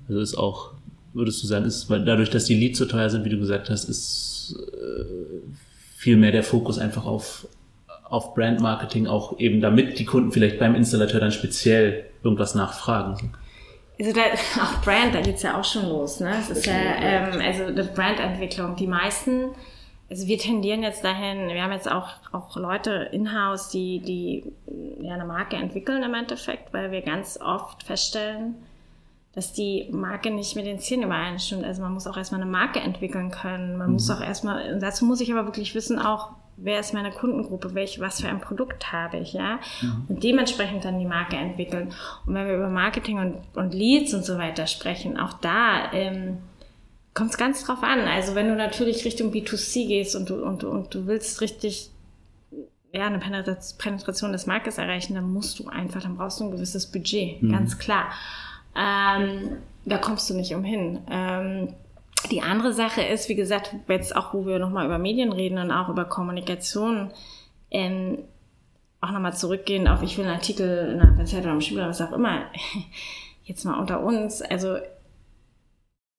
Also 0.08 0.20
ist 0.20 0.36
auch, 0.36 0.72
würdest 1.14 1.44
du 1.44 1.48
sagen, 1.48 1.66
ist, 1.66 1.92
weil 1.92 2.04
dadurch, 2.04 2.32
dass 2.32 2.46
die 2.46 2.56
Leads 2.56 2.80
so 2.80 2.86
teuer 2.86 3.12
sind, 3.12 3.24
wie 3.26 3.30
du 3.30 3.38
gesagt 3.38 3.70
hast, 3.70 3.86
ist 3.86 4.56
äh, 4.60 5.04
viel 6.04 6.18
mehr 6.18 6.34
der 6.34 6.44
Fokus 6.44 6.80
einfach 6.80 7.06
auf, 7.06 7.48
auf 8.04 8.36
Brandmarketing, 8.36 9.08
auch 9.08 9.40
eben 9.40 9.62
damit 9.62 10.00
die 10.00 10.06
Kunden 10.06 10.34
vielleicht 10.34 10.60
beim 10.60 10.76
Installateur 10.76 11.22
dann 11.22 11.32
speziell 11.32 12.04
irgendwas 12.24 12.56
nachfragen. 12.56 13.32
Also 13.98 14.12
da, 14.12 14.22
auch 14.62 14.82
Brand, 14.84 15.16
da 15.16 15.22
geht's 15.22 15.44
ja 15.44 15.58
auch 15.58 15.64
schon 15.64 15.88
los. 15.88 16.20
Ne? 16.20 16.36
Es 16.38 16.50
ist 16.50 16.66
ja, 16.66 16.74
ähm, 16.74 17.40
also 17.42 17.68
eine 17.68 17.86
Brandentwicklung. 17.86 18.76
Die 18.76 18.88
meisten, 18.88 19.52
also 20.10 20.28
wir 20.28 20.38
tendieren 20.38 20.84
jetzt 20.84 21.06
dahin, 21.06 21.48
wir 21.48 21.64
haben 21.64 21.72
jetzt 21.72 21.90
auch, 21.90 22.10
auch 22.34 22.58
Leute 22.58 23.08
in-house, 23.14 23.70
die, 23.70 24.00
die 24.00 24.44
ja 25.02 25.14
eine 25.14 25.24
Marke 25.26 25.56
entwickeln 25.56 26.04
im 26.04 26.14
Endeffekt, 26.14 26.74
weil 26.74 26.92
wir 26.92 27.02
ganz 27.02 27.40
oft 27.42 27.84
feststellen, 27.84 28.56
dass 29.36 29.52
die 29.54 29.90
Marke 29.92 30.30
nicht 30.32 30.56
mit 30.56 30.66
den 30.66 30.80
Zielen 30.80 31.04
übereinstimmt. 31.04 31.64
Also 31.66 31.82
man 31.82 31.94
muss 31.94 32.06
auch 32.08 32.18
erstmal 32.18 32.42
eine 32.42 32.50
Marke 32.50 32.80
entwickeln 32.80 33.32
können. 33.32 33.78
Man 33.78 33.92
muss 33.94 34.10
auch 34.12 34.22
erstmal, 34.22 34.74
und 34.74 34.80
dazu 34.82 35.06
muss 35.06 35.22
ich 35.22 35.32
aber 35.32 35.46
wirklich 35.46 35.74
wissen 35.74 35.98
auch, 35.98 36.30
wer 36.56 36.80
ist 36.80 36.94
meine 36.94 37.10
Kundengruppe, 37.10 37.74
welch, 37.74 38.00
was 38.00 38.22
für 38.22 38.30
ein 38.30 38.40
Produkt 38.40 38.92
habe 38.92 39.18
ich, 39.18 39.34
ja? 39.34 39.60
Und 40.08 40.24
dementsprechend 40.24 40.86
dann 40.86 41.00
die 41.00 41.06
Marke 41.08 41.36
entwickeln. 41.36 41.92
Und 42.28 42.36
wenn 42.36 42.48
wir 42.48 42.56
über 42.58 42.70
Marketing 42.70 43.18
und, 43.18 43.38
und 43.56 43.74
Leads 43.74 44.14
und 44.14 44.24
so 44.24 44.38
weiter 44.38 44.68
sprechen, 44.68 45.20
auch 45.20 45.34
da 45.34 45.92
ähm, 45.94 46.38
kommt 47.16 47.32
es 47.32 47.38
ganz 47.38 47.64
drauf 47.66 47.82
an. 47.82 48.02
Also 48.02 48.36
wenn 48.36 48.48
du 48.50 48.56
natürlich 48.56 49.04
Richtung 49.04 49.32
B2C 49.32 49.88
gehst 49.88 50.16
und 50.16 50.30
du, 50.30 50.44
und, 50.46 50.62
du- 50.62 50.70
und 50.70 50.94
du 50.94 51.08
willst 51.08 51.42
richtig 51.42 51.90
ja, 52.92 53.08
eine 53.08 53.18
Penetrat- 53.18 53.80
Penetration 53.80 54.32
des 54.32 54.46
Marktes 54.46 54.78
erreichen, 54.78 55.16
dann 55.16 55.34
musst 55.34 55.58
du 55.58 55.68
einfach, 55.70 56.04
dann 56.04 56.18
brauchst 56.18 56.40
du 56.40 56.44
ein 56.44 56.52
gewisses 56.52 56.86
Budget, 56.92 57.42
ganz 57.52 57.80
klar. 57.80 58.12
Ähm, 58.76 59.58
da 59.86 59.98
kommst 59.98 60.30
du 60.30 60.34
nicht 60.34 60.54
umhin. 60.54 61.00
Ähm, 61.10 61.74
die 62.32 62.42
andere 62.42 62.74
Sache 62.74 63.02
ist, 63.02 63.30
wie 63.30 63.36
gesagt, 63.36 63.76
jetzt 63.88 64.16
auch, 64.16 64.34
wo 64.34 64.46
wir 64.46 64.60
nochmal 64.60 64.86
über 64.86 64.98
Medien 64.98 65.34
reden 65.34 65.58
und 65.58 65.72
auch 65.72 65.90
über 65.90 66.06
Kommunikation, 66.06 67.12
ähm, 67.70 68.20
auch 69.02 69.12
nochmal 69.12 69.36
zurückgehen 69.36 69.88
auf, 69.88 70.02
ich 70.02 70.18
will 70.18 70.26
einen 70.26 70.36
Artikel 70.36 70.94
in 70.94 71.02
einer 71.02 71.26
Zeit 71.26 71.44
oder 71.44 71.52
im 71.52 71.62
Spiegel 71.62 71.82
oder 71.82 71.90
was 71.90 72.02
auch 72.02 72.14
immer, 72.14 72.44
jetzt 73.44 73.66
mal 73.66 73.78
unter 73.78 74.02
uns, 74.02 74.42
also 74.42 74.78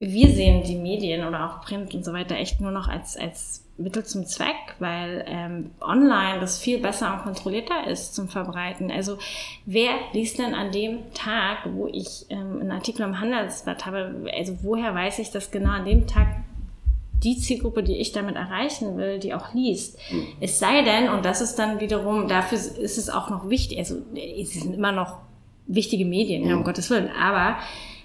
wir 0.01 0.28
sehen 0.28 0.64
die 0.64 0.76
Medien 0.76 1.26
oder 1.26 1.47
auch 1.47 1.64
Print 1.64 1.95
und 1.95 2.05
so 2.05 2.12
weiter 2.12 2.36
echt 2.36 2.61
nur 2.61 2.70
noch 2.70 2.88
als, 2.88 3.16
als 3.16 3.64
Mittel 3.76 4.05
zum 4.05 4.26
Zweck, 4.26 4.76
weil 4.78 5.24
ähm, 5.26 5.70
online 5.80 6.40
das 6.40 6.59
viel 6.59 6.78
besser 6.78 7.12
und 7.12 7.22
kontrollierter 7.22 7.86
ist 7.88 8.14
zum 8.14 8.28
Verbreiten. 8.28 8.90
Also 8.90 9.18
wer 9.66 9.92
liest 10.12 10.38
denn 10.38 10.55
an 10.55 10.72
dem 10.72 11.12
Tag, 11.12 11.59
wo 11.72 11.86
ich 11.86 12.26
ähm, 12.28 12.61
einen 12.61 12.70
Artikel 12.70 13.03
im 13.03 13.20
Handelsblatt 13.20 13.86
habe, 13.86 14.30
also 14.36 14.59
woher 14.62 14.95
weiß 14.95 15.18
ich, 15.20 15.30
dass 15.30 15.51
genau 15.51 15.70
an 15.70 15.84
dem 15.84 16.07
Tag 16.07 16.28
die 17.22 17.38
Zielgruppe, 17.38 17.82
die 17.82 17.97
ich 17.97 18.12
damit 18.12 18.36
erreichen 18.36 18.99
will, 18.99 19.18
die 19.18 19.32
auch 19.32 19.55
liest. 19.55 19.99
Es 20.40 20.59
sei 20.59 20.82
denn, 20.82 21.09
und 21.09 21.24
das 21.24 21.40
ist 21.40 21.57
dann 21.57 21.80
wiederum, 21.80 22.28
dafür 22.28 22.59
ist 22.59 22.99
es 22.99 23.09
auch 23.09 23.30
noch 23.30 23.49
wichtig, 23.49 23.78
also 23.78 23.97
es 24.14 24.53
sind 24.53 24.74
immer 24.74 24.92
noch 24.92 25.20
wichtige 25.66 26.05
Medien, 26.05 26.47
ja, 26.47 26.55
um 26.55 26.64
Gottes 26.64 26.90
Willen, 26.90 27.09
aber 27.09 27.57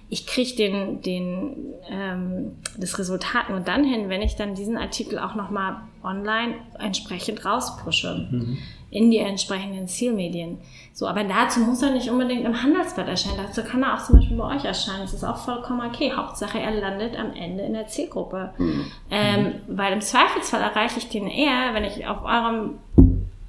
ich 0.09 0.25
kriege 0.25 0.55
den, 0.55 1.01
den, 1.01 1.55
ähm, 1.87 2.57
das 2.77 2.97
Resultat 2.97 3.49
nur 3.49 3.59
dann 3.59 3.83
hin, 3.83 4.09
wenn 4.09 4.21
ich 4.21 4.35
dann 4.35 4.55
diesen 4.55 4.75
Artikel 4.75 5.19
auch 5.19 5.35
nochmal 5.35 5.77
online 6.03 6.55
entsprechend 6.79 7.45
rauspushe 7.45 8.27
mhm. 8.31 8.57
in 8.89 9.11
die 9.11 9.19
entsprechenden 9.19 9.87
Zielmedien. 9.87 10.57
So, 10.93 11.07
aber 11.07 11.23
dazu 11.23 11.59
muss 11.59 11.83
er 11.83 11.91
nicht 11.91 12.09
unbedingt 12.09 12.43
im 12.43 12.61
Handelsblatt 12.61 13.07
erscheinen. 13.07 13.37
Dazu 13.37 13.63
kann 13.63 13.83
er 13.83 13.95
auch 13.95 14.03
zum 14.03 14.15
Beispiel 14.17 14.37
bei 14.37 14.55
euch 14.55 14.65
erscheinen. 14.65 15.01
Das 15.01 15.13
ist 15.13 15.23
auch 15.23 15.37
vollkommen 15.37 15.87
okay. 15.87 16.11
Hauptsache, 16.11 16.59
er 16.59 16.71
landet 16.71 17.17
am 17.17 17.33
Ende 17.33 17.63
in 17.63 17.73
der 17.73 17.87
Zielgruppe. 17.87 18.53
Mhm. 18.57 18.85
Ähm, 19.11 19.55
weil 19.67 19.93
im 19.93 20.01
Zweifelsfall 20.01 20.61
erreiche 20.61 20.97
ich 20.97 21.09
den 21.09 21.27
eher, 21.27 21.73
wenn 21.73 21.83
ich 21.83 22.07
auf 22.07 22.23
eurem 22.25 22.79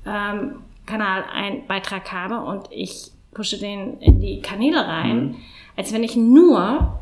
ähm, 0.05 0.57
Kanal 0.85 1.25
einen 1.33 1.67
Beitrag 1.67 2.13
habe 2.13 2.41
und 2.41 2.67
ich 2.71 3.13
pushe 3.33 3.59
den 3.59 3.99
in 4.01 4.21
die 4.21 4.43
Kanäle 4.43 4.87
rein. 4.87 5.23
Mhm 5.23 5.37
als 5.77 5.93
wenn 5.93 6.05
ich 6.05 6.17
nur 6.17 6.99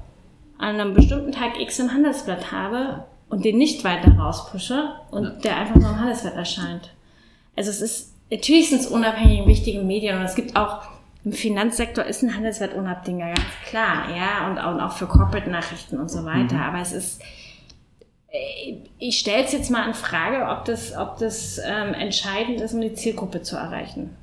an 0.59 0.81
einem 0.81 0.95
bestimmten 0.95 1.33
Tag 1.33 1.61
X 1.61 1.79
im 1.79 1.93
Handelsblatt 1.93 2.53
habe 2.53 3.05
und 3.29 3.45
den 3.45 3.59
nicht 3.59 3.85
weiter 3.85 4.13
rauspushe 4.19 4.95
und 5.11 5.25
ja. 5.25 5.31
der 5.31 5.57
einfach 5.57 5.77
nur 5.77 5.91
im 5.91 5.99
Handelsblatt 5.99 6.35
erscheint. 6.35 6.91
Also 7.57 7.71
es 7.71 7.81
ist, 7.81 8.15
natürlich 8.31 8.71
sind 8.71 8.81
es 8.81 8.87
unabhängige 8.87 9.47
wichtige 9.47 9.81
Medien 9.81 10.19
und 10.19 10.25
es 10.25 10.35
gibt 10.35 10.57
auch 10.57 10.83
im 11.25 11.33
Finanzsektor 11.33 12.05
ist 12.05 12.23
ein 12.23 12.35
Handelsblatt 12.35 12.75
unabdingbar, 12.75 13.29
ganz 13.29 13.47
klar, 13.69 14.17
ja, 14.17 14.49
und 14.49 14.59
auch, 14.59 14.73
und 14.73 14.81
auch 14.81 14.93
für 14.93 15.07
Corporate-Nachrichten 15.07 15.99
und 15.99 16.11
so 16.11 16.25
weiter. 16.25 16.55
Mhm. 16.55 16.63
Aber 16.63 16.81
es 16.81 16.93
ist, 16.93 17.21
äh, 18.31 18.77
ich 18.99 19.19
stelle 19.19 19.45
es 19.45 19.53
jetzt 19.53 19.71
mal 19.71 19.87
in 19.87 19.95
Frage, 19.95 20.49
ob 20.49 20.65
das, 20.65 20.97
ob 20.97 21.19
das 21.19 21.59
ähm, 21.59 21.93
entscheidend 21.95 22.61
ist, 22.61 22.73
um 22.73 22.81
die 22.81 22.95
Zielgruppe 22.95 23.43
zu 23.43 23.57
erreichen. 23.57 24.17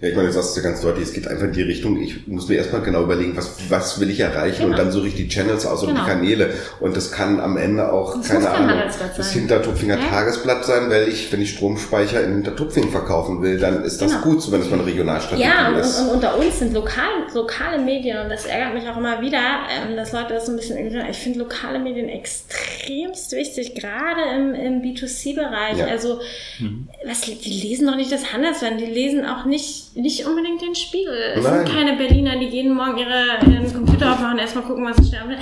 Ja, 0.00 0.08
ich 0.08 0.14
meine, 0.14 0.28
du 0.28 0.34
sagst 0.34 0.50
es 0.50 0.56
ja 0.56 0.62
ganz 0.62 0.82
deutlich, 0.82 1.08
es 1.08 1.14
geht 1.14 1.26
einfach 1.26 1.46
in 1.46 1.52
die 1.52 1.62
Richtung, 1.62 2.00
ich 2.00 2.26
muss 2.26 2.48
mir 2.48 2.56
erstmal 2.56 2.82
genau 2.82 3.02
überlegen, 3.02 3.34
was, 3.34 3.52
was 3.70 3.98
will 3.98 4.10
ich 4.10 4.20
erreichen 4.20 4.62
genau. 4.62 4.70
und 4.70 4.78
dann 4.78 4.92
suche 4.92 5.08
ich 5.08 5.14
die 5.14 5.28
Channels 5.28 5.64
aus 5.64 5.80
genau. 5.80 5.92
und 5.92 5.98
die 5.98 6.04
genau. 6.04 6.18
Kanäle. 6.18 6.50
Und 6.80 6.96
das 6.96 7.12
kann 7.12 7.40
am 7.40 7.56
Ende 7.56 7.90
auch, 7.92 8.14
das 8.14 8.28
keine 8.28 8.50
Ahnung, 8.50 8.78
das 9.16 9.32
Hintertupfinger 9.32 9.98
ja. 9.98 10.08
Tagesblatt 10.08 10.66
sein, 10.66 10.90
weil 10.90 11.08
ich, 11.08 11.32
wenn 11.32 11.40
ich 11.40 11.50
Stromspeicher 11.50 12.22
in 12.22 12.34
Hintertupfing 12.34 12.90
verkaufen 12.90 13.40
will, 13.42 13.58
dann 13.58 13.84
ist 13.84 14.02
das 14.02 14.12
genau. 14.12 14.24
gut, 14.24 14.42
so 14.42 14.52
wenn 14.52 14.60
es 14.60 14.68
mal 14.68 14.78
eine 14.78 14.86
Regionalstrategie 14.86 15.48
ja, 15.48 15.68
und, 15.68 15.78
ist. 15.78 15.98
Ja, 15.98 16.04
und, 16.04 16.10
unter 16.10 16.38
uns 16.38 16.58
sind 16.58 16.74
lokale, 16.74 17.26
lokale 17.32 17.78
Medien 17.78 18.18
und 18.18 18.28
das 18.28 18.44
ärgert 18.44 18.74
mich 18.74 18.88
auch 18.88 18.98
immer 18.98 19.22
wieder, 19.22 19.38
ähm, 19.38 19.96
dass 19.96 20.12
Leute 20.12 20.34
das 20.34 20.46
so 20.46 20.52
ein 20.52 20.56
bisschen, 20.56 20.76
ich 21.10 21.16
finde 21.16 21.38
lokale 21.38 21.78
Medien 21.78 22.08
extremst 22.08 23.32
wichtig, 23.32 23.74
gerade 23.74 24.20
im, 24.36 24.54
im 24.54 24.82
B2C-Bereich. 24.82 25.78
Ja. 25.78 25.86
Also, 25.86 26.20
mhm. 26.58 26.88
was, 27.06 27.22
die 27.22 27.60
lesen 27.62 27.86
doch 27.86 27.96
nicht 27.96 28.12
das 28.12 28.32
Handelsblatt, 28.32 28.78
die 28.78 28.84
lesen 28.84 29.24
auch 29.24 29.44
nicht 29.46 29.65
nicht, 29.66 29.96
nicht 29.96 30.26
unbedingt 30.26 30.62
den 30.62 30.74
Spiegel. 30.74 31.34
Es 31.34 31.44
sind 31.44 31.68
keine 31.68 31.96
Berliner, 31.96 32.38
die 32.38 32.46
jeden 32.46 32.74
Morgen 32.74 32.98
ihre, 32.98 33.38
ihren 33.50 33.72
Computer 33.72 34.12
aufmachen, 34.12 34.38
erstmal 34.38 34.64
gucken, 34.64 34.84
was 34.84 34.96
sie 34.96 35.08
schnell 35.08 35.38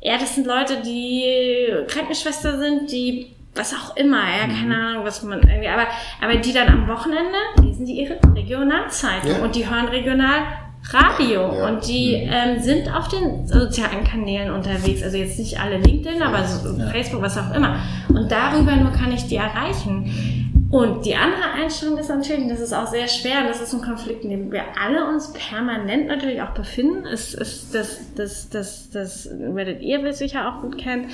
Ja, 0.00 0.18
das 0.18 0.34
sind 0.34 0.46
Leute, 0.46 0.82
die 0.84 1.24
Krankenschwester 1.86 2.58
sind, 2.58 2.90
die 2.90 3.30
was 3.56 3.72
auch 3.72 3.96
immer, 3.96 4.18
ja, 4.18 4.48
keine 4.48 4.74
mhm. 4.74 4.84
Ahnung, 4.84 5.04
was 5.04 5.22
man 5.22 5.40
irgendwie, 5.40 5.68
aber, 5.68 5.86
aber 6.20 6.36
die 6.38 6.52
dann 6.52 6.66
am 6.66 6.88
Wochenende 6.88 7.38
lesen 7.62 7.86
die 7.86 8.00
ihre 8.00 8.18
Regionalzeitung 8.34 9.30
ja. 9.30 9.44
und 9.44 9.54
die 9.54 9.70
hören 9.70 9.86
regional 9.86 10.40
Radio 10.90 11.54
ja. 11.54 11.68
und 11.68 11.86
die 11.86 12.16
mhm. 12.16 12.32
ähm, 12.32 12.60
sind 12.60 12.92
auf 12.92 13.06
den 13.06 13.46
sozialen 13.46 14.02
Kanälen 14.02 14.52
unterwegs. 14.52 15.04
Also 15.04 15.18
jetzt 15.18 15.38
nicht 15.38 15.58
alle 15.58 15.78
LinkedIn, 15.78 16.20
aber 16.20 16.44
so 16.44 16.76
ja. 16.76 16.88
Facebook, 16.88 17.22
was 17.22 17.38
auch 17.38 17.54
immer. 17.54 17.78
Und 18.08 18.30
darüber 18.30 18.74
nur 18.74 18.90
kann 18.90 19.12
ich 19.12 19.28
die 19.28 19.36
erreichen. 19.36 20.43
Und 20.74 21.06
die 21.06 21.14
andere 21.14 21.52
Einstellung 21.52 21.98
ist 21.98 22.08
natürlich, 22.08 22.48
das 22.48 22.58
ist 22.58 22.72
auch 22.72 22.88
sehr 22.88 23.06
schwer, 23.06 23.46
das 23.46 23.60
ist 23.60 23.72
ein 23.74 23.80
Konflikt, 23.80 24.24
in 24.24 24.30
dem 24.30 24.50
wir 24.50 24.64
alle 24.76 25.06
uns 25.06 25.32
permanent 25.32 26.08
natürlich 26.08 26.42
auch 26.42 26.50
befinden, 26.50 27.06
ist, 27.06 27.32
ist 27.32 27.72
das, 27.72 28.12
das, 28.16 28.48
das, 28.48 28.90
das 28.90 29.30
werdet 29.30 29.82
ihr 29.82 30.12
sicher 30.12 30.48
auch 30.48 30.62
gut 30.62 30.76
kennen, 30.76 31.10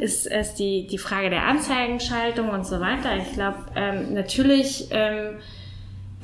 ist, 0.00 0.26
ist 0.26 0.54
die, 0.56 0.88
die 0.88 0.98
Frage 0.98 1.30
der 1.30 1.46
Anzeigenschaltung 1.46 2.48
und 2.48 2.66
so 2.66 2.80
weiter. 2.80 3.16
Ich 3.16 3.32
glaube, 3.34 3.58
ähm, 3.76 4.14
natürlich 4.14 4.88
ähm, 4.90 5.36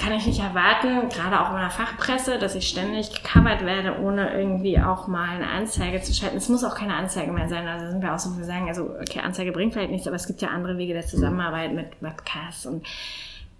kann 0.00 0.14
ich 0.14 0.26
nicht 0.26 0.40
erwarten, 0.40 1.10
gerade 1.10 1.40
auch 1.40 1.50
in 1.50 1.60
der 1.60 1.68
Fachpresse, 1.68 2.38
dass 2.38 2.54
ich 2.54 2.66
ständig 2.68 3.12
gecovert 3.12 3.66
werde, 3.66 4.00
ohne 4.00 4.32
irgendwie 4.32 4.80
auch 4.80 5.06
mal 5.08 5.28
eine 5.28 5.46
Anzeige 5.46 6.00
zu 6.00 6.14
schalten. 6.14 6.38
Es 6.38 6.48
muss 6.48 6.64
auch 6.64 6.74
keine 6.74 6.94
Anzeige 6.94 7.30
mehr 7.32 7.50
sein. 7.50 7.68
Also 7.68 7.90
sind 7.90 8.02
wir 8.02 8.14
auch 8.14 8.18
so, 8.18 8.36
wir 8.38 8.46
sagen, 8.46 8.68
also 8.68 8.84
okay, 8.98 9.20
Anzeige 9.20 9.52
bringt 9.52 9.74
vielleicht 9.74 9.90
nichts, 9.90 10.06
aber 10.06 10.16
es 10.16 10.26
gibt 10.26 10.40
ja 10.40 10.48
andere 10.48 10.78
Wege 10.78 10.94
der 10.94 11.06
Zusammenarbeit 11.06 11.74
mit 11.74 12.00
Webcasts 12.00 12.64
und 12.64 12.86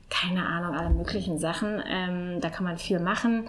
keine 0.09 0.47
Ahnung, 0.47 0.75
alle 0.75 0.91
möglichen 0.91 1.39
Sachen. 1.39 1.83
Ähm, 1.87 2.41
da 2.41 2.49
kann 2.49 2.65
man 2.65 2.79
viel 2.79 3.01
machen. 3.01 3.47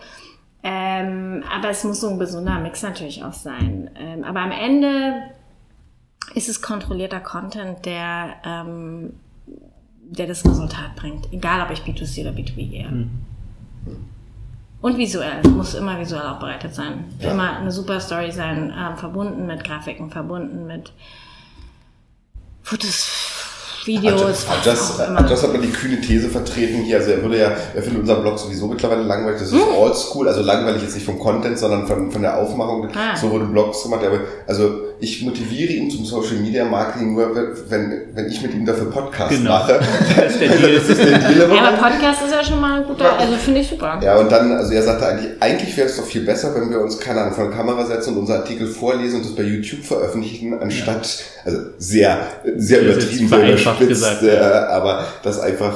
Ähm, 0.61 1.43
aber 1.49 1.69
es 1.69 1.85
muss 1.85 2.01
so 2.01 2.09
ein 2.09 2.19
besonderer 2.19 2.59
Mix 2.59 2.83
natürlich 2.83 3.23
auch 3.23 3.33
sein. 3.33 3.89
Ähm, 3.95 4.25
aber 4.25 4.41
am 4.41 4.51
Ende 4.51 5.23
ist 6.35 6.49
es 6.49 6.61
kontrollierter 6.61 7.21
Content, 7.21 7.85
der 7.85 8.35
ähm, 8.45 9.13
der 10.11 10.27
das 10.27 10.45
Resultat 10.45 10.95
bringt. 10.95 11.31
Egal, 11.31 11.65
ob 11.65 11.71
ich 11.71 11.79
B2C 11.79 12.21
oder 12.21 12.31
B2B 12.31 12.69
gehe. 12.69 12.87
Mhm. 12.87 13.09
Und 14.81 14.97
visuell. 14.97 15.41
Muss 15.47 15.75
immer 15.75 15.99
visuell 15.99 16.23
aufbereitet 16.23 16.73
sein. 16.73 17.05
Ja. 17.19 17.31
Immer 17.31 17.57
eine 17.57 17.71
super 17.71 17.99
Story 17.99 18.31
sein, 18.31 18.71
äh, 18.71 18.95
verbunden 18.97 19.45
mit 19.45 19.63
Grafiken, 19.63 20.09
verbunden 20.09 20.65
mit 20.67 20.91
Fotos, 22.63 23.30
Videos. 23.85 24.45
Adjas, 24.47 24.99
Adjas 24.99 25.43
hat 25.43 25.53
man 25.53 25.61
die 25.61 25.69
kühne 25.69 25.99
These 26.01 26.29
vertreten 26.29 26.83
hier. 26.83 26.97
Also 26.97 27.11
er 27.11 27.21
würde 27.21 27.39
ja, 27.39 27.51
er 27.73 27.81
findet 27.81 28.01
unseren 28.01 28.21
Blog 28.21 28.39
sowieso 28.39 28.67
mittlerweile 28.67 29.03
langweilig. 29.03 29.39
Das 29.39 29.51
ist 29.51 29.55
hm. 29.55 29.75
oldschool, 29.75 30.27
also 30.27 30.41
langweilig 30.41 30.83
jetzt 30.83 30.95
nicht 30.95 31.05
vom 31.05 31.19
Content, 31.19 31.57
sondern 31.57 31.87
von, 31.87 32.11
von 32.11 32.21
der 32.21 32.37
Aufmachung. 32.37 32.89
Ah. 32.93 33.15
So 33.15 33.31
wurde 33.31 33.45
Blogs 33.45 33.83
gemacht. 33.83 34.01
Aber 34.05 34.19
also 34.47 34.91
ich 35.01 35.23
motiviere 35.23 35.73
ihn 35.73 35.89
zum 35.89 36.05
Social 36.05 36.37
Media 36.37 36.63
Marketing 36.63 37.15
nur, 37.15 37.35
wenn, 37.69 38.01
wenn 38.13 38.27
ich 38.27 38.41
mit 38.41 38.53
ihm 38.53 38.65
dafür 38.65 38.91
Podcast 38.91 39.31
genau. 39.31 39.51
mache. 39.51 39.79
das 40.15 40.33
ist 40.33 40.41
der 40.41 40.49
Deal. 40.49 40.75
das 40.75 40.89
ist 40.89 40.99
der 40.99 41.17
Deal. 41.17 41.55
Ja, 41.55 41.61
aber 41.63 41.77
Podcast 41.77 42.21
ist 42.23 42.31
ja 42.31 42.43
schon 42.43 42.61
mal 42.61 42.81
ein 42.81 42.87
guter, 42.87 43.17
also 43.17 43.35
finde 43.35 43.61
ich 43.61 43.67
super. 43.67 43.99
Ja, 44.03 44.17
und 44.17 44.31
dann, 44.31 44.51
also 44.51 44.71
er 44.73 44.83
sagte 44.83 45.07
eigentlich, 45.07 45.31
eigentlich 45.39 45.75
wäre 45.75 45.87
es 45.87 45.97
doch 45.97 46.05
viel 46.05 46.21
besser, 46.21 46.53
wenn 46.53 46.69
wir 46.69 46.79
uns, 46.79 46.99
keine 46.99 47.21
Ahnung, 47.21 47.33
vor 47.33 47.45
der 47.45 47.53
Kamera 47.53 47.85
setzen 47.85 48.13
und 48.13 48.19
unser 48.19 48.35
Artikel 48.35 48.67
vorlesen 48.67 49.17
und 49.17 49.25
das 49.25 49.35
bei 49.35 49.43
YouTube 49.43 49.83
veröffentlichen, 49.83 50.53
anstatt, 50.59 51.07
ja. 51.07 51.51
also 51.51 51.59
sehr, 51.79 52.27
sehr 52.57 52.81
übertrieben, 52.81 53.27
sehr 53.27 53.57
gesagt, 53.79 54.23
äh, 54.23 54.37
aber 54.37 55.05
das 55.23 55.39
einfach 55.39 55.73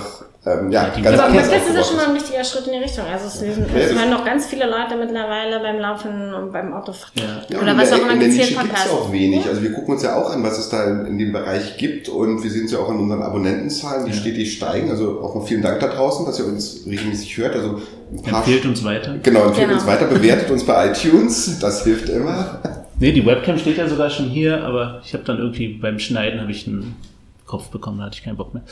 ähm, 0.48 0.72
ja, 0.72 0.92
ja, 0.96 1.02
ganz 1.02 1.20
aber 1.20 1.34
Podcast 1.34 1.68
ist 1.70 1.76
ja 1.76 1.84
schon 1.84 1.98
mal 1.98 2.10
ein 2.10 2.16
wichtiger 2.16 2.44
Schritt 2.44 2.68
in 2.68 2.74
die 2.74 2.80
Richtung. 2.80 3.06
Also 3.12 3.26
es, 3.26 3.42
es 3.42 3.94
hören 3.96 4.12
noch 4.12 4.24
ganz 4.24 4.46
viele 4.46 4.66
Leute 4.66 4.96
mittlerweile 4.96 5.60
beim 5.60 5.80
Laufen 5.80 6.34
und 6.36 6.52
beim 6.52 6.72
Autofahren. 6.72 7.42
Ja. 7.50 7.60
Oder 7.60 7.76
was 7.76 7.92
auch 7.92 7.98
immer 7.98 8.16
gezielt 8.16 8.56
Podcast. 8.56 8.92
auch 8.92 9.12
wenig. 9.12 9.48
Also 9.48 9.64
wir 9.64 9.74
gucken 9.74 9.96
uns 9.96 10.04
ja 10.04 10.16
auch 10.16 10.30
an, 10.30 10.44
was 10.44 10.60
es 10.60 10.70
da 10.70 10.84
in, 10.84 11.08
in 11.08 11.18
dem 11.18 11.32
Bereich 11.32 11.78
gibt 11.78 12.10
und 12.10 12.44
wir 12.44 12.52
sehen 12.52 12.66
es 12.66 12.72
ja 12.74 12.78
auch 12.78 12.90
an 12.90 13.00
unseren 13.00 13.24
Abonnentenzahlen, 13.24 14.06
die 14.06 14.12
ja. 14.12 14.18
stetig 14.18 14.54
steigen. 14.54 14.92
Also 14.92 15.20
auch 15.22 15.34
mal 15.34 15.42
vielen 15.42 15.64
Dank 15.64 15.80
da 15.80 15.88
draußen, 15.88 16.28
dass 16.28 16.38
ihr 16.38 16.46
uns 16.46 16.82
regelmäßig 16.86 17.38
hört. 17.38 17.56
Also 17.56 17.82
ein 18.12 18.22
paar 18.22 18.40
empfehlt 18.42 18.66
uns 18.68 18.84
weiter. 18.84 19.16
Genau, 19.24 19.46
empfehlt 19.48 19.70
genau. 19.70 19.80
uns 19.80 19.88
weiter, 19.88 20.06
bewertet 20.06 20.52
uns 20.52 20.64
bei 20.64 20.92
iTunes. 20.92 21.58
Das 21.60 21.84
hilft 21.84 22.10
immer. 22.10 22.60
Nee, 23.00 23.14
die 23.14 23.26
Webcam 23.26 23.58
steht 23.58 23.78
ja 23.78 23.90
sogar 23.90 24.12
schon 24.12 24.28
hier, 24.28 24.64
aber 24.64 25.02
ich 25.04 25.14
habe 25.14 25.24
dann 25.24 25.40
irgendwie 25.40 25.70
beim 25.70 25.98
Schneiden 25.98 26.40
habe 26.40 26.52
ich 26.52 26.68
einen 26.68 26.96
Kopf 27.56 27.70
bekommen, 27.70 28.00
da 28.00 28.06
hatte 28.06 28.18
ich 28.18 28.24
keinen 28.24 28.36
Bock 28.36 28.54
mehr. 28.54 28.64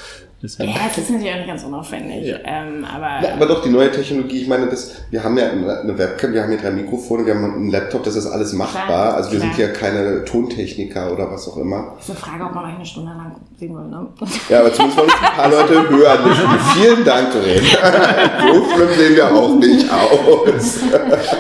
Deswegen. 0.41 0.71
Ja, 0.71 0.79
das 0.89 0.97
ist 0.97 1.09
natürlich 1.09 1.31
auch 1.31 1.37
nicht 1.37 1.47
ganz 1.47 1.63
unaufwendig. 1.63 2.27
Ja. 2.27 2.37
Ähm, 2.43 2.83
aber, 2.83 3.25
ja, 3.25 3.33
aber 3.35 3.45
doch, 3.45 3.63
die 3.63 3.69
neue 3.69 3.89
Technologie, 3.89 4.41
ich 4.41 4.47
meine, 4.49 4.67
das, 4.67 4.95
wir 5.09 5.23
haben 5.23 5.37
ja 5.37 5.49
eine 5.49 5.97
Webcam, 5.97 6.33
wir 6.33 6.43
haben 6.43 6.49
hier 6.49 6.59
drei 6.59 6.71
Mikrofone, 6.71 7.25
wir 7.25 7.33
haben 7.33 7.45
einen 7.45 7.71
Laptop, 7.71 8.03
das 8.03 8.17
ist 8.17 8.27
alles 8.27 8.51
machbar. 8.51 8.85
Klar, 8.85 9.13
also 9.13 9.31
wir 9.31 9.39
klar. 9.39 9.53
sind 9.53 9.61
ja 9.61 9.71
keine 9.71 10.25
Tontechniker 10.25 11.13
oder 11.13 11.31
was 11.31 11.47
auch 11.47 11.55
immer. 11.55 11.93
Das 11.95 12.09
ist 12.09 12.11
eine 12.11 12.19
Frage, 12.19 12.43
ob 12.43 12.55
man 12.55 12.65
euch 12.65 12.75
eine 12.75 12.85
Stunde 12.85 13.11
lang 13.11 13.35
sehen 13.57 13.73
will, 13.73 13.85
ne? 13.85 14.05
Ja, 14.49 14.59
aber 14.59 14.73
zumindest 14.73 14.97
wollen 14.97 15.09
uns 15.09 15.21
ein 15.21 15.35
paar 15.37 15.49
Leute 15.49 15.89
hören. 15.89 16.19
Vielen 16.73 17.05
Dank, 17.05 17.31
Doreen. 17.31 17.63
so 18.53 18.75
schlimm 18.75 18.89
sehen 18.97 19.15
wir 19.15 19.33
auch 19.33 19.55
nicht 19.55 19.87
aus. 19.89 20.79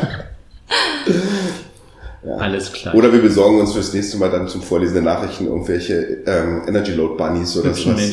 Ja. 2.43 2.49
Alles 2.49 2.71
klar. 2.71 2.95
Oder 2.95 3.11
wir 3.13 3.21
besorgen 3.21 3.59
uns 3.59 3.73
fürs 3.73 3.93
nächste 3.93 4.17
Mal 4.17 4.29
dann 4.29 4.47
zum 4.47 4.61
Vorlesen 4.61 4.95
der 4.95 5.03
Nachrichten 5.03 5.47
irgendwelche 5.47 6.23
ähm, 6.25 6.63
Energy 6.67 6.93
Load 6.93 7.15
Bunnies 7.17 7.57
oder 7.57 7.73
so. 7.73 7.93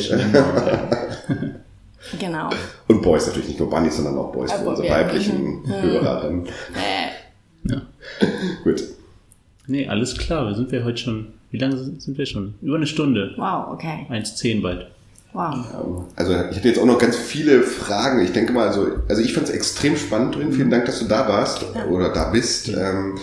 Genau. 2.19 2.49
genau. 2.49 2.49
Und 2.87 3.01
Boys 3.03 3.27
natürlich 3.27 3.49
nicht 3.49 3.59
nur 3.59 3.69
Bunnies, 3.69 3.95
sondern 3.95 4.17
auch 4.17 4.31
Boys 4.31 4.51
für 4.51 4.67
unsere 4.67 4.89
weiblichen 4.89 5.61
mhm. 5.61 5.65
Hörerinnen. 5.81 6.47
Ja. 7.69 7.81
Gut. 8.63 8.83
Nee, 9.67 9.87
alles 9.87 10.17
klar. 10.17 10.47
Wir 10.47 10.55
sind 10.55 10.71
wir 10.71 10.83
heute 10.83 10.97
schon, 10.97 11.27
wie 11.51 11.57
lange 11.57 11.77
sind 11.77 12.17
wir 12.17 12.25
schon? 12.25 12.55
Über 12.61 12.75
eine 12.75 12.87
Stunde. 12.87 13.33
Wow, 13.37 13.73
okay. 13.73 14.07
1,10 14.09 14.61
bald. 14.61 14.87
Wow. 15.33 16.05
Also 16.15 16.33
ich 16.33 16.57
hatte 16.57 16.67
jetzt 16.67 16.79
auch 16.79 16.85
noch 16.85 16.97
ganz 16.97 17.15
viele 17.15 17.61
Fragen. 17.61 18.21
Ich 18.21 18.33
denke 18.33 18.51
mal, 18.51 18.67
also, 18.67 18.87
also 19.07 19.21
ich 19.21 19.33
fand 19.33 19.47
es 19.47 19.53
extrem 19.53 19.95
spannend 19.95 20.35
drin. 20.35 20.51
Vielen 20.51 20.69
Dank, 20.69 20.85
dass 20.85 20.99
du 20.99 21.05
da 21.05 21.27
warst 21.29 21.65
ja. 21.73 21.85
oder 21.85 22.09
da 22.09 22.31
bist. 22.31 22.67
Ähm, 22.67 23.17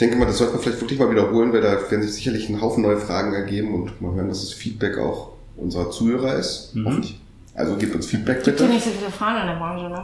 denke 0.00 0.16
mal, 0.16 0.26
das 0.26 0.38
sollte 0.38 0.54
man 0.54 0.62
vielleicht 0.62 0.80
wirklich 0.80 0.98
mal 0.98 1.10
wiederholen, 1.10 1.52
weil 1.52 1.60
da 1.60 1.90
werden 1.90 2.02
sich 2.02 2.12
sicherlich 2.12 2.48
ein 2.48 2.60
Haufen 2.60 2.82
neue 2.82 2.98
Fragen 2.98 3.34
ergeben 3.34 3.74
und 3.74 4.00
mal 4.00 4.14
hören, 4.14 4.28
dass 4.28 4.40
das 4.40 4.52
Feedback 4.52 4.98
auch 4.98 5.32
unserer 5.56 5.90
Zuhörer 5.90 6.36
ist. 6.36 6.74
Mhm. 6.74 6.86
Hoffentlich. 6.86 7.19
Also 7.60 7.76
gebt 7.76 7.94
uns 7.94 8.06
Feedback 8.06 8.42
Gibt 8.44 8.56
bitte. 8.58 8.68
nicht 8.70 8.84
so 8.84 8.90
viele 8.90 9.10
Frauen 9.10 9.36
in 9.40 9.46
der 9.46 9.54
Branche, 9.54 9.88
ne? 9.88 10.02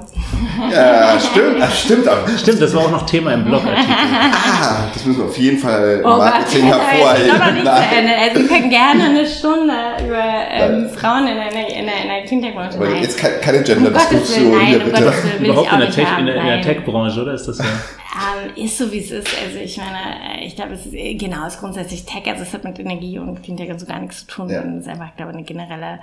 Ja, 0.72 1.18
stimmt, 1.18 1.60
das 1.60 1.80
stimmt. 1.80 2.06
Stimmt, 2.38 2.62
das 2.62 2.74
war 2.74 2.84
auch 2.84 2.90
noch 2.90 3.06
Thema 3.06 3.32
im 3.32 3.44
Blogartikel. 3.44 3.84
ah, 3.90 4.84
das 4.92 5.04
müssen 5.04 5.18
wir 5.20 5.26
auf 5.26 5.38
jeden 5.38 5.58
Fall 5.58 6.00
im 6.00 6.06
Oh 6.06 6.16
Marketing 6.18 6.70
Gott, 6.70 6.80
hervorheben. 6.80 7.54
nicht 7.54 7.64
zu. 7.66 7.96
Ende. 7.96 8.12
Also 8.16 8.40
wir 8.40 8.48
können 8.48 8.70
gerne 8.70 9.04
eine 9.04 9.26
Stunde 9.26 9.74
über 10.06 10.22
ähm, 10.50 10.90
Frauen 10.90 11.26
in 11.28 11.36
der, 11.36 11.46
in 11.48 11.86
der, 11.86 12.02
in 12.02 12.08
der 12.08 12.24
Cleantech-Branche 12.26 12.76
Aber 12.78 12.88
jetzt 12.96 13.18
keine, 13.18 13.36
keine 13.38 13.58
Um 13.58 13.64
Gender-Diskussion 13.64 14.52
nein, 14.52 14.66
hier 14.66 14.78
um 14.78 14.84
bitte. 14.84 15.12
Will 15.40 15.48
Überhaupt 15.50 15.66
ich 15.66 15.72
in 15.72 15.80
der, 15.80 15.90
Tech, 15.90 16.06
haben. 16.06 16.20
in 16.20 16.26
der, 16.26 16.36
in 16.36 16.46
der. 16.46 16.62
Tech-Branche, 16.62 17.22
oder? 17.22 17.34
Ist 17.34 17.46
das 17.48 17.58
ja. 17.58 17.64
Ähm, 17.64 18.64
ist 18.64 18.78
so, 18.78 18.90
wie 18.92 18.98
es 19.00 19.10
ist. 19.10 19.28
Also 19.44 19.58
ich 19.62 19.76
meine, 19.76 20.44
ich 20.44 20.56
glaube, 20.56 20.72
es 20.74 20.86
ist, 20.86 20.94
äh, 20.94 21.14
genau, 21.14 21.46
es 21.46 21.54
ist 21.54 21.60
grundsätzlich 21.60 22.04
Tech, 22.06 22.22
also 22.26 22.42
es 22.42 22.52
hat 22.54 22.64
mit 22.64 22.78
Energie 22.78 23.18
und 23.18 23.42
Cleantech 23.42 23.70
und 23.70 23.78
so 23.78 23.86
gar 23.86 24.00
nichts 24.00 24.20
zu 24.20 24.26
tun, 24.26 24.48
Ja. 24.48 24.60
sondern 24.62 24.78
es 24.78 24.86
ist 24.86 24.90
einfach, 24.92 25.14
glaube 25.16 25.32
ich, 25.32 25.36
eine 25.38 25.44
generelle 25.46 25.98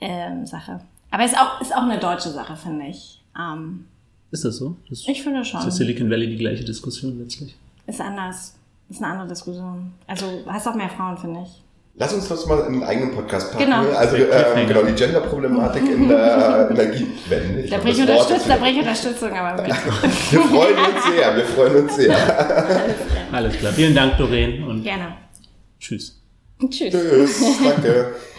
ähm, 0.00 0.46
Sache. 0.46 0.80
Aber 1.10 1.24
es 1.24 1.32
ist 1.32 1.38
auch, 1.38 1.60
ist 1.60 1.74
auch 1.74 1.82
eine 1.82 1.98
deutsche 1.98 2.30
Sache, 2.30 2.56
finde 2.56 2.86
ich. 2.86 3.22
Ähm, 3.38 3.86
Ist 4.30 4.44
das 4.44 4.56
so? 4.56 4.76
Das 4.88 5.04
ich 5.06 5.22
finde 5.22 5.40
ist 5.40 5.48
schon. 5.48 5.62
in 5.62 5.70
Silicon 5.70 6.10
Valley 6.10 6.28
die 6.28 6.36
gleiche 6.36 6.64
Diskussion 6.64 7.18
letztlich. 7.20 7.56
Ist 7.86 8.00
anders. 8.00 8.54
Ist 8.90 9.02
eine 9.02 9.12
andere 9.12 9.28
Diskussion. 9.28 9.92
Also 10.06 10.26
hast 10.46 10.66
auch 10.68 10.74
mehr 10.74 10.88
Frauen, 10.88 11.16
finde 11.16 11.42
ich. 11.44 11.62
Lass 11.96 12.12
uns 12.12 12.26
das 12.26 12.44
mal 12.46 12.58
in 12.66 12.74
einen 12.74 12.82
eigenen 12.82 13.14
Podcast 13.14 13.52
packen. 13.52 13.66
Genau. 13.66 13.88
Also 13.92 14.16
ähm, 14.16 14.66
genau, 14.66 14.82
die 14.82 14.94
Gender-Problematik 14.94 15.82
in 15.88 16.08
der 16.08 16.68
Energiewende. 16.72 17.60
Ich 17.60 17.70
Da 17.70 17.76
das 17.78 17.86
Wort 17.86 17.98
Unterstützung, 18.00 18.48
da 18.48 18.56
brich 18.56 18.78
Unterstützung, 18.78 19.32
aber 19.32 19.62
bitte. 19.62 19.76
Wir 20.30 20.40
freuen 20.40 20.76
uns 20.76 21.04
sehr, 21.04 21.36
wir 21.36 21.44
freuen 21.44 21.76
uns 21.84 21.94
sehr. 21.94 23.30
Alles 23.30 23.56
klar. 23.56 23.72
Vielen 23.72 23.94
Dank, 23.94 24.16
Doreen, 24.18 24.64
und 24.64 24.82
Gerne. 24.82 25.14
tschüss. 25.78 26.20
Tschüss. 26.68 26.92
Tschüss, 26.92 27.58
danke. 27.62 28.14